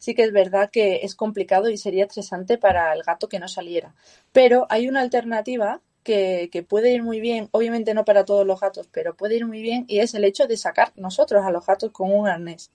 sí 0.04 0.14
que 0.14 0.22
es 0.22 0.32
verdad 0.32 0.70
que 0.70 1.00
es 1.02 1.14
complicado 1.14 1.70
y 1.70 1.78
sería 1.78 2.04
estresante 2.04 2.58
para 2.58 2.92
el 2.92 3.02
gato 3.02 3.26
que 3.26 3.38
no 3.38 3.48
saliera. 3.48 3.94
Pero 4.32 4.66
hay 4.68 4.86
una 4.86 5.00
alternativa 5.00 5.80
que, 6.02 6.50
que, 6.52 6.62
puede 6.62 6.92
ir 6.92 7.02
muy 7.02 7.20
bien, 7.20 7.48
obviamente 7.52 7.94
no 7.94 8.04
para 8.04 8.26
todos 8.26 8.46
los 8.46 8.60
gatos, 8.60 8.86
pero 8.92 9.16
puede 9.16 9.36
ir 9.36 9.46
muy 9.46 9.62
bien 9.62 9.86
y 9.88 10.00
es 10.00 10.12
el 10.12 10.24
hecho 10.24 10.46
de 10.46 10.58
sacar 10.58 10.92
nosotros 10.96 11.42
a 11.46 11.50
los 11.50 11.64
gatos 11.64 11.90
con 11.90 12.12
un 12.12 12.28
arnés. 12.28 12.70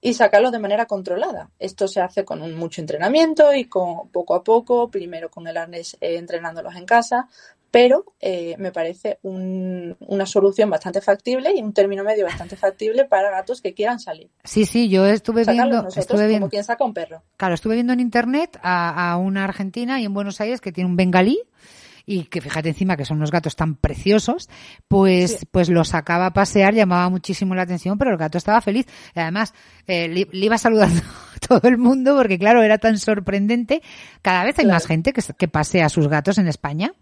y 0.00 0.14
sacarlos 0.14 0.52
de 0.52 0.58
manera 0.58 0.86
controlada. 0.86 1.50
Esto 1.58 1.88
se 1.88 2.00
hace 2.00 2.24
con 2.24 2.54
mucho 2.54 2.80
entrenamiento 2.80 3.52
y 3.52 3.64
con 3.64 4.08
poco 4.10 4.34
a 4.34 4.44
poco, 4.44 4.88
primero 4.90 5.30
con 5.30 5.46
el 5.48 5.56
arnés 5.56 5.96
eh, 6.00 6.16
entrenándolos 6.16 6.76
en 6.76 6.86
casa, 6.86 7.28
pero 7.76 8.06
eh, 8.20 8.54
me 8.58 8.72
parece 8.72 9.18
un- 9.20 9.94
una 10.00 10.24
solución 10.24 10.70
bastante 10.70 11.02
factible 11.02 11.50
y 11.54 11.60
un 11.62 11.74
término 11.74 12.04
medio 12.04 12.24
bastante 12.24 12.56
factible 12.56 13.04
para 13.04 13.30
gatos 13.30 13.60
que 13.60 13.74
quieran 13.74 14.00
salir. 14.00 14.30
Sí, 14.44 14.64
sí, 14.64 14.88
yo 14.88 15.04
estuve 15.04 15.44
Sacarlos 15.44 15.64
viendo, 15.64 15.82
nosotros 15.82 15.98
estuve 16.06 16.26
viendo, 16.26 16.44
como 16.46 16.50
quien 16.50 16.64
saca 16.64 16.84
un 16.86 16.94
perro. 16.94 17.22
claro, 17.36 17.54
estuve 17.54 17.74
viendo 17.74 17.92
en 17.92 18.00
internet 18.00 18.58
a, 18.62 19.10
a 19.12 19.18
una 19.18 19.44
argentina 19.44 20.00
y 20.00 20.06
en 20.06 20.14
Buenos 20.14 20.40
Aires 20.40 20.62
que 20.62 20.72
tiene 20.72 20.88
un 20.88 20.96
bengalí 20.96 21.38
y 22.06 22.24
que 22.24 22.40
fíjate 22.40 22.70
encima 22.70 22.96
que 22.96 23.04
son 23.04 23.18
unos 23.18 23.30
gatos 23.30 23.56
tan 23.56 23.74
preciosos, 23.74 24.48
pues, 24.88 25.44
pues 25.50 25.68
lo 25.68 25.84
sacaba 25.84 26.26
a 26.26 26.32
pasear, 26.32 26.72
llamaba 26.72 27.10
muchísimo 27.10 27.54
la 27.54 27.62
atención, 27.62 27.98
pero 27.98 28.10
el 28.12 28.16
gato 28.16 28.38
estaba 28.38 28.60
feliz. 28.62 28.86
Y 29.14 29.20
además, 29.20 29.52
eh, 29.86 30.08
le, 30.08 30.28
le 30.30 30.46
iba 30.46 30.56
saludando 30.56 31.02
a 31.34 31.38
todo 31.46 31.68
el 31.68 31.76
mundo 31.76 32.16
porque 32.16 32.38
claro, 32.38 32.62
era 32.62 32.78
tan 32.78 32.96
sorprendente. 32.98 33.82
Cada 34.22 34.44
vez 34.44 34.58
hay 34.60 34.66
más 34.66 34.86
gente 34.86 35.12
que, 35.12 35.20
que 35.36 35.48
pasea 35.48 35.86
a 35.86 35.88
sus 35.90 36.08
gatos 36.08 36.38
en 36.38 36.46
España. 36.48 36.92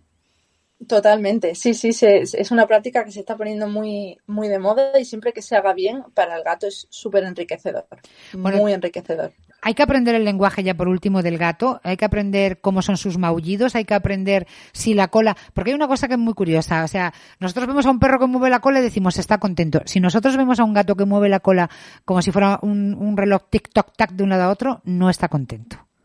Totalmente, 0.88 1.54
sí, 1.54 1.72
sí, 1.72 1.92
se- 1.92 2.22
es 2.22 2.50
una 2.50 2.66
práctica 2.66 3.04
que 3.04 3.12
se 3.12 3.20
está 3.20 3.36
poniendo 3.36 3.68
muy, 3.68 4.18
muy 4.26 4.48
de 4.48 4.58
moda 4.58 4.98
y 4.98 5.04
siempre 5.04 5.32
que 5.32 5.40
se 5.40 5.56
haga 5.56 5.72
bien 5.72 6.02
para 6.14 6.36
el 6.36 6.42
gato 6.42 6.66
es 6.66 6.86
súper 6.90 7.24
enriquecedor, 7.24 7.86
Bueno, 8.34 8.58
muy 8.58 8.72
enriquecedor. 8.72 9.32
Hay 9.62 9.72
que 9.72 9.82
aprender 9.82 10.14
el 10.14 10.24
lenguaje 10.24 10.62
ya 10.62 10.74
por 10.74 10.88
último 10.88 11.22
del 11.22 11.38
gato, 11.38 11.80
hay 11.84 11.96
que 11.96 12.04
aprender 12.04 12.60
cómo 12.60 12.82
son 12.82 12.98
sus 12.98 13.16
maullidos, 13.16 13.74
hay 13.76 13.86
que 13.86 13.94
aprender 13.94 14.46
si 14.72 14.92
la 14.92 15.08
cola, 15.08 15.36
porque 15.54 15.70
hay 15.70 15.74
una 15.74 15.88
cosa 15.88 16.06
que 16.06 16.14
es 16.14 16.20
muy 16.20 16.34
curiosa, 16.34 16.84
o 16.84 16.88
sea, 16.88 17.14
nosotros 17.40 17.66
vemos 17.66 17.86
a 17.86 17.90
un 17.90 17.98
perro 17.98 18.18
que 18.18 18.26
mueve 18.26 18.50
la 18.50 18.60
cola 18.60 18.80
y 18.80 18.82
decimos 18.82 19.16
está 19.18 19.38
contento. 19.38 19.80
Si 19.86 20.00
nosotros 20.00 20.36
vemos 20.36 20.60
a 20.60 20.64
un 20.64 20.74
gato 20.74 20.96
que 20.96 21.06
mueve 21.06 21.30
la 21.30 21.40
cola 21.40 21.70
como 22.04 22.20
si 22.20 22.30
fuera 22.30 22.58
un, 22.60 22.94
un 22.94 23.16
reloj 23.16 23.42
tic-toc-tac 23.50 24.10
de 24.10 24.22
un 24.24 24.28
lado 24.30 24.42
a 24.42 24.50
otro, 24.50 24.82
no 24.84 25.08
está 25.08 25.28
contento. 25.28 25.78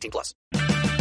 18 0.00 0.10
plus. 0.10 0.34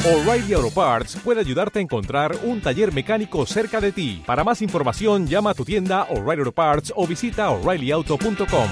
O'Reilly 0.05 0.53
Auto 0.53 0.69
Parts 0.69 1.15
puede 1.23 1.39
ayudarte 1.39 1.79
a 1.79 1.81
encontrar 1.81 2.35
un 2.43 2.59
taller 2.59 2.93
mecánico 2.93 3.45
cerca 3.45 3.79
de 3.79 3.93
ti. 3.93 4.21
Para 4.25 4.43
más 4.43 4.61
información, 4.61 5.27
llama 5.27 5.51
a 5.51 5.53
tu 5.53 5.63
tienda 5.63 6.03
O'Reilly 6.09 6.41
Auto 6.41 6.51
Parts 6.51 6.93
o 6.93 7.07
visita 7.07 7.49
oreillyauto.com. 7.49 8.69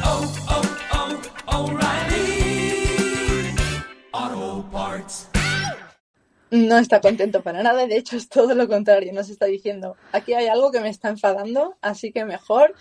Auto 4.12 4.70
Parts. 4.70 5.30
No 6.52 6.78
está 6.78 7.00
contento 7.00 7.42
para 7.42 7.64
nada, 7.64 7.88
de 7.88 7.96
hecho 7.96 8.18
es 8.18 8.28
todo 8.28 8.54
lo 8.54 8.68
contrario, 8.68 9.14
nos 9.14 9.30
está 9.30 9.46
diciendo, 9.46 9.96
aquí 10.12 10.34
hay 10.34 10.48
algo 10.48 10.70
que 10.70 10.82
me 10.82 10.90
está 10.90 11.08
enfadando, 11.08 11.78
así 11.82 12.12
que 12.12 12.26
mejor, 12.26 12.76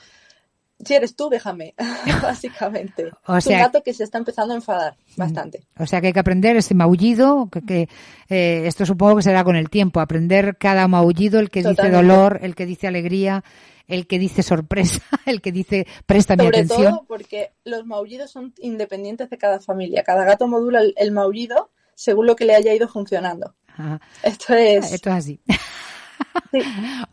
si 0.85 0.95
eres 0.95 1.15
tú, 1.17 1.29
déjame, 1.29 1.75
básicamente. 2.23 3.11
O 3.27 3.37
es 3.37 3.45
sea- 3.45 3.57
un 3.59 3.63
gato 3.65 3.83
que 3.83 3.93
se 3.95 4.05
está 4.05 4.19
empezando 4.19 4.53
a 4.55 4.57
enfadar 4.57 4.97
bastante. 5.17 5.63
O 5.79 5.87
sea 5.87 6.01
que 6.01 6.09
hay 6.09 6.13
que 6.13 6.21
aprender 6.21 6.57
ese 6.57 6.75
maullido, 6.75 7.49
que, 7.51 7.63
que, 7.63 7.89
eh, 8.29 8.63
esto 8.67 8.87
supongo 8.87 9.17
que 9.17 9.23
será 9.23 9.45
con 9.45 9.57
el 9.57 9.71
tiempo, 9.71 10.01
aprender 10.01 10.57
cada 10.59 10.89
maullido, 10.89 11.41
el 11.41 11.51
que 11.51 11.63
dice 11.63 11.91
dolor, 11.91 12.41
el 12.43 12.55
que 12.55 12.67
dice 12.67 12.87
alegría, 12.87 13.45
el 13.89 14.07
que 14.07 14.19
dice 14.19 14.43
sorpresa, 14.43 15.01
el 15.27 15.41
que 15.41 15.53
dice 15.53 15.87
presta 16.07 16.37
mi 16.37 16.45
Sobre 16.45 16.59
atención. 16.59 16.93
todo 16.95 17.05
porque 17.09 17.53
los 17.65 17.85
maullidos 17.87 18.31
son 18.31 18.55
independientes 18.61 19.31
de 19.31 19.39
cada 19.39 19.61
familia, 19.61 20.03
cada 20.05 20.25
gato 20.25 20.47
modula 20.47 20.81
el, 20.81 20.95
el 20.97 21.11
maullido 21.13 21.71
según 21.95 22.27
lo 22.27 22.37
que 22.37 22.45
le 22.45 22.55
haya 22.55 22.73
ido 22.73 22.89
funcionando. 22.89 23.55
Ajá. 23.77 24.01
Esto 24.23 24.55
es... 24.55 24.93
Esto 24.93 25.11
es 25.11 25.17
así. 25.17 25.41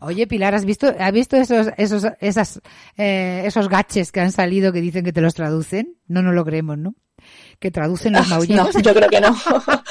Oye, 0.00 0.26
Pilar, 0.26 0.54
¿has 0.54 0.64
visto, 0.64 0.94
¿has 0.98 1.12
visto 1.12 1.36
esos, 1.36 1.68
esos, 1.76 2.06
esas, 2.20 2.60
eh, 2.96 3.42
esos 3.44 3.68
gaches 3.68 4.12
que 4.12 4.20
han 4.20 4.32
salido 4.32 4.72
que 4.72 4.80
dicen 4.80 5.04
que 5.04 5.12
te 5.12 5.20
los 5.20 5.34
traducen? 5.34 5.96
No 6.06 6.22
nos 6.22 6.34
lo 6.34 6.44
creemos, 6.44 6.78
¿no? 6.78 6.94
Que 7.58 7.70
traducen 7.70 8.12
los 8.12 8.28
maullidos. 8.28 8.74
No, 8.74 8.80
yo 8.80 8.94
creo 8.94 9.08
que 9.08 9.20
no. 9.20 9.36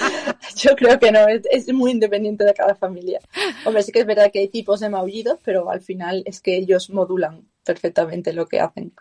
yo 0.56 0.76
creo 0.76 1.00
que 1.00 1.12
no, 1.12 1.28
es, 1.28 1.42
es 1.52 1.74
muy 1.74 1.92
independiente 1.92 2.44
de 2.44 2.54
cada 2.54 2.76
familia. 2.76 3.20
Hombre, 3.66 3.84
sí 3.84 3.92
que 3.92 4.00
es 4.00 4.06
verdad 4.06 4.32
que 4.32 4.40
hay 4.40 4.48
tipos 4.48 4.80
de 4.80 4.90
maullidos, 4.90 5.40
pero 5.44 5.70
al 5.70 5.82
final 5.82 6.24
es 6.26 6.42
que 6.42 6.56
ellos 6.56 6.90
modulan 6.90 7.48
perfectamente 7.64 8.34
lo 8.34 8.48
que 8.48 8.60
hacen. 8.60 8.94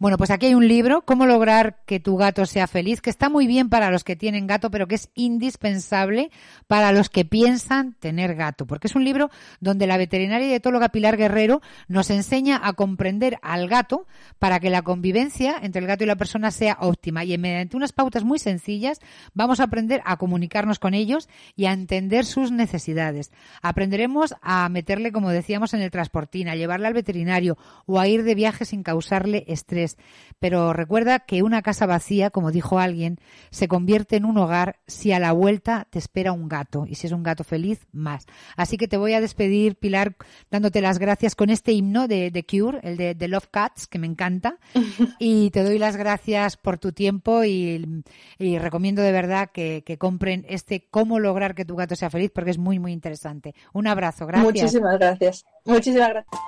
Bueno, 0.00 0.16
pues 0.16 0.30
aquí 0.30 0.46
hay 0.46 0.54
un 0.54 0.66
libro, 0.66 1.02
Cómo 1.02 1.26
lograr 1.26 1.82
que 1.84 2.00
tu 2.00 2.16
gato 2.16 2.46
sea 2.46 2.66
feliz, 2.66 3.02
que 3.02 3.10
está 3.10 3.28
muy 3.28 3.46
bien 3.46 3.68
para 3.68 3.90
los 3.90 4.02
que 4.02 4.16
tienen 4.16 4.46
gato, 4.46 4.70
pero 4.70 4.88
que 4.88 4.94
es 4.94 5.10
indispensable 5.14 6.30
para 6.66 6.90
los 6.90 7.10
que 7.10 7.26
piensan 7.26 7.92
tener 8.00 8.34
gato, 8.34 8.66
porque 8.66 8.86
es 8.86 8.94
un 8.94 9.04
libro 9.04 9.30
donde 9.60 9.86
la 9.86 9.98
veterinaria 9.98 10.48
y 10.48 10.54
etóloga 10.54 10.88
Pilar 10.88 11.18
Guerrero 11.18 11.60
nos 11.86 12.08
enseña 12.08 12.58
a 12.64 12.72
comprender 12.72 13.38
al 13.42 13.68
gato 13.68 14.06
para 14.38 14.58
que 14.58 14.70
la 14.70 14.80
convivencia 14.80 15.56
entre 15.60 15.82
el 15.82 15.86
gato 15.86 16.04
y 16.04 16.06
la 16.06 16.16
persona 16.16 16.50
sea 16.50 16.78
óptima 16.80 17.22
y 17.24 17.36
mediante 17.36 17.76
unas 17.76 17.92
pautas 17.92 18.24
muy 18.24 18.38
sencillas 18.38 19.00
vamos 19.34 19.60
a 19.60 19.64
aprender 19.64 20.00
a 20.06 20.16
comunicarnos 20.16 20.78
con 20.78 20.94
ellos 20.94 21.28
y 21.56 21.66
a 21.66 21.74
entender 21.74 22.24
sus 22.24 22.52
necesidades. 22.52 23.32
Aprenderemos 23.60 24.34
a 24.40 24.66
meterle, 24.70 25.12
como 25.12 25.28
decíamos, 25.28 25.74
en 25.74 25.82
el 25.82 25.90
transportín, 25.90 26.48
a 26.48 26.56
llevarle 26.56 26.86
al 26.86 26.94
veterinario 26.94 27.58
o 27.84 28.00
a 28.00 28.08
ir 28.08 28.22
de 28.22 28.34
viaje 28.34 28.64
sin 28.64 28.82
causarle 28.82 29.44
estrés. 29.46 29.89
Pero 30.38 30.72
recuerda 30.72 31.18
que 31.20 31.42
una 31.42 31.60
casa 31.60 31.84
vacía, 31.84 32.30
como 32.30 32.50
dijo 32.50 32.78
alguien, 32.78 33.18
se 33.50 33.68
convierte 33.68 34.16
en 34.16 34.24
un 34.24 34.38
hogar 34.38 34.76
si 34.86 35.12
a 35.12 35.18
la 35.18 35.32
vuelta 35.32 35.86
te 35.90 35.98
espera 35.98 36.32
un 36.32 36.48
gato. 36.48 36.86
Y 36.88 36.94
si 36.94 37.06
es 37.06 37.12
un 37.12 37.22
gato 37.22 37.44
feliz, 37.44 37.86
más. 37.92 38.24
Así 38.56 38.78
que 38.78 38.88
te 38.88 38.96
voy 38.96 39.12
a 39.12 39.20
despedir, 39.20 39.76
Pilar, 39.76 40.16
dándote 40.50 40.80
las 40.80 40.98
gracias 40.98 41.34
con 41.34 41.50
este 41.50 41.72
himno 41.72 42.08
de 42.08 42.30
The 42.30 42.44
Cure, 42.44 42.80
el 42.82 42.96
de, 42.96 43.14
de 43.14 43.28
Love 43.28 43.48
Cats, 43.50 43.86
que 43.86 43.98
me 43.98 44.06
encanta. 44.06 44.58
Y 45.18 45.50
te 45.50 45.62
doy 45.62 45.78
las 45.78 45.96
gracias 45.96 46.56
por 46.56 46.78
tu 46.78 46.92
tiempo 46.92 47.44
y, 47.44 48.02
y 48.38 48.58
recomiendo 48.58 49.02
de 49.02 49.12
verdad 49.12 49.50
que, 49.52 49.82
que 49.84 49.98
compren 49.98 50.46
este 50.48 50.88
Cómo 50.90 51.18
lograr 51.18 51.54
que 51.54 51.64
tu 51.64 51.76
gato 51.76 51.94
sea 51.94 52.10
feliz 52.10 52.30
porque 52.34 52.50
es 52.50 52.58
muy, 52.58 52.78
muy 52.78 52.92
interesante. 52.92 53.54
Un 53.72 53.86
abrazo, 53.86 54.26
gracias. 54.26 54.52
Muchísimas 54.52 54.98
gracias. 54.98 55.44
Muchísimas 55.64 56.08
gracias. 56.08 56.40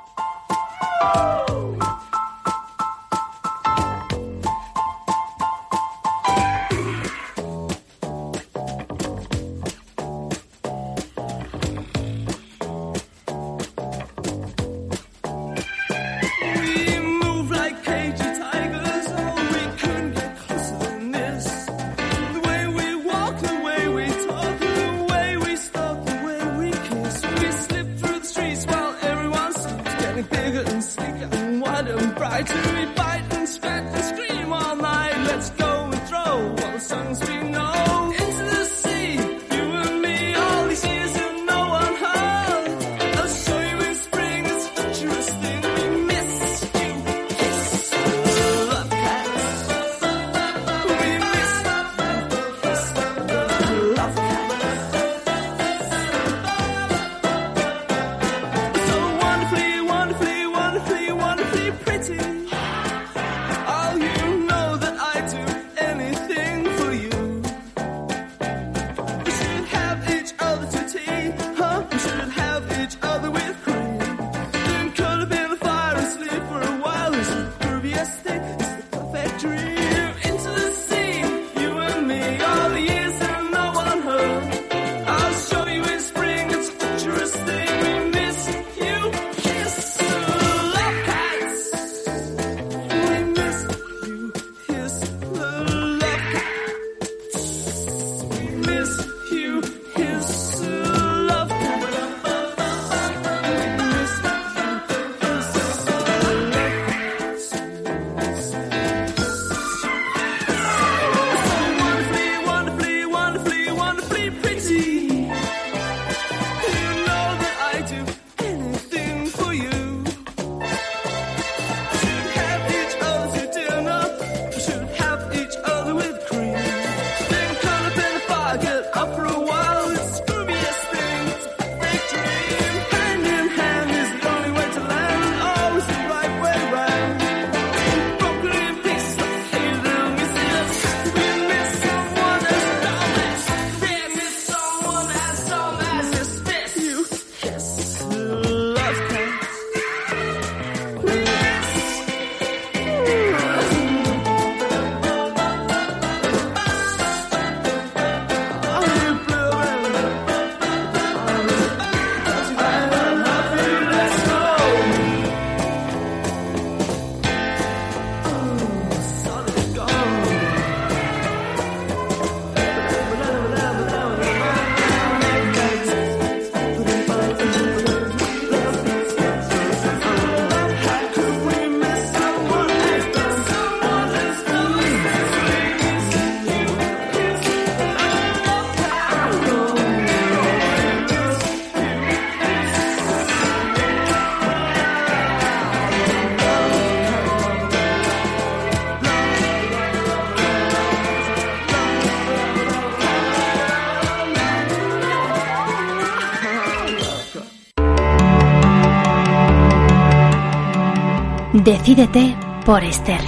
Decídete 211.64 212.34
por 212.66 212.82
Esther. 212.82 213.20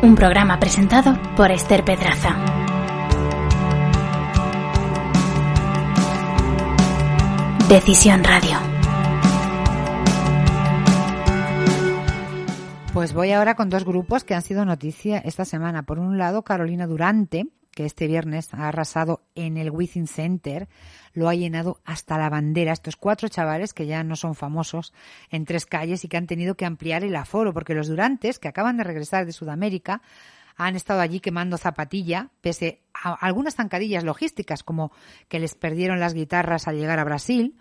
Un 0.00 0.14
programa 0.14 0.60
presentado 0.60 1.18
por 1.36 1.50
Esther 1.50 1.84
Pedraza. 1.84 2.36
Decisión 7.68 8.22
Radio. 8.22 8.58
Pues 12.94 13.12
voy 13.12 13.32
ahora 13.32 13.56
con 13.56 13.70
dos 13.70 13.84
grupos 13.84 14.22
que 14.22 14.36
han 14.36 14.42
sido 14.42 14.64
noticia 14.64 15.18
esta 15.18 15.44
semana. 15.44 15.82
Por 15.82 15.98
un 15.98 16.16
lado, 16.16 16.44
Carolina 16.44 16.86
Durante, 16.86 17.48
que 17.72 17.86
este 17.86 18.06
viernes 18.06 18.54
ha 18.54 18.68
arrasado 18.68 19.22
en 19.34 19.56
el 19.56 19.72
Within 19.72 20.06
Center, 20.06 20.68
lo 21.18 21.28
ha 21.28 21.34
llenado 21.34 21.80
hasta 21.84 22.16
la 22.16 22.30
bandera. 22.30 22.72
Estos 22.72 22.96
cuatro 22.96 23.28
chavales 23.28 23.74
que 23.74 23.86
ya 23.86 24.02
no 24.04 24.16
son 24.16 24.34
famosos 24.34 24.94
en 25.30 25.44
tres 25.44 25.66
calles 25.66 26.04
y 26.04 26.08
que 26.08 26.16
han 26.16 26.26
tenido 26.26 26.54
que 26.54 26.64
ampliar 26.64 27.04
el 27.04 27.16
aforo, 27.16 27.52
porque 27.52 27.74
los 27.74 27.88
Durantes, 27.88 28.38
que 28.38 28.48
acaban 28.48 28.76
de 28.76 28.84
regresar 28.84 29.26
de 29.26 29.32
Sudamérica, 29.32 30.00
han 30.56 30.74
estado 30.74 31.00
allí 31.00 31.20
quemando 31.20 31.58
zapatilla, 31.58 32.30
pese 32.40 32.82
algunas 32.92 33.54
zancadillas 33.54 34.04
logísticas, 34.04 34.62
como 34.62 34.92
que 35.28 35.38
les 35.38 35.54
perdieron 35.54 36.00
las 36.00 36.14
guitarras 36.14 36.66
al 36.68 36.76
llegar 36.76 36.98
a 36.98 37.04
Brasil, 37.04 37.54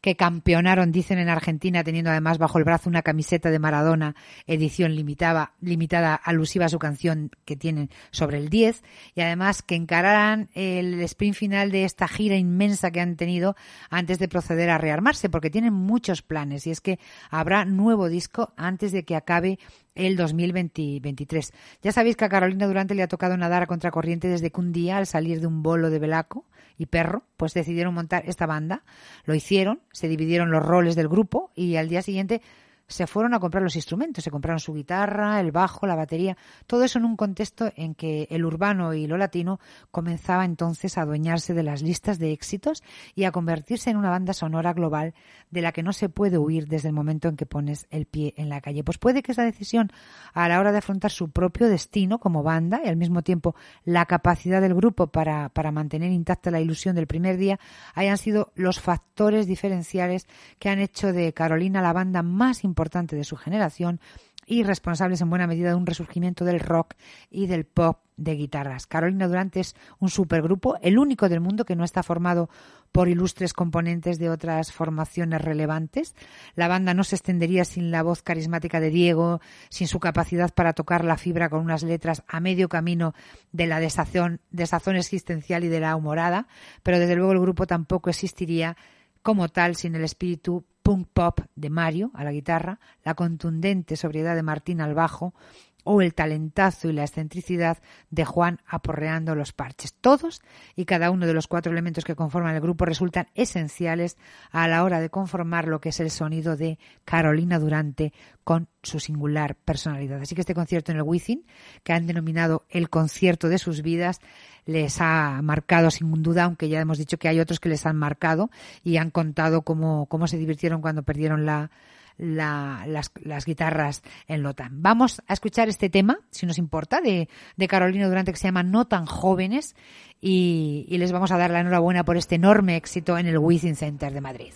que 0.00 0.16
campeonaron, 0.16 0.92
dicen 0.92 1.18
en 1.18 1.28
Argentina, 1.28 1.82
teniendo 1.82 2.10
además 2.10 2.38
bajo 2.38 2.58
el 2.58 2.64
brazo 2.64 2.90
una 2.90 3.02
camiseta 3.02 3.50
de 3.50 3.58
Maradona, 3.58 4.14
edición 4.46 4.94
limitada, 4.94 5.54
limitada 5.60 6.14
alusiva 6.14 6.66
a 6.66 6.68
su 6.68 6.78
canción 6.78 7.30
que 7.44 7.56
tienen 7.56 7.90
sobre 8.10 8.38
el 8.38 8.48
10, 8.48 8.82
y 9.14 9.20
además 9.22 9.62
que 9.62 9.74
encararan 9.74 10.48
el 10.54 11.00
sprint 11.02 11.36
final 11.36 11.70
de 11.70 11.84
esta 11.84 12.08
gira 12.08 12.36
inmensa 12.36 12.90
que 12.90 13.00
han 13.00 13.16
tenido 13.16 13.56
antes 13.90 14.18
de 14.18 14.28
proceder 14.28 14.70
a 14.70 14.78
rearmarse, 14.78 15.30
porque 15.30 15.50
tienen 15.50 15.72
muchos 15.72 16.22
planes, 16.22 16.66
y 16.66 16.70
es 16.70 16.80
que 16.80 16.98
habrá 17.30 17.64
nuevo 17.64 18.08
disco 18.08 18.52
antes 18.56 18.92
de 18.92 19.04
que 19.04 19.16
acabe 19.16 19.58
el 19.94 20.16
2023. 20.16 21.52
Ya 21.82 21.92
sabéis 21.92 22.16
que 22.16 22.24
a 22.24 22.28
Carolina 22.28 22.66
Durante 22.66 22.94
le 22.94 23.02
ha 23.02 23.08
tocado 23.08 23.36
nadar 23.36 23.62
a 23.62 23.66
contracorriente 23.66 24.28
desde 24.28 24.50
que 24.50 24.60
un 24.64 24.72
día, 24.72 24.96
al 24.96 25.06
salir 25.06 25.40
de 25.40 25.46
un 25.46 25.62
bolo 25.62 25.90
de 25.90 25.98
Belaco 25.98 26.44
y 26.76 26.86
Perro, 26.86 27.22
pues 27.36 27.54
decidieron 27.54 27.94
montar 27.94 28.24
esta 28.26 28.46
banda. 28.46 28.82
Lo 29.24 29.34
hicieron, 29.34 29.80
se 29.92 30.08
dividieron 30.08 30.50
los 30.50 30.64
roles 30.64 30.96
del 30.96 31.08
grupo 31.08 31.50
y 31.54 31.76
al 31.76 31.88
día 31.88 32.02
siguiente 32.02 32.40
se 32.86 33.06
fueron 33.06 33.34
a 33.34 33.40
comprar 33.40 33.62
los 33.62 33.76
instrumentos, 33.76 34.24
se 34.24 34.30
compraron 34.30 34.60
su 34.60 34.74
guitarra, 34.74 35.40
el 35.40 35.52
bajo, 35.52 35.86
la 35.86 35.94
batería, 35.94 36.36
todo 36.66 36.84
eso 36.84 36.98
en 36.98 37.06
un 37.06 37.16
contexto 37.16 37.72
en 37.76 37.94
que 37.94 38.26
el 38.30 38.44
urbano 38.44 38.92
y 38.94 39.06
lo 39.06 39.16
latino 39.16 39.58
comenzaba 39.90 40.44
entonces 40.44 40.98
a 40.98 41.02
adueñarse 41.02 41.54
de 41.54 41.62
las 41.62 41.82
listas 41.82 42.18
de 42.18 42.32
éxitos 42.32 42.82
y 43.14 43.24
a 43.24 43.32
convertirse 43.32 43.90
en 43.90 43.96
una 43.96 44.10
banda 44.10 44.34
sonora 44.34 44.72
global 44.74 45.14
de 45.50 45.62
la 45.62 45.72
que 45.72 45.82
no 45.82 45.92
se 45.92 46.08
puede 46.08 46.38
huir 46.38 46.68
desde 46.68 46.88
el 46.88 46.94
momento 46.94 47.28
en 47.28 47.36
que 47.36 47.46
pones 47.46 47.86
el 47.90 48.06
pie 48.06 48.34
en 48.36 48.48
la 48.48 48.60
calle. 48.60 48.84
Pues 48.84 48.98
puede 48.98 49.22
que 49.22 49.32
esa 49.32 49.44
decisión 49.44 49.90
a 50.32 50.48
la 50.48 50.60
hora 50.60 50.72
de 50.72 50.78
afrontar 50.78 51.10
su 51.10 51.30
propio 51.30 51.68
destino 51.68 52.18
como 52.18 52.42
banda 52.42 52.80
y 52.84 52.88
al 52.88 52.96
mismo 52.96 53.22
tiempo 53.22 53.54
la 53.84 54.04
capacidad 54.06 54.60
del 54.60 54.74
grupo 54.74 55.06
para, 55.06 55.48
para 55.48 55.72
mantener 55.72 56.12
intacta 56.12 56.50
la 56.50 56.60
ilusión 56.60 56.94
del 56.94 57.06
primer 57.06 57.38
día 57.38 57.58
hayan 57.94 58.18
sido 58.18 58.52
los 58.54 58.80
factores 58.80 59.46
diferenciales 59.46 60.26
que 60.58 60.68
han 60.68 60.80
hecho 60.80 61.12
de 61.12 61.32
Carolina 61.32 61.80
la 61.80 61.92
banda 61.92 62.22
más 62.22 62.62
importante 62.62 62.73
importante 62.74 63.16
de 63.16 63.24
su 63.24 63.36
generación 63.36 64.00
y 64.46 64.62
responsables 64.62 65.20
en 65.20 65.30
buena 65.30 65.46
medida 65.46 65.70
de 65.70 65.74
un 65.74 65.86
resurgimiento 65.86 66.44
del 66.44 66.60
rock 66.60 66.94
y 67.30 67.46
del 67.46 67.64
pop 67.64 68.00
de 68.16 68.34
guitarras. 68.34 68.86
Carolina 68.86 69.26
Durante 69.26 69.60
es 69.60 69.74
un 69.98 70.08
supergrupo, 70.08 70.76
el 70.82 70.98
único 70.98 71.28
del 71.28 71.40
mundo 71.40 71.64
que 71.64 71.76
no 71.76 71.84
está 71.84 72.02
formado 72.02 72.48
por 72.92 73.08
ilustres 73.08 73.52
componentes 73.52 74.18
de 74.18 74.30
otras 74.30 74.72
formaciones 74.72 75.42
relevantes. 75.42 76.14
La 76.54 76.68
banda 76.68 76.94
no 76.94 77.02
se 77.02 77.16
extendería 77.16 77.64
sin 77.64 77.90
la 77.90 78.02
voz 78.02 78.22
carismática 78.22 78.78
de 78.78 78.90
Diego, 78.90 79.40
sin 79.68 79.88
su 79.88 79.98
capacidad 79.98 80.54
para 80.54 80.74
tocar 80.74 81.04
la 81.04 81.16
fibra 81.16 81.48
con 81.48 81.60
unas 81.60 81.82
letras 81.82 82.22
a 82.28 82.38
medio 82.38 82.68
camino 82.68 83.14
de 83.50 83.66
la 83.66 83.80
desazón, 83.80 84.40
desazón 84.50 84.96
existencial 84.96 85.64
y 85.64 85.68
de 85.68 85.80
la 85.80 85.96
humorada, 85.96 86.46
pero 86.82 87.00
desde 87.00 87.16
luego 87.16 87.32
el 87.32 87.40
grupo 87.40 87.66
tampoco 87.66 88.10
existiría 88.10 88.76
como 89.22 89.48
tal 89.48 89.74
sin 89.74 89.96
el 89.96 90.04
espíritu 90.04 90.64
punk 90.84 91.08
pop 91.14 91.40
de 91.56 91.70
Mario 91.70 92.10
a 92.12 92.24
la 92.24 92.30
guitarra, 92.30 92.78
la 93.04 93.14
contundente 93.14 93.96
sobriedad 93.96 94.36
de 94.36 94.42
Martín 94.42 94.82
al 94.82 94.94
bajo 94.94 95.34
o 95.82 96.02
el 96.02 96.14
talentazo 96.14 96.88
y 96.88 96.92
la 96.92 97.04
excentricidad 97.04 97.78
de 98.10 98.24
Juan 98.24 98.60
aporreando 98.66 99.34
los 99.34 99.52
parches. 99.52 99.94
Todos 99.94 100.42
y 100.76 100.84
cada 100.84 101.10
uno 101.10 101.26
de 101.26 101.32
los 101.32 101.46
cuatro 101.46 101.72
elementos 101.72 102.04
que 102.04 102.14
conforman 102.14 102.54
el 102.54 102.60
grupo 102.60 102.84
resultan 102.84 103.28
esenciales 103.34 104.18
a 104.50 104.68
la 104.68 104.84
hora 104.84 105.00
de 105.00 105.10
conformar 105.10 105.68
lo 105.68 105.80
que 105.80 105.88
es 105.88 106.00
el 106.00 106.10
sonido 106.10 106.56
de 106.56 106.78
Carolina 107.04 107.58
Durante 107.58 108.12
con 108.44 108.68
su 108.82 109.00
singular 109.00 109.56
personalidad. 109.56 110.20
Así 110.20 110.34
que 110.34 110.42
este 110.42 110.54
concierto 110.54 110.92
en 110.92 110.98
el 110.98 111.04
Wizzing, 111.04 111.46
que 111.82 111.94
han 111.94 112.06
denominado 112.06 112.64
el 112.68 112.90
concierto 112.90 113.48
de 113.48 113.58
sus 113.58 113.80
vidas, 113.80 114.20
les 114.66 115.00
ha 115.00 115.40
marcado 115.42 115.90
sin 115.90 116.10
duda, 116.22 116.44
aunque 116.44 116.68
ya 116.68 116.80
hemos 116.80 116.98
dicho 116.98 117.18
que 117.18 117.28
hay 117.28 117.40
otros 117.40 117.60
que 117.60 117.68
les 117.68 117.86
han 117.86 117.96
marcado 117.96 118.50
y 118.82 118.96
han 118.96 119.10
contado 119.10 119.62
cómo, 119.62 120.06
cómo 120.06 120.26
se 120.26 120.38
divirtieron 120.38 120.80
cuando 120.80 121.02
perdieron 121.02 121.44
la, 121.44 121.70
la, 122.16 122.84
las, 122.86 123.10
las, 123.22 123.44
guitarras 123.44 124.02
en 124.28 124.42
Lotan. 124.42 124.82
Vamos 124.82 125.22
a 125.26 125.32
escuchar 125.32 125.68
este 125.68 125.90
tema, 125.90 126.18
si 126.30 126.46
nos 126.46 126.58
importa, 126.58 127.00
de, 127.00 127.28
de 127.56 127.68
Carolina 127.68 128.08
Durante 128.08 128.32
que 128.32 128.38
se 128.38 128.48
llama 128.48 128.62
No 128.62 128.86
tan 128.86 129.06
jóvenes 129.06 129.74
y, 130.20 130.86
y 130.88 130.98
les 130.98 131.12
vamos 131.12 131.32
a 131.32 131.38
dar 131.38 131.50
la 131.50 131.60
enhorabuena 131.60 132.04
por 132.04 132.16
este 132.16 132.36
enorme 132.36 132.76
éxito 132.76 133.18
en 133.18 133.26
el 133.26 133.38
Wizzing 133.38 133.76
Center 133.76 134.12
de 134.12 134.20
Madrid. 134.20 134.52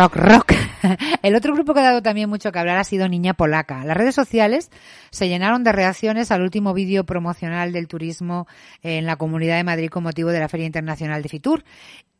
Rock, 0.00 0.16
rock. 0.16 0.52
El 1.22 1.34
otro 1.34 1.52
grupo 1.54 1.74
que 1.74 1.80
ha 1.80 1.84
dado 1.84 2.02
también 2.02 2.28
mucho 2.30 2.50
que 2.52 2.58
hablar 2.58 2.78
ha 2.78 2.84
sido 2.84 3.06
Niña 3.08 3.34
Polaca. 3.34 3.84
Las 3.84 3.96
redes 3.96 4.14
sociales 4.14 4.70
se 5.10 5.28
llenaron 5.28 5.62
de 5.62 5.72
reacciones 5.72 6.30
al 6.30 6.40
último 6.40 6.72
vídeo 6.72 7.04
promocional 7.04 7.72
del 7.72 7.86
turismo 7.86 8.46
en 8.82 9.04
la 9.04 9.16
Comunidad 9.16 9.56
de 9.56 9.64
Madrid 9.64 9.90
con 9.90 10.02
motivo 10.02 10.30
de 10.30 10.40
la 10.40 10.48
Feria 10.48 10.64
Internacional 10.66 11.22
de 11.22 11.28
Fitur. 11.28 11.64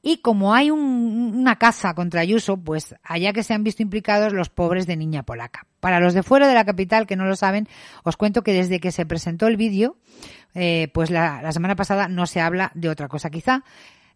Y 0.03 0.19
como 0.19 0.55
hay 0.55 0.71
un- 0.71 1.33
una 1.37 1.57
caza 1.57 1.95
contra 1.95 2.21
Ayuso, 2.21 2.57
pues 2.59 2.95
allá 3.03 3.33
que 3.33 3.43
se 3.43 3.55
han 3.55 3.65
visto 3.65 3.83
implicados 3.83 4.33
los 4.35 4.49
pobres 4.51 4.87
de 4.87 4.97
Niña 4.97 5.23
Polaca. 5.23 5.67
Para 5.79 6.01
los 6.01 6.13
de 6.13 6.23
fuera 6.23 6.49
de 6.49 6.55
la 6.55 6.65
capital 6.67 7.07
que 7.07 7.17
no 7.17 7.25
lo 7.25 7.37
saben, 7.37 7.67
os 8.05 8.17
cuento 8.19 8.43
que 8.43 8.53
desde 8.53 8.81
que 8.81 8.93
se 8.93 9.07
presentó 9.07 9.47
el 9.47 9.57
vídeo, 9.57 9.97
eh, 10.55 10.89
pues 10.93 11.11
la, 11.11 11.41
la 11.43 11.53
semana 11.53 11.77
pasada 11.77 12.09
no 12.09 12.27
se 12.27 12.41
habla 12.41 12.73
de 12.75 12.89
otra 12.91 13.09
cosa. 13.09 13.31
Quizá 13.31 13.63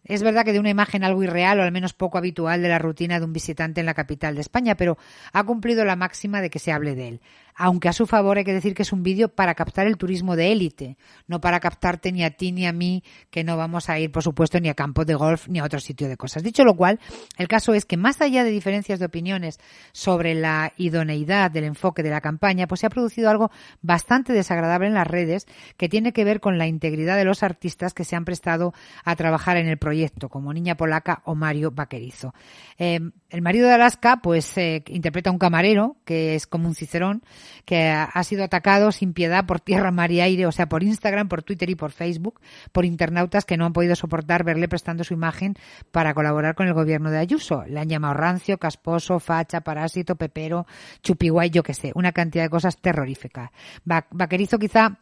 es 0.05 0.23
verdad 0.23 0.45
que 0.45 0.53
de 0.53 0.61
una 0.61 0.71
imagen 0.71 1.05
algo 1.05 1.23
irreal 1.23 1.61
o 1.61 1.63
al 1.63 1.73
menos 1.73 1.95
poco 1.95 2.19
habitual 2.19 2.63
de 2.63 2.69
la 2.69 2.79
rutina 2.79 3.19
de 3.19 3.25
un 3.25 3.33
visitante 3.33 3.81
en 3.81 3.87
la 3.87 3.95
capital 3.95 4.35
de 4.35 4.43
España, 4.43 4.77
pero 4.77 4.99
ha 5.33 5.45
cumplido 5.45 5.85
la 5.85 5.97
máxima 5.97 6.41
de 6.41 6.51
que 6.51 6.59
se 6.59 6.73
hable 6.73 6.95
de 6.95 7.09
él. 7.09 7.21
Aunque 7.57 7.89
a 7.89 7.93
su 7.93 8.07
favor 8.07 8.39
hay 8.39 8.45
que 8.45 8.53
decir 8.53 8.75
que 8.75 8.83
es 8.83 8.93
un 8.93 9.03
vídeo 9.03 9.29
para 9.29 9.55
captar 9.55 9.87
el 9.87 9.97
turismo 9.97 10.35
de 10.35 10.53
élite, 10.53 10.97
no 11.27 11.41
para 11.41 11.61
captarte 11.61 12.11
ni 12.11 12.25
a 12.25 12.31
ti 12.31 12.53
ni 12.53 12.67
a 12.67 12.73
mí, 12.73 13.05
que 13.31 13.45
no 13.45 13.57
vamos 13.57 13.89
a 13.89 13.99
ir, 13.99 14.11
por 14.11 14.23
supuesto, 14.23 14.59
ni 14.59 14.69
a 14.69 14.75
campos 14.75 15.07
de 15.07 15.15
golf 15.15 15.49
ni 15.49 15.61
a 15.61 15.65
otro 15.65 15.79
sitio 15.79 16.09
de 16.09 16.17
cosas. 16.17 16.43
Dicho 16.43 16.65
lo 16.65 16.75
cual, 16.75 16.99
el 17.39 17.47
caso 17.47 17.75
es 17.75 17.85
que 17.85 17.97
más 17.97 18.21
allá 18.21 18.43
de 18.43 18.51
diferencias 18.51 18.99
de 18.99 19.07
opiniones 19.07 19.59
sobre 19.93 20.35
la 20.35 20.73
idoneidad 20.77 21.51
del 21.51 21.65
enfoque 21.65 22.03
de 22.03 22.11
la 22.11 22.21
campaña, 22.21 22.67
pues 22.67 22.81
se 22.81 22.87
ha 22.87 22.91
producido 22.91 23.31
algo 23.31 23.51
bastante 23.83 24.33
desagradable 24.33 24.89
en 24.89 24.95
las 24.95 25.07
redes 25.07 25.47
que 25.77 25.89
tiene 25.89 26.13
que 26.13 26.25
ver 26.25 26.41
con 26.41 26.59
la 26.59 26.67
integridad 26.67 27.17
de 27.17 27.25
los 27.25 27.43
artistas 27.43 27.95
que 27.95 28.05
se 28.05 28.17
han 28.17 28.25
prestado 28.25 28.75
a 29.05 29.15
trabajar 29.17 29.57
en 29.57 29.69
el 29.69 29.79
proyecto, 29.79 30.29
como 30.29 30.53
Niña 30.53 30.77
Polaca 30.77 31.23
o 31.25 31.35
Mario 31.35 31.71
Vaquerizo. 31.71 32.35
Eh, 32.79 33.01
el 33.31 33.43
marido 33.43 33.69
de 33.69 33.75
Alaska, 33.75 34.21
pues, 34.23 34.57
eh, 34.59 34.83
interpreta 34.89 35.31
a 35.31 35.33
un 35.33 35.39
camarero, 35.39 35.97
que 36.05 36.35
es 36.35 36.47
como 36.47 36.69
un 36.69 36.75
cicerón, 36.75 37.23
que 37.65 37.89
ha, 37.91 38.23
sido 38.25 38.45
atacado 38.45 38.93
sin 38.93 39.13
piedad 39.13 39.47
por 39.47 39.61
tierra, 39.61 39.91
mar 39.91 40.11
y 40.11 40.21
aire, 40.21 40.47
o 40.47 40.53
sea, 40.53 40.67
por 40.67 40.83
Instagram, 40.83 41.29
por 41.29 41.43
Twitter 41.43 41.71
y 41.71 41.75
por 41.75 41.93
Facebook, 41.93 42.41
por 42.73 42.85
internautas 42.85 43.45
que 43.45 43.57
no 43.57 43.67
han 43.67 43.73
podido 43.73 43.95
soportar 43.97 44.45
verle 44.45 44.69
prestando 44.69 45.05
su 45.05 45.15
imagen 45.15 45.55
para 45.91 46.15
colaborar 46.15 46.55
con 46.55 46.67
el 46.67 46.75
gobierno 46.75 47.11
de 47.11 47.19
Ayuso. 47.19 47.65
Le 47.67 47.81
han 47.81 47.89
llamado 47.89 48.15
rancio, 48.15 48.59
casposo, 48.59 49.21
facha, 49.21 49.61
parásito, 49.63 50.17
pepero, 50.17 50.67
chupiguay, 51.03 51.51
yo 51.51 51.63
qué 51.63 51.75
sé, 51.75 51.93
una 51.95 52.13
cantidad 52.13 52.45
de 52.45 52.51
cosas 52.51 52.77
terroríficas. 52.79 53.51
Va- 53.91 54.07
Vaquerizo 54.11 54.59
quizá 54.59 54.99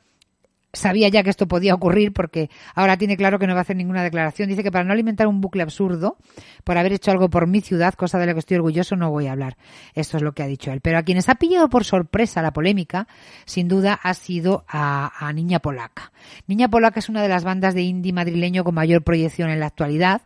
sabía 0.73 1.09
ya 1.09 1.23
que 1.23 1.31
esto 1.31 1.47
podía 1.47 1.75
ocurrir 1.75 2.13
porque 2.13 2.51
ahora 2.75 2.97
tiene 2.97 3.17
claro 3.17 3.39
que 3.39 3.47
no 3.47 3.55
va 3.55 3.61
a 3.61 3.63
hacer 3.63 3.77
ninguna 3.77 4.03
declaración. 4.03 4.49
Dice 4.49 4.63
que 4.63 4.73
para 4.73 4.85
no 4.85 4.93
alimentar 4.93 5.27
un 5.27 5.41
bucle 5.41 5.63
absurdo, 5.63 6.17
por 6.65 6.79
haber 6.79 6.93
hecho 6.93 7.11
algo 7.11 7.29
por 7.29 7.47
mi 7.47 7.61
ciudad, 7.61 7.95
cosa 7.95 8.19
de 8.19 8.27
la 8.27 8.33
que 8.33 8.41
estoy 8.41 8.57
orgulloso, 8.57 8.97
no 8.97 9.11
voy 9.11 9.27
a 9.27 9.33
hablar. 9.33 9.57
Esto 9.95 10.17
es 10.17 10.23
lo 10.23 10.33
que 10.33 10.43
ha 10.43 10.47
dicho 10.47 10.73
él. 10.73 10.81
Pero 10.81 10.99
a 10.99 11.03
quienes 11.03 11.29
ha 11.29 11.35
pillado 11.35 11.69
por 11.69 11.85
sorpresa 11.85 12.43
la 12.43 12.53
polémica, 12.53 13.07
sin 13.45 13.69
duda 13.69 13.99
ha 14.03 14.15
sido 14.15 14.65
a, 14.69 15.27
a 15.27 15.33
Niña 15.33 15.59
Polaca. 15.59 16.13
Niña 16.47 16.69
Polaca 16.69 17.01
es 17.01 17.09
una 17.09 17.23
de 17.23 17.29
las 17.29 17.45
bandas 17.45 17.75
de 17.75 17.83
indie 17.83 18.13
madrileño 18.13 18.65
con 18.65 18.75
mayor 18.75 19.03
proyección 19.03 19.51
en 19.51 19.61
la 19.61 19.67
actualidad. 19.67 20.23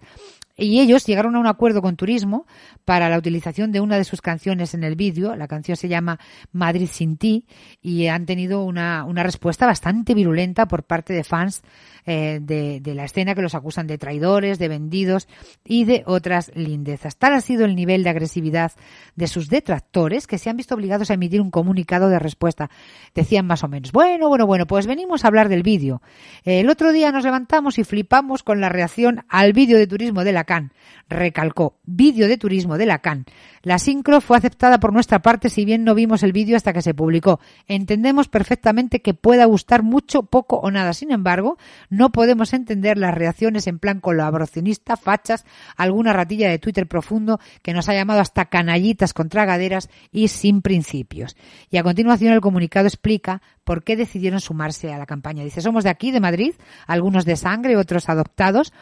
Y 0.57 0.81
ellos 0.81 1.05
llegaron 1.05 1.37
a 1.37 1.39
un 1.39 1.47
acuerdo 1.47 1.83
con 1.83 1.97
Turismo 1.97 2.47
para 2.85 3.11
la 3.11 3.19
utilización 3.19 3.73
de 3.73 3.81
una 3.81 3.99
de 3.99 4.05
sus 4.05 4.23
canciones 4.23 4.73
en 4.73 4.85
el 4.85 4.97
vídeo. 4.97 5.37
La 5.37 5.49
canción 5.49 5.77
se 5.77 5.89
llama 5.89 6.19
Madrid 6.53 6.89
sin 6.91 7.19
ti 7.19 7.47
y 7.83 8.07
han 8.07 8.24
tenido 8.24 8.65
una, 8.65 9.05
una 9.05 9.23
respuesta 9.23 9.66
bastante 9.66 10.15
virulenta 10.15 10.66
por 10.66 10.85
parte 10.85 11.12
de 11.12 11.24
fans 11.24 11.62
eh, 12.07 12.39
de, 12.41 12.81
de 12.81 12.95
la 12.95 13.05
escena 13.05 13.35
que 13.35 13.43
los 13.43 13.55
acusan 13.55 13.87
de 13.87 13.99
traidores, 13.99 14.59
de 14.59 14.69
vendidos 14.69 15.28
y 15.65 15.85
de 15.85 16.05
otras 16.07 16.51
lindezas. 16.55 17.16
Tal 17.19 17.35
ha 17.35 17.41
sido 17.43 17.66
el 17.66 17.77
nivel 17.77 18.03
de 18.03 18.11
agresividad 18.11 18.73
de 19.15 19.27
sus 19.27 19.51
detractores 19.51 20.27
que 20.27 20.39
se 20.39 20.49
han 20.49 20.57
visto 20.57 20.74
obligados 20.74 21.11
a 21.11 21.15
emitir 21.15 21.43
un 21.43 21.51
comunicado 21.51 22.09
de 22.09 22.19
respuesta. 22.19 22.70
Decían 23.15 23.47
más 23.47 23.62
o 23.62 23.69
menos, 23.69 23.93
bueno, 23.93 24.28
bueno, 24.28 24.47
bueno, 24.47 24.66
pues 24.66 24.87
venimos 24.87 25.24
a 25.24 25.28
hablar 25.28 25.51
del 25.51 25.62
vídeo. 25.62 26.01
El 26.45 26.70
otro 26.70 26.93
día 26.93 27.12
nos 27.12 27.24
levantamos 27.24 27.78
y 27.78 27.85
flipamos 27.85 28.43
con 28.43 28.62
la 28.62 28.70
reacción 28.70 29.24
al 29.28 29.53
vídeo 29.53 29.77
de 29.77 29.87
turismo 29.87 30.24
de 30.24 30.33
la 30.33 30.45
CAN. 30.47 30.73
Recalcó, 31.09 31.77
vídeo 31.85 32.27
de 32.27 32.39
turismo 32.39 32.78
de 32.78 32.86
la 32.86 33.01
CAN. 33.01 33.27
La 33.62 33.78
sincro 33.78 34.20
fue 34.20 34.36
aceptada 34.36 34.81
por 34.81 34.93
nuestra 34.93 35.20
parte 35.20 35.51
si 35.51 35.64
bien 35.64 35.85
no 35.85 35.94
vimos 35.94 36.23
el 36.23 36.32
vídeo 36.32 36.56
hasta 36.56 36.73
que 36.73 36.82
se 36.82 36.94
publicó. 36.94 37.40
Entendemos 37.68 38.28
perfectamente 38.28 39.02
que 39.02 39.12
pueda 39.12 39.44
gustar 39.44 39.82
mucho, 39.82 40.23
poco 40.23 40.56
o 40.56 40.70
nada. 40.70 40.94
Sin 40.94 41.12
embargo, 41.12 41.59
no 41.90 42.10
podemos 42.12 42.52
entender 42.55 42.97
las 42.97 43.14
reacciones 43.14 43.66
en 43.66 43.78
plan 43.78 44.01
colaboracionista, 44.01 44.97
fachas, 44.97 45.44
alguna 45.77 46.12
ratilla 46.12 46.48
de 46.48 46.59
Twitter 46.59 46.86
profundo 46.86 47.40
que 47.62 47.74
nos 47.74 47.89
ha 47.89 47.94
llamado 47.94 48.20
hasta 48.20 48.47
canallitas 48.47 49.12
con 49.12 49.28
tragaderas 49.28 49.90
y 50.10 50.28
sin 50.28 50.62
principios. 50.62 51.36
Y 51.70 51.77
a 51.77 51.82
continuación 51.82 52.32
el 52.32 52.40
comunicado 52.40 52.86
explica 52.86 53.43
por 53.66 53.82
qué 53.82 53.97
decidieron 53.97 54.40
sumarse 54.40 54.94
a 54.94 54.97
la 54.97 55.06
campaña. 55.06 55.43
Dice, 55.43 55.60
somos 55.60 55.82
de 55.82 55.90
aquí, 55.90 56.12
de 56.12 56.20
Madrid, 56.20 56.55
algunos 56.86 57.24
de 57.24 57.34
sangre, 57.34 57.76
otros 57.76 58.09
adoptados, 58.09 58.72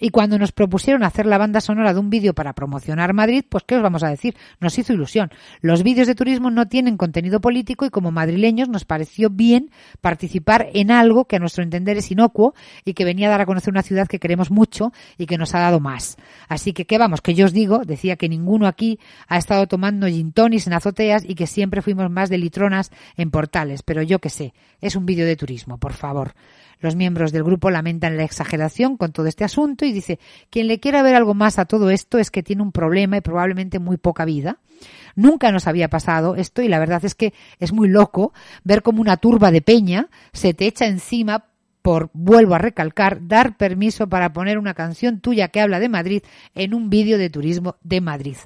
y 0.00 0.10
cuando 0.10 0.36
nos 0.36 0.50
propusieron 0.50 1.04
hacer 1.04 1.26
la 1.26 1.38
banda 1.38 1.60
sonora 1.60 1.94
de 1.94 2.00
un 2.00 2.10
vídeo 2.10 2.34
para 2.34 2.54
promocionar 2.54 3.14
Madrid, 3.14 3.44
pues 3.48 3.62
¿qué 3.64 3.76
os 3.76 3.82
vamos 3.82 4.02
a 4.02 4.08
decir? 4.08 4.34
Nos 4.58 4.76
hizo 4.76 4.92
ilusión. 4.92 5.30
Los 5.60 5.84
vídeos 5.84 6.08
de 6.08 6.16
turismo 6.16 6.50
no 6.50 6.66
tienen 6.66 6.96
contenido 6.96 7.40
político 7.40 7.86
y 7.86 7.90
como 7.90 8.10
madrileños 8.10 8.68
nos 8.68 8.84
pareció 8.84 9.30
bien 9.30 9.70
participar 10.00 10.66
en 10.74 10.90
algo 10.90 11.26
que 11.26 11.36
a 11.36 11.38
nuestro 11.38 11.62
entender 11.62 11.98
es 11.98 12.10
inocuo 12.10 12.52
y 12.84 12.94
que 12.94 13.04
venía 13.04 13.28
a 13.28 13.30
dar 13.30 13.42
a 13.42 13.46
conocer 13.46 13.70
una 13.70 13.82
ciudad 13.82 14.08
que 14.08 14.18
queremos 14.18 14.50
mucho 14.50 14.92
y 15.18 15.26
que 15.26 15.38
nos 15.38 15.54
ha 15.54 15.60
dado 15.60 15.78
más. 15.78 16.16
Así 16.48 16.72
que, 16.72 16.84
¿qué 16.84 16.98
vamos? 16.98 17.20
Que 17.20 17.34
yo 17.34 17.46
os 17.46 17.52
digo, 17.52 17.84
decía 17.84 18.16
que 18.16 18.28
ninguno 18.28 18.66
aquí 18.66 18.98
ha 19.28 19.38
estado 19.38 19.68
tomando 19.68 20.08
gin 20.08 20.32
en 20.36 20.72
azoteas 20.72 21.22
y 21.24 21.36
que 21.36 21.46
siempre 21.46 21.80
fuimos 21.80 22.10
más 22.10 22.28
de 22.28 22.38
litronas 22.38 22.90
en 23.16 23.30
portales, 23.30 23.84
pero 23.84 24.02
yo 24.02 24.18
qué 24.18 24.30
es 24.80 24.96
un 24.96 25.06
vídeo 25.06 25.26
de 25.26 25.36
turismo, 25.36 25.78
por 25.78 25.92
favor. 25.92 26.34
Los 26.80 26.96
miembros 26.96 27.30
del 27.30 27.44
grupo 27.44 27.70
lamentan 27.70 28.16
la 28.16 28.24
exageración 28.24 28.96
con 28.96 29.12
todo 29.12 29.26
este 29.26 29.44
asunto 29.44 29.84
y 29.84 29.92
dice, 29.92 30.18
quien 30.50 30.66
le 30.66 30.80
quiera 30.80 31.02
ver 31.02 31.14
algo 31.14 31.32
más 31.34 31.58
a 31.58 31.64
todo 31.64 31.90
esto 31.90 32.18
es 32.18 32.30
que 32.30 32.42
tiene 32.42 32.62
un 32.62 32.72
problema 32.72 33.16
y 33.16 33.20
probablemente 33.20 33.78
muy 33.78 33.96
poca 33.96 34.24
vida. 34.24 34.58
Nunca 35.14 35.52
nos 35.52 35.68
había 35.68 35.88
pasado 35.88 36.34
esto 36.34 36.60
y 36.62 36.68
la 36.68 36.80
verdad 36.80 37.04
es 37.04 37.14
que 37.14 37.34
es 37.60 37.72
muy 37.72 37.88
loco 37.88 38.32
ver 38.64 38.82
como 38.82 39.00
una 39.00 39.16
turba 39.16 39.52
de 39.52 39.62
peña 39.62 40.08
se 40.32 40.54
te 40.54 40.66
echa 40.66 40.86
encima 40.86 41.44
por, 41.82 42.10
vuelvo 42.12 42.54
a 42.54 42.58
recalcar, 42.58 43.26
dar 43.26 43.56
permiso 43.56 44.08
para 44.08 44.32
poner 44.32 44.56
una 44.56 44.72
canción 44.72 45.20
tuya 45.20 45.48
que 45.48 45.60
habla 45.60 45.80
de 45.80 45.88
Madrid 45.88 46.22
en 46.54 46.74
un 46.74 46.88
vídeo 46.88 47.18
de 47.18 47.28
turismo 47.28 47.76
de 47.82 48.00
Madrid. 48.00 48.36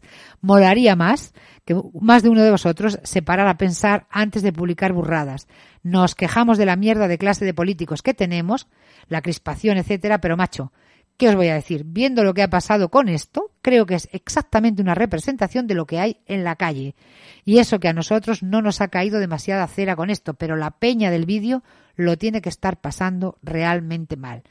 Molaría 0.41 0.97
más 0.97 1.35
que 1.65 1.77
más 2.01 2.23
de 2.23 2.31
uno 2.31 2.43
de 2.43 2.51
vosotros 2.51 2.99
se 3.03 3.23
parara 3.23 3.51
a 3.51 3.59
pensar 3.59 4.07
antes 4.11 4.43
de 4.43 4.53
publicar 4.53 4.93
burradas. 4.93 5.49
Nos 5.87 6.17
quejamos 6.17 6.59
de 6.59 6.67
la 6.67 6.75
mierda 6.75 7.07
de 7.07 7.17
clase 7.17 7.45
de 7.45 7.55
políticos 7.55 8.03
que 8.03 8.13
tenemos, 8.13 8.67
la 9.07 9.23
crispación, 9.23 9.79
etcétera, 9.79 10.21
pero 10.21 10.37
macho, 10.37 10.73
¿qué 11.17 11.29
os 11.29 11.37
voy 11.37 11.47
a 11.47 11.55
decir? 11.55 11.85
Viendo 11.87 12.25
lo 12.25 12.35
que 12.35 12.43
ha 12.43 12.51
pasado 12.51 12.89
con 12.89 13.09
esto, 13.09 13.53
creo 13.63 13.87
que 13.87 13.95
es 13.95 14.09
exactamente 14.11 14.83
una 14.83 14.97
representación 14.97 15.69
de 15.69 15.77
lo 15.77 15.87
que 15.87 16.01
hay 16.01 16.19
en 16.27 16.43
la 16.43 16.57
calle. 16.57 16.97
Y 17.45 17.59
eso 17.59 17.79
que 17.79 17.87
a 17.87 17.93
nosotros 17.93 18.43
no 18.43 18.63
nos 18.63 18.81
ha 18.81 18.89
caído 18.89 19.21
demasiada 19.21 19.65
cera 19.69 19.95
con 19.95 20.11
esto, 20.11 20.35
pero 20.35 20.57
la 20.57 20.73
peña 20.73 21.13
del 21.13 21.25
vídeo 21.25 21.63
lo 21.95 22.19
tiene 22.19 22.41
que 22.41 22.49
estar 22.49 22.81
pasando 22.81 23.39
realmente 23.45 24.17
mal. 24.17 24.43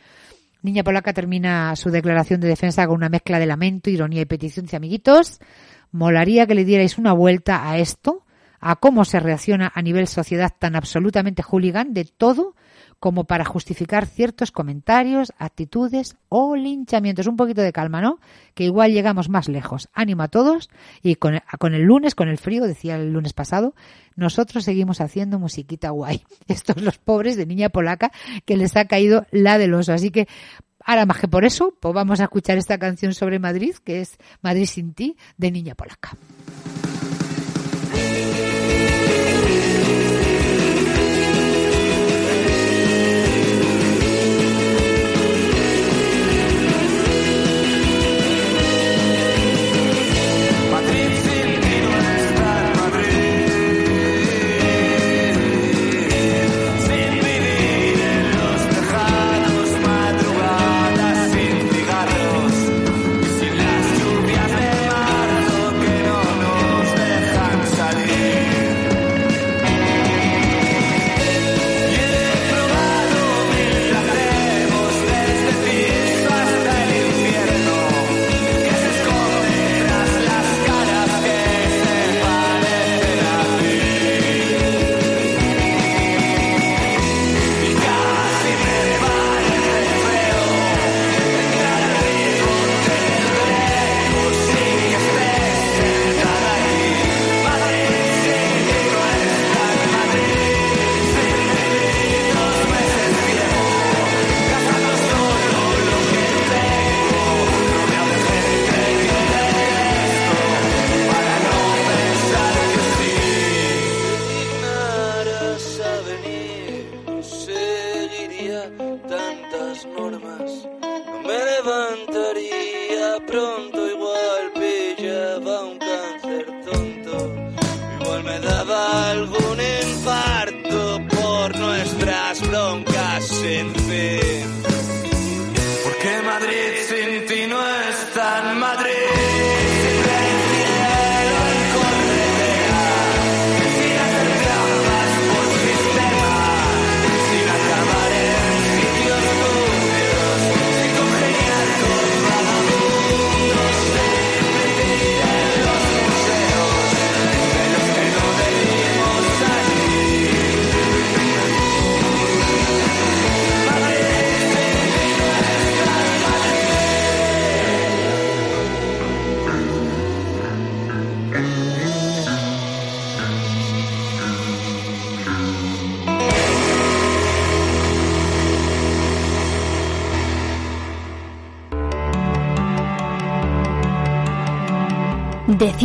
Niña 0.61 0.85
Polaca 0.85 1.11
termina 1.11 1.75
su 1.75 1.89
declaración 1.89 2.39
de 2.39 2.47
defensa 2.47 2.87
con 2.87 2.95
una 2.95 3.09
mezcla 3.09 3.39
de 3.39 3.45
lamento, 3.45 3.89
ironía 3.89 4.21
y 4.21 4.25
petición. 4.25 4.67
Dice, 4.67 4.77
amiguitos, 4.77 5.41
molaría 5.91 6.47
que 6.47 6.55
le 6.55 6.63
dierais 6.63 6.97
una 6.97 7.11
vuelta 7.11 7.69
a 7.69 7.77
esto, 7.77 8.24
a 8.67 8.75
cómo 8.77 9.05
se 9.05 9.19
reacciona 9.19 9.71
a 9.75 9.81
nivel 9.83 10.07
sociedad 10.07 10.51
tan 10.57 10.75
absolutamente 10.75 11.43
hooligan 11.43 11.93
de 11.93 12.03
todo 12.03 12.55
como 12.99 13.25
para 13.25 13.45
justificar 13.45 14.07
ciertos 14.07 14.51
comentarios, 14.51 15.33
actitudes 15.37 16.17
o 16.29 16.55
linchamientos. 16.55 17.27
Un 17.27 17.35
poquito 17.35 17.61
de 17.61 17.71
calma, 17.71 18.01
¿no? 18.01 18.19
Que 18.55 18.63
igual 18.63 18.91
llegamos 18.91 19.29
más 19.29 19.49
lejos. 19.49 19.87
Ánimo 19.93 20.23
a 20.23 20.29
todos 20.29 20.71
y 21.03 21.13
con, 21.13 21.35
el 21.75 21.83
lunes, 21.83 22.15
con 22.15 22.27
el 22.27 22.39
frío, 22.39 22.63
decía 22.63 22.95
el 22.95 23.13
lunes 23.13 23.33
pasado, 23.33 23.75
nosotros 24.15 24.63
seguimos 24.63 24.99
haciendo 24.99 25.37
musiquita 25.37 25.91
guay. 25.91 26.23
Estos 26.47 26.81
los 26.81 26.97
pobres 26.97 27.37
de 27.37 27.45
niña 27.45 27.69
polaca 27.69 28.11
que 28.45 28.57
les 28.57 28.75
ha 28.77 28.85
caído 28.85 29.27
la 29.29 29.59
del 29.59 29.75
oso. 29.75 29.93
Así 29.93 30.09
que 30.09 30.27
ahora 30.83 31.05
más 31.05 31.19
que 31.19 31.27
por 31.27 31.45
eso, 31.45 31.75
pues 31.79 31.93
vamos 31.93 32.19
a 32.19 32.23
escuchar 32.23 32.57
esta 32.57 32.79
canción 32.79 33.13
sobre 33.13 33.37
Madrid, 33.37 33.75
que 33.83 34.01
es 34.01 34.17
Madrid 34.41 34.65
sin 34.65 34.95
ti, 34.95 35.17
de 35.37 35.51
niña 35.51 35.75
polaca. 35.75 36.17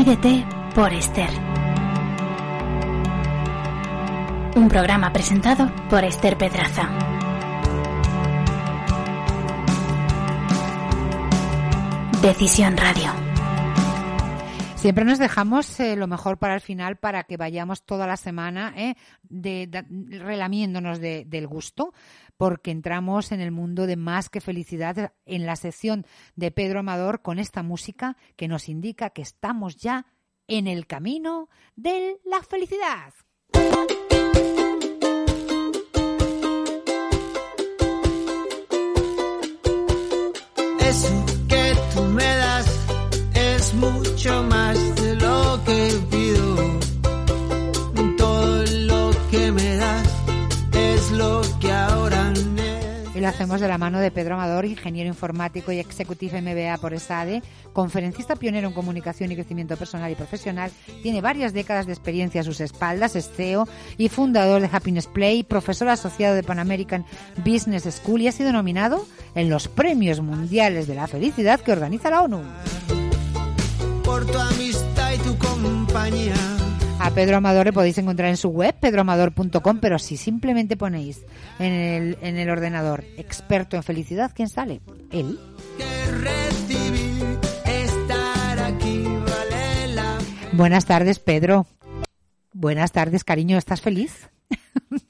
Decídete 0.01 0.47
por 0.75 0.95
Esther. 0.95 1.29
Un 4.57 4.67
programa 4.67 5.13
presentado 5.13 5.71
por 5.91 6.05
Esther 6.05 6.39
Pedraza. 6.39 6.89
Decisión 12.23 12.77
Radio. 12.77 13.11
Siempre 14.77 15.05
nos 15.05 15.19
dejamos 15.19 15.79
eh, 15.81 15.97
lo 15.97 16.07
mejor 16.07 16.39
para 16.39 16.55
el 16.55 16.61
final 16.61 16.97
para 16.97 17.25
que 17.25 17.37
vayamos 17.37 17.83
toda 17.83 18.07
la 18.07 18.17
semana 18.17 18.73
eh, 18.77 18.95
relamiéndonos 19.29 20.99
de- 21.01 21.25
del 21.27 21.47
gusto, 21.47 21.93
porque 22.41 22.71
entramos 22.71 23.33
en 23.33 23.41
el 23.43 23.51
mundo 23.51 23.87
de 23.87 23.97
más 23.97 24.31
que 24.31 24.41
felicidad 24.41 25.13
en 25.27 25.45
la 25.45 25.57
sección 25.57 26.07
de 26.37 26.51
Pedro 26.51 26.81
Amador 26.81 27.21
con 27.21 27.39
esta 27.39 27.63
música 27.63 28.17
que 28.37 28.49
nos 28.49 28.71
indica 28.71 29.11
que 29.11 29.21
estamos 29.21 29.77
ya 29.77 30.07
en 30.49 30.67
el 30.67 30.87
camino 30.87 31.51
de 31.77 32.19
la 32.25 32.43
felicidad. 32.43 33.13
Eso 40.81 41.27
que 41.47 41.75
tú 41.95 42.03
me 42.05 42.25
das 42.25 42.87
es 43.35 43.75
mucho 43.75 44.43
más 44.45 44.90
Hacemos 53.41 53.63
de 53.63 53.69
la 53.69 53.79
mano 53.79 54.01
de 54.01 54.11
Pedro 54.11 54.35
Amador, 54.35 54.67
ingeniero 54.67 55.09
informático 55.09 55.73
y 55.73 55.79
executive 55.79 56.43
MBA 56.43 56.77
por 56.77 56.93
ESADE, 56.93 57.43
conferencista 57.73 58.37
pionero 58.37 58.69
en 58.69 58.75
comunicación 58.75 59.33
y 59.33 59.35
crecimiento 59.35 59.79
personal 59.79 60.13
y 60.13 60.15
profesional, 60.15 60.71
tiene 61.03 61.23
varias 61.23 61.55
décadas 61.55 61.87
de 61.87 61.95
experiencia 61.95 62.43
a 62.43 62.45
sus 62.45 62.61
espaldas, 62.61 63.17
es 63.17 63.31
CEO 63.31 63.67
y 63.97 64.11
fundador 64.11 64.61
de 64.61 64.69
Happiness 64.71 65.07
Play, 65.07 65.43
profesor 65.43 65.89
asociado 65.89 66.35
de 66.35 66.43
Pan 66.43 66.59
American 66.59 67.07
Business 67.39 67.85
School 67.85 68.21
y 68.21 68.29
ha 68.29 68.33
sido 68.33 68.53
nominado 68.53 69.07
en 69.35 69.49
los 69.49 69.69
Premios 69.69 70.21
Mundiales 70.21 70.87
de 70.87 70.97
la 70.97 71.07
Felicidad 71.07 71.61
que 71.61 71.73
organiza 71.73 72.11
la 72.11 72.21
ONU. 72.21 72.43
Por 74.05 74.27
tu 74.27 74.39
amistad 74.39 75.15
y 75.15 75.19
tu 75.21 75.39
compañía. 75.39 76.35
A 77.03 77.11
Pedro 77.13 77.39
Amador 77.39 77.65
le 77.65 77.73
podéis 77.73 77.97
encontrar 77.97 78.29
en 78.29 78.37
su 78.37 78.51
web, 78.51 78.75
pedroamador.com, 78.79 79.79
pero 79.81 79.99
si 79.99 80.19
simplemente 80.19 80.77
ponéis 80.77 81.25
en 81.59 81.73
el, 81.73 82.19
en 82.21 82.37
el 82.37 82.51
ordenador 82.51 83.05
experto 83.17 83.77
en 83.77 83.83
felicidad, 83.83 84.33
¿quién 84.35 84.51
sale? 84.51 84.83
Él. 85.11 85.41
Buenas 90.53 90.85
tardes, 90.85 91.19
Pedro. 91.19 91.67
Buenas 92.53 92.93
tardes, 92.93 93.25
cariño. 93.25 93.57
¿Estás 93.57 93.81
feliz? 93.81 94.29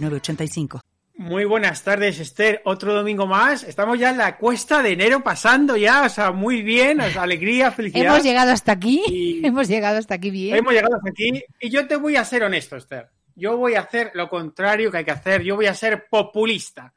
906985. 0.00 0.80
Muy 1.20 1.44
buenas 1.44 1.84
tardes, 1.84 2.18
Esther. 2.18 2.62
Otro 2.64 2.94
domingo 2.94 3.26
más. 3.26 3.62
Estamos 3.62 3.98
ya 3.98 4.10
en 4.10 4.16
la 4.16 4.38
cuesta 4.38 4.82
de 4.82 4.92
enero 4.92 5.22
pasando 5.22 5.76
ya, 5.76 6.04
o 6.04 6.08
sea, 6.08 6.32
muy 6.32 6.62
bien, 6.62 6.98
o 7.00 7.10
sea, 7.10 7.24
alegría, 7.24 7.70
felicidad. 7.72 8.06
Hemos 8.06 8.22
llegado 8.22 8.52
hasta 8.52 8.72
aquí. 8.72 9.40
Hemos 9.44 9.68
llegado 9.68 9.98
hasta 9.98 10.14
aquí 10.14 10.30
bien. 10.30 10.56
Hemos 10.56 10.72
llegado 10.72 10.96
hasta 10.96 11.10
aquí 11.10 11.44
y 11.60 11.68
yo 11.68 11.86
te 11.86 11.96
voy 11.96 12.16
a 12.16 12.24
ser 12.24 12.42
honesto, 12.42 12.76
Esther. 12.76 13.10
Yo 13.36 13.56
voy 13.56 13.74
a 13.74 13.80
hacer 13.80 14.12
lo 14.14 14.28
contrario 14.28 14.90
que 14.90 14.98
hay 14.98 15.04
que 15.04 15.10
hacer. 15.10 15.42
Yo 15.42 15.56
voy 15.56 15.66
a 15.66 15.74
ser 15.74 16.06
populista. 16.08 16.92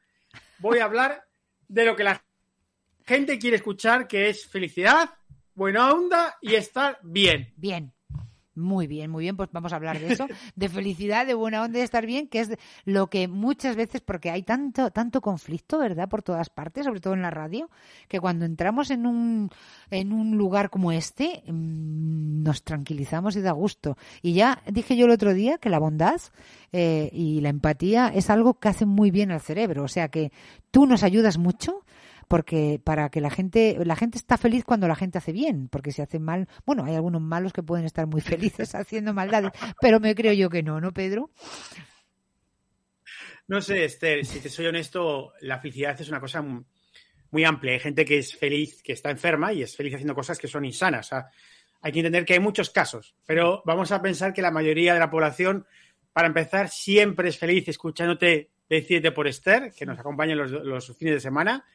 Voy 0.58 0.78
a 0.78 0.84
hablar 0.84 1.24
de 1.68 1.84
lo 1.84 1.94
que 1.94 2.04
la 2.04 2.22
gente 3.06 3.38
quiere 3.38 3.56
escuchar, 3.56 4.08
que 4.08 4.30
es 4.30 4.46
felicidad, 4.46 5.10
buena 5.54 5.92
onda 5.92 6.36
y 6.40 6.54
estar 6.54 6.98
bien. 7.02 7.52
Bien. 7.56 7.93
Muy 8.56 8.86
bien, 8.86 9.10
muy 9.10 9.24
bien, 9.24 9.36
pues 9.36 9.48
vamos 9.52 9.72
a 9.72 9.76
hablar 9.76 9.98
de 9.98 10.12
eso, 10.12 10.26
de 10.56 10.68
felicidad, 10.68 11.26
de 11.26 11.34
buena 11.34 11.62
onda, 11.62 11.78
de 11.78 11.84
estar 11.84 12.06
bien, 12.06 12.28
que 12.28 12.40
es 12.40 12.50
lo 12.84 13.08
que 13.08 13.26
muchas 13.26 13.74
veces, 13.74 14.00
porque 14.00 14.30
hay 14.30 14.42
tanto, 14.42 14.90
tanto 14.90 15.20
conflicto, 15.20 15.78
¿verdad? 15.78 16.08
Por 16.08 16.22
todas 16.22 16.50
partes, 16.50 16.84
sobre 16.84 17.00
todo 17.00 17.14
en 17.14 17.22
la 17.22 17.30
radio, 17.30 17.68
que 18.06 18.20
cuando 18.20 18.44
entramos 18.44 18.90
en 18.90 19.06
un, 19.06 19.50
en 19.90 20.12
un 20.12 20.36
lugar 20.36 20.70
como 20.70 20.92
este, 20.92 21.42
mm, 21.46 22.44
nos 22.44 22.62
tranquilizamos 22.62 23.34
y 23.34 23.40
da 23.40 23.52
gusto. 23.52 23.96
Y 24.22 24.34
ya 24.34 24.62
dije 24.70 24.96
yo 24.96 25.06
el 25.06 25.12
otro 25.12 25.34
día 25.34 25.58
que 25.58 25.70
la 25.70 25.80
bondad 25.80 26.20
eh, 26.72 27.10
y 27.12 27.40
la 27.40 27.48
empatía 27.48 28.08
es 28.14 28.30
algo 28.30 28.54
que 28.54 28.68
hace 28.68 28.86
muy 28.86 29.10
bien 29.10 29.32
al 29.32 29.40
cerebro, 29.40 29.82
o 29.82 29.88
sea 29.88 30.08
que 30.08 30.30
tú 30.70 30.86
nos 30.86 31.02
ayudas 31.02 31.38
mucho 31.38 31.84
porque 32.28 32.80
para 32.82 33.10
que 33.10 33.20
la 33.20 33.30
gente 33.30 33.78
la 33.84 33.96
gente 33.96 34.18
está 34.18 34.36
feliz 34.36 34.64
cuando 34.64 34.88
la 34.88 34.96
gente 34.96 35.18
hace 35.18 35.32
bien 35.32 35.68
porque 35.68 35.92
si 35.92 36.02
hace 36.02 36.18
mal 36.18 36.48
bueno 36.64 36.84
hay 36.84 36.94
algunos 36.94 37.22
malos 37.22 37.52
que 37.52 37.62
pueden 37.62 37.86
estar 37.86 38.06
muy 38.06 38.20
felices 38.22 38.74
haciendo 38.74 39.14
maldades 39.14 39.52
pero 39.80 40.00
me 40.00 40.14
creo 40.14 40.32
yo 40.32 40.50
que 40.50 40.62
no 40.62 40.80
no 40.80 40.92
Pedro 40.92 41.30
No 43.46 43.60
sé, 43.60 43.84
Esther, 43.84 44.24
si 44.24 44.40
te 44.40 44.48
soy 44.48 44.66
honesto, 44.66 45.34
la 45.42 45.58
felicidad 45.58 46.00
es 46.00 46.08
una 46.08 46.18
cosa 46.18 46.42
muy 46.42 47.44
amplia. 47.44 47.74
Hay 47.74 47.80
gente 47.80 48.04
que 48.04 48.16
es 48.16 48.34
feliz, 48.34 48.82
que 48.82 48.94
está 48.94 49.10
enferma 49.10 49.52
y 49.52 49.62
es 49.62 49.76
feliz 49.76 49.94
haciendo 49.94 50.14
cosas 50.14 50.38
que 50.38 50.48
son 50.48 50.64
insanas. 50.64 51.10
Hay 51.82 51.92
que 51.92 51.98
entender 51.98 52.24
que 52.24 52.32
hay 52.32 52.40
muchos 52.40 52.70
casos, 52.70 53.14
pero 53.26 53.62
vamos 53.66 53.92
a 53.92 54.00
pensar 54.00 54.32
que 54.32 54.40
la 54.40 54.50
mayoría 54.50 54.94
de 54.94 55.00
la 55.00 55.10
población, 55.10 55.66
para 56.14 56.28
empezar, 56.28 56.70
siempre 56.70 57.28
es 57.28 57.36
feliz 57.36 57.68
escuchándote 57.68 58.50
Decídete 58.68 59.12
por 59.12 59.28
Esther, 59.28 59.72
que 59.76 59.84
nos 59.84 59.98
acompaña 59.98 60.34
los, 60.34 60.50
los 60.50 60.96
fines 60.96 61.14
de 61.14 61.20
semana. 61.20 61.66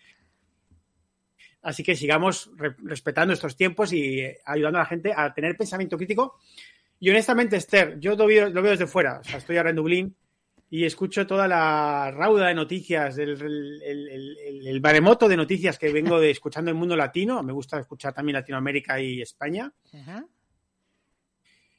Así 1.61 1.83
que 1.83 1.95
sigamos 1.95 2.49
re- 2.55 2.75
respetando 2.83 3.33
estos 3.33 3.55
tiempos 3.55 3.91
y 3.93 4.19
eh, 4.21 4.39
ayudando 4.45 4.79
a 4.79 4.83
la 4.83 4.87
gente 4.87 5.11
a 5.15 5.33
tener 5.33 5.57
pensamiento 5.57 5.97
crítico. 5.97 6.39
Y 6.99 7.09
honestamente, 7.09 7.57
Esther, 7.57 7.99
yo 7.99 8.15
lo 8.15 8.25
veo, 8.27 8.49
lo 8.49 8.61
veo 8.61 8.71
desde 8.71 8.87
fuera. 8.87 9.19
O 9.19 9.23
sea, 9.23 9.37
estoy 9.37 9.57
ahora 9.57 9.69
en 9.71 9.75
Dublín 9.77 10.15
y 10.69 10.85
escucho 10.85 11.25
toda 11.25 11.47
la 11.47 12.11
rauda 12.11 12.47
de 12.47 12.53
noticias, 12.55 13.17
el, 13.17 13.31
el- 13.41 13.81
el- 13.83 14.67
el- 14.67 14.81
maremoto 14.81 15.27
de 15.27 15.35
noticias 15.37 15.77
que 15.79 15.91
vengo 15.91 16.19
de 16.19 16.29
escuchando 16.31 16.69
el 16.71 16.77
mundo 16.77 16.95
latino. 16.95 17.41
Me 17.43 17.53
gusta 17.53 17.79
escuchar 17.79 18.13
también 18.13 18.35
Latinoamérica 18.35 18.99
y 19.01 19.21
España. 19.21 19.71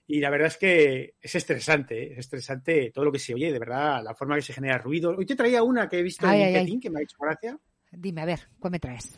Y 0.06 0.18
la 0.20 0.28
verdad 0.30 0.48
es 0.48 0.56
que 0.56 1.14
es 1.20 1.34
estresante, 1.36 2.02
¿eh? 2.02 2.12
es 2.12 2.18
estresante 2.18 2.90
todo 2.92 3.04
lo 3.04 3.12
que 3.12 3.20
se 3.20 3.32
oye, 3.32 3.52
de 3.52 3.58
verdad, 3.60 4.02
la 4.02 4.12
forma 4.14 4.34
que 4.34 4.42
se 4.42 4.52
genera 4.52 4.76
ruido. 4.78 5.14
Hoy 5.16 5.24
te 5.24 5.36
traía 5.36 5.62
una 5.62 5.88
que 5.88 6.00
he 6.00 6.02
visto 6.02 6.26
Ay, 6.26 6.40
en 6.42 6.46
ay, 6.48 6.52
LinkedIn 6.54 6.74
ay. 6.74 6.80
que 6.80 6.90
me 6.90 6.98
ha 6.98 7.02
hecho 7.02 7.16
gracia. 7.20 7.56
Dime, 7.92 8.20
a 8.22 8.24
ver, 8.24 8.40
¿cuál 8.58 8.72
me 8.72 8.80
traes? 8.80 9.16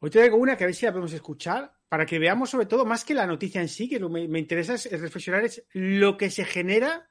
Hoy 0.00 0.10
traigo 0.10 0.36
una 0.36 0.56
que 0.56 0.64
a 0.64 0.66
ver 0.68 0.74
si 0.74 0.86
la 0.86 0.92
podemos 0.92 1.12
escuchar 1.12 1.72
para 1.88 2.06
que 2.06 2.18
veamos 2.18 2.50
sobre 2.50 2.66
todo, 2.66 2.84
más 2.84 3.04
que 3.04 3.14
la 3.14 3.26
noticia 3.26 3.60
en 3.60 3.68
sí, 3.68 3.88
que 3.88 3.98
lo 3.98 4.08
que 4.12 4.28
me, 4.28 4.38
interesa 4.38 4.74
es, 4.74 5.00
reflexionar, 5.00 5.44
es 5.44 5.64
lo 5.72 6.16
que 6.16 6.30
se 6.30 6.44
genera 6.44 7.08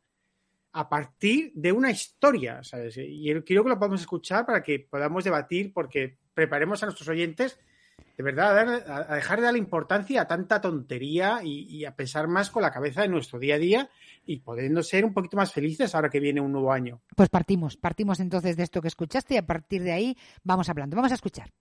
a 0.72 0.88
partir 0.88 1.52
de 1.56 1.72
una 1.72 1.90
historia. 1.92 2.62
Y 2.96 3.34
quiero 3.42 3.64
que 3.64 3.70
lo 3.70 3.80
podamos 3.80 4.02
escuchar 4.02 4.46
para 4.46 4.62
que 4.62 4.80
podamos 4.80 5.24
debatir, 5.24 5.74
porque 5.74 6.18
preparemos 6.34 6.82
a 6.84 6.86
nuestros 6.86 7.10
oyentes 7.10 7.60
de 8.16 8.24
verdad 8.24 8.52
a, 8.52 8.64
dar- 8.66 8.92
a- 9.12 9.16
dejar 9.16 9.40
de 9.40 9.46
darle 9.46 9.60
importancia 9.60 10.22
a 10.22 10.28
tanta 10.28 10.62
tontería 10.62 11.40
y, 11.44 11.84
a 11.86 11.96
pensar 11.96 12.28
más 12.28 12.50
con 12.52 12.62
la 12.62 12.72
cabeza 12.72 13.04
en 13.04 13.12
nuestro 13.12 13.40
día 13.40 13.56
a 13.56 13.60
día 13.60 13.90
y 14.26 14.40
pudiendo 14.40 14.82
ser 14.84 15.04
un 15.04 15.14
poquito 15.14 15.36
más 15.38 15.52
felices 15.52 15.94
ahora 15.96 16.10
que 16.10 16.20
viene 16.20 16.40
un 16.42 16.52
nuevo 16.52 16.72
año. 16.72 17.02
Pues 17.16 17.30
partimos, 17.30 17.76
partimos 17.76 18.20
entonces 18.20 18.56
de 18.56 18.64
esto 18.64 18.82
que 18.82 18.88
escuchaste 18.88 19.34
y 19.34 19.38
a 19.38 19.46
partir 19.46 19.82
de 19.84 19.92
ahí 19.92 20.18
vamos 20.44 20.70
hablando. 20.70 20.96
Vamos 20.96 21.12
a 21.12 21.16
escuchar. 21.16 21.52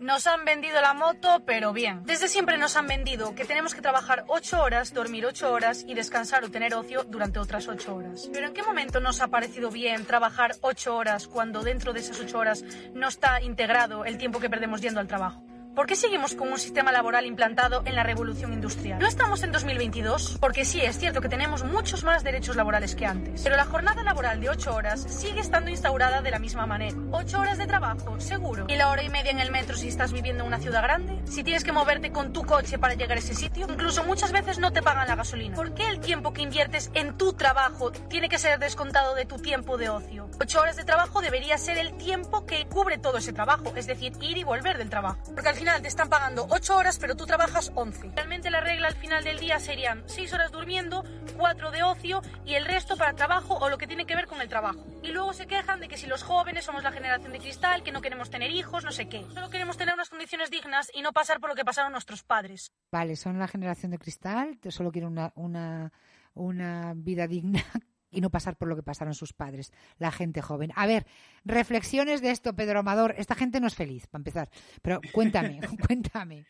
Nos 0.00 0.26
han 0.26 0.46
vendido 0.46 0.80
la 0.80 0.94
moto, 0.94 1.42
pero 1.44 1.74
bien. 1.74 2.04
Desde 2.06 2.26
siempre 2.28 2.56
nos 2.56 2.74
han 2.74 2.86
vendido 2.86 3.34
que 3.34 3.44
tenemos 3.44 3.74
que 3.74 3.82
trabajar 3.82 4.24
8 4.28 4.62
horas, 4.62 4.94
dormir 4.94 5.26
8 5.26 5.52
horas 5.52 5.84
y 5.86 5.92
descansar 5.92 6.42
o 6.42 6.50
tener 6.50 6.74
ocio 6.74 7.04
durante 7.04 7.38
otras 7.38 7.68
8 7.68 7.94
horas. 7.94 8.30
Pero 8.32 8.46
¿en 8.46 8.54
qué 8.54 8.62
momento 8.62 9.00
nos 9.00 9.20
ha 9.20 9.28
parecido 9.28 9.70
bien 9.70 10.06
trabajar 10.06 10.52
8 10.62 10.96
horas 10.96 11.28
cuando 11.28 11.60
dentro 11.60 11.92
de 11.92 12.00
esas 12.00 12.18
8 12.18 12.38
horas 12.38 12.64
no 12.94 13.08
está 13.08 13.42
integrado 13.42 14.06
el 14.06 14.16
tiempo 14.16 14.40
que 14.40 14.48
perdemos 14.48 14.80
yendo 14.80 15.00
al 15.00 15.06
trabajo? 15.06 15.44
¿Por 15.74 15.86
qué 15.86 15.94
seguimos 15.94 16.34
con 16.34 16.52
un 16.52 16.58
sistema 16.58 16.90
laboral 16.90 17.26
implantado 17.26 17.82
en 17.84 17.94
la 17.94 18.02
revolución 18.02 18.52
industrial? 18.52 18.98
¿No 18.98 19.06
estamos 19.06 19.44
en 19.44 19.52
2022? 19.52 20.38
Porque 20.40 20.64
sí, 20.64 20.80
es 20.80 20.98
cierto 20.98 21.20
que 21.20 21.28
tenemos 21.28 21.62
muchos 21.64 22.02
más 22.02 22.24
derechos 22.24 22.56
laborales 22.56 22.96
que 22.96 23.06
antes. 23.06 23.42
Pero 23.42 23.56
la 23.56 23.64
jornada 23.64 24.02
laboral 24.02 24.40
de 24.40 24.50
8 24.50 24.74
horas 24.74 25.00
sigue 25.00 25.40
estando 25.40 25.70
instaurada 25.70 26.22
de 26.22 26.30
la 26.32 26.40
misma 26.40 26.66
manera. 26.66 26.96
8 27.12 27.38
horas 27.38 27.56
de 27.56 27.68
trabajo, 27.68 28.18
seguro. 28.18 28.66
¿Y 28.68 28.74
la 28.74 28.88
hora 28.88 29.04
y 29.04 29.10
media 29.10 29.30
en 29.30 29.38
el 29.38 29.52
metro 29.52 29.76
si 29.76 29.88
estás 29.88 30.12
viviendo 30.12 30.42
en 30.42 30.48
una 30.48 30.58
ciudad 30.58 30.82
grande? 30.82 31.20
Si 31.24 31.44
tienes 31.44 31.62
que 31.62 31.70
moverte 31.70 32.10
con 32.10 32.32
tu 32.32 32.42
coche 32.42 32.78
para 32.78 32.94
llegar 32.94 33.16
a 33.16 33.20
ese 33.20 33.34
sitio? 33.34 33.66
Incluso 33.70 34.02
muchas 34.02 34.32
veces 34.32 34.58
no 34.58 34.72
te 34.72 34.82
pagan 34.82 35.06
la 35.06 35.14
gasolina. 35.14 35.54
¿Por 35.54 35.72
qué 35.74 35.88
el 35.88 36.00
tiempo 36.00 36.32
que 36.32 36.42
inviertes 36.42 36.90
en 36.94 37.16
tu 37.16 37.32
trabajo 37.34 37.92
tiene 37.92 38.28
que 38.28 38.38
ser 38.38 38.58
descontado 38.58 39.14
de 39.14 39.24
tu 39.24 39.38
tiempo 39.38 39.78
de 39.78 39.88
ocio? 39.88 40.28
8 40.40 40.60
horas 40.60 40.76
de 40.76 40.84
trabajo 40.84 41.20
debería 41.20 41.56
ser 41.58 41.78
el 41.78 41.96
tiempo 41.96 42.44
que 42.44 42.66
cubre 42.66 42.98
todo 42.98 43.18
ese 43.18 43.32
trabajo, 43.32 43.72
es 43.76 43.86
decir, 43.86 44.12
ir 44.20 44.36
y 44.36 44.42
volver 44.42 44.76
del 44.76 44.90
trabajo. 44.90 45.20
Final 45.60 45.82
te 45.82 45.88
están 45.88 46.08
pagando 46.08 46.46
8 46.48 46.74
horas, 46.74 46.98
pero 46.98 47.14
tú 47.14 47.26
trabajas 47.26 47.70
11. 47.74 48.12
Realmente 48.14 48.48
la 48.48 48.62
regla 48.62 48.88
al 48.88 48.94
final 48.94 49.22
del 49.22 49.38
día 49.38 49.58
serían 49.58 50.02
6 50.06 50.32
horas 50.32 50.52
durmiendo, 50.52 51.04
4 51.36 51.70
de 51.70 51.82
ocio 51.82 52.22
y 52.46 52.54
el 52.54 52.64
resto 52.64 52.96
para 52.96 53.12
trabajo 53.12 53.58
o 53.58 53.68
lo 53.68 53.76
que 53.76 53.86
tiene 53.86 54.06
que 54.06 54.16
ver 54.16 54.26
con 54.26 54.40
el 54.40 54.48
trabajo. 54.48 54.82
Y 55.02 55.08
luego 55.08 55.34
se 55.34 55.46
quejan 55.46 55.78
de 55.80 55.88
que 55.88 55.98
si 55.98 56.06
los 56.06 56.22
jóvenes 56.22 56.64
somos 56.64 56.82
la 56.82 56.92
generación 56.92 57.32
de 57.32 57.40
cristal, 57.40 57.82
que 57.82 57.92
no 57.92 58.00
queremos 58.00 58.30
tener 58.30 58.50
hijos, 58.50 58.84
no 58.84 58.90
sé 58.90 59.10
qué. 59.10 59.22
Solo 59.34 59.50
queremos 59.50 59.76
tener 59.76 59.92
unas 59.92 60.08
condiciones 60.08 60.50
dignas 60.50 60.90
y 60.94 61.02
no 61.02 61.12
pasar 61.12 61.40
por 61.40 61.50
lo 61.50 61.56
que 61.56 61.64
pasaron 61.66 61.92
nuestros 61.92 62.22
padres. 62.22 62.72
Vale, 62.90 63.14
son 63.16 63.38
la 63.38 63.46
generación 63.46 63.90
de 63.90 63.98
cristal, 63.98 64.58
solo 64.70 64.90
quieren 64.90 65.10
una, 65.10 65.30
una, 65.34 65.92
una 66.32 66.94
vida 66.96 67.26
digna 67.26 67.62
y 68.10 68.20
no 68.20 68.30
pasar 68.30 68.56
por 68.56 68.68
lo 68.68 68.76
que 68.76 68.82
pasaron 68.82 69.14
sus 69.14 69.32
padres, 69.32 69.72
la 69.98 70.10
gente 70.10 70.42
joven. 70.42 70.72
A 70.74 70.86
ver, 70.86 71.06
reflexiones 71.44 72.20
de 72.20 72.30
esto, 72.30 72.54
Pedro 72.54 72.80
Amador. 72.80 73.14
Esta 73.18 73.34
gente 73.34 73.60
no 73.60 73.66
es 73.66 73.74
feliz, 73.74 74.06
para 74.06 74.20
empezar. 74.20 74.50
Pero 74.82 75.00
cuéntame, 75.12 75.60
cuéntame. 75.86 76.46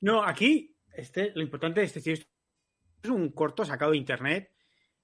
No, 0.00 0.24
aquí 0.24 0.74
este, 0.92 1.32
lo 1.34 1.42
importante 1.42 1.82
este 1.82 2.00
tío 2.00 2.14
es 2.14 2.26
un 3.08 3.30
corto 3.30 3.64
sacado 3.64 3.92
de 3.92 3.98
internet 3.98 4.52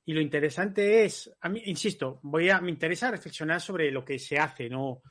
y 0.05 0.12
lo 0.12 0.20
interesante 0.20 1.05
es, 1.05 1.30
a 1.40 1.48
mí, 1.48 1.62
insisto, 1.66 2.20
voy 2.22 2.48
a, 2.48 2.60
me 2.60 2.70
interesa 2.70 3.10
reflexionar 3.10 3.60
sobre 3.60 3.90
lo 3.90 4.05
que 4.05 4.18
se 4.18 4.39
hace, 4.39 4.68
¿no? 4.68 5.02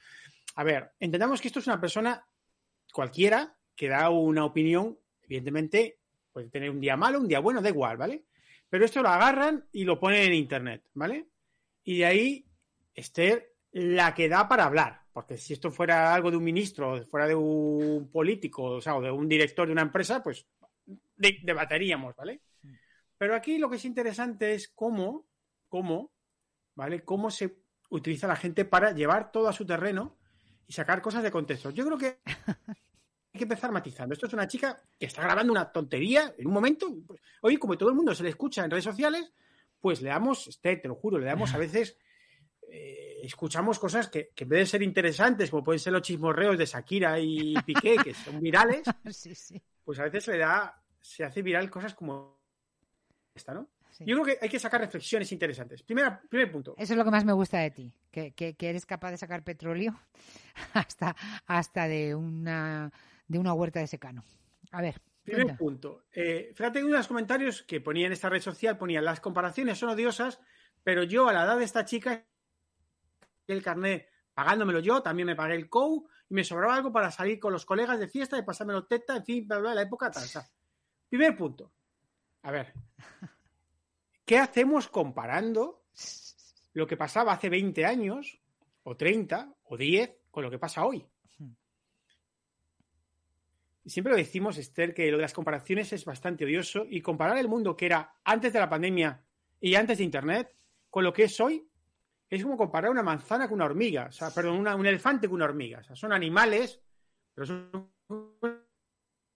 A 0.56 0.64
ver, 0.64 0.92
entendamos 1.00 1.40
que 1.40 1.50
esto 1.50 1.60
es 1.60 1.68
una 1.68 1.80
persona 1.80 2.26
cualquiera 2.92 3.56
que 3.76 3.90
da 3.90 4.10
una 4.10 4.44
opinión, 4.44 4.98
evidentemente, 5.22 6.00
puede 6.32 6.50
tener 6.50 6.72
un 6.72 6.80
día 6.80 6.98
malo, 6.98 7.20
un 7.20 7.28
día 7.28 7.40
bueno, 7.40 7.62
da 7.62 7.70
igual, 7.70 7.98
¿vale? 7.98 8.26
Pero 8.70 8.86
esto 8.86 9.02
lo 9.02 9.10
agarran 9.10 9.66
y 9.72 9.84
lo 9.86 10.00
ponen 10.00 10.24
en 10.24 10.34
internet, 10.34 10.84
¿vale? 10.94 11.28
Y 11.84 12.00
de 12.00 12.06
ahí, 12.06 12.46
Esther, 12.94 13.54
la 13.72 14.14
que 14.14 14.28
da 14.28 14.48
para 14.48 14.66
hablar, 14.66 15.04
porque 15.14 15.38
si 15.38 15.54
esto 15.54 15.72
fuera 15.72 16.14
algo 16.14 16.32
de 16.32 16.38
un 16.38 16.44
ministro, 16.44 17.04
fuera 17.06 17.28
de 17.28 17.36
un 17.36 18.10
político, 18.12 18.64
o 18.64 18.82
sea, 18.82 18.96
o 18.98 19.02
de 19.02 19.12
un 19.12 19.28
director 19.28 19.66
de 19.68 19.74
una 19.74 19.82
empresa, 19.84 20.22
pues 20.22 20.46
de- 21.16 21.40
debatiríamos, 21.44 22.16
¿vale? 22.16 22.42
Pero 23.18 23.36
aquí 23.36 23.58
lo 23.58 23.70
que 23.70 23.78
es 23.78 23.86
interesante 23.86 24.54
es 24.54 24.68
cómo, 24.70 25.28
cómo, 25.70 26.12
¿vale? 26.76 27.04
Cómo 27.04 27.32
se 27.32 27.58
utiliza 27.90 28.28
la 28.28 28.36
gente 28.36 28.66
para 28.66 28.92
llevar 28.92 29.32
todo 29.32 29.48
a 29.48 29.54
su 29.54 29.66
terreno 29.66 30.18
y 30.68 30.74
sacar 30.74 31.02
cosas 31.02 31.24
de 31.24 31.32
contexto. 31.32 31.72
Yo 31.72 31.86
creo 31.86 31.98
que 31.98 32.20
que 33.38 33.44
empezar 33.44 33.72
matizando. 33.72 34.14
Esto 34.14 34.26
es 34.28 34.34
una 34.34 34.48
chica 34.48 34.82
que 35.00 35.06
está 35.06 35.22
grabando 35.24 35.52
una 35.54 35.72
tontería 35.72 36.34
en 36.38 36.48
un 36.48 36.54
momento. 36.54 36.88
Pues, 37.06 37.22
hoy, 37.42 37.58
como 37.58 37.78
todo 37.78 37.90
el 37.90 37.96
mundo 37.96 38.14
se 38.16 38.24
le 38.24 38.30
escucha 38.30 38.64
en 38.66 38.72
redes 38.72 38.84
sociales, 38.86 39.32
pues 39.80 40.02
le 40.02 40.10
damos, 40.10 40.48
este, 40.48 40.78
te 40.78 40.88
lo 40.88 40.96
juro, 40.96 41.18
le 41.20 41.26
damos 41.26 41.54
a 41.54 41.58
veces, 41.58 41.98
eh, 42.70 43.20
escuchamos 43.24 43.80
cosas 43.80 44.10
que, 44.10 44.30
que 44.36 44.44
en 44.44 44.50
vez 44.50 44.60
de 44.60 44.66
ser 44.66 44.82
interesantes, 44.84 45.50
como 45.50 45.64
pueden 45.64 45.80
ser 45.80 45.94
los 45.94 46.02
chismorreos 46.02 46.58
de 46.58 46.66
Shakira 46.66 47.20
y 47.20 47.54
Piqué, 47.66 47.96
que 48.04 48.14
son 48.14 48.40
virales, 48.42 48.82
Sí, 49.12 49.36
sí. 49.36 49.62
pues 49.84 50.00
a 50.00 50.04
veces 50.04 50.24
se 50.26 50.32
le 50.34 50.40
da, 50.40 50.82
se 51.00 51.24
hace 51.24 51.42
viral 51.42 51.70
cosas 51.70 51.94
como 51.94 52.38
esta, 53.34 53.54
¿no? 53.54 53.70
Yo 54.00 54.16
creo 54.22 54.26
que 54.26 54.38
hay 54.44 54.50
que 54.50 54.60
sacar 54.60 54.80
reflexiones 54.82 55.32
interesantes. 55.32 55.82
Primera, 55.82 56.22
primer 56.30 56.52
punto. 56.52 56.76
Eso 56.78 56.94
es 56.94 56.98
lo 56.98 57.04
que 57.04 57.10
más 57.10 57.26
me 57.26 57.34
gusta 57.34 57.58
de 57.58 57.72
ti, 57.72 57.92
que, 58.12 58.32
que- 58.34 58.54
que 58.54 58.70
eres 58.70 58.86
capaz 58.86 59.10
de 59.10 59.18
sacar 59.18 59.44
petróleo 59.44 60.00
hasta, 60.74 61.16
hasta 61.48 61.88
de 61.88 62.14
una 62.14 62.92
de 63.28 63.40
una 63.40 63.54
huerta 63.54 63.80
de 63.80 63.88
secano. 63.88 64.24
A 64.72 64.82
ver, 64.82 65.02
Primer 65.24 65.58
punto. 65.58 66.06
Eh, 66.14 66.54
fíjate 66.56 66.80
que 66.80 66.86
uno 66.86 66.94
de 66.94 67.00
los 67.00 67.08
comentarios 67.08 67.62
que 67.64 67.82
ponía 67.82 68.08
en 68.08 68.14
esta 68.14 68.30
red 68.30 68.40
social 68.40 68.78
ponía 68.78 69.02
las 69.02 69.20
comparaciones 69.20 69.78
son 69.78 69.90
odiosas, 69.90 70.40
pero 70.84 71.04
yo 71.04 71.28
a 71.28 71.34
la 71.34 71.44
edad 71.44 71.58
de 71.58 71.66
esta 71.66 71.84
chica 71.84 72.26
el 73.46 73.62
carnet 73.62 74.08
pagándomelo 74.34 74.80
yo, 74.80 75.02
también 75.02 75.26
me 75.26 75.36
pagué 75.36 75.56
el 75.56 75.68
COU 75.68 76.08
y 76.30 76.34
me 76.34 76.44
sobraba 76.44 76.76
algo 76.76 76.94
para 76.94 77.12
salir 77.12 77.40
con 77.40 77.52
los 77.52 77.66
colegas 77.66 78.00
de 78.00 78.08
fiesta 78.08 78.38
y 78.38 78.44
pasármelo 78.44 78.86
teta, 78.86 79.18
en 79.18 79.26
fin, 79.26 79.48
bla, 79.48 79.58
bla, 79.58 79.76
la 79.76 79.82
época 79.82 80.12
tal. 80.12 80.24
primer 81.10 81.36
punto. 81.36 81.74
A 82.44 82.52
ver. 82.52 82.72
¿Qué 84.26 84.38
hacemos 84.38 84.88
comparando 84.90 85.86
lo 86.74 86.86
que 86.86 86.96
pasaba 86.96 87.34
hace 87.34 87.50
20 87.50 87.86
años, 87.86 88.40
o 88.84 88.96
30, 88.96 89.56
o 89.64 89.76
10, 89.76 90.18
con 90.30 90.44
lo 90.44 90.52
que 90.52 90.60
pasa 90.60 90.86
hoy? 90.86 91.06
Siempre 93.88 94.12
lo 94.12 94.18
decimos, 94.18 94.58
Esther, 94.58 94.94
que 94.94 95.10
lo 95.10 95.18
de 95.18 95.22
las 95.24 95.34
comparaciones 95.34 95.92
es 95.94 96.04
bastante 96.06 96.46
odioso 96.46 96.86
y 96.90 97.02
comparar 97.02 97.38
el 97.38 97.48
mundo 97.48 97.76
que 97.76 97.86
era 97.86 98.14
antes 98.24 98.52
de 98.54 98.60
la 98.60 98.70
pandemia 98.70 99.24
y 99.62 99.76
antes 99.76 99.98
de 100.00 100.04
Internet 100.04 100.56
con 100.90 101.04
lo 101.04 101.14
que 101.14 101.24
es 101.24 101.40
hoy 101.40 101.68
es 102.30 102.44
como 102.44 102.58
comparar 102.58 102.92
una 102.92 103.04
manzana 103.04 103.48
con 103.48 103.56
una 103.56 103.66
hormiga, 103.66 104.08
o 104.10 104.12
sea, 104.12 104.32
perdón, 104.32 104.58
una- 104.58 104.76
un 104.76 104.86
elefante 104.86 105.28
con 105.28 105.36
una 105.36 105.46
hormiga. 105.46 105.80
O 105.80 105.84
sea, 105.84 105.96
son 105.96 106.12
animales, 106.12 106.82
pero 107.34 107.46
son 107.48 107.90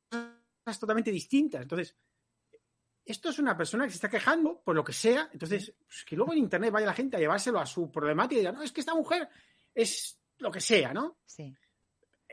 cosas 0.10 0.80
totalmente 0.80 1.11
distintas. 1.11 1.61
Entonces, 1.61 1.95
esto 3.06 3.30
es 3.30 3.40
una 3.40 3.56
persona 3.57 3.86
que 3.86 3.91
se 3.91 3.95
está 3.95 4.10
quejando 4.10 4.61
por 4.61 4.76
lo 4.76 4.84
que 4.84 4.94
sea, 4.94 5.30
entonces, 5.32 5.73
pues, 5.86 6.03
que 6.06 6.15
luego 6.15 6.34
en 6.34 6.40
Internet 6.40 6.72
vaya 6.72 6.86
la 6.88 6.94
gente 6.94 7.15
a 7.18 7.19
llevárselo 7.19 7.60
a 7.60 7.65
su 7.65 7.90
problemática 7.90 8.36
y 8.36 8.40
diga, 8.40 8.52
no, 8.52 8.61
es 8.61 8.72
que 8.72 8.82
esta 8.82 8.94
mujer 8.94 9.28
es 9.73 10.19
lo 10.40 10.52
que 10.52 10.60
sea, 10.61 10.94
¿no? 10.94 11.19
Sí. 11.26 11.56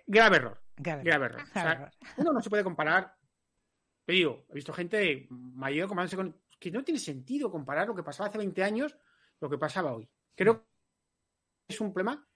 Grave 0.08 0.36
error. 0.36 0.62
Grave 0.74 1.02
Grave, 1.04 1.26
error. 1.26 1.42
O 1.42 1.52
sea, 1.52 1.92
uno 2.16 2.32
no 2.32 2.40
se 2.40 2.48
puede 2.48 2.64
comparar. 2.64 3.14
Te 4.06 4.14
digo, 4.14 4.46
he 4.48 4.54
visto 4.54 4.72
gente 4.72 5.28
mayor 5.30 5.86
comparándose 5.86 6.16
con. 6.16 6.42
que 6.58 6.70
no 6.70 6.82
tiene 6.82 6.98
sentido 6.98 7.50
comparar 7.50 7.86
lo 7.86 7.94
que 7.94 8.02
pasaba 8.02 8.28
hace 8.28 8.38
20 8.38 8.64
años 8.64 8.96
lo 9.40 9.50
que 9.50 9.58
pasaba 9.58 9.92
hoy. 9.92 10.08
Creo 10.34 10.62
que 10.62 10.66
es 11.68 11.80
un 11.80 11.92
problema 11.92 12.26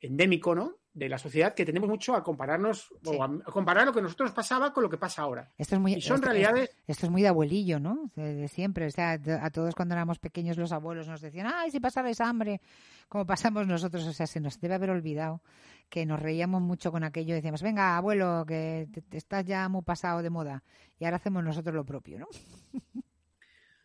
endémico, 0.00 0.54
¿no? 0.54 0.81
De 0.94 1.08
la 1.08 1.16
sociedad 1.16 1.54
que 1.54 1.64
tenemos 1.64 1.88
mucho 1.88 2.14
a 2.14 2.22
compararnos 2.22 2.92
o 3.06 3.22
a, 3.22 3.26
a 3.26 3.50
comparar 3.50 3.86
lo 3.86 3.94
que 3.94 4.02
nosotros 4.02 4.28
nos 4.28 4.34
pasaba 4.36 4.74
con 4.74 4.82
lo 4.82 4.90
que 4.90 4.98
pasa 4.98 5.22
ahora. 5.22 5.50
Esto 5.56 5.76
es 5.76 5.80
muy, 5.80 5.94
y 5.94 6.00
son 6.02 6.16
esto, 6.16 6.26
realidades. 6.26 6.64
esto- 6.68 6.82
esto 6.86 7.06
es 7.06 7.10
muy 7.12 7.22
de 7.22 7.28
abuelillo, 7.28 7.80
¿no? 7.80 8.10
De, 8.14 8.34
de 8.34 8.48
siempre. 8.48 8.84
O 8.86 8.90
sea, 8.90 9.12
a 9.12 9.50
todos 9.50 9.74
cuando 9.74 9.94
éramos 9.94 10.18
pequeños 10.18 10.58
los 10.58 10.70
abuelos 10.70 11.08
nos 11.08 11.22
decían, 11.22 11.46
ay, 11.46 11.70
si 11.70 11.80
pasarais 11.80 12.20
hambre, 12.20 12.60
como 13.08 13.24
pasamos 13.24 13.66
nosotros. 13.66 14.06
O 14.06 14.12
sea, 14.12 14.26
se 14.26 14.38
nos 14.40 14.60
debe 14.60 14.74
haber 14.74 14.90
olvidado 14.90 15.40
que 15.88 16.04
nos 16.04 16.20
reíamos 16.20 16.60
mucho 16.60 16.92
con 16.92 17.04
aquello. 17.04 17.34
Decíamos, 17.34 17.62
venga, 17.62 17.96
abuelo, 17.96 18.44
que 18.46 18.86
te- 18.92 19.00
te 19.00 19.16
estás 19.16 19.46
ya 19.46 19.68
muy 19.70 19.80
pasado 19.82 20.20
de 20.22 20.28
moda. 20.28 20.62
Y 20.98 21.06
ahora 21.06 21.16
hacemos 21.16 21.42
nosotros 21.42 21.74
lo 21.74 21.86
propio, 21.86 22.18
¿no? 22.18 22.26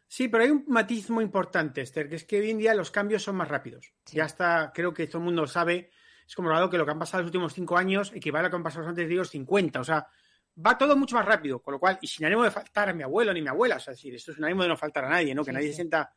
Sí, 0.10 0.30
pero 0.30 0.44
hay 0.44 0.52
un 0.52 0.64
matiz 0.68 1.10
muy 1.10 1.24
importante, 1.24 1.82
Esther, 1.82 2.08
que 2.08 2.16
es 2.16 2.24
que 2.24 2.40
hoy 2.40 2.50
en 2.52 2.58
día 2.58 2.74
los 2.74 2.92
cambios 2.92 3.24
son 3.24 3.36
más 3.36 3.50
rápidos. 3.50 3.94
Ya 4.12 4.24
está, 4.26 4.72
creo 4.74 4.94
que 4.94 5.08
todo 5.08 5.18
el 5.20 5.26
mundo 5.26 5.42
lo 5.42 5.48
sabe, 5.48 5.90
es 6.28 6.36
comprobado 6.36 6.70
que 6.70 6.78
lo 6.78 6.86
que 6.86 6.92
han 6.92 7.00
pasado 7.00 7.22
en 7.22 7.26
los 7.26 7.30
últimos 7.30 7.54
cinco 7.54 7.78
años 7.78 8.12
equivale 8.14 8.42
a 8.46 8.48
lo 8.48 8.50
que 8.52 8.56
han 8.58 8.64
pasado 8.64 8.82
los 8.82 8.90
anteriores 8.90 9.30
50. 9.30 9.80
O 9.80 9.84
sea, 9.84 10.06
va 10.66 10.78
todo 10.78 10.96
mucho 10.98 11.16
más 11.16 11.26
rápido, 11.26 11.62
con 11.62 11.74
lo 11.74 11.80
cual, 11.80 11.98
y 12.02 12.08
sin 12.08 12.26
ánimo 12.26 12.44
de 12.44 12.52
faltar 12.52 12.90
a 12.90 12.94
mi 12.94 13.04
abuelo 13.04 13.34
ni 13.34 13.42
mi 13.42 13.48
abuela, 13.48 13.78
o 13.78 13.80
sea, 13.80 13.94
es 13.94 14.00
decir, 14.00 14.14
esto 14.16 14.32
es 14.32 14.38
un 14.38 14.46
ánimo 14.46 14.64
de 14.64 14.70
no 14.70 14.78
faltar 14.78 15.06
a 15.06 15.10
nadie, 15.10 15.34
¿no? 15.34 15.44
Que 15.44 15.52
Sí, 15.52 15.54
nadie 15.54 15.68
sí. 15.68 15.72
se 15.74 15.76
sienta... 15.78 16.12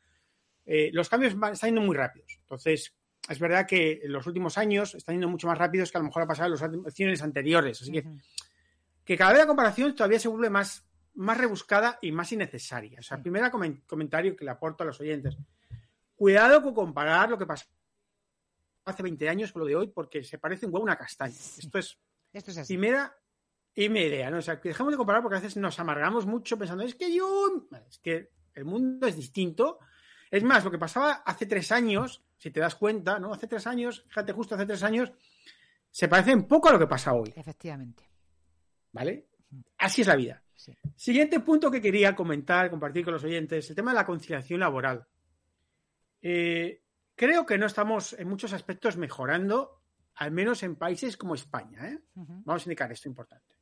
eh, 0.66 0.90
los 0.92 1.08
cambios 1.08 1.38
van- 1.38 1.52
están 1.52 1.68
yendo 1.68 1.80
muy 1.82 1.94
rápidos. 1.96 2.36
Entonces, 2.40 2.94
es 3.28 3.38
verdad 3.38 3.66
que 3.66 4.00
en 4.02 4.12
los 4.12 4.26
últimos 4.26 4.56
años 4.58 4.94
están 4.94 5.14
yendo 5.14 5.28
mucho 5.28 5.46
más 5.46 5.58
rápidos 5.58 5.90
que 5.92 5.98
a 5.98 6.00
lo 6.00 6.06
mejor 6.06 6.22
ha 6.22 6.26
pasado 6.26 6.46
en 6.46 6.52
las 6.52 6.62
elecciones 6.62 7.22
anteriores. 7.22 7.80
Así 7.82 7.92
que, 7.92 8.04
que 9.04 9.16
cada 9.16 9.30
vez 9.32 9.40
la 9.40 9.46
comparación 9.46 9.94
todavía 9.94 10.18
se 10.18 10.28
vuelve 10.28 10.50
más, 10.50 10.84
más 11.14 11.36
rebuscada 11.38 11.98
y 12.02 12.10
más 12.12 12.32
innecesaria. 12.32 12.98
O 13.00 13.02
sea, 13.02 13.20
primer 13.22 13.42
comen- 13.50 13.82
comentario 13.86 14.34
que 14.34 14.44
le 14.44 14.50
aporto 14.50 14.82
a 14.82 14.86
los 14.86 14.98
oyentes. 15.00 15.36
Cuidado 16.16 16.62
con 16.62 16.74
comparar 16.74 17.30
lo 17.30 17.38
que 17.38 17.46
pasó 17.46 17.66
hace 18.84 19.02
20 19.02 19.28
años 19.28 19.52
con 19.52 19.60
lo 19.60 19.66
de 19.66 19.76
hoy, 19.76 19.88
porque 19.88 20.22
se 20.22 20.38
parece 20.38 20.66
un 20.66 20.72
huevo 20.72 20.84
a 20.84 20.90
una 20.90 20.96
castaña. 20.96 21.34
Esto 21.34 21.78
es 21.78 21.98
Esto 22.32 22.50
es 22.50 22.58
así. 22.58 22.74
primera 22.74 23.14
y 23.74 23.88
mi 23.88 24.00
idea, 24.00 24.30
¿no? 24.30 24.38
O 24.38 24.42
sea, 24.42 24.60
que 24.60 24.70
dejemos 24.70 24.92
de 24.92 24.96
comparar 24.96 25.22
porque 25.22 25.36
a 25.36 25.40
veces 25.40 25.56
nos 25.56 25.78
amargamos 25.78 26.26
mucho 26.26 26.58
pensando, 26.58 26.82
es 26.84 26.94
que 26.94 27.14
yo, 27.14 27.68
es 27.88 27.98
que 27.98 28.30
el 28.54 28.64
mundo 28.64 29.06
es 29.06 29.16
distinto. 29.16 29.78
Es 30.30 30.42
más, 30.42 30.64
lo 30.64 30.70
que 30.70 30.78
pasaba 30.78 31.22
hace 31.24 31.46
tres 31.46 31.72
años, 31.72 32.22
si 32.36 32.50
te 32.50 32.60
das 32.60 32.74
cuenta, 32.74 33.18
¿no? 33.18 33.32
Hace 33.32 33.46
tres 33.46 33.66
años, 33.66 34.04
fíjate, 34.08 34.32
justo 34.32 34.54
hace 34.54 34.66
tres 34.66 34.82
años, 34.82 35.12
se 35.90 36.08
parece 36.08 36.34
un 36.34 36.46
poco 36.46 36.68
a 36.68 36.72
lo 36.72 36.78
que 36.78 36.86
pasa 36.86 37.12
hoy, 37.12 37.32
Efectivamente. 37.36 38.04
¿vale? 38.92 39.26
Así 39.78 40.02
es 40.02 40.06
la 40.06 40.16
vida. 40.16 40.42
Siguiente 40.94 41.40
punto 41.40 41.70
que 41.70 41.80
quería 41.80 42.14
comentar, 42.14 42.70
compartir 42.70 43.04
con 43.04 43.14
los 43.14 43.24
oyentes, 43.24 43.70
el 43.70 43.76
tema 43.76 43.92
de 43.92 43.96
la 43.96 44.04
conciliación 44.06 44.60
laboral. 44.60 45.06
Eh, 46.20 46.82
creo 47.20 47.44
que 47.44 47.58
no 47.58 47.66
estamos 47.66 48.14
en 48.14 48.26
muchos 48.26 48.54
aspectos 48.54 48.96
mejorando, 48.96 49.82
al 50.14 50.32
menos 50.32 50.62
en 50.62 50.76
países 50.76 51.18
como 51.18 51.34
España. 51.34 51.86
¿eh? 51.86 51.98
Vamos 52.14 52.62
a 52.62 52.64
indicar 52.64 52.90
esto 52.90 53.10
importante. 53.10 53.58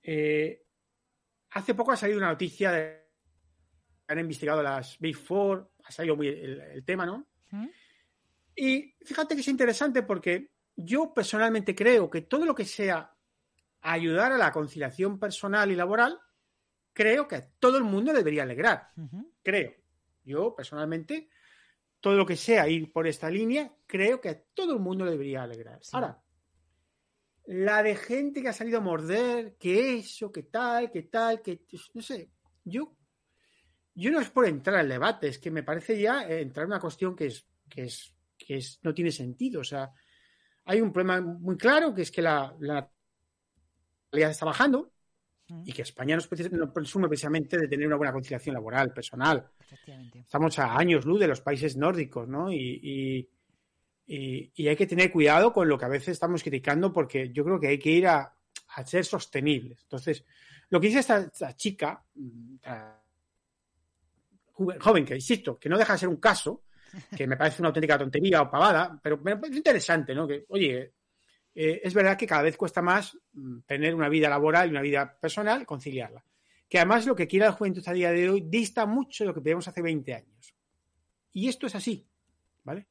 Eh, 0.00 0.62
hace 1.50 1.74
poco 1.74 1.90
ha 1.90 1.96
salido 1.96 2.18
una 2.18 2.28
noticia 2.28 2.70
de 2.70 3.00
han 4.06 4.20
investigado 4.20 4.62
las 4.62 4.96
Big 5.00 5.16
Four, 5.16 5.72
ha 5.82 5.90
salido 5.90 6.14
muy 6.14 6.28
el, 6.28 6.60
el 6.60 6.84
tema, 6.84 7.04
¿no? 7.04 7.26
Y 8.54 8.94
fíjate 9.04 9.34
que 9.34 9.40
es 9.40 9.48
interesante 9.48 10.04
porque 10.04 10.52
yo 10.76 11.12
personalmente 11.12 11.74
creo 11.74 12.08
que 12.08 12.22
todo 12.22 12.46
lo 12.46 12.54
que 12.54 12.64
sea 12.64 13.12
ayudar 13.80 14.30
a 14.30 14.38
la 14.38 14.52
conciliación 14.52 15.18
personal 15.18 15.72
y 15.72 15.74
laboral, 15.74 16.20
creo 16.92 17.26
que 17.26 17.36
a 17.36 17.50
todo 17.58 17.76
el 17.76 17.84
mundo 17.84 18.12
debería 18.12 18.44
alegrar. 18.44 18.90
Creo. 19.42 19.74
Yo 20.22 20.54
personalmente, 20.54 21.28
todo 22.00 22.16
lo 22.16 22.26
que 22.26 22.36
sea 22.36 22.68
ir 22.68 22.92
por 22.92 23.06
esta 23.06 23.30
línea, 23.30 23.72
creo 23.86 24.20
que 24.20 24.30
a 24.30 24.40
todo 24.40 24.74
el 24.74 24.80
mundo 24.80 25.04
le 25.04 25.12
debería 25.12 25.42
alegrar. 25.42 25.80
Ahora, 25.92 26.22
la 27.46 27.82
de 27.82 27.96
gente 27.96 28.42
que 28.42 28.48
ha 28.48 28.52
salido 28.52 28.78
a 28.78 28.82
morder, 28.82 29.56
que 29.56 29.96
eso, 29.98 30.32
que 30.32 30.44
tal, 30.44 30.90
que 30.90 31.02
tal, 31.02 31.42
que 31.42 31.66
no 31.94 32.02
sé, 32.02 32.30
yo, 32.64 32.96
yo 33.94 34.10
no 34.10 34.20
es 34.20 34.30
por 34.30 34.46
entrar 34.46 34.76
al 34.76 34.88
debate, 34.88 35.28
es 35.28 35.38
que 35.38 35.50
me 35.50 35.62
parece 35.62 36.00
ya 36.00 36.22
entrar 36.28 36.64
en 36.64 36.72
una 36.72 36.80
cuestión 36.80 37.14
que 37.14 37.26
es, 37.26 37.46
que 37.68 37.84
es, 37.84 38.14
que 38.38 38.56
es, 38.56 38.80
no 38.82 38.94
tiene 38.94 39.12
sentido. 39.12 39.60
O 39.60 39.64
sea, 39.64 39.92
hay 40.64 40.80
un 40.80 40.92
problema 40.92 41.20
muy 41.20 41.56
claro 41.56 41.94
que 41.94 42.02
es 42.02 42.10
que 42.10 42.22
la, 42.22 42.54
la 42.60 42.90
natalidad 44.06 44.30
está 44.30 44.46
bajando 44.46 44.92
y 45.64 45.72
que 45.72 45.82
España 45.82 46.16
no, 46.52 46.72
presume 46.72 47.08
precisamente 47.08 47.58
de 47.58 47.68
tener 47.68 47.86
una 47.86 47.96
buena 47.96 48.12
conciliación 48.12 48.54
laboral, 48.54 48.92
personal. 48.92 49.46
Estamos 50.20 50.58
a 50.58 50.76
años 50.76 51.04
luz 51.04 51.20
de 51.20 51.28
los 51.28 51.40
países 51.40 51.76
nórdicos, 51.76 52.28
¿no? 52.28 52.52
Y, 52.52 52.80
y- 52.82 53.28
y- 54.06 54.52
y 54.54 54.68
hay 54.68 54.76
que 54.76 54.86
tener 54.86 55.10
cuidado 55.12 55.52
con 55.52 55.68
lo 55.68 55.78
que 55.78 55.84
a 55.84 55.88
veces 55.88 56.08
estamos 56.08 56.42
criticando 56.42 56.92
porque 56.92 57.30
yo 57.32 57.44
creo 57.44 57.60
que 57.60 57.68
hay 57.68 57.78
que 57.78 57.90
ir 57.90 58.06
a, 58.08 58.34
a 58.76 58.84
ser 58.84 59.04
sostenibles. 59.04 59.82
Entonces, 59.82 60.24
lo 60.70 60.80
que 60.80 60.88
dice 60.88 61.00
esta, 61.00 61.18
esta 61.20 61.54
chica, 61.56 62.02
mm, 62.14 62.54
esta 62.56 62.96
joven, 64.80 65.04
que 65.04 65.14
insisto, 65.14 65.58
que 65.58 65.68
no 65.68 65.78
deja 65.78 65.94
de 65.94 65.98
ser 66.00 66.08
un 66.08 66.16
caso, 66.16 66.64
que 67.16 67.26
me 67.26 67.36
parece 67.36 67.62
una 67.62 67.68
auténtica 67.68 67.98
tontería 67.98 68.42
o 68.42 68.50
pavada, 68.50 68.98
pero 69.02 69.18
me 69.18 69.36
parece 69.36 69.58
interesante, 69.58 70.14
¿no? 70.14 70.26
Que, 70.26 70.44
oye, 70.48 70.92
eh, 71.62 71.82
es 71.84 71.92
verdad 71.92 72.16
que 72.16 72.26
cada 72.26 72.40
vez 72.40 72.56
cuesta 72.56 72.80
más 72.80 73.18
mm, 73.34 73.58
tener 73.66 73.94
una 73.94 74.08
vida 74.08 74.30
laboral 74.30 74.68
y 74.68 74.70
una 74.70 74.80
vida 74.80 75.18
personal, 75.20 75.66
conciliarla. 75.66 76.24
Que 76.66 76.78
además 76.78 77.04
lo 77.04 77.14
que 77.14 77.28
quiere 77.28 77.44
la 77.44 77.52
juventud 77.52 77.86
a 77.86 77.92
día 77.92 78.10
de 78.12 78.30
hoy 78.30 78.40
dista 78.40 78.86
mucho 78.86 79.24
de 79.24 79.28
lo 79.28 79.34
que 79.34 79.42
pedimos 79.42 79.68
hace 79.68 79.82
20 79.82 80.14
años. 80.14 80.54
Y 81.34 81.50
esto 81.50 81.66
es 81.66 81.74
así, 81.74 82.08
¿vale? 82.64 82.86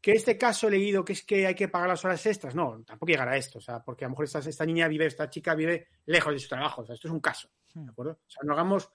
Que 0.00 0.12
este 0.12 0.38
caso 0.38 0.68
he 0.68 0.70
leído 0.70 1.04
que 1.04 1.12
es 1.12 1.22
que 1.22 1.46
hay 1.46 1.54
que 1.54 1.68
pagar 1.68 1.90
las 1.90 2.02
horas 2.02 2.24
extras. 2.24 2.54
No, 2.54 2.82
tampoco 2.82 3.10
llegará 3.10 3.32
a 3.32 3.36
esto, 3.36 3.58
o 3.58 3.60
sea, 3.60 3.84
porque 3.84 4.06
a 4.06 4.08
lo 4.08 4.12
mejor 4.12 4.24
esta, 4.24 4.38
esta 4.38 4.64
niña 4.64 4.88
vive, 4.88 5.04
esta 5.04 5.28
chica 5.28 5.54
vive 5.54 5.88
lejos 6.06 6.32
de 6.32 6.38
su 6.38 6.48
trabajo. 6.48 6.80
O 6.80 6.86
sea, 6.86 6.94
esto 6.94 7.08
es 7.08 7.12
un 7.12 7.20
caso, 7.20 7.50
¿de 7.74 7.90
acuerdo? 7.90 8.12
O 8.26 8.30
sea, 8.30 8.40
no 8.42 8.54
hagamos 8.54 8.90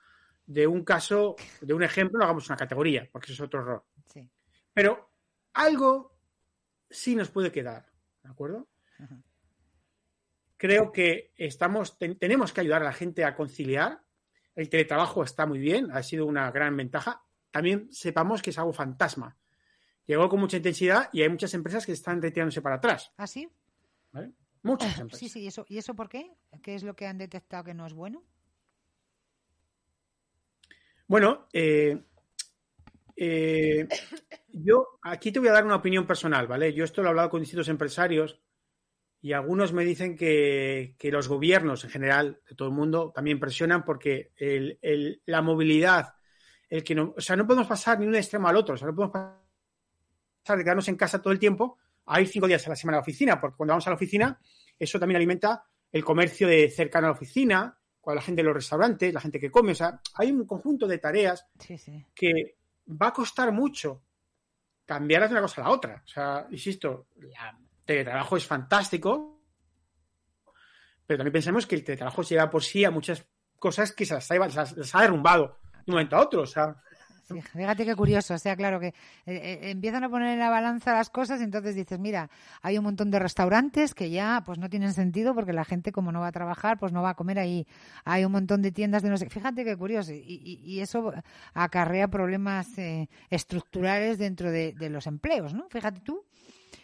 de 0.47 0.65
un 0.65 0.83
caso, 0.83 1.35
de 1.61 1.73
un 1.75 1.83
ejemplo, 1.83 2.17
no 2.17 2.25
hagamos 2.25 2.49
una 2.49 2.57
categoría, 2.57 3.07
porque 3.11 3.31
eso 3.31 3.43
es 3.43 3.47
otro 3.47 3.59
error. 3.59 3.85
Sí. 4.07 4.27
Pero 4.73 5.11
algo 5.53 6.14
sí 6.89 7.15
nos 7.15 7.29
puede 7.31 7.51
quedar, 7.51 7.91
¿de 8.23 8.29
acuerdo? 8.29 8.67
Creo 10.57 10.91
que 10.91 11.33
estamos, 11.35 11.97
ten- 11.97 12.17
tenemos 12.17 12.53
que 12.53 12.61
ayudar 12.61 12.81
a 12.81 12.85
la 12.85 12.93
gente 12.93 13.25
a 13.25 13.35
conciliar. 13.35 14.01
El 14.55 14.69
teletrabajo 14.69 15.23
está 15.23 15.45
muy 15.45 15.59
bien, 15.59 15.91
ha 15.91 16.01
sido 16.01 16.25
una 16.25 16.49
gran 16.51 16.75
ventaja. 16.77 17.21
También 17.51 17.91
sepamos 17.91 18.41
que 18.41 18.51
es 18.51 18.57
algo 18.57 18.71
fantasma. 18.73 19.37
Llegó 20.05 20.29
con 20.29 20.39
mucha 20.39 20.57
intensidad 20.57 21.09
y 21.11 21.21
hay 21.23 21.29
muchas 21.29 21.53
empresas 21.53 21.85
que 21.85 21.91
están 21.91 22.21
retirándose 22.21 22.61
para 22.61 22.75
atrás. 22.75 23.11
¿Ah, 23.17 23.27
sí? 23.27 23.49
¿vale? 24.11 24.31
Muchas 24.61 24.97
empresas. 24.99 25.19
Sí, 25.19 25.29
sí. 25.29 25.41
¿Y 25.41 25.47
eso, 25.47 25.65
¿Y 25.67 25.77
eso 25.77 25.93
por 25.93 26.07
qué? 26.09 26.31
¿Qué 26.63 26.75
es 26.75 26.83
lo 26.83 26.95
que 26.95 27.05
han 27.05 27.17
detectado 27.17 27.63
que 27.65 27.73
no 27.73 27.85
es 27.85 27.93
bueno? 27.93 28.23
Bueno, 31.07 31.47
eh, 31.53 32.01
eh, 33.15 33.87
yo 34.49 34.99
aquí 35.01 35.31
te 35.31 35.39
voy 35.39 35.47
a 35.49 35.53
dar 35.53 35.65
una 35.65 35.75
opinión 35.75 36.05
personal, 36.05 36.47
¿vale? 36.47 36.73
Yo 36.73 36.83
esto 36.83 37.01
lo 37.01 37.07
he 37.07 37.11
hablado 37.11 37.29
con 37.29 37.41
distintos 37.41 37.67
empresarios 37.69 38.41
y 39.21 39.33
algunos 39.33 39.73
me 39.73 39.83
dicen 39.85 40.15
que, 40.15 40.95
que 40.99 41.11
los 41.11 41.27
gobiernos 41.27 41.83
en 41.83 41.89
general, 41.89 42.41
de 42.47 42.55
todo 42.55 42.67
el 42.69 42.73
mundo, 42.75 43.11
también 43.15 43.39
presionan 43.39 43.83
porque 43.83 44.31
el- 44.37 44.77
el- 44.81 45.21
la 45.25 45.41
movilidad, 45.41 46.13
el 46.69 46.83
que 46.83 46.93
no, 46.95 47.13
o 47.17 47.21
sea, 47.21 47.35
no 47.35 47.45
podemos 47.47 47.67
pasar 47.67 47.99
ni 47.99 48.05
un 48.07 48.15
extremo 48.15 48.47
al 48.47 48.55
otro, 48.57 48.75
o 48.75 48.77
sea, 48.77 48.87
no 48.87 48.95
podemos 48.95 49.13
pasar 49.13 50.57
de 50.57 50.63
quedarnos 50.63 50.87
en 50.87 50.95
casa 50.95 51.21
todo 51.21 51.33
el 51.33 51.39
tiempo 51.39 51.77
a 52.05 52.21
ir 52.21 52.27
cinco 52.27 52.47
días 52.47 52.65
a 52.67 52.69
la 52.69 52.75
semana 52.75 52.97
a 52.97 52.99
la 52.99 53.03
oficina, 53.03 53.39
porque 53.41 53.57
cuando 53.57 53.71
vamos 53.71 53.87
a 53.87 53.89
la 53.89 53.95
oficina, 53.95 54.39
eso 54.77 54.99
también 54.99 55.15
alimenta 55.17 55.65
el 55.91 56.03
comercio 56.03 56.47
de 56.47 56.69
cercano 56.69 57.07
a 57.07 57.09
la 57.11 57.15
oficina, 57.15 57.77
con 57.99 58.13
la 58.13 58.21
gente 58.21 58.41
de 58.43 58.45
los 58.45 58.53
restaurantes, 58.55 59.11
la 59.11 59.21
gente 59.21 59.39
que 59.39 59.49
come, 59.49 59.71
o 59.71 59.75
sea, 59.75 59.99
hay 60.15 60.31
un 60.31 60.45
conjunto 60.45 60.85
de 60.87 60.99
tareas 60.99 61.47
Sí, 61.59 61.77
sí. 61.79 62.05
que 62.13 62.57
va 62.87 63.07
a 63.07 63.13
costar 63.13 63.51
mucho 63.51 64.03
cambiar 64.85 65.27
de 65.27 65.31
una 65.33 65.41
cosa 65.41 65.61
a 65.61 65.65
la 65.65 65.71
otra. 65.71 66.03
O 66.05 66.07
sea, 66.07 66.47
insisto, 66.51 67.07
el 67.15 67.31
teletrabajo 67.85 68.37
es 68.37 68.45
fantástico, 68.45 69.41
pero 71.05 71.17
también 71.17 71.33
pensamos 71.33 71.65
que 71.65 71.75
el 71.75 71.83
teletrabajo 71.83 72.23
lleva 72.23 72.49
por 72.49 72.63
sí 72.63 72.83
a 72.83 72.91
muchas 72.91 73.25
cosas 73.57 73.91
que 73.91 74.05
se 74.05 74.13
las 74.13 74.29
ha, 74.29 74.65
se 74.65 74.75
las 74.77 74.95
ha 74.95 75.01
derrumbado 75.01 75.59
de 75.73 75.91
un 75.91 75.93
momento 75.93 76.15
a 76.15 76.21
otro. 76.21 76.41
O 76.41 76.47
sea, 76.47 76.75
Sí, 77.27 77.41
Fíjate 77.41 77.85
qué 77.85 77.95
curioso, 77.95 78.35
o 78.35 78.37
sea, 78.37 78.55
claro 78.55 78.79
que 78.79 78.87
eh, 78.87 78.93
eh, 79.25 79.59
empiezan 79.71 80.03
a 80.03 80.09
poner 80.09 80.29
en 80.33 80.39
la 80.39 80.49
balanza 80.51 80.93
las 80.93 81.09
cosas 81.09 81.41
y 81.41 81.43
entonces 81.43 81.73
dices, 81.73 81.97
mira, 81.97 82.29
hay 82.61 82.77
un 82.77 82.83
montón 82.83 83.09
de 83.09 83.17
restaurantes 83.17 83.95
que 83.95 84.11
ya 84.11 84.43
pues 84.45 84.59
no 84.59 84.69
tienen 84.69 84.93
sentido 84.93 85.33
porque 85.33 85.51
la 85.51 85.65
gente 85.65 85.91
como 85.91 86.11
no 86.11 86.19
va 86.21 86.27
a 86.27 86.31
trabajar, 86.31 86.77
pues 86.77 86.91
no 86.93 87.01
va 87.01 87.09
a 87.09 87.15
comer 87.15 87.39
ahí. 87.39 87.65
Hay 88.03 88.25
un 88.25 88.31
montón 88.31 88.61
de 88.61 88.71
tiendas 88.71 89.01
de 89.01 89.09
no 89.09 89.17
sé, 89.17 89.27
fíjate 89.29 89.65
qué 89.65 89.75
curioso 89.75 90.13
y, 90.13 90.17
y- 90.17 90.61
y 90.63 90.79
eso 90.81 91.13
acarrea 91.55 92.07
problemas 92.09 92.77
eh, 92.77 93.09
estructurales 93.31 94.19
dentro 94.19 94.51
de, 94.51 94.73
de 94.73 94.89
los 94.91 95.07
empleos, 95.07 95.53
¿no? 95.55 95.67
Fíjate 95.69 96.01
tú, 96.01 96.23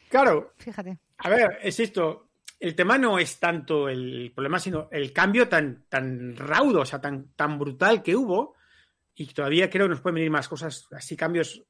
claro, 0.09 0.53
fíjate. 0.57 0.97
a 1.19 1.29
ver, 1.29 1.59
insisto, 1.63 2.29
el 2.59 2.75
tema 2.75 2.97
no 2.97 3.17
es 3.19 3.39
tanto 3.39 3.89
el 3.89 4.31
problema, 4.33 4.59
sino 4.59 4.87
el 4.91 5.13
cambio 5.13 5.47
tan, 5.47 5.85
tan 5.89 6.35
raudo, 6.35 6.81
o 6.81 6.85
sea, 6.85 6.99
tan, 7.01 7.31
tan 7.35 7.57
brutal 7.59 8.01
que 8.03 8.15
hubo, 8.15 8.55
y 9.15 9.27
todavía 9.27 9.69
creo 9.69 9.85
que 9.85 9.91
nos 9.91 10.01
pueden 10.01 10.15
venir 10.15 10.31
más 10.31 10.47
cosas, 10.47 10.87
así 10.91 11.15
cambios 11.15 11.63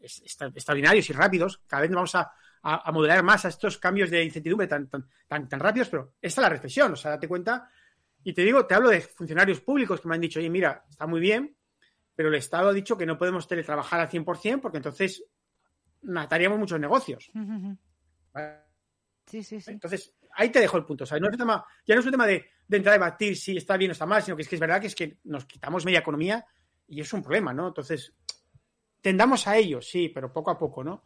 extraordinarios 0.00 1.10
y 1.10 1.12
rápidos. 1.12 1.62
Cada 1.66 1.82
vez 1.82 1.90
vamos 1.90 2.14
a, 2.14 2.32
a, 2.62 2.88
a 2.88 2.92
modelar 2.92 3.22
más 3.22 3.44
a 3.44 3.48
estos 3.48 3.78
cambios 3.78 4.10
de 4.10 4.24
incertidumbre 4.24 4.66
tan, 4.66 4.88
tan, 4.88 5.08
tan, 5.26 5.48
tan 5.48 5.60
rápidos, 5.60 5.88
pero 5.88 6.14
esta 6.20 6.40
es 6.40 6.42
la 6.42 6.48
reflexión, 6.48 6.92
o 6.92 6.96
sea, 6.96 7.12
date 7.12 7.28
cuenta. 7.28 7.70
Y 8.22 8.32
te 8.32 8.42
digo, 8.42 8.66
te 8.66 8.74
hablo 8.74 8.90
de 8.90 9.00
funcionarios 9.00 9.60
públicos 9.60 10.00
que 10.00 10.08
me 10.08 10.14
han 10.14 10.20
dicho, 10.20 10.40
oye, 10.40 10.50
mira, 10.50 10.84
está 10.88 11.06
muy 11.06 11.20
bien, 11.20 11.56
pero 12.14 12.28
el 12.28 12.34
Estado 12.34 12.68
ha 12.68 12.72
dicho 12.72 12.98
que 12.98 13.06
no 13.06 13.16
podemos 13.16 13.48
teletrabajar 13.48 14.00
al 14.00 14.10
100% 14.10 14.60
porque 14.60 14.76
entonces 14.76 15.24
mataríamos 16.02 16.58
muchos 16.58 16.78
negocios. 16.78 17.30
¿vale? 18.32 18.58
Sí, 19.26 19.42
sí, 19.42 19.60
sí. 19.60 19.70
Entonces, 19.70 20.14
ahí 20.34 20.50
te 20.50 20.60
dejo 20.60 20.76
el 20.76 20.84
punto. 20.84 21.04
O 21.04 21.06
sea, 21.06 21.18
no 21.18 21.28
es 21.28 21.32
un 21.32 21.38
tema, 21.38 21.64
ya 21.86 21.94
no 21.94 22.00
es 22.00 22.06
un 22.06 22.12
tema 22.12 22.26
de, 22.26 22.50
de 22.70 22.76
entrar 22.76 22.92
a 22.92 22.98
debatir 22.98 23.36
si 23.36 23.56
está 23.56 23.76
bien 23.76 23.90
o 23.90 23.92
está 23.92 24.06
mal, 24.06 24.22
sino 24.22 24.36
que 24.36 24.42
es 24.42 24.48
que 24.48 24.54
es 24.54 24.60
verdad 24.60 24.80
que 24.80 24.86
es 24.86 24.94
que 24.94 25.18
nos 25.24 25.44
quitamos 25.44 25.84
media 25.84 25.98
economía 25.98 26.46
y 26.86 27.00
es 27.00 27.12
un 27.12 27.20
problema, 27.20 27.52
¿no? 27.52 27.66
Entonces, 27.66 28.14
tendamos 29.00 29.48
a 29.48 29.56
ello, 29.56 29.82
sí, 29.82 30.08
pero 30.08 30.32
poco 30.32 30.52
a 30.52 30.58
poco, 30.58 30.84
¿no? 30.84 31.02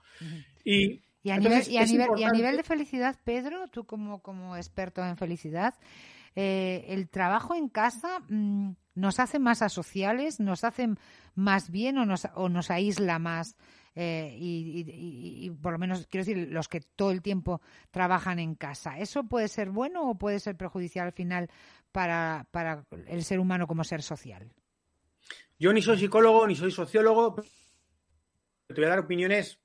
Y 0.62 1.03
Y 1.23 1.31
a, 1.31 1.36
Entonces, 1.36 1.69
nivel, 1.69 1.81
y, 1.81 1.82
a 1.82 1.86
nivel, 1.86 2.09
y 2.19 2.24
a 2.24 2.31
nivel 2.31 2.57
de 2.59 2.62
felicidad, 2.62 3.19
Pedro, 3.24 3.69
tú 3.69 3.86
como, 3.86 4.20
como 4.20 4.59
experto 4.59 5.03
en 5.03 5.16
felicidad, 5.16 5.73
eh, 6.36 6.85
¿el 6.89 7.09
trabajo 7.09 7.55
en 7.55 7.70
casa 7.70 8.20
mm, 8.28 8.73
nos 8.95 9.19
hace 9.19 9.39
más 9.39 9.62
asociales, 9.62 10.41
nos 10.41 10.65
hace 10.65 10.86
más 11.35 11.70
bien 11.70 11.97
o 11.97 12.05
nos, 12.05 12.28
o 12.35 12.51
nos 12.51 12.70
aísla 12.70 13.19
más? 13.19 13.57
Eh, 13.97 14.35
y, 14.39 14.85
y- 14.87 14.91
y- 14.91 15.47
y 15.47 15.51
por 15.51 15.73
lo 15.73 15.79
menos, 15.79 16.07
quiero 16.09 16.25
decir, 16.27 16.49
los 16.51 16.69
que 16.69 16.81
todo 16.81 17.11
el 17.12 17.23
tiempo 17.23 17.61
trabajan 17.91 18.39
en 18.41 18.55
casa. 18.57 18.99
¿Eso 18.99 19.25
puede 19.25 19.47
ser 19.49 19.71
bueno 19.71 20.11
o 20.11 20.19
puede 20.19 20.41
ser 20.41 20.57
perjudicial 20.57 21.07
al 21.07 21.12
final 21.12 21.49
para, 21.93 22.47
para 22.51 22.85
el 23.07 23.23
ser 23.25 23.39
humano 23.39 23.66
como 23.69 23.85
ser 23.85 24.03
social? 24.03 24.53
Yo 25.59 25.73
ni 25.73 25.81
soy 25.81 25.99
psicólogo, 25.99 26.47
ni 26.47 26.57
soy 26.57 26.73
sociólogo. 26.73 27.37
Te 28.66 28.75
voy 28.75 28.85
a 28.85 28.89
dar 28.89 28.99
opiniones. 28.99 29.61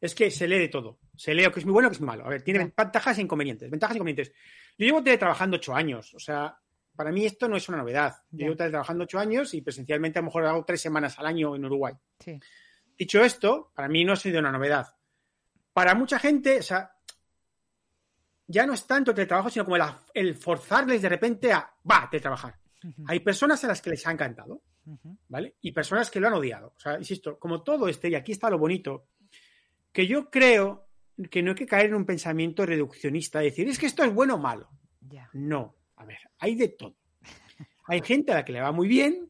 Es 0.00 0.14
que 0.14 0.30
se 0.30 0.48
lee 0.48 0.58
de 0.58 0.68
todo. 0.68 0.98
Se 1.14 1.34
lee 1.34 1.42
lo 1.44 1.52
que 1.52 1.60
es 1.60 1.66
muy 1.66 1.74
bueno, 1.74 1.88
lo 1.88 1.90
que 1.90 1.96
es 1.96 2.00
muy 2.00 2.06
malo. 2.06 2.24
A 2.24 2.30
ver, 2.30 2.42
tiene 2.42 2.60
ventajas 2.60 3.18
e 3.18 3.22
inconvenientes. 3.22 3.70
Ventajas 3.70 3.94
e 3.94 3.98
inconvenientes. 3.98 4.32
Yo 4.78 4.86
llevo 4.86 5.02
trabajando 5.02 5.58
ocho 5.58 5.74
años. 5.74 6.14
O 6.14 6.18
sea, 6.18 6.58
para 6.96 7.12
mí 7.12 7.26
esto 7.26 7.46
no 7.48 7.56
es 7.58 7.68
una 7.68 7.76
novedad. 7.78 8.14
Yo 8.30 8.44
llevo 8.46 8.56
trabajando 8.56 9.04
ocho 9.04 9.18
años 9.18 9.52
y 9.52 9.60
presencialmente 9.60 10.18
a 10.18 10.22
lo 10.22 10.26
mejor 10.26 10.46
hago 10.46 10.64
tres 10.64 10.80
semanas 10.80 11.18
al 11.18 11.26
año 11.26 11.54
en 11.54 11.66
Uruguay. 11.66 11.92
Sí. 12.20 12.40
Dicho 13.00 13.24
esto, 13.24 13.72
para 13.74 13.88
mí 13.88 14.04
no 14.04 14.12
ha 14.12 14.16
sido 14.16 14.40
una 14.40 14.52
novedad. 14.52 14.86
Para 15.72 15.94
mucha 15.94 16.18
gente, 16.18 16.58
o 16.58 16.62
sea, 16.62 16.92
ya 18.46 18.66
no 18.66 18.74
es 18.74 18.86
tanto 18.86 19.12
el 19.12 19.14
teletrabajo, 19.14 19.48
sino 19.48 19.64
como 19.64 19.76
el, 19.76 19.82
el 20.12 20.34
forzarles 20.34 21.00
de 21.00 21.08
repente 21.08 21.50
a, 21.50 21.72
va, 21.90 22.10
teletrabajar. 22.10 22.58
Hay 23.06 23.20
personas 23.20 23.64
a 23.64 23.68
las 23.68 23.80
que 23.80 23.88
les 23.88 24.06
ha 24.06 24.12
encantado, 24.12 24.60
¿vale? 25.28 25.54
Y 25.62 25.72
personas 25.72 26.10
que 26.10 26.20
lo 26.20 26.26
han 26.26 26.34
odiado. 26.34 26.74
O 26.76 26.78
sea, 26.78 26.98
insisto, 26.98 27.38
como 27.38 27.62
todo 27.62 27.88
este, 27.88 28.10
y 28.10 28.16
aquí 28.16 28.32
está 28.32 28.50
lo 28.50 28.58
bonito, 28.58 29.06
que 29.90 30.06
yo 30.06 30.28
creo 30.28 30.86
que 31.30 31.42
no 31.42 31.52
hay 31.52 31.56
que 31.56 31.66
caer 31.66 31.86
en 31.86 31.94
un 31.94 32.04
pensamiento 32.04 32.66
reduccionista, 32.66 33.38
de 33.38 33.46
decir, 33.46 33.66
es 33.66 33.78
que 33.78 33.86
esto 33.86 34.04
es 34.04 34.12
bueno 34.12 34.34
o 34.34 34.38
malo. 34.38 34.68
No, 35.32 35.74
a 35.96 36.04
ver, 36.04 36.18
hay 36.38 36.54
de 36.54 36.68
todo. 36.68 36.96
Hay 37.86 38.02
gente 38.02 38.30
a 38.32 38.34
la 38.34 38.44
que 38.44 38.52
le 38.52 38.60
va 38.60 38.72
muy 38.72 38.88
bien, 38.88 39.29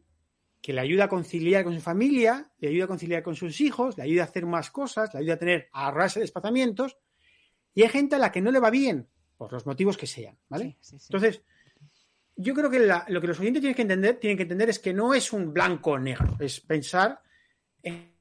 que 0.60 0.72
le 0.72 0.80
ayuda 0.80 1.04
a 1.04 1.08
conciliar 1.08 1.64
con 1.64 1.74
su 1.74 1.80
familia, 1.80 2.50
le 2.58 2.68
ayuda 2.68 2.84
a 2.84 2.88
conciliar 2.88 3.22
con 3.22 3.34
sus 3.34 3.60
hijos, 3.60 3.96
le 3.96 4.04
ayuda 4.04 4.22
a 4.22 4.26
hacer 4.26 4.44
más 4.46 4.70
cosas, 4.70 5.12
le 5.14 5.20
ayuda 5.20 5.34
a 5.34 5.38
tener 5.38 5.68
a 5.72 5.86
ahorrarse 5.86 6.20
desplazamientos, 6.20 6.98
y 7.74 7.82
hay 7.82 7.88
gente 7.88 8.16
a 8.16 8.18
la 8.18 8.30
que 8.30 8.40
no 8.42 8.50
le 8.50 8.58
va 8.60 8.70
bien, 8.70 9.08
por 9.38 9.52
los 9.52 9.64
motivos 9.64 9.96
que 9.96 10.06
sean, 10.06 10.36
¿vale? 10.48 10.76
Entonces, 10.92 11.42
yo 12.36 12.54
creo 12.54 12.70
que 12.70 12.78
la- 12.80 13.06
lo 13.08 13.20
que 13.20 13.26
los 13.28 13.40
oyentes 13.40 13.60
tienen 13.62 13.74
que 13.74 13.82
entender, 13.82 14.16
tienen 14.18 14.36
que 14.36 14.42
entender 14.42 14.68
es 14.68 14.78
que 14.78 14.92
no 14.92 15.14
es 15.14 15.32
un 15.32 15.52
blanco 15.52 15.92
o 15.92 15.98
negro, 15.98 16.36
es 16.40 16.60
pensar 16.60 17.22
en 17.82 18.14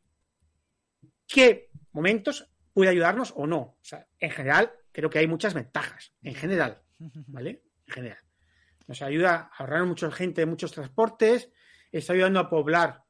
qué 1.27 1.69
momentos 1.91 2.47
puede 2.73 2.91
ayudarnos 2.91 3.33
o 3.35 3.45
no. 3.47 3.59
O 3.59 3.77
sea, 3.81 4.07
en 4.19 4.31
general, 4.31 4.71
creo 4.91 5.09
que 5.09 5.19
hay 5.19 5.27
muchas 5.27 5.53
ventajas, 5.53 6.13
en 6.21 6.35
general, 6.35 6.81
¿vale? 7.27 7.63
En 7.87 7.93
general. 7.93 8.19
Nos 8.87 9.01
ayuda 9.01 9.51
a 9.51 9.57
ahorrar 9.57 9.85
mucha 9.85 10.09
gente, 10.11 10.45
muchos 10.45 10.71
transportes, 10.71 11.51
está 11.91 12.13
ayudando 12.13 12.39
a 12.39 12.49
poblar. 12.49 13.03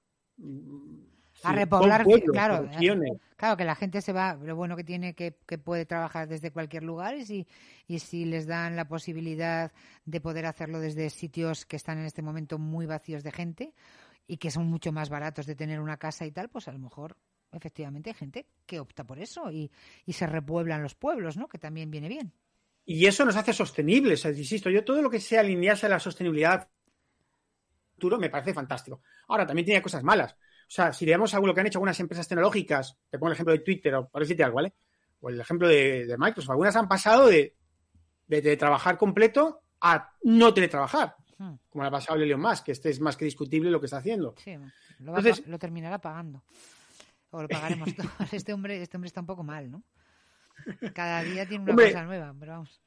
A 1.44 1.52
sí, 1.52 1.56
repoblar, 1.56 2.04
pueblos, 2.04 2.32
claro, 2.32 2.64
regiones. 2.64 3.12
claro 3.36 3.56
que 3.58 3.64
la 3.64 3.76
gente 3.76 4.02
se 4.02 4.12
va, 4.12 4.36
lo 4.36 4.56
bueno 4.56 4.76
que 4.76 4.84
tiene 4.84 5.16
que, 5.16 5.38
que 5.46 5.58
puede 5.58 5.86
trabajar 5.86 6.28
desde 6.28 6.52
cualquier 6.52 6.84
lugar 6.84 7.16
y 7.16 7.26
si, 7.26 7.48
y 7.88 8.00
si 8.00 8.26
les 8.26 8.46
dan 8.46 8.76
la 8.76 8.88
posibilidad 8.88 9.72
de 10.06 10.22
poder 10.22 10.46
hacerlo 10.46 10.80
desde 10.80 11.10
sitios 11.10 11.66
que 11.66 11.78
están 11.78 11.98
en 11.98 12.06
este 12.06 12.22
momento 12.22 12.58
muy 12.58 12.86
vacíos 12.86 13.24
de 13.24 13.32
gente 13.32 13.74
y 14.28 14.38
que 14.38 14.52
son 14.52 14.68
mucho 14.68 14.92
más 14.92 15.10
baratos 15.10 15.46
de 15.46 15.56
tener 15.56 15.80
una 15.80 15.98
casa 15.98 16.26
y 16.26 16.32
tal, 16.32 16.50
pues 16.50 16.68
a 16.68 16.72
lo 16.74 16.80
mejor 16.80 17.16
efectivamente 17.52 18.10
hay 18.10 18.16
gente 18.16 18.46
que 18.66 18.80
opta 18.80 19.04
por 19.04 19.20
eso 19.20 19.52
y, 19.52 19.72
y 20.06 20.14
se 20.14 20.28
repueblan 20.28 20.84
los 20.84 20.96
pueblos, 20.96 21.38
¿no? 21.38 21.48
Que 21.48 21.58
también 21.58 21.90
viene 21.90 22.10
bien. 22.10 22.34
Y 22.86 23.06
eso 23.06 23.24
nos 23.24 23.36
hace 23.36 23.54
sostenibles. 23.54 24.26
Insisto, 24.26 24.70
yo 24.70 24.84
todo 24.84 25.02
lo 25.02 25.10
que 25.10 25.20
sea 25.20 25.42
alinearse 25.42 25.86
a 25.86 25.90
la 25.90 26.00
sostenibilidad 26.00 26.70
futuro 28.00 28.18
me 28.18 28.30
parece 28.30 28.54
fantástico. 28.54 29.02
Ahora, 29.28 29.46
también 29.46 29.66
tiene 29.66 29.82
cosas 29.82 30.04
malas. 30.04 30.34
O 30.34 30.72
sea, 30.72 30.94
si 30.94 31.06
leemos 31.06 31.34
algo 31.34 31.48
lo 31.48 31.54
que 31.54 31.60
han 31.62 31.68
hecho 31.68 31.80
algunas 31.80 32.00
empresas 32.00 32.28
tecnológicas, 32.28 32.98
te 33.10 33.18
pongo 33.20 33.28
el 33.30 33.34
ejemplo 33.34 33.54
de 33.54 33.60
Twitter 33.60 33.94
o 33.96 34.08
por 34.08 34.22
decirte 34.22 34.44
algo, 34.44 34.56
¿vale? 34.56 34.74
O 35.22 35.30
el 35.30 35.40
ejemplo 35.42 35.68
de, 35.68 36.06
de 36.06 36.18
Microsoft. 36.18 36.52
Algunas 36.52 36.76
han 36.76 36.88
pasado 36.88 37.28
de, 37.28 37.56
de, 38.28 38.42
de 38.42 38.56
trabajar 38.58 38.98
completo 38.98 39.62
a 39.82 40.12
no 40.24 40.54
teletrabajar. 40.54 41.16
Hmm. 41.38 41.56
Como 41.70 41.84
le 41.84 41.88
ha 41.88 41.92
pasado 41.92 42.20
a 42.20 42.24
Elon 42.24 42.40
Musk, 42.40 42.66
que 42.66 42.72
este 42.72 42.90
es 42.90 43.00
más 43.02 43.18
que 43.18 43.26
discutible 43.26 43.70
lo 43.72 43.80
que 43.80 43.88
está 43.88 43.98
haciendo. 43.98 44.36
Sí, 44.38 44.56
lo, 45.00 45.12
va 45.12 45.20
Entonces- 45.20 45.46
lo 45.48 45.60
terminará 45.60 46.00
pagando. 46.00 46.44
O 47.32 47.42
lo 47.42 47.48
pagaremos 47.48 47.94
todos. 47.96 48.10
Este 48.34 48.54
hombre, 48.54 48.82
este 48.82 48.98
hombre 48.98 49.08
está 49.08 49.22
un 49.22 49.28
poco 49.28 49.44
mal, 49.44 49.70
¿no? 49.70 49.84
Cada 50.94 51.24
día 51.24 51.48
tiene 51.48 51.64
una 51.64 51.72
Hombre. 51.74 51.92
cosa 51.92 52.04
nueva, 52.04 52.36
pero 52.40 52.52
vamos. 52.54 52.82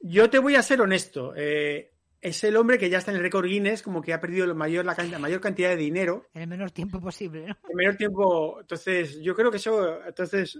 Yo 0.00 0.28
te 0.30 0.38
voy 0.38 0.54
a 0.56 0.62
ser 0.62 0.80
honesto. 0.80 1.32
eh, 1.36 1.92
es 2.20 2.42
el 2.44 2.56
hombre 2.56 2.78
que 2.78 2.88
ya 2.90 2.98
está 2.98 3.10
en 3.10 3.18
el 3.18 3.22
récord 3.22 3.46
Guinness, 3.46 3.82
como 3.82 4.02
que 4.02 4.12
ha 4.12 4.20
perdido 4.20 4.46
la 4.46 4.54
mayor, 4.54 4.84
la, 4.84 5.18
mayor 5.18 5.40
cantidad 5.40 5.68
de 5.70 5.76
dinero 5.76 6.26
En 6.34 6.42
el 6.42 6.48
menor 6.48 6.70
tiempo 6.70 7.00
posible, 7.00 7.46
¿no? 7.46 7.56
en 7.68 7.76
menor 7.76 7.96
tiempo. 7.96 8.60
Entonces, 8.60 9.20
yo 9.20 9.34
creo 9.34 9.50
que 9.50 9.58
eso, 9.58 10.04
entonces, 10.04 10.58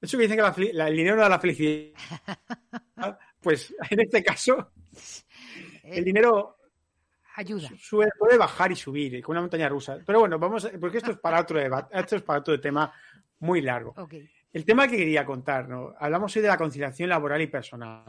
eso 0.00 0.16
que 0.18 0.22
dicen 0.22 0.36
que 0.36 0.42
la 0.42 0.54
fel- 0.54 0.72
la- 0.72 0.88
el 0.88 0.96
dinero 0.96 1.16
no 1.16 1.22
da 1.22 1.28
la 1.28 1.38
felicidad, 1.40 1.92
pues 3.40 3.74
en 3.90 4.00
este 4.00 4.22
caso, 4.22 4.72
el 5.84 6.04
dinero 6.04 6.56
ayuda. 7.36 7.68
sube- 7.78 8.10
puede 8.18 8.36
bajar 8.36 8.72
y 8.72 8.76
subir, 8.76 9.22
con 9.22 9.34
una 9.34 9.40
montaña 9.42 9.68
rusa. 9.68 9.98
Pero 10.04 10.20
bueno, 10.20 10.38
vamos, 10.38 10.64
a- 10.64 10.70
porque 10.78 10.98
esto 10.98 11.12
es 11.12 11.18
para 11.18 11.40
otro 11.40 11.58
debate, 11.58 11.98
esto 11.98 12.16
es 12.16 12.22
para 12.22 12.40
otro 12.40 12.60
tema 12.60 12.92
muy 13.38 13.62
largo. 13.62 13.94
El 14.52 14.64
tema 14.64 14.88
que 14.88 14.96
quería 14.96 15.24
contar, 15.24 15.68
¿no? 15.68 15.94
Hablamos 15.98 16.34
hoy 16.34 16.42
de 16.42 16.48
la 16.48 16.58
conciliación 16.58 17.08
laboral 17.08 17.40
y 17.40 17.46
personal. 17.46 18.04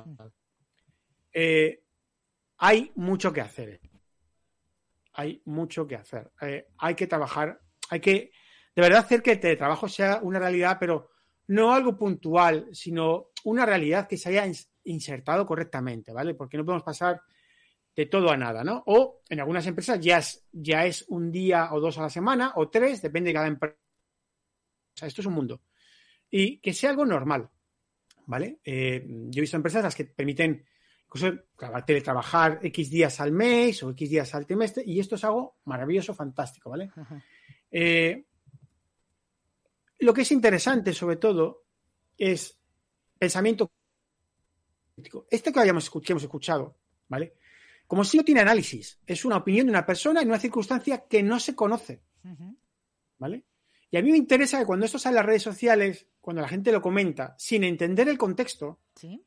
Eh, 1.32 1.84
hay 2.62 2.92
mucho 2.96 3.34
que 3.34 3.42
hacer. 3.42 3.82
Hay 5.14 5.42
mucho 5.46 5.88
que 5.88 5.96
hacer. 5.96 6.32
Eh, 6.42 6.68
hay 6.78 6.96
que 6.96 7.08
trabajar, 7.08 7.60
hay 7.90 8.00
que 8.00 8.32
de 8.76 8.82
verdad 8.82 9.00
hacer 9.00 9.22
que 9.22 9.32
el 9.32 9.40
teletrabajo 9.40 9.90
sea 9.90 10.20
una 10.22 10.40
realidad, 10.40 10.78
pero 10.80 11.10
no 11.48 11.74
algo 11.74 11.98
puntual, 11.98 12.70
sino 12.72 13.32
una 13.44 13.66
realidad 13.66 14.08
que 14.08 14.16
se 14.16 14.30
haya 14.30 14.46
ins- 14.46 14.70
insertado 14.84 15.46
correctamente, 15.46 16.14
¿vale? 16.14 16.36
Porque 16.36 16.56
no 16.56 16.64
podemos 16.64 16.84
pasar 16.84 17.22
de 17.96 18.06
todo 18.06 18.30
a 18.30 18.38
nada, 18.38 18.64
¿no? 18.64 18.84
O 18.86 19.22
en 19.28 19.40
algunas 19.40 19.66
empresas 19.66 20.00
ya 20.00 20.20
es, 20.20 20.48
ya 20.52 20.86
es 20.86 21.04
un 21.10 21.32
día 21.32 21.74
o 21.74 21.80
dos 21.80 21.98
a 21.98 22.04
la 22.04 22.10
semana, 22.10 22.54
o 22.56 22.70
tres, 22.70 23.02
depende 23.02 23.30
de 23.30 23.34
cada 23.34 23.48
empresa. 23.48 23.76
O 24.96 24.98
sea, 24.98 25.08
esto 25.08 25.22
es 25.22 25.28
un 25.28 25.34
mundo 25.34 25.62
y 26.30 26.60
que 26.60 26.74
sea 26.74 26.92
algo 26.92 27.06
normal, 27.06 27.50
¿vale? 28.28 28.60
Eh, 28.64 29.04
yo 29.06 29.40
he 29.40 29.42
visto 29.42 29.58
empresas 29.58 29.84
las 29.84 29.96
que 29.96 30.06
permiten 30.06 30.66
teletrabajar 31.86 32.60
X 32.64 32.90
días 32.90 33.20
al 33.20 33.32
mes 33.32 33.84
o 33.84 33.90
X 33.92 34.10
días 34.10 34.34
al 34.34 34.46
trimestre 34.46 34.84
y 34.86 35.00
esto 35.00 35.16
es 35.16 35.24
algo 35.24 35.58
maravilloso, 35.66 36.14
fantástico, 36.14 36.70
¿vale? 36.70 36.90
Eh, 37.70 38.26
lo 40.00 40.14
que 40.14 40.22
es 40.22 40.32
interesante, 40.32 40.94
sobre 40.94 41.18
todo, 41.18 41.66
es 42.18 42.58
pensamiento 43.18 43.72
crítico. 44.96 45.28
Esto 45.30 45.52
que, 45.52 45.60
hayamos, 45.60 45.90
que 45.90 46.14
hemos 46.14 46.24
escuchado, 46.24 46.78
¿vale? 47.08 47.36
Como 47.88 48.04
si 48.04 48.18
no 48.18 48.24
tiene 48.24 48.42
análisis, 48.42 49.00
es 49.06 49.26
una 49.26 49.38
opinión 49.38 49.68
de 49.68 49.72
una 49.72 49.86
persona 49.86 50.22
en 50.22 50.30
una 50.30 50.40
circunstancia 50.40 51.06
que 51.08 51.22
no 51.22 51.40
se 51.40 51.56
conoce, 51.56 52.02
¿vale? 53.18 53.46
Y 53.90 53.98
a 53.98 54.02
mí 54.02 54.12
me 54.12 54.18
interesa 54.18 54.60
que 54.60 54.66
cuando 54.66 54.86
esto 54.86 54.98
sale 54.98 55.14
en 55.14 55.18
las 55.18 55.26
redes 55.26 55.44
sociales, 55.44 56.08
cuando 56.22 56.42
la 56.42 56.48
gente 56.48 56.72
lo 56.72 56.82
comenta, 56.82 57.36
sin 57.38 57.66
entender 57.66 58.08
el 58.08 58.18
contexto, 58.18 58.80
Sí. 58.96 59.22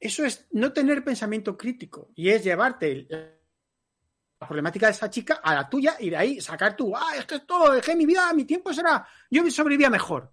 Eso 0.00 0.24
es 0.24 0.46
no 0.52 0.72
tener 0.72 1.04
pensamiento 1.04 1.56
crítico 1.56 2.10
y 2.14 2.28
es 2.30 2.44
llevarte 2.44 3.06
la 3.10 4.46
problemática 4.46 4.86
de 4.86 4.92
esa 4.92 5.10
chica 5.10 5.40
a 5.42 5.54
la 5.54 5.68
tuya 5.68 5.96
y 5.98 6.10
de 6.10 6.16
ahí 6.16 6.40
sacar 6.40 6.76
tú, 6.76 6.96
ah, 6.96 7.16
es 7.16 7.24
que 7.24 7.36
esto, 7.36 7.72
dejé 7.72 7.96
mi 7.96 8.06
vida, 8.06 8.32
mi 8.32 8.44
tiempo 8.44 8.72
será, 8.72 9.06
yo 9.30 9.48
sobrevivía 9.50 9.90
mejor. 9.90 10.32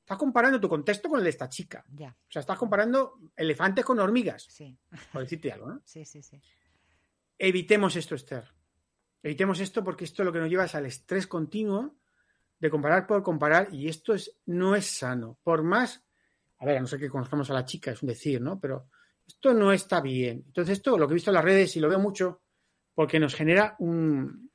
Estás 0.00 0.18
comparando 0.18 0.60
tu 0.60 0.68
contexto 0.68 1.08
con 1.08 1.18
el 1.18 1.24
de 1.24 1.30
esta 1.30 1.48
chica. 1.48 1.82
Ya. 1.90 2.10
O 2.10 2.30
sea, 2.30 2.40
estás 2.40 2.58
comparando 2.58 3.18
elefantes 3.34 3.86
con 3.86 3.98
hormigas. 3.98 4.46
Sí. 4.50 4.76
Por 5.10 5.22
decirte 5.22 5.50
algo, 5.50 5.68
¿no? 5.68 5.80
Sí, 5.86 6.04
sí, 6.04 6.22
sí. 6.22 6.38
Evitemos 7.38 7.96
esto, 7.96 8.14
Esther. 8.14 8.44
Evitemos 9.22 9.60
esto 9.60 9.82
porque 9.82 10.04
esto 10.04 10.22
lo 10.22 10.30
que 10.30 10.40
nos 10.40 10.50
lleva 10.50 10.66
es 10.66 10.74
al 10.74 10.84
estrés 10.84 11.26
continuo 11.26 11.96
de 12.58 12.70
comparar 12.70 13.06
por 13.06 13.22
comparar 13.22 13.72
y 13.72 13.88
esto 13.88 14.12
es, 14.12 14.36
no 14.44 14.76
es 14.76 14.86
sano. 14.86 15.38
Por 15.42 15.62
más, 15.62 16.04
a 16.58 16.66
ver, 16.66 16.76
a 16.76 16.80
no 16.80 16.86
ser 16.86 17.00
que 17.00 17.08
conozcamos 17.08 17.50
a 17.50 17.54
la 17.54 17.64
chica, 17.64 17.90
es 17.90 18.02
un 18.02 18.08
decir, 18.08 18.40
¿no? 18.40 18.58
Pero 18.60 18.88
esto 19.26 19.54
no 19.54 19.72
está 19.72 20.00
bien. 20.00 20.44
Entonces 20.46 20.78
esto, 20.78 20.96
lo 20.98 21.06
que 21.06 21.12
he 21.12 21.14
visto 21.14 21.30
en 21.30 21.34
las 21.34 21.44
redes 21.44 21.76
y 21.76 21.80
lo 21.80 21.88
veo 21.88 21.98
mucho, 21.98 22.42
porque 22.94 23.18
nos 23.18 23.34
genera 23.34 23.74
un... 23.78 24.50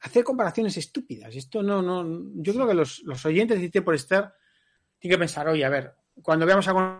hacer 0.00 0.22
comparaciones 0.24 0.76
estúpidas. 0.76 1.34
Esto 1.34 1.62
no, 1.62 1.82
no, 1.82 2.30
yo 2.34 2.54
creo 2.54 2.68
que 2.68 2.74
los, 2.74 3.02
los 3.04 3.24
oyentes 3.26 3.72
de 3.72 3.82
por 3.82 3.94
Esther 3.94 4.32
tienen 4.98 5.16
que 5.16 5.18
pensar, 5.18 5.48
oye, 5.48 5.64
a 5.64 5.68
ver, 5.68 5.94
cuando 6.22 6.46
veamos 6.46 6.66
algo 6.68 6.80
en 6.80 6.98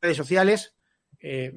redes 0.00 0.16
sociales, 0.16 0.74
eh, 1.20 1.52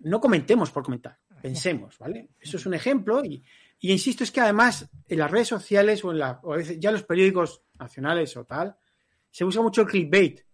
no 0.00 0.20
comentemos 0.20 0.70
por 0.70 0.82
comentar, 0.82 1.18
pensemos, 1.42 1.98
¿vale? 1.98 2.30
Eso 2.38 2.56
es 2.56 2.66
un 2.66 2.74
ejemplo 2.74 3.24
y, 3.24 3.42
y 3.78 3.92
insisto, 3.92 4.24
es 4.24 4.30
que 4.30 4.40
además 4.40 4.88
en 5.08 5.18
las 5.18 5.30
redes 5.30 5.48
sociales 5.48 6.04
o, 6.04 6.12
en 6.12 6.18
la, 6.18 6.40
o 6.42 6.54
a 6.54 6.56
veces 6.56 6.78
ya 6.78 6.90
en 6.90 6.94
los 6.94 7.04
periódicos 7.04 7.62
nacionales 7.78 8.36
o 8.36 8.44
tal, 8.44 8.76
se 9.30 9.44
busca 9.44 9.60
mucho 9.60 9.82
el 9.82 9.88
clickbait. 9.88 10.45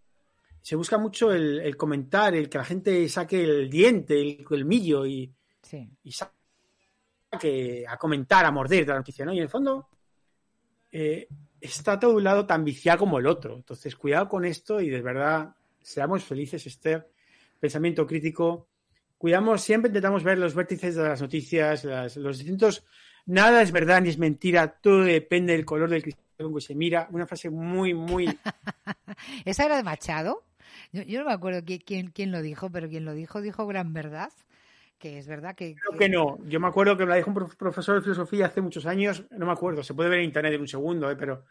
Se 0.63 0.77
busca 0.77 0.97
mucho 0.97 1.33
el, 1.33 1.61
el 1.61 1.77
comentar, 1.77 2.35
el 2.35 2.49
que 2.49 2.59
la 2.59 2.65
gente 2.65 3.09
saque 3.09 3.43
el 3.43 3.69
diente, 3.69 4.21
el 4.21 4.45
colmillo 4.45 5.05
y, 5.05 5.33
Sí. 5.63 5.89
y 6.05 6.13
saque 6.13 7.85
a 7.89 7.97
comentar, 7.97 8.45
a 8.45 8.51
morder 8.51 8.85
de 8.87 8.93
la 8.93 8.99
noticia, 8.99 9.25
¿no? 9.25 9.33
Y 9.33 9.39
en 9.39 9.43
el 9.45 9.49
fondo 9.49 9.89
eh, 10.91 11.27
está 11.61 11.99
todo 11.99 12.15
un 12.17 12.25
lado 12.25 12.47
tan 12.47 12.65
viciado 12.65 12.99
como 13.01 13.19
el 13.19 13.27
otro. 13.27 13.57
Entonces, 13.57 13.97
cuidado 13.97 14.29
con 14.29 14.45
esto 14.45 14.81
y 14.81 14.91
de 14.91 15.01
verdad, 15.03 15.55
seamos 15.81 16.23
felices, 16.25 16.67
Esther. 16.67 17.11
Pensamiento 17.59 18.07
crítico. 18.07 18.69
Cuidamos, 19.19 19.63
siempre 19.63 19.89
intentamos 19.89 20.23
ver 20.25 20.39
los 20.39 20.55
vértices 20.55 20.95
de 20.97 21.03
las 21.05 21.21
noticias, 21.23 21.85
las- 21.85 22.17
los 22.17 22.39
distintos. 22.39 22.85
Nada 23.27 23.63
es 23.63 23.71
verdad 23.73 24.03
ni 24.03 24.09
es 24.11 24.19
mentira, 24.19 24.79
todo 24.81 25.03
depende 25.05 25.53
del 25.53 25.65
color 25.65 25.89
del 25.89 26.03
cristal 26.03 26.25
con 26.39 26.55
que 26.55 26.61
se 26.61 26.75
mira. 26.75 27.09
Una 27.13 27.27
frase 27.27 27.49
muy, 27.51 27.95
muy. 27.95 28.27
¿Esa 29.45 29.65
era 29.65 29.77
de 29.77 29.85
Machado? 29.85 30.43
Yo, 30.93 31.03
yo 31.03 31.21
no 31.21 31.27
me 31.27 31.33
acuerdo 31.33 31.63
quién, 31.65 31.81
quién, 31.85 32.11
quién 32.11 32.31
lo 32.33 32.43
dijo, 32.43 32.71
pero 32.71 32.89
quien 32.89 33.05
lo 33.05 33.13
dijo 33.15 33.41
dijo 33.41 33.67
gran 33.67 33.93
verdad. 33.93 34.31
Que 34.99 35.19
es 35.19 35.27
verdad 35.27 35.57
que. 35.57 35.75
Creo 35.75 35.99
que 35.99 36.09
no. 36.09 36.39
Yo 36.47 36.61
me 36.61 36.69
acuerdo 36.69 36.97
que 36.97 37.05
me 37.05 37.11
la 37.11 37.17
dijo 37.17 37.31
un 37.31 37.35
prof- 37.35 37.57
profesor 37.57 37.97
de 37.97 38.03
filosofía 38.03 38.47
hace 38.47 38.61
muchos 38.61 38.87
años. 38.87 39.25
No 39.31 39.47
me 39.47 39.53
acuerdo. 39.53 39.83
Se 39.83 39.95
puede 39.95 40.09
ver 40.11 40.21
en 40.21 40.27
internet 40.27 40.53
en 40.55 40.61
un 40.61 40.69
segundo, 40.69 41.11
¿eh? 41.11 41.17
pero 41.17 41.45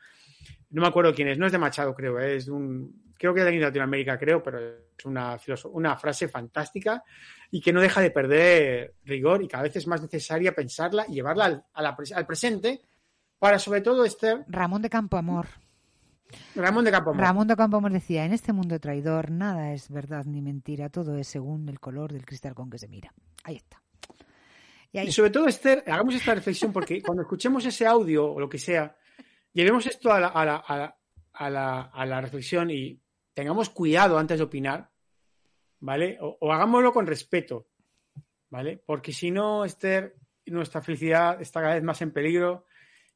no 0.69 0.81
me 0.81 0.88
acuerdo 0.88 1.13
quién 1.13 1.27
es. 1.27 1.38
No 1.38 1.45
es 1.47 1.51
de 1.51 1.57
Machado, 1.57 1.93
creo. 1.93 2.18
¿eh? 2.19 2.38
Es 2.38 2.45
de 2.45 2.51
un. 2.53 3.11
Creo 3.18 3.34
que 3.34 3.41
es 3.41 3.45
de 3.45 3.59
Latinoamérica, 3.59 4.18
creo, 4.18 4.41
pero 4.41 4.59
es 4.97 5.05
una, 5.05 5.38
una 5.73 5.95
frase 5.97 6.27
fantástica 6.27 7.03
y 7.51 7.61
que 7.61 7.72
no 7.73 7.80
deja 7.81 8.01
de 8.01 8.09
perder 8.09 8.95
rigor 9.05 9.43
y 9.43 9.47
cada 9.47 9.61
vez 9.63 9.76
es 9.76 9.85
más 9.85 10.01
necesaria 10.01 10.55
pensarla 10.55 11.05
y 11.07 11.13
llevarla 11.15 11.45
al, 11.45 11.63
a 11.73 11.81
la 11.84 11.95
pres- 11.95 12.15
al 12.15 12.26
presente 12.26 12.81
para, 13.38 13.59
sobre 13.59 13.81
todo, 13.81 14.05
Esther. 14.05 14.43
Ramón 14.47 14.81
de 14.81 14.89
Campoamor. 14.89 15.47
Ramón 16.55 16.85
de 16.85 16.91
Campoamor. 16.91 17.21
Ramón 17.21 17.47
de 17.47 17.55
Campoamor 17.55 17.91
decía, 17.91 18.25
en 18.25 18.33
este 18.33 18.53
mundo 18.53 18.79
traidor 18.79 19.31
nada 19.31 19.73
es 19.73 19.89
verdad 19.89 20.25
ni 20.25 20.41
mentira, 20.41 20.89
todo 20.89 21.17
es 21.17 21.27
según 21.27 21.67
el 21.69 21.79
color 21.79 22.11
del 22.13 22.25
cristal 22.25 22.53
con 22.53 22.69
que 22.69 22.77
se 22.77 22.87
mira. 22.87 23.13
Ahí 23.43 23.55
está. 23.57 23.81
Y 24.91 24.97
ahí 24.97 25.07
Y 25.07 25.11
sobre 25.11 25.29
todo, 25.29 25.47
Esther, 25.47 25.83
hagamos 25.87 26.15
esta 26.15 26.33
reflexión 26.35 26.71
porque 26.73 27.01
cuando 27.03 27.21
escuchemos 27.23 27.65
ese 27.65 27.85
audio 27.87 28.31
o 28.31 28.39
lo 28.39 28.49
que 28.49 28.57
sea, 28.57 28.95
llevemos 29.53 29.85
esto 29.87 30.11
a 30.11 30.19
la, 30.19 30.27
a 30.27 30.45
la- 30.45 30.57
a 30.57 30.77
la- 30.77 30.97
a 31.33 31.49
la- 31.49 31.81
a 31.93 32.05
la 32.05 32.21
reflexión 32.21 32.69
y 32.69 33.01
tengamos 33.33 33.69
cuidado 33.69 34.17
antes 34.17 34.37
de 34.37 34.43
opinar, 34.43 34.89
¿vale? 35.79 36.17
O, 36.21 36.37
o 36.41 36.51
hagámoslo 36.51 36.91
con 36.91 37.07
respeto, 37.07 37.67
¿vale? 38.49 38.83
Porque 38.85 39.13
si 39.13 39.31
no, 39.31 39.63
Esther, 39.65 40.15
nuestra 40.47 40.81
felicidad 40.81 41.41
está 41.41 41.61
cada 41.61 41.75
vez 41.75 41.83
más 41.83 42.01
en 42.01 42.11
peligro 42.11 42.65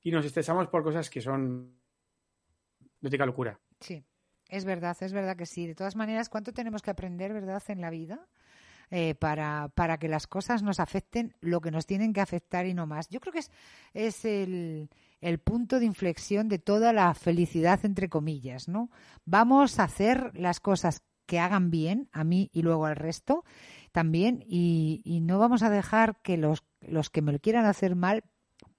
y 0.01 0.11
nos 0.11 0.25
estresamos 0.25 0.67
por 0.69 0.81
cosas 0.83 1.09
que 1.09 1.19
son 1.19 1.77
auténtica 3.07 3.26
locura. 3.26 3.60
Sí, 3.80 4.03
es 4.49 4.65
verdad, 4.65 4.98
es 5.02 5.14
verdad 5.14 5.36
que 5.36 5.45
sí. 5.45 5.68
De 5.68 5.76
todas 5.76 5.95
maneras, 5.95 6.30
¿cuánto 6.30 6.53
tenemos 6.53 6.82
que 6.82 6.91
aprender, 6.91 7.34
verdad, 7.34 7.64
en 7.68 7.82
la 7.82 7.90
vida? 7.90 8.27
eh, 8.91 9.15
para, 9.15 9.69
para 9.69 9.98
que 9.98 10.07
las 10.07 10.27
cosas 10.27 10.64
nos 10.64 10.80
afecten 10.80 11.34
lo 11.41 11.61
que 11.61 11.72
nos 11.72 11.86
tienen 11.86 12.14
que 12.14 12.22
afectar 12.22 12.65
y 12.65 12.73
no 12.73 12.86
más. 12.86 13.10
Yo 13.10 13.19
creo 13.19 13.34
que 13.34 13.40
es, 13.40 13.52
es 13.94 14.26
el, 14.26 14.90
el 15.22 15.40
punto 15.40 15.80
de 15.80 15.86
inflexión 15.86 16.48
de 16.48 16.60
toda 16.60 16.94
la 16.94 17.14
felicidad, 17.14 17.84
entre 17.84 18.10
comillas, 18.10 18.68
¿no? 18.68 18.90
Vamos 19.26 19.80
a 19.80 19.84
hacer 19.84 20.32
las 20.36 20.60
cosas 20.60 21.02
que 21.26 21.40
hagan 21.40 21.72
bien 21.72 22.07
a 22.11 22.23
mí 22.23 22.49
y 22.53 22.61
luego 22.61 22.86
al 22.86 22.95
resto 22.95 23.44
también 23.91 24.44
y, 24.48 25.02
y 25.03 25.22
no 25.22 25.40
vamos 25.40 25.64
a 25.64 25.72
dejar 25.72 26.22
que 26.22 26.38
los, 26.38 26.64
los 26.82 27.10
que 27.10 27.23
me 27.23 27.32
lo 27.32 27.40
quieran 27.40 27.65
hacer 27.65 27.95
mal 27.95 28.23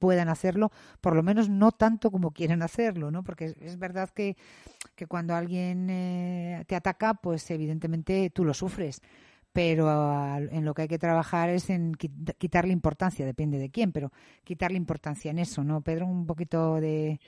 puedan 0.07 0.29
hacerlo, 0.29 0.71
por 1.01 1.17
lo 1.17 1.23
menos 1.25 1.49
no 1.49 1.73
tanto 1.73 2.13
como 2.13 2.31
quieren 2.31 2.63
hacerlo, 2.63 3.11
¿no? 3.11 3.25
Porque 3.25 3.57
es, 3.61 3.77
verdad 3.77 4.09
que, 4.11 4.37
que 4.95 5.07
cuando 5.09 5.35
alguien 5.35 5.89
eh, 5.91 6.65
te 6.69 6.77
ataca, 6.77 7.15
pues 7.15 7.51
evidentemente 7.51 8.31
tú 8.31 8.45
lo 8.45 8.55
sufres 8.55 9.03
pero 9.53 9.89
en 10.37 10.67
lo 10.67 10.75
que 10.75 10.83
hay 10.83 10.89
que 10.89 10.99
trabajar 10.99 11.49
es 11.49 11.71
en 11.71 11.95
quit- 11.95 12.37
quitarle 12.37 12.75
importancia, 12.75 13.25
depende 13.25 13.59
de 13.59 13.71
quién, 13.71 13.91
pero 13.91 14.13
quitarle 14.45 14.77
importancia 14.77 15.31
en 15.31 15.39
eso, 15.39 15.65
¿no? 15.65 15.81
Pedro, 15.81 16.07
un 16.07 16.27
poquito 16.27 16.79
de, 16.79 17.19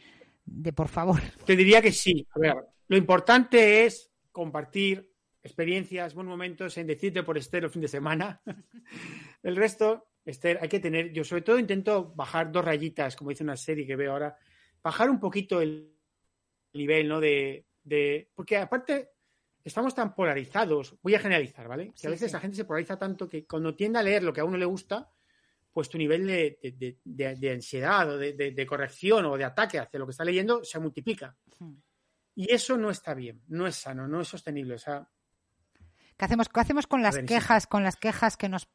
de 0.45 0.73
por 0.75 0.89
favor. 0.89 1.21
Te 1.47 1.57
diría 1.57 1.81
que 1.81 1.91
sí. 1.91 2.27
A 2.35 2.39
ver, 2.39 2.57
lo 2.89 2.99
importante 2.99 3.87
es 3.87 4.13
compartir 4.31 5.11
experiencias, 5.43 6.15
buenos 6.15 6.31
momentos, 6.31 6.77
en 6.77 6.87
decirte 6.87 7.23
por 7.23 7.39
Esther 7.39 7.65
el 7.65 7.71
fin 7.71 7.83
de 7.83 7.89
semana. 7.89 8.43
el 9.43 9.57
resto, 9.57 10.08
Esther, 10.29 10.59
hay 10.61 10.69
que 10.69 10.81
tener, 10.81 11.13
yo 11.13 11.25
sobre 11.25 11.43
todo 11.43 11.59
intento 11.59 12.13
bajar 12.15 12.53
dos 12.53 12.65
rayitas, 12.65 13.17
como 13.17 13.31
dice 13.31 13.45
una 13.45 13.57
serie 13.57 13.87
que 13.87 13.97
veo 13.97 14.13
ahora, 14.13 14.37
bajar 14.83 15.09
un 15.11 15.19
poquito 15.19 15.61
el 15.61 15.95
nivel, 16.75 17.09
¿no? 17.09 17.21
De, 17.21 17.67
de 17.83 18.31
porque 18.35 18.57
aparte 18.59 19.11
estamos 19.65 19.95
tan 19.95 20.15
polarizados, 20.15 20.97
voy 21.03 21.15
a 21.15 21.19
generalizar, 21.21 21.67
¿vale? 21.69 21.89
Que 21.93 21.99
Sí, 21.99 22.07
a 22.07 22.11
veces 22.11 22.31
sí. 22.31 22.35
la 22.35 22.41
gente 22.41 22.57
se 22.57 22.65
polariza 22.65 22.99
tanto 22.99 23.29
que 23.29 23.47
cuando 23.47 23.75
tiende 23.75 23.99
a 23.99 24.03
leer 24.03 24.23
lo 24.23 24.33
que 24.33 24.41
a 24.41 24.45
uno 24.45 24.57
le 24.57 24.65
gusta, 24.65 25.11
pues 25.73 25.89
tu 25.89 25.99
nivel 25.99 26.27
de, 26.27 26.59
de- 27.05 27.37
de- 27.37 27.53
ansiedad 27.53 28.09
o 28.11 28.19
de, 28.19 28.67
corrección 28.67 29.27
o 29.27 29.37
de 29.37 29.45
ataque 29.45 29.79
hacia 29.79 29.99
lo 29.99 30.07
que 30.07 30.11
está 30.13 30.25
leyendo 30.25 30.65
se 30.65 30.79
multiplica. 30.79 31.37
Y 32.35 32.53
eso 32.53 32.77
no 32.77 32.91
está 32.91 33.15
bien, 33.15 33.43
no 33.49 33.67
es 33.67 33.77
sano, 33.77 34.07
no 34.09 34.21
es 34.21 34.29
sostenible. 34.29 34.75
O 34.75 34.79
sea, 34.79 35.09
¿Qué 36.17 36.25
hacemos, 36.25 36.49
qué 36.49 36.61
hacemos 36.61 36.87
con 36.87 37.03
las 37.03 37.15
ver, 37.15 37.25
sí. 37.25 37.35
quejas, 37.35 37.67
con 37.67 37.85
las 37.85 37.97
quejas 37.97 38.37
que 38.37 38.49
nos, 38.49 38.69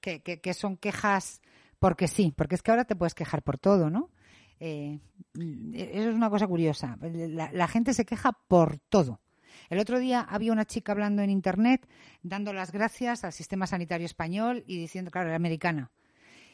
que, 0.00 0.22
que, 0.22 0.40
que 0.40 0.54
son 0.54 0.76
quejas 0.76 1.40
porque 1.78 2.08
sí, 2.08 2.32
porque 2.36 2.54
es 2.54 2.62
que 2.62 2.70
ahora 2.70 2.84
te 2.84 2.94
puedes 2.94 3.14
quejar 3.14 3.42
por 3.42 3.58
todo, 3.58 3.90
¿no? 3.90 4.10
Eh, 4.60 5.00
mm, 5.34 5.74
eso 5.74 6.10
es 6.10 6.14
una 6.14 6.30
cosa 6.30 6.46
curiosa. 6.46 6.98
La, 7.00 7.50
la 7.52 7.68
gente 7.68 7.94
se 7.94 8.04
queja 8.04 8.32
por 8.32 8.78
todo. 8.78 9.20
El 9.70 9.78
otro 9.78 9.98
día 9.98 10.20
había 10.20 10.52
una 10.52 10.64
chica 10.66 10.92
hablando 10.92 11.22
en 11.22 11.30
internet 11.30 11.88
dando 12.22 12.52
las 12.52 12.70
gracias 12.72 13.24
al 13.24 13.32
sistema 13.32 13.66
sanitario 13.66 14.04
español 14.04 14.62
y 14.66 14.78
diciendo, 14.78 15.10
claro, 15.10 15.28
era 15.28 15.36
americana, 15.36 15.90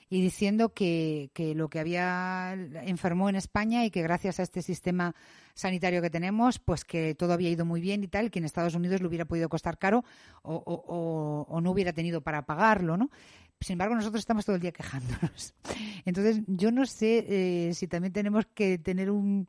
y 0.08 0.20
diciendo 0.20 0.72
que, 0.72 1.30
lo 1.56 1.68
que 1.68 1.80
había 1.80 2.52
enfermó 2.84 3.28
en 3.28 3.36
España 3.36 3.84
y 3.84 3.90
que 3.90 4.02
gracias 4.02 4.38
a 4.38 4.42
este 4.42 4.62
sistema 4.62 5.14
sanitario 5.54 6.00
que 6.00 6.10
tenemos, 6.10 6.58
pues 6.58 6.84
que 6.84 7.14
todo 7.14 7.32
había 7.32 7.50
ido 7.50 7.64
muy 7.64 7.80
bien 7.80 8.04
y 8.04 8.08
tal, 8.08 8.30
que 8.30 8.38
en 8.38 8.44
Estados 8.44 8.74
Unidos 8.74 9.00
le 9.00 9.08
hubiera 9.08 9.24
podido 9.24 9.48
costar 9.48 9.78
caro 9.78 10.04
o, 10.42 11.60
no 11.62 11.70
hubiera 11.70 11.92
tenido 11.92 12.20
para 12.20 12.46
pagarlo, 12.46 12.96
¿no? 12.96 13.10
Sin 13.58 13.74
embargo, 13.74 13.94
nosotros 13.94 14.20
estamos 14.20 14.44
todo 14.44 14.56
el 14.56 14.62
día 14.62 14.70
quejándonos. 14.70 15.54
Entonces, 16.04 16.42
yo 16.46 16.70
no 16.70 16.84
sé 16.84 17.24
eh, 17.26 17.74
si 17.74 17.88
también 17.88 18.12
tenemos 18.12 18.44
que 18.54 18.76
tener 18.78 19.10
un, 19.10 19.48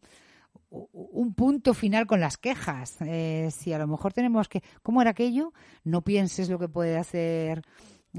un 0.69 1.33
punto 1.33 1.73
final 1.73 2.07
con 2.07 2.19
las 2.19 2.37
quejas. 2.37 2.95
Eh, 3.01 3.49
si 3.51 3.73
a 3.73 3.77
lo 3.77 3.85
mejor 3.85 4.13
tenemos 4.13 4.47
que, 4.47 4.63
¿cómo 4.81 5.01
era 5.01 5.11
aquello? 5.11 5.53
No 5.83 6.01
pienses 6.01 6.49
lo 6.49 6.57
que 6.57 6.69
puede 6.69 6.97
hacer 6.97 7.61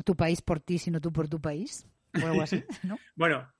tu 0.04 0.14
país 0.14 0.42
por 0.42 0.60
ti, 0.60 0.78
sino 0.78 1.00
tú 1.00 1.12
por 1.12 1.28
tu 1.28 1.40
país. 1.40 1.86
O 2.14 2.26
algo 2.26 2.42
así, 2.42 2.64
¿no? 2.84 2.98
bueno, 3.16 3.52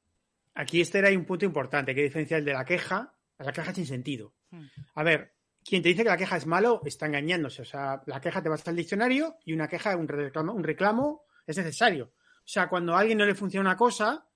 aquí 0.55 0.81
este 0.81 0.99
era 0.99 1.11
un 1.11 1.25
punto 1.25 1.45
importante, 1.45 1.95
que 1.95 2.03
diferenciar 2.03 2.41
el 2.41 2.47
de 2.47 2.53
la 2.53 2.65
queja 2.65 3.15
a 3.39 3.45
la 3.45 3.53
queja 3.53 3.73
sin 3.73 3.87
sentido. 3.87 4.35
A 4.95 5.03
ver, 5.03 5.35
quien 5.65 5.83
te 5.83 5.91
dice 5.91 6.03
que 6.03 6.09
la 6.09 6.17
queja 6.17 6.37
es 6.37 6.47
malo 6.47 6.83
está 6.85 7.07
engañándose. 7.07 7.63
O 7.63 7.65
sea, 7.65 8.03
la 8.07 8.21
queja 8.21 8.43
te 8.43 8.49
vas 8.49 8.67
al 8.67 8.77
diccionario 8.77 9.37
y 9.45 9.53
una 9.53 9.69
queja, 9.69 9.97
un 9.97 10.09
reclamo, 10.09 10.53
un 10.53 10.65
reclamo 10.65 11.25
es 11.47 11.57
necesario. 11.57 12.13
O 12.39 12.51
sea, 12.51 12.69
cuando 12.69 12.95
a 12.95 13.01
alguien 13.01 13.19
no 13.19 13.27
le 13.27 13.35
funciona 13.35 13.69
una 13.69 13.77
cosa, 13.77 14.27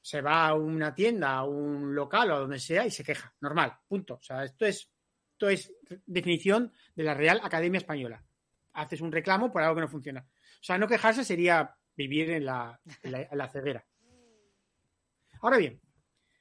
se 0.00 0.20
va 0.20 0.48
a 0.48 0.54
una 0.54 0.94
tienda, 0.94 1.36
a 1.36 1.44
un 1.44 1.94
local 1.94 2.30
o 2.30 2.34
a 2.34 2.38
donde 2.40 2.58
sea 2.58 2.84
y 2.84 2.90
se 2.90 3.04
queja. 3.04 3.34
Normal, 3.40 3.78
punto. 3.86 4.14
O 4.14 4.22
sea, 4.22 4.44
esto 4.44 4.66
es, 4.66 4.90
esto 5.32 5.48
es 5.48 5.72
definición 6.06 6.72
de 6.94 7.04
la 7.04 7.14
Real 7.14 7.40
Academia 7.42 7.78
Española. 7.78 8.22
Haces 8.72 9.00
un 9.00 9.12
reclamo 9.12 9.50
por 9.50 9.62
algo 9.62 9.76
que 9.76 9.82
no 9.82 9.88
funciona. 9.88 10.20
O 10.20 10.62
sea, 10.62 10.76
no 10.76 10.86
quejarse 10.86 11.24
sería 11.24 11.76
vivir 12.00 12.30
en 12.30 12.44
la, 12.46 12.80
en 13.02 13.12
la, 13.12 13.22
en 13.22 13.38
la 13.38 13.48
ceguera. 13.48 13.84
Ahora 15.42 15.56
bien, 15.56 15.80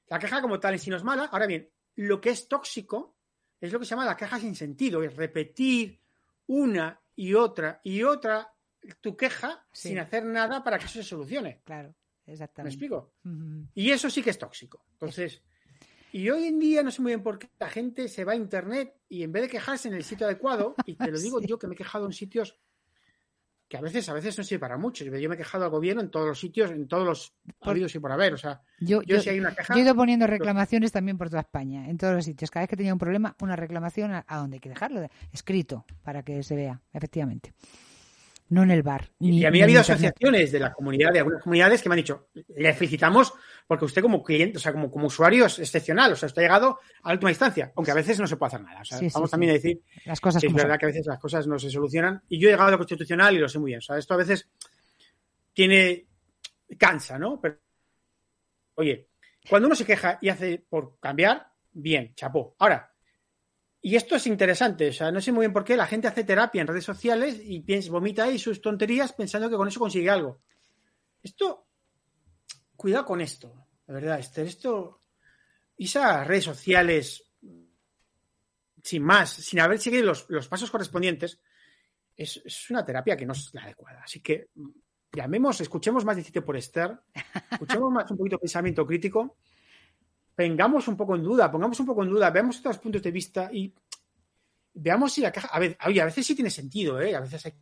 la 0.08 0.20
queja 0.20 0.42
como 0.42 0.60
tal 0.60 0.74
en 0.74 0.80
sí 0.80 0.90
no 0.90 0.98
es 0.98 1.04
mala. 1.04 1.26
Ahora 1.26 1.48
bien, 1.48 1.70
lo 1.96 2.20
que 2.20 2.30
es 2.32 2.48
tóxico 2.48 3.18
es 3.60 3.72
lo 3.72 3.80
que 3.80 3.86
se 3.86 3.92
llama 3.92 4.06
la 4.06 4.18
queja 4.18 4.40
sin 4.40 4.56
sentido, 4.56 5.04
es 5.04 5.16
repetir 5.16 6.00
una 6.48 7.00
y 7.16 7.34
otra 7.34 7.80
y 7.84 8.04
otra 8.04 8.54
tu 9.02 9.16
queja 9.18 9.66
Sí. 9.72 9.90
sin 9.90 10.00
hacer 10.00 10.24
nada 10.26 10.64
para 10.64 10.78
que 10.80 10.86
eso 10.86 10.96
se 10.96 11.04
solucione. 11.04 11.62
Claro, 11.66 11.94
¿Me 12.26 12.34
exactamente. 12.34 12.74
explico? 12.74 13.14
Ujú. 13.26 13.68
Y 13.74 13.92
eso 13.92 14.10
sí 14.10 14.22
que 14.24 14.30
es 14.30 14.40
tóxico. 14.40 14.86
Entonces, 14.94 15.42
y 16.14 16.30
hoy 16.30 16.46
en 16.46 16.58
día 16.60 16.82
no 16.82 16.90
sé 16.92 17.02
muy 17.02 17.12
bien 17.12 17.22
por 17.24 17.38
qué 17.38 17.50
la 17.60 17.70
gente 17.70 18.08
se 18.08 18.24
va 18.24 18.32
a 18.32 18.36
internet 18.36 18.96
y 19.10 19.24
en 19.24 19.32
vez 19.32 19.44
de 19.44 19.50
quejarse 19.50 19.90
en 19.90 19.94
el 19.96 20.04
sitio 20.04 20.26
adecuado, 20.26 20.76
y 20.86 20.96
te 20.96 21.12
lo 21.12 21.20
digo 21.20 21.40
yo 21.42 21.60
que 21.60 21.68
me 21.68 21.74
he 21.76 21.78
quejado 21.78 22.06
en 22.06 22.14
sitios 22.14 22.58
que 23.70 23.78
a 23.78 23.82
veces, 23.82 24.10
a 24.10 24.14
veces 24.14 24.36
no 24.38 24.44
sirve 24.44 24.60
para 24.60 24.78
mucho. 24.78 25.06
Yo 25.06 25.12
me 25.30 25.36
he 25.36 25.38
quejado 25.38 25.64
al 25.64 25.70
gobierno 25.70 26.02
en 26.02 26.10
todos 26.10 26.28
los 26.28 26.40
sitios, 26.40 26.72
en 26.72 26.88
todos 26.88 27.06
los 27.06 27.34
habidos 27.62 27.94
y 27.96 28.00
por 28.00 28.12
haber. 28.12 28.34
O 28.34 28.38
sea, 28.38 28.62
Yo, 28.80 29.02
yo, 29.04 29.18
yo- 29.18 29.22
si 29.22 29.30
hay 29.30 29.40
una 29.40 29.54
queja. 29.56 29.74
yo 29.76 29.80
he 29.80 29.84
ido 29.84 29.96
poniendo 29.96 30.26
reclamaciones 30.28 30.92
también 30.92 31.18
por 31.20 31.30
toda 31.30 31.42
España, 31.42 31.88
en 31.88 31.98
todos 31.98 32.16
los 32.16 32.26
sitios. 32.26 32.50
Cada 32.50 32.64
vez 32.64 32.70
que 32.72 32.76
tenía 32.78 32.92
un 32.94 33.00
problema, 33.00 33.36
una 33.42 33.56
reclamación 33.56 34.12
a, 34.12 34.26
a 34.28 34.38
donde 34.38 34.56
hay 34.56 34.60
que 34.60 34.70
dejarlo, 34.70 35.08
escrito, 35.32 35.86
para 36.04 36.24
que 36.24 36.42
se 36.44 36.56
vea, 36.56 36.82
efectivamente. 36.94 37.54
No 38.50 38.64
en 38.64 38.72
el 38.72 38.84
bar. 38.84 39.10
Y 39.20 39.46
a 39.46 39.52
mí 39.52 39.62
ha 39.62 39.64
habido 39.64 39.82
asociaciones 39.82 40.52
de 40.52 40.60
la 40.60 40.74
comunidad, 40.74 41.12
de 41.14 41.20
algunas 41.20 41.42
comunidades, 41.44 41.82
que 41.82 41.90
me 41.90 41.94
han 41.94 41.98
dicho, 42.02 42.30
le 42.56 42.74
felicitamos 42.74 43.34
porque 43.68 43.86
usted 43.86 44.02
como 44.02 44.24
cliente, 44.24 44.58
o 44.58 44.60
sea, 44.62 44.72
como, 44.74 44.90
como 44.90 45.08
usuario 45.08 45.46
es 45.46 45.60
excepcional, 45.60 46.12
o 46.14 46.16
sea, 46.16 46.28
usted 46.28 46.42
ha 46.42 46.46
llegado 46.46 46.80
a 47.04 47.10
la 47.10 47.14
última 47.14 47.30
instancia, 47.30 47.72
aunque 47.76 47.92
a 47.92 47.96
veces 47.96 48.20
no 48.20 48.26
se 48.28 48.38
puede 48.38 48.48
hacer 48.48 48.62
nada. 48.62 48.82
O 48.82 48.86
sea, 48.86 48.98
Sí, 48.98 49.08
vamos 49.14 49.30
sí. 49.30 49.32
también 49.32 49.52
a 49.52 49.54
decir 49.54 49.82
Las 50.06 50.20
cosas 50.20 50.42
que 50.42 50.48
es 50.48 50.54
verdad 50.54 50.72
son. 50.74 50.80
que 50.80 50.86
a 50.86 50.90
veces 50.90 51.06
las 51.06 51.20
cosas 51.20 51.46
no 51.48 51.60
se 51.60 51.70
solucionan. 51.70 52.22
Y 52.28 52.40
yo 52.40 52.48
he 52.48 52.52
llegado 52.52 52.70
a 52.70 52.72
lo 52.72 52.78
constitucional 52.78 53.36
y 53.36 53.40
lo 53.40 53.48
sé 53.48 53.60
muy 53.60 53.70
bien. 53.70 53.78
O 53.80 53.82
sea, 53.82 53.98
esto 53.98 54.16
a 54.16 54.18
veces 54.18 54.50
tiene, 55.54 56.08
cansa, 56.78 57.20
¿no? 57.20 57.40
Pero, 57.40 57.58
oye, 58.76 59.10
cuando 59.48 59.68
uno 59.68 59.76
se 59.76 59.86
queja 59.86 60.18
y 60.22 60.30
hace 60.30 60.64
por 60.70 61.00
cambiar, 61.00 61.48
bien, 61.72 62.14
chapó. 62.16 62.56
Ahora, 62.60 62.89
y 63.82 63.96
esto 63.96 64.16
es 64.16 64.28
interesante, 64.28 64.90
o 64.90 64.94
sea, 64.94 65.12
no 65.12 65.22
sé 65.22 65.32
muy 65.32 65.44
bien 65.44 65.54
por 65.54 65.64
qué 65.64 65.78
la 65.78 65.88
gente 65.88 66.08
hace 66.08 66.26
terapia 66.26 66.62
en 66.62 66.68
redes 66.68 66.84
sociales 66.84 67.40
y 67.42 67.62
piensa, 67.62 67.92
vomita 67.92 68.26
ahí 68.26 68.38
sus 68.38 68.62
tonterías 68.62 69.14
pensando 69.14 69.50
que 69.50 69.56
con 69.56 69.68
eso 69.70 69.80
consigue 69.80 70.10
algo. 70.10 70.42
Esto, 71.24 71.68
cuidado 72.76 73.06
con 73.06 73.22
esto, 73.22 73.68
de 73.88 73.94
verdad, 73.94 74.20
Esther, 74.20 74.48
esto, 74.48 75.04
esas 75.78 76.28
redes 76.28 76.44
sociales, 76.44 77.24
sin 78.84 79.04
más, 79.04 79.30
sin 79.32 79.62
haber 79.62 79.80
seguido 79.80 80.14
los, 80.28 80.48
pasos 80.50 80.70
correspondientes, 80.70 81.40
es, 82.16 82.70
una 82.70 82.84
terapia 82.84 83.16
que 83.16 83.26
no 83.26 83.32
es 83.32 83.54
la 83.54 83.64
adecuada. 83.64 84.04
Así 84.04 84.20
que 84.22 84.50
mm, 84.56 84.70
llamemos, 85.14 85.62
escuchemos 85.62 86.04
más 86.04 86.18
Decite 86.18 86.42
por 86.42 86.58
Esther, 86.58 87.00
escuchemos 87.52 87.92
más 87.92 88.12
un 88.12 88.18
poquito 88.18 88.36
de 88.36 88.42
pensamiento 88.42 88.86
crítico, 88.86 89.38
vengamos 90.40 90.88
un 90.88 90.96
poco 90.96 91.16
en 91.16 91.24
duda, 91.24 91.52
pongamos 91.52 91.78
un 91.82 91.86
poco 91.86 92.02
en 92.02 92.10
duda, 92.10 92.30
veamos 92.30 92.60
otros 92.60 92.78
puntos 92.78 93.04
de 93.04 93.12
vista 93.12 93.50
y 93.52 93.74
veamos 94.74 95.12
si 95.12 95.20
la 95.20 95.34
caja. 95.34 95.50
A 95.50 95.60
ver, 95.60 95.78
oye, 95.86 96.00
a 96.00 96.06
veces 96.06 96.26
sí 96.26 96.34
tiene 96.34 96.50
sentido, 96.50 97.02
¿eh? 97.02 97.14
A 97.14 97.20
veces 97.20 97.46
hay 97.46 97.54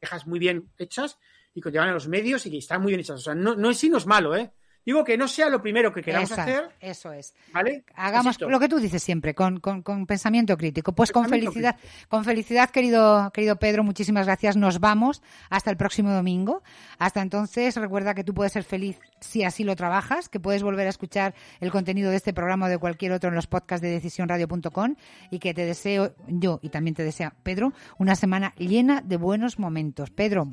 quejas 0.00 0.24
muy 0.24 0.38
bien 0.38 0.70
hechas 0.78 1.18
y 1.52 1.60
que 1.60 1.72
llevan 1.72 1.88
a 1.88 1.94
los 1.94 2.06
medios 2.06 2.46
y 2.46 2.52
que 2.52 2.58
están 2.58 2.82
muy 2.82 2.90
bien 2.90 3.00
hechas. 3.00 3.16
O 3.16 3.22
sea, 3.22 3.34
no, 3.34 3.56
no 3.56 3.72
no 3.72 3.96
es 3.98 4.06
malo, 4.06 4.36
¿eh? 4.36 4.52
Digo 4.88 5.04
que 5.04 5.18
no 5.18 5.28
sea 5.28 5.50
lo 5.50 5.60
primero 5.60 5.92
que 5.92 6.00
queramos 6.00 6.32
hacer, 6.32 6.70
Eso 6.80 7.12
es. 7.12 7.34
¿vale? 7.52 7.84
Hagamos 7.94 8.24
Insisto. 8.36 8.48
lo 8.48 8.58
que 8.58 8.70
tú 8.70 8.78
dices 8.78 9.02
siempre, 9.02 9.34
con, 9.34 9.60
con- 9.60 9.82
con 9.82 10.06
pensamiento 10.06 10.56
crítico. 10.56 10.92
Pues 10.94 11.12
con 11.12 11.28
felicidad, 11.28 11.76
con 12.08 12.24
felicidad, 12.24 12.70
querido, 12.70 13.30
querido 13.34 13.56
Pedro, 13.56 13.84
muchísimas 13.84 14.24
gracias. 14.24 14.56
Nos 14.56 14.80
vamos 14.80 15.20
hasta 15.50 15.70
el 15.70 15.76
próximo 15.76 16.10
domingo. 16.10 16.62
Hasta 16.98 17.20
entonces, 17.20 17.76
recuerda 17.76 18.14
que 18.14 18.24
tú 18.24 18.32
puedes 18.32 18.54
ser 18.54 18.64
feliz 18.64 18.98
si 19.20 19.44
así 19.44 19.62
lo 19.62 19.76
trabajas, 19.76 20.30
que 20.30 20.40
puedes 20.40 20.62
volver 20.62 20.86
a 20.86 20.90
escuchar 20.90 21.34
el 21.60 21.70
contenido 21.70 22.08
de 22.10 22.16
este 22.16 22.32
programa 22.32 22.64
o 22.64 22.68
de 22.70 22.78
cualquier 22.78 23.12
otro 23.12 23.28
en 23.28 23.34
los 23.34 23.46
podcasts 23.46 23.82
de 23.82 23.90
decisionradio.com 23.90 24.94
y 25.30 25.38
que 25.38 25.52
te 25.52 25.66
deseo 25.66 26.14
yo 26.28 26.60
y 26.62 26.70
también 26.70 26.94
te 26.94 27.04
desea 27.04 27.34
Pedro 27.42 27.74
una 27.98 28.14
semana 28.14 28.54
llena 28.56 29.02
de 29.02 29.18
buenos 29.18 29.58
momentos. 29.58 30.08
Pedro, 30.10 30.48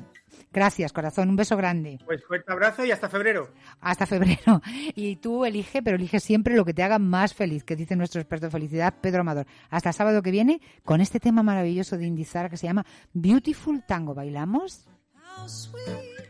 gracias, 0.52 0.92
corazón. 0.92 1.30
Un 1.30 1.36
beso 1.36 1.56
grande. 1.56 1.98
Pues 2.04 2.24
fuerte 2.24 2.52
abrazo 2.52 2.84
y 2.84 2.90
hasta 2.90 3.08
febrero. 3.08 3.50
Hasta 3.80 4.06
febrero. 4.06 4.60
Y 4.94 5.16
tú 5.16 5.44
elige, 5.44 5.82
pero 5.82 5.96
elige 5.96 6.20
siempre 6.20 6.56
lo 6.56 6.64
que 6.64 6.74
te 6.74 6.82
haga 6.82 6.98
más 6.98 7.34
feliz, 7.34 7.64
que 7.64 7.76
dice 7.76 7.96
nuestro 7.96 8.20
experto 8.20 8.46
en 8.46 8.52
felicidad, 8.52 8.94
Pedro 9.00 9.20
Amador. 9.20 9.46
Hasta 9.70 9.90
el 9.90 9.94
sábado 9.94 10.22
que 10.22 10.30
viene 10.30 10.60
con 10.84 11.00
este 11.00 11.20
tema 11.20 11.42
maravilloso 11.42 11.96
de 11.96 12.06
Indizara 12.06 12.48
que 12.48 12.56
se 12.56 12.66
llama 12.66 12.84
Beautiful 13.12 13.84
Tango. 13.86 14.14
¿Bailamos? 14.14 14.86
How 15.14 15.46
sweet 15.48 15.84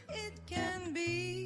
it 0.08 0.40
can 0.48 0.92
be 0.92 1.45